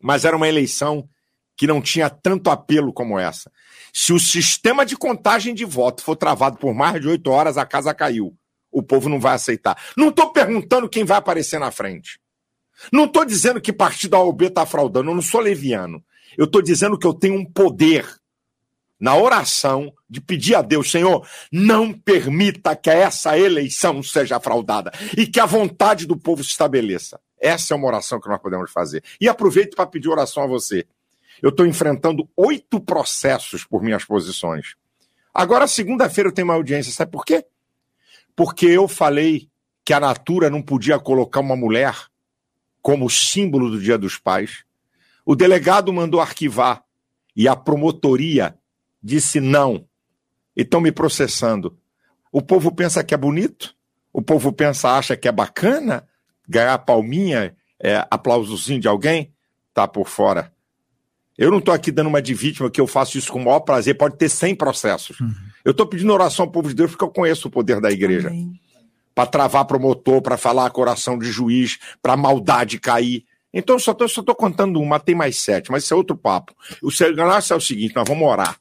Mas 0.00 0.24
era 0.24 0.34
uma 0.34 0.48
eleição 0.48 1.06
que 1.54 1.66
não 1.66 1.82
tinha 1.82 2.08
tanto 2.08 2.48
apelo 2.48 2.94
como 2.94 3.18
essa. 3.18 3.52
Se 3.92 4.10
o 4.10 4.18
sistema 4.18 4.86
de 4.86 4.96
contagem 4.96 5.54
de 5.54 5.66
voto 5.66 6.02
for 6.02 6.16
travado 6.16 6.56
por 6.56 6.72
mais 6.72 6.98
de 6.98 7.08
oito 7.08 7.30
horas, 7.30 7.58
a 7.58 7.66
casa 7.66 7.92
caiu. 7.92 8.34
O 8.70 8.82
povo 8.82 9.10
não 9.10 9.20
vai 9.20 9.34
aceitar. 9.34 9.76
Não 9.94 10.08
estou 10.08 10.32
perguntando 10.32 10.88
quem 10.88 11.04
vai 11.04 11.18
aparecer 11.18 11.60
na 11.60 11.70
frente. 11.70 12.18
Não 12.90 13.04
estou 13.04 13.22
dizendo 13.22 13.60
que 13.60 13.70
partido 13.70 14.16
A 14.16 14.20
ou 14.20 14.32
B 14.32 14.46
está 14.46 14.64
fraudando. 14.64 15.10
Eu 15.10 15.14
não 15.14 15.20
sou 15.20 15.42
leviano. 15.42 16.02
Eu 16.38 16.46
estou 16.46 16.62
dizendo 16.62 16.98
que 16.98 17.06
eu 17.06 17.12
tenho 17.12 17.34
um 17.38 17.44
poder 17.44 18.08
na 19.02 19.16
oração 19.16 19.92
de 20.08 20.20
pedir 20.20 20.54
a 20.54 20.62
Deus, 20.62 20.88
Senhor, 20.88 21.26
não 21.50 21.92
permita 21.92 22.76
que 22.76 22.88
essa 22.88 23.36
eleição 23.36 24.00
seja 24.00 24.38
fraudada 24.38 24.92
e 25.18 25.26
que 25.26 25.40
a 25.40 25.44
vontade 25.44 26.06
do 26.06 26.16
povo 26.16 26.44
se 26.44 26.50
estabeleça. 26.50 27.20
Essa 27.40 27.74
é 27.74 27.76
uma 27.76 27.88
oração 27.88 28.20
que 28.20 28.28
nós 28.28 28.40
podemos 28.40 28.70
fazer. 28.70 29.02
E 29.20 29.28
aproveito 29.28 29.74
para 29.74 29.88
pedir 29.88 30.08
oração 30.08 30.44
a 30.44 30.46
você. 30.46 30.86
Eu 31.42 31.48
estou 31.48 31.66
enfrentando 31.66 32.28
oito 32.36 32.78
processos 32.78 33.64
por 33.64 33.82
minhas 33.82 34.04
posições. 34.04 34.76
Agora, 35.34 35.66
segunda-feira, 35.66 36.30
eu 36.30 36.32
tenho 36.32 36.46
uma 36.46 36.54
audiência. 36.54 36.92
Sabe 36.92 37.10
por 37.10 37.24
quê? 37.24 37.44
Porque 38.36 38.66
eu 38.66 38.86
falei 38.86 39.48
que 39.84 39.92
a 39.92 39.98
Natura 39.98 40.48
não 40.48 40.62
podia 40.62 41.00
colocar 41.00 41.40
uma 41.40 41.56
mulher 41.56 41.96
como 42.80 43.10
símbolo 43.10 43.68
do 43.68 43.80
Dia 43.80 43.98
dos 43.98 44.16
Pais. 44.16 44.62
O 45.26 45.34
delegado 45.34 45.92
mandou 45.92 46.20
arquivar 46.20 46.84
e 47.34 47.48
a 47.48 47.56
promotoria 47.56 48.56
disse 49.02 49.40
não. 49.40 49.84
E 50.56 50.62
estão 50.62 50.80
me 50.80 50.92
processando. 50.92 51.78
O 52.30 52.40
povo 52.40 52.72
pensa 52.72 53.02
que 53.02 53.14
é 53.14 53.16
bonito? 53.16 53.74
O 54.12 54.20
povo 54.22 54.52
pensa, 54.52 54.90
acha 54.90 55.16
que 55.16 55.26
é 55.26 55.32
bacana 55.32 56.06
ganhar 56.48 56.76
palminha, 56.78 57.56
é, 57.80 58.06
aplausozinho 58.10 58.80
de 58.80 58.88
alguém? 58.88 59.32
Tá 59.72 59.88
por 59.88 60.08
fora. 60.08 60.52
Eu 61.36 61.50
não 61.50 61.58
estou 61.58 61.72
aqui 61.72 61.90
dando 61.90 62.08
uma 62.08 62.20
de 62.20 62.34
vítima, 62.34 62.70
que 62.70 62.80
eu 62.80 62.86
faço 62.86 63.16
isso 63.16 63.32
com 63.32 63.40
o 63.40 63.44
maior 63.44 63.60
prazer. 63.60 63.96
Pode 63.96 64.16
ter 64.16 64.28
100 64.28 64.54
processos. 64.54 65.18
Uhum. 65.18 65.34
Eu 65.64 65.70
estou 65.72 65.86
pedindo 65.86 66.12
oração 66.12 66.44
ao 66.44 66.50
povo 66.50 66.68
de 66.68 66.74
Deus 66.74 66.90
porque 66.90 67.04
eu 67.04 67.10
conheço 67.10 67.48
o 67.48 67.50
poder 67.50 67.80
da 67.80 67.90
igreja. 67.90 68.30
Para 69.14 69.26
travar 69.26 69.64
promotor, 69.64 70.20
para 70.20 70.36
falar 70.36 70.70
coração 70.70 71.18
de 71.18 71.30
juiz, 71.30 71.78
para 72.02 72.16
maldade 72.16 72.78
cair. 72.78 73.24
Então, 73.52 73.76
eu 73.76 73.80
só 73.80 73.92
estou 73.92 74.34
contando 74.34 74.80
uma, 74.80 74.98
tem 74.98 75.14
mais 75.14 75.38
sete, 75.38 75.70
mas 75.70 75.84
isso 75.84 75.92
é 75.92 75.96
outro 75.96 76.16
papo. 76.16 76.54
O 76.82 76.88
negócio 77.14 77.52
é 77.52 77.56
o 77.56 77.60
seguinte: 77.60 77.94
nós 77.94 78.08
vamos 78.08 78.26
orar. 78.26 78.58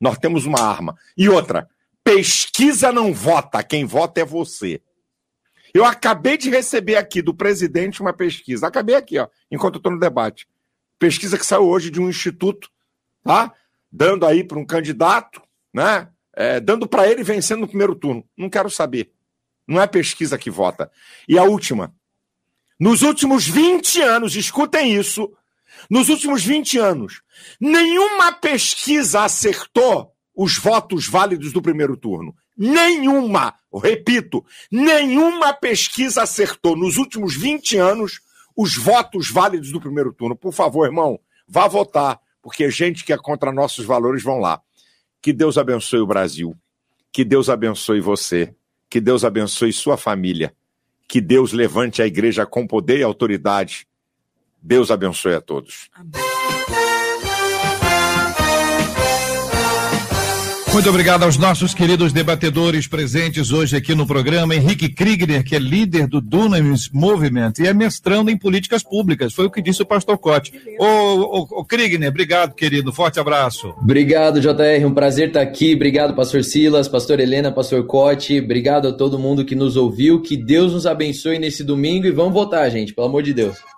Nós 0.00 0.18
temos 0.18 0.46
uma 0.46 0.60
arma. 0.60 0.96
E 1.16 1.28
outra, 1.28 1.68
pesquisa 2.02 2.92
não 2.92 3.12
vota, 3.12 3.62
quem 3.62 3.84
vota 3.84 4.20
é 4.20 4.24
você. 4.24 4.80
Eu 5.74 5.84
acabei 5.84 6.36
de 6.36 6.50
receber 6.50 6.96
aqui 6.96 7.20
do 7.20 7.34
presidente 7.34 8.00
uma 8.00 8.12
pesquisa. 8.12 8.68
Acabei 8.68 8.94
aqui, 8.94 9.18
ó, 9.18 9.26
enquanto 9.50 9.74
eu 9.74 9.78
estou 9.78 9.92
no 9.92 9.98
debate. 9.98 10.46
Pesquisa 11.00 11.36
que 11.36 11.44
saiu 11.44 11.66
hoje 11.66 11.90
de 11.90 12.00
um 12.00 12.08
instituto, 12.08 12.70
tá? 13.24 13.52
Dando 13.90 14.24
aí 14.24 14.44
para 14.44 14.58
um 14.58 14.64
candidato, 14.64 15.42
né? 15.72 16.08
É, 16.32 16.60
dando 16.60 16.86
para 16.86 17.08
ele 17.08 17.24
vencendo 17.24 17.60
no 17.60 17.68
primeiro 17.68 17.94
turno. 17.96 18.24
Não 18.36 18.48
quero 18.48 18.70
saber. 18.70 19.12
Não 19.66 19.80
é 19.80 19.86
pesquisa 19.86 20.38
que 20.38 20.50
vota. 20.50 20.90
E 21.28 21.36
a 21.38 21.42
última. 21.42 21.92
Nos 22.78 23.02
últimos 23.02 23.46
20 23.46 24.00
anos, 24.00 24.36
escutem 24.36 24.94
isso, 24.94 25.32
nos 25.90 26.08
últimos 26.08 26.44
20 26.44 26.78
anos, 26.78 27.22
nenhuma 27.60 28.32
pesquisa 28.32 29.22
acertou 29.22 30.12
os 30.34 30.58
votos 30.58 31.06
válidos 31.06 31.52
do 31.52 31.62
primeiro 31.62 31.96
turno. 31.96 32.34
Nenhuma, 32.56 33.54
repito, 33.82 34.44
nenhuma 34.70 35.52
pesquisa 35.52 36.22
acertou 36.22 36.76
nos 36.76 36.96
últimos 36.96 37.36
20 37.36 37.76
anos 37.76 38.20
os 38.56 38.76
votos 38.76 39.30
válidos 39.30 39.70
do 39.70 39.80
primeiro 39.80 40.12
turno. 40.12 40.36
Por 40.36 40.52
favor, 40.52 40.86
irmão, 40.86 41.18
vá 41.46 41.66
votar, 41.66 42.20
porque 42.42 42.70
gente 42.70 43.04
que 43.04 43.12
é 43.12 43.18
contra 43.18 43.52
nossos 43.52 43.84
valores 43.84 44.22
vão 44.22 44.38
lá. 44.38 44.60
Que 45.20 45.32
Deus 45.32 45.58
abençoe 45.58 46.00
o 46.00 46.06
Brasil. 46.06 46.56
Que 47.12 47.24
Deus 47.24 47.48
abençoe 47.48 48.00
você. 48.00 48.54
Que 48.90 49.00
Deus 49.00 49.24
abençoe 49.24 49.72
sua 49.72 49.96
família. 49.96 50.54
Que 51.08 51.20
Deus 51.20 51.52
levante 51.52 52.02
a 52.02 52.06
igreja 52.06 52.46
com 52.46 52.66
poder 52.66 52.98
e 52.98 53.02
autoridade 53.02 53.86
Deus 54.64 54.90
abençoe 54.90 55.34
a 55.34 55.42
todos. 55.42 55.90
Muito 60.72 60.88
obrigado 60.88 61.22
aos 61.22 61.36
nossos 61.36 61.72
queridos 61.72 62.12
debatedores 62.12 62.88
presentes 62.88 63.52
hoje 63.52 63.76
aqui 63.76 63.94
no 63.94 64.08
programa. 64.08 64.56
Henrique 64.56 64.88
Kriegner, 64.88 65.44
que 65.44 65.54
é 65.54 65.58
líder 65.58 66.08
do 66.08 66.20
Dunamis 66.20 66.88
Movement 66.92 67.52
e 67.60 67.66
é 67.68 67.72
mestrando 67.72 68.28
em 68.28 68.36
políticas 68.36 68.82
públicas. 68.82 69.32
Foi 69.32 69.46
o 69.46 69.50
que 69.50 69.62
disse 69.62 69.82
o 69.82 69.86
pastor 69.86 70.18
Cote. 70.18 70.52
Ô, 70.80 70.84
ô, 70.84 71.60
ô 71.60 71.64
Kriegner, 71.64 72.08
obrigado, 72.08 72.54
querido. 72.54 72.92
Forte 72.92 73.20
abraço. 73.20 73.68
Obrigado, 73.80 74.40
JR. 74.40 74.84
Um 74.84 74.94
prazer 74.94 75.28
estar 75.28 75.42
aqui. 75.42 75.74
Obrigado, 75.74 76.16
pastor 76.16 76.42
Silas, 76.42 76.88
pastor 76.88 77.20
Helena, 77.20 77.52
pastor 77.52 77.86
Cote. 77.86 78.40
Obrigado 78.40 78.88
a 78.88 78.92
todo 78.92 79.18
mundo 79.18 79.44
que 79.44 79.54
nos 79.54 79.76
ouviu. 79.76 80.22
Que 80.22 80.36
Deus 80.36 80.72
nos 80.72 80.86
abençoe 80.86 81.38
nesse 81.38 81.62
domingo 81.62 82.06
e 82.06 82.10
vamos 82.10 82.32
votar, 82.32 82.68
gente, 82.70 82.92
pelo 82.92 83.06
amor 83.06 83.22
de 83.22 83.32
Deus. 83.32 83.73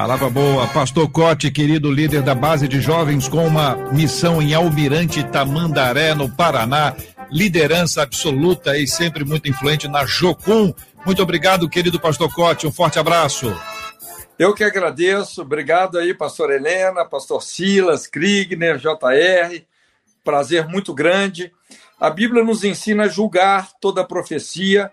Palavra 0.00 0.30
boa. 0.30 0.66
Pastor 0.68 1.10
Cote, 1.10 1.50
querido 1.50 1.92
líder 1.92 2.22
da 2.22 2.34
base 2.34 2.66
de 2.66 2.80
jovens 2.80 3.28
com 3.28 3.46
uma 3.46 3.76
missão 3.92 4.40
em 4.40 4.54
Almirante 4.54 5.22
Tamandaré, 5.24 6.14
no 6.14 6.26
Paraná. 6.26 6.96
Liderança 7.30 8.00
absoluta 8.00 8.78
e 8.78 8.86
sempre 8.86 9.26
muito 9.26 9.46
influente 9.46 9.86
na 9.88 10.06
Jocum. 10.06 10.72
Muito 11.04 11.22
obrigado, 11.22 11.68
querido 11.68 12.00
pastor 12.00 12.32
Cote. 12.32 12.66
Um 12.66 12.72
forte 12.72 12.98
abraço. 12.98 13.54
Eu 14.38 14.54
que 14.54 14.64
agradeço. 14.64 15.42
Obrigado 15.42 15.98
aí, 15.98 16.14
pastor 16.14 16.50
Helena, 16.50 17.04
pastor 17.04 17.42
Silas, 17.42 18.06
Kriegner, 18.06 18.78
JR. 18.78 19.62
Prazer 20.24 20.66
muito 20.66 20.94
grande. 20.94 21.52
A 22.00 22.08
Bíblia 22.08 22.42
nos 22.42 22.64
ensina 22.64 23.04
a 23.04 23.08
julgar 23.08 23.68
toda 23.78 24.02
profecia 24.02 24.90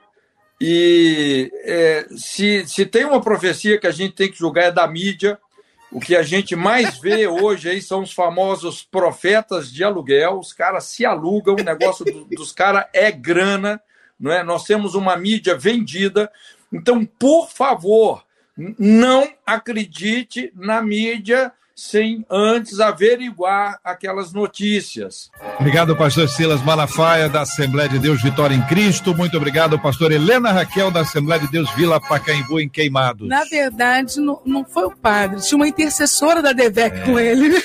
e 0.59 1.51
é, 1.63 2.07
se, 2.15 2.67
se 2.67 2.85
tem 2.85 3.05
uma 3.05 3.21
profecia 3.21 3.79
que 3.79 3.87
a 3.87 3.91
gente 3.91 4.15
tem 4.15 4.31
que 4.31 4.37
julgar 4.37 4.65
é 4.65 4.71
da 4.71 4.87
mídia. 4.87 5.39
O 5.91 6.01
que 6.01 6.15
a 6.15 6.23
gente 6.23 6.55
mais 6.55 6.97
vê 6.99 7.27
hoje 7.27 7.69
aí 7.69 7.81
são 7.81 8.01
os 8.01 8.11
famosos 8.11 8.83
profetas 8.83 9.71
de 9.71 9.83
aluguel. 9.83 10.39
Os 10.39 10.51
caras 10.51 10.85
se 10.85 11.05
alugam, 11.05 11.55
o 11.55 11.63
negócio 11.63 12.03
do, 12.03 12.25
dos 12.25 12.51
caras 12.51 12.85
é 12.91 13.11
grana, 13.11 13.79
não 14.19 14.31
é? 14.31 14.43
Nós 14.43 14.65
temos 14.65 14.95
uma 14.95 15.15
mídia 15.15 15.55
vendida. 15.55 16.29
Então, 16.73 17.05
por 17.05 17.49
favor, 17.49 18.25
não 18.57 19.31
acredite 19.45 20.51
na 20.55 20.81
mídia 20.81 21.53
sem 21.77 22.25
antes 22.27 22.79
averiguar 22.79 23.79
aquelas 23.83 24.33
notícias. 24.33 25.29
Obrigado, 25.59 25.95
pastor 25.95 26.27
Silas 26.27 26.63
Malafaia, 26.63 27.29
da 27.29 27.41
Assembleia 27.41 27.87
de 27.87 27.99
Deus 27.99 28.19
Vitória 28.19 28.55
em 28.55 28.65
Cristo. 28.65 29.15
Muito 29.15 29.37
obrigado, 29.37 29.77
pastor 29.77 30.11
Helena 30.11 30.51
Raquel, 30.51 30.89
da 30.89 31.01
Assembleia 31.01 31.39
de 31.39 31.51
Deus 31.51 31.69
Vila 31.75 32.01
Pacaembu, 32.01 32.59
em 32.59 32.67
Queimados. 32.67 33.29
Na 33.29 33.43
verdade, 33.43 34.19
não, 34.19 34.41
não 34.43 34.65
foi 34.65 34.85
o 34.85 34.91
padre, 34.97 35.39
tinha 35.39 35.55
uma 35.55 35.67
intercessora 35.67 36.41
da 36.41 36.51
DEVEC 36.51 36.97
é. 36.97 37.01
com 37.01 37.19
ele. 37.19 37.53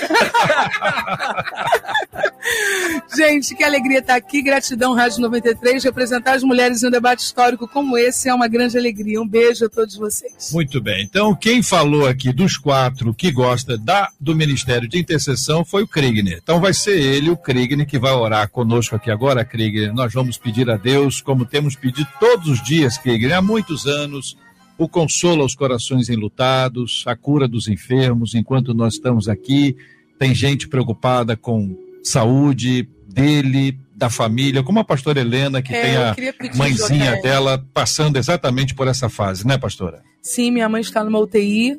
Gente, 3.15 3.55
que 3.55 3.63
alegria 3.63 3.99
estar 4.01 4.17
aqui. 4.17 4.43
Gratidão, 4.43 4.95
Rádio 4.95 5.21
93. 5.21 5.85
Representar 5.85 6.35
as 6.35 6.43
mulheres 6.43 6.83
em 6.83 6.89
um 6.89 6.91
debate 6.91 7.21
histórico 7.21 7.69
como 7.69 7.97
esse 7.97 8.29
é 8.29 8.35
uma 8.35 8.49
grande 8.49 8.77
alegria. 8.77 9.21
Um 9.21 9.29
beijo 9.29 9.67
a 9.67 9.69
todos 9.69 9.95
vocês. 9.97 10.51
Muito 10.53 10.81
bem. 10.81 11.05
Então, 11.05 11.35
quem 11.35 11.63
falou 11.63 12.07
aqui 12.07 12.33
dos 12.33 12.57
quatro 12.57 13.15
que 13.15 13.31
gosta 13.31 13.79
da, 13.79 14.02
do 14.21 14.35
Ministério 14.35 14.89
de 14.89 14.99
Intercessão 14.99 15.65
foi 15.65 15.83
o 15.83 15.89
Kriegner. 15.89 16.41
Então, 16.43 16.61
vai 16.61 16.73
ser 16.73 17.01
ele, 17.01 17.31
o 17.31 17.37
Kriegner, 17.37 17.87
que 17.87 17.99
vai 17.99 18.13
orar 18.13 18.49
conosco 18.49 18.97
aqui 18.97 19.11
agora, 19.11 19.45
Kriegner. 19.45 19.93
Nós 19.93 20.13
vamos 20.13 20.37
pedir 20.37 20.71
a 20.71 20.77
Deus, 20.77 21.21
como 21.21 21.45
temos 21.45 21.77
pedido 21.77 22.09
todos 22.19 22.49
os 22.49 22.63
dias, 22.63 22.99
Kriegner, 22.99 23.37
há 23.37 23.43
muitos 23.43 23.87
anos, 23.87 24.37
o 24.79 24.89
consolo 24.89 25.43
aos 25.43 25.55
corações 25.55 26.09
enlutados, 26.09 27.05
a 27.07 27.15
cura 27.17 27.47
dos 27.47 27.69
enfermos, 27.69 28.35
enquanto 28.35 28.75
nós 28.75 28.95
estamos 28.95 29.29
aqui. 29.29 29.77
Tem 30.19 30.35
gente 30.35 30.69
preocupada 30.69 31.37
com 31.37 31.77
saúde 32.03 32.89
dele, 33.07 33.79
da 33.95 34.11
família, 34.11 34.63
como 34.63 34.81
a 34.81 34.85
pastora 34.85 35.21
Helena, 35.21 35.63
que 35.63 35.73
é, 35.73 35.83
tem 35.83 35.97
a 35.97 36.57
mãezinha 36.57 37.21
dela 37.23 37.65
passando 37.73 38.17
exatamente 38.17 38.75
por 38.75 38.89
essa 38.89 39.09
fase, 39.09 39.47
né, 39.47 39.57
pastora? 39.57 40.03
Sim, 40.21 40.51
minha 40.51 40.69
mãe 40.69 40.81
está 40.81 41.05
numa 41.05 41.21
UTI, 41.21 41.79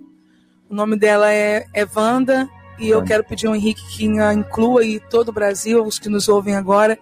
o 0.74 0.76
nome 0.76 0.98
dela 0.98 1.32
é, 1.32 1.68
é 1.72 1.88
Wanda, 1.95 2.50
e 2.80 2.90
eu 2.90 3.04
quero 3.04 3.24
pedir 3.24 3.45
ao 3.45 3.56
Henrique 3.56 3.84
que 3.95 4.06
inclua 4.06 4.82
aí 4.82 5.00
todo 5.00 5.30
o 5.30 5.32
Brasil, 5.32 5.86
os 5.86 6.00
que 6.00 6.10
nos 6.10 6.28
ouvem 6.28 6.56
agora, 6.56 6.98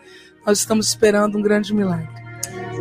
nós 0.46 0.60
estamos 0.60 0.90
esperando 0.90 1.38
um 1.38 1.42
grande 1.42 1.74
milagre. 1.74 2.10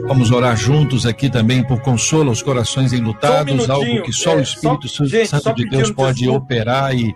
Vamos 0.08 0.32
orar 0.32 0.56
juntos 0.56 1.06
aqui 1.06 1.30
também 1.30 1.64
por 1.64 1.80
consolo 1.80 2.30
aos 2.30 2.42
corações 2.42 2.92
enlutados, 2.92 3.68
um 3.68 3.72
algo 3.72 4.02
que 4.02 4.12
só 4.12 4.32
é, 4.32 4.36
o 4.36 4.40
Espírito 4.40 4.88
só, 4.88 5.04
Santo 5.04 5.08
gente, 5.08 5.54
de 5.54 5.68
Deus 5.68 5.92
pode 5.92 6.28
operar 6.28 6.92
e 6.92 7.14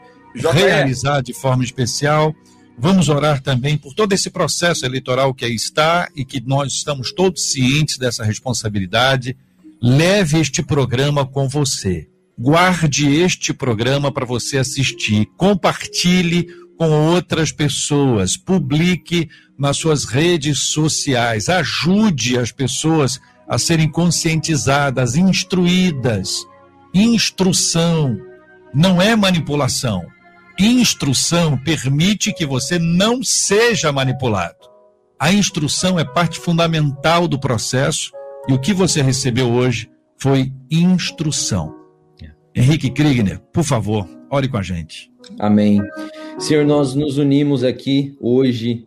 realizar 0.53 1.21
de 1.21 1.35
forma 1.35 1.65
especial. 1.65 2.33
Vamos 2.79 3.09
orar 3.09 3.43
também 3.43 3.77
por 3.77 3.93
todo 3.93 4.13
esse 4.13 4.31
processo 4.31 4.87
eleitoral 4.87 5.35
que 5.35 5.45
aí 5.45 5.55
está 5.55 6.09
e 6.15 6.25
que 6.25 6.41
nós 6.41 6.73
estamos 6.75 7.13
todos 7.13 7.51
cientes 7.51 7.99
dessa 7.99 8.23
responsabilidade. 8.23 9.37
Leve 9.83 10.39
este 10.39 10.63
programa 10.63 11.27
com 11.27 11.49
você. 11.49 12.09
Guarde 12.39 13.15
este 13.15 13.53
programa 13.53 14.13
para 14.13 14.27
você 14.27 14.59
assistir. 14.59 15.27
Compartilhe 15.37 16.47
com 16.77 16.91
outras 16.91 17.53
pessoas. 17.53 18.37
Publique 18.37 19.29
nas 19.59 19.77
suas 19.77 20.05
redes 20.05 20.61
sociais. 20.61 21.49
Ajude 21.49 22.39
as 22.39 22.51
pessoas 22.51 23.21
a 23.49 23.59
serem 23.59 23.89
conscientizadas, 23.89 25.17
instruídas. 25.17 26.45
Instrução 26.93 28.19
não 28.75 29.01
é 29.01 29.15
manipulação 29.15 30.03
instrução 30.59 31.59
permite 31.59 32.33
que 32.33 32.47
você 32.47 32.79
não 32.79 33.23
seja 33.23 33.91
manipulado. 33.91 34.55
A 35.19 35.33
instrução 35.33 35.99
é 35.99 36.05
parte 36.05 36.39
fundamental 36.39 37.27
do 37.27 37.39
processo 37.39 38.13
e 38.49 38.53
o 38.53 38.59
que 38.59 38.73
você 38.73 39.03
recebeu 39.03 39.51
hoje 39.51 39.91
foi 40.19 40.53
instrução. 40.71 41.75
Henrique 42.55 42.89
Kriegner, 42.91 43.41
por 43.53 43.65
favor, 43.65 44.09
ore 44.31 44.49
com 44.49 44.57
a 44.57 44.63
gente. 44.63 45.11
Amém. 45.39 45.81
Senhor, 46.39 46.65
nós 46.65 46.95
nos 46.95 47.19
unimos 47.19 47.65
aqui 47.65 48.17
hoje, 48.21 48.87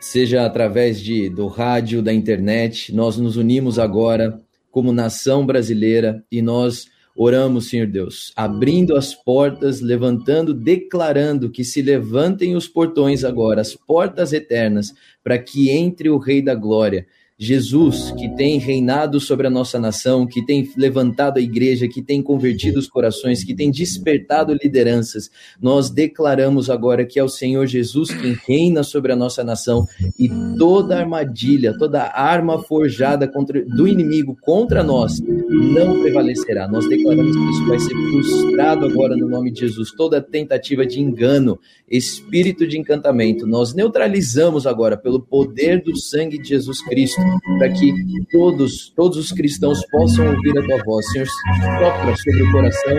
seja 0.00 0.46
através 0.46 1.00
de, 1.00 1.28
do 1.28 1.46
rádio, 1.46 2.02
da 2.02 2.12
internet, 2.12 2.94
nós 2.94 3.18
nos 3.18 3.36
unimos 3.36 3.78
agora 3.78 4.40
como 4.70 4.92
nação 4.92 5.44
brasileira 5.44 6.24
e 6.32 6.40
nós 6.40 6.86
Oramos, 7.22 7.68
Senhor 7.68 7.86
Deus, 7.86 8.32
abrindo 8.34 8.96
as 8.96 9.12
portas, 9.14 9.82
levantando, 9.82 10.54
declarando 10.54 11.50
que 11.50 11.64
se 11.64 11.82
levantem 11.82 12.56
os 12.56 12.66
portões 12.66 13.24
agora, 13.24 13.60
as 13.60 13.74
portas 13.74 14.32
eternas, 14.32 14.94
para 15.22 15.38
que 15.38 15.68
entre 15.70 16.08
o 16.08 16.16
Rei 16.16 16.40
da 16.40 16.54
Glória 16.54 17.06
Jesus, 17.42 18.12
que 18.18 18.28
tem 18.36 18.58
reinado 18.58 19.18
sobre 19.18 19.46
a 19.46 19.50
nossa 19.50 19.78
nação, 19.78 20.26
que 20.26 20.44
tem 20.44 20.70
levantado 20.76 21.38
a 21.38 21.40
igreja, 21.40 21.88
que 21.88 22.02
tem 22.02 22.22
convertido 22.22 22.78
os 22.78 22.86
corações, 22.86 23.42
que 23.42 23.54
tem 23.54 23.70
despertado 23.70 24.52
lideranças, 24.52 25.30
nós 25.58 25.88
declaramos 25.88 26.68
agora 26.68 27.02
que 27.06 27.18
é 27.18 27.24
o 27.24 27.30
Senhor 27.30 27.66
Jesus 27.66 28.10
quem 28.10 28.36
reina 28.46 28.82
sobre 28.82 29.10
a 29.10 29.16
nossa 29.16 29.42
nação 29.42 29.86
e 30.18 30.28
toda 30.58 30.98
armadilha, 30.98 31.74
toda 31.78 32.12
arma 32.14 32.62
forjada 32.62 33.26
contra, 33.26 33.64
do 33.64 33.88
inimigo 33.88 34.36
contra 34.42 34.82
nós 34.82 35.18
não 35.50 36.00
prevalecerá. 36.00 36.68
Nós 36.68 36.88
declaramos 36.88 37.36
que 37.36 37.50
isso 37.50 37.66
vai 37.66 37.78
ser 37.78 37.94
frustrado 37.94 38.86
agora 38.86 39.16
no 39.16 39.28
nome 39.28 39.50
de 39.50 39.60
Jesus. 39.60 39.90
Toda 39.90 40.20
tentativa 40.20 40.86
de 40.86 41.00
engano, 41.00 41.58
espírito 41.90 42.66
de 42.66 42.78
encantamento, 42.78 43.46
nós 43.46 43.74
neutralizamos 43.74 44.66
agora 44.66 44.96
pelo 44.96 45.20
poder 45.20 45.82
do 45.82 45.96
sangue 45.96 46.38
de 46.38 46.48
Jesus 46.48 46.80
Cristo 46.82 47.20
para 47.58 47.68
que 47.70 47.92
todos, 48.30 48.90
todos 48.94 49.18
os 49.18 49.32
cristãos 49.32 49.84
possam 49.90 50.26
ouvir 50.28 50.56
a 50.56 50.64
tua 50.64 50.84
voz. 50.84 51.10
Senhor, 51.10 51.26
sopra 51.26 52.16
sobre 52.16 52.42
o 52.42 52.52
coração, 52.52 52.98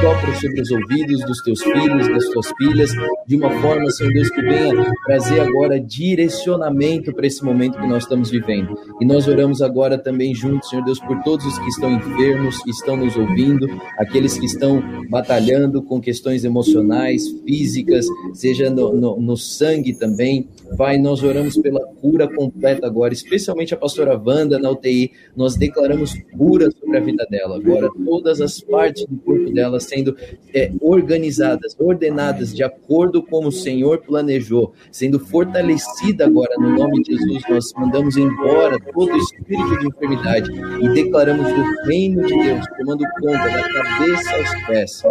sopra 0.00 0.34
sobre 0.40 0.60
os 0.60 0.70
ouvidos 0.70 1.24
dos 1.24 1.42
teus 1.42 1.62
filhos, 1.62 2.08
das 2.08 2.24
tuas 2.28 2.52
filhas, 2.58 2.90
de 3.26 3.36
uma 3.36 3.50
forma, 3.60 3.88
Senhor 3.90 4.12
Deus, 4.12 4.28
que 4.30 4.42
venha 4.42 4.92
trazer 5.06 5.40
agora 5.40 5.78
direcionamento 5.80 7.12
para 7.12 7.26
esse 7.26 7.44
momento 7.44 7.78
que 7.78 7.86
nós 7.86 8.02
estamos 8.02 8.30
vivendo. 8.30 8.76
E 9.00 9.04
nós 9.04 9.28
oramos 9.28 9.62
agora 9.62 9.96
também 9.96 10.34
juntos, 10.34 10.68
Senhor 10.68 10.84
Deus, 10.84 10.98
por 10.98 11.22
todos 11.22 11.46
os 11.46 11.58
que 11.58 11.68
estão 11.68 11.91
enfermos, 11.92 12.62
que 12.62 12.70
estão 12.70 12.96
nos 12.96 13.16
ouvindo, 13.16 13.66
aqueles 13.98 14.38
que 14.38 14.46
estão 14.46 14.82
batalhando 15.08 15.82
com 15.82 16.00
questões 16.00 16.44
emocionais, 16.44 17.28
físicas, 17.44 18.06
seja 18.32 18.70
no, 18.70 18.92
no, 18.94 19.20
no 19.20 19.36
sangue 19.36 19.92
também. 19.92 20.48
Pai, 20.76 20.98
nós 20.98 21.22
oramos 21.22 21.56
pela 21.58 21.80
cura 22.00 22.28
completa 22.28 22.86
agora, 22.86 23.12
especialmente 23.12 23.74
a 23.74 23.76
pastora 23.76 24.20
Wanda 24.24 24.58
na 24.58 24.70
UTI, 24.70 25.12
nós 25.36 25.56
declaramos 25.56 26.14
cura 26.36 26.70
sobre 26.70 26.96
a 26.96 27.00
vida 27.00 27.26
dela. 27.30 27.56
Agora, 27.56 27.88
todas 28.04 28.40
as 28.40 28.60
partes 28.60 29.04
do 29.06 29.16
corpo 29.18 29.50
dela 29.52 29.80
sendo 29.80 30.16
é, 30.54 30.72
organizadas, 30.80 31.76
ordenadas 31.78 32.54
de 32.54 32.62
acordo 32.62 33.22
com 33.22 33.46
o 33.46 33.52
Senhor 33.52 33.98
planejou, 33.98 34.72
sendo 34.90 35.18
fortalecida 35.18 36.26
agora 36.26 36.54
no 36.58 36.76
nome 36.76 37.02
de 37.02 37.12
Jesus. 37.12 37.42
Nós 37.48 37.72
mandamos 37.76 38.16
embora 38.16 38.78
todo 38.92 39.16
espírito 39.16 39.78
de 39.78 39.86
enfermidade 39.88 40.50
e 40.80 40.88
declaramos 40.90 41.46
o 41.46 41.81
reino 41.84 42.22
de 42.26 42.34
Deus 42.34 42.66
tomando 42.78 43.04
conta 43.20 43.48
da 43.48 43.72
cabeça 43.72 44.36
aos 44.36 44.66
pés 44.66 45.02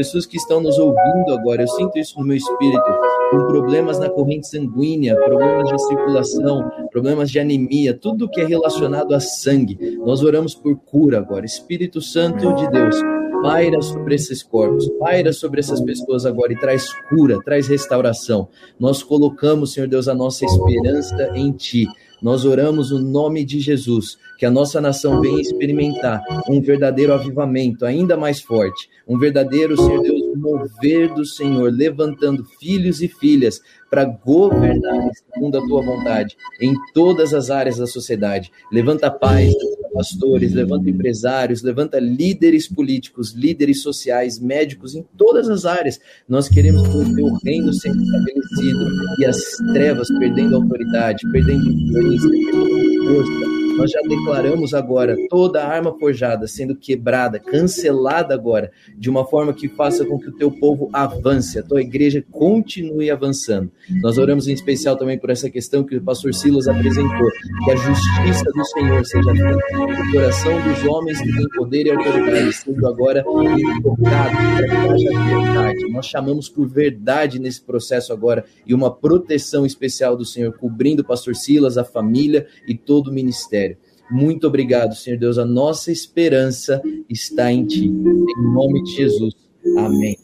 pessoas 0.00 0.24
que 0.24 0.38
estão 0.38 0.62
nos 0.62 0.78
ouvindo 0.78 1.34
agora, 1.34 1.60
eu 1.60 1.68
sinto 1.68 1.98
isso 1.98 2.18
no 2.18 2.24
meu 2.24 2.36
espírito, 2.36 2.82
com 3.30 3.46
problemas 3.48 3.98
na 3.98 4.08
corrente 4.08 4.48
sanguínea, 4.48 5.14
problemas 5.14 5.68
de 5.68 5.78
circulação, 5.86 6.70
problemas 6.90 7.30
de 7.30 7.38
anemia, 7.38 7.92
tudo 7.92 8.26
que 8.26 8.40
é 8.40 8.46
relacionado 8.46 9.14
a 9.14 9.20
sangue. 9.20 9.98
Nós 9.98 10.22
oramos 10.22 10.54
por 10.54 10.74
cura 10.76 11.18
agora. 11.18 11.44
Espírito 11.44 12.00
Santo 12.00 12.54
de 12.54 12.70
Deus, 12.70 12.96
paira 13.42 13.82
sobre 13.82 14.14
esses 14.14 14.42
corpos, 14.42 14.88
paira 14.98 15.34
sobre 15.34 15.60
essas 15.60 15.82
pessoas 15.82 16.24
agora 16.24 16.54
e 16.54 16.58
traz 16.58 16.90
cura, 17.10 17.38
traz 17.44 17.68
restauração. 17.68 18.48
Nós 18.78 19.02
colocamos, 19.02 19.74
Senhor 19.74 19.86
Deus, 19.86 20.08
a 20.08 20.14
nossa 20.14 20.46
esperança 20.46 21.30
em 21.34 21.52
Ti. 21.52 21.86
Nós 22.22 22.44
oramos 22.44 22.90
o 22.92 22.98
nome 22.98 23.44
de 23.44 23.60
Jesus, 23.60 24.18
que 24.38 24.44
a 24.44 24.50
nossa 24.50 24.80
nação 24.80 25.20
venha 25.20 25.40
experimentar 25.40 26.22
um 26.48 26.60
verdadeiro 26.60 27.12
avivamento 27.12 27.84
ainda 27.86 28.16
mais 28.16 28.40
forte, 28.40 28.88
um 29.08 29.18
verdadeiro, 29.18 29.76
Senhor 29.76 30.02
Deus, 30.02 30.36
mover 30.36 31.14
do 31.14 31.24
Senhor, 31.24 31.72
levantando 31.72 32.44
filhos 32.58 33.00
e 33.00 33.08
filhas 33.08 33.60
para 33.90 34.04
governar 34.04 35.10
segundo 35.12 35.58
a 35.58 35.66
tua 35.66 35.82
vontade 35.82 36.36
em 36.60 36.74
todas 36.94 37.34
as 37.34 37.50
áreas 37.50 37.78
da 37.78 37.86
sociedade. 37.86 38.52
Levanta 38.70 39.10
pais, 39.10 39.52
pastores, 39.92 40.52
levanta 40.52 40.88
empresários, 40.88 41.62
levanta 41.62 41.98
líderes 41.98 42.68
políticos, 42.68 43.32
líderes 43.32 43.82
sociais, 43.82 44.38
médicos, 44.38 44.94
em 44.94 45.04
todas 45.16 45.48
as 45.48 45.64
áreas. 45.64 46.00
Nós 46.28 46.48
queremos 46.48 46.82
ver 46.82 47.04
o 47.04 47.14
teu 47.14 47.34
reino 47.44 47.72
sendo 47.72 48.02
estabelecido 48.02 48.90
e 49.18 49.26
as 49.26 49.38
trevas 49.72 50.08
perdendo 50.18 50.56
autoridade, 50.56 51.30
perdendo 51.32 51.68
influência, 51.68 52.30
perdendo 52.30 53.04
força 53.04 53.59
Nós 53.80 53.92
já 53.92 54.02
declaramos 54.02 54.74
agora 54.74 55.16
toda 55.30 55.64
arma 55.64 55.98
forjada 55.98 56.46
sendo 56.46 56.76
quebrada, 56.76 57.38
cancelada 57.38 58.34
agora, 58.34 58.70
de 58.94 59.08
uma 59.08 59.24
forma 59.24 59.54
que 59.54 59.68
faça 59.68 60.04
com 60.04 60.18
que 60.18 60.28
o 60.28 60.36
teu 60.36 60.50
povo 60.50 60.90
avance, 60.92 61.58
a 61.58 61.62
tua 61.62 61.80
igreja 61.80 62.22
continue 62.30 63.10
avançando. 63.10 63.72
Nós 64.02 64.18
oramos 64.18 64.46
em 64.46 64.52
especial 64.52 64.96
também 64.96 65.18
por 65.18 65.30
essa 65.30 65.48
questão 65.48 65.82
que 65.82 65.96
o 65.96 66.02
pastor 66.02 66.34
Silas 66.34 66.68
apresentou, 66.68 67.30
que 67.64 67.70
a 67.70 67.76
justiça 67.76 68.44
do 68.52 68.64
Senhor 68.66 69.06
seja 69.06 69.32
feita 69.32 69.78
no 69.78 70.12
coração 70.12 70.62
dos 70.62 70.84
homens 70.84 71.18
que 71.18 71.32
têm 71.34 71.48
poder 71.48 71.86
e 71.86 71.90
autoridade, 71.90 72.52
sendo 72.52 72.86
agora 72.86 73.24
tocado 73.24 74.36
para 74.36 74.68
que 74.68 74.76
haja 74.76 75.10
verdade. 75.10 75.90
Nós 75.90 76.04
chamamos 76.04 76.50
por 76.50 76.68
verdade 76.68 77.38
nesse 77.38 77.62
processo 77.62 78.12
agora 78.12 78.44
e 78.66 78.74
uma 78.74 78.94
proteção 78.94 79.64
especial 79.64 80.18
do 80.18 80.24
Senhor 80.26 80.52
cobrindo 80.52 81.00
o 81.00 81.06
pastor 81.06 81.34
Silas, 81.34 81.78
a 81.78 81.84
família 81.84 82.46
e 82.68 82.74
todo 82.76 83.08
o 83.08 83.12
ministério. 83.12 83.69
Muito 84.10 84.46
obrigado, 84.46 84.94
Senhor 84.94 85.18
Deus. 85.18 85.38
A 85.38 85.44
nossa 85.44 85.92
esperança 85.92 86.82
está 87.08 87.52
em 87.52 87.64
Ti. 87.64 87.84
Em 87.86 88.54
nome 88.54 88.82
de 88.84 88.96
Jesus. 88.96 89.34
Amém. 89.76 90.16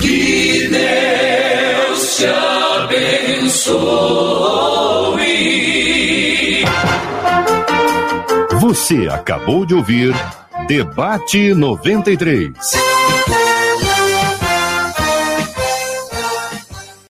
Que 0.00 0.68
Deus 0.68 2.16
te 2.16 2.26
abençoe. 2.26 3.88
Você 8.60 9.08
acabou 9.08 9.64
de 9.64 9.74
ouvir 9.74 10.14
Debate 10.66 11.54
93. 11.54 12.52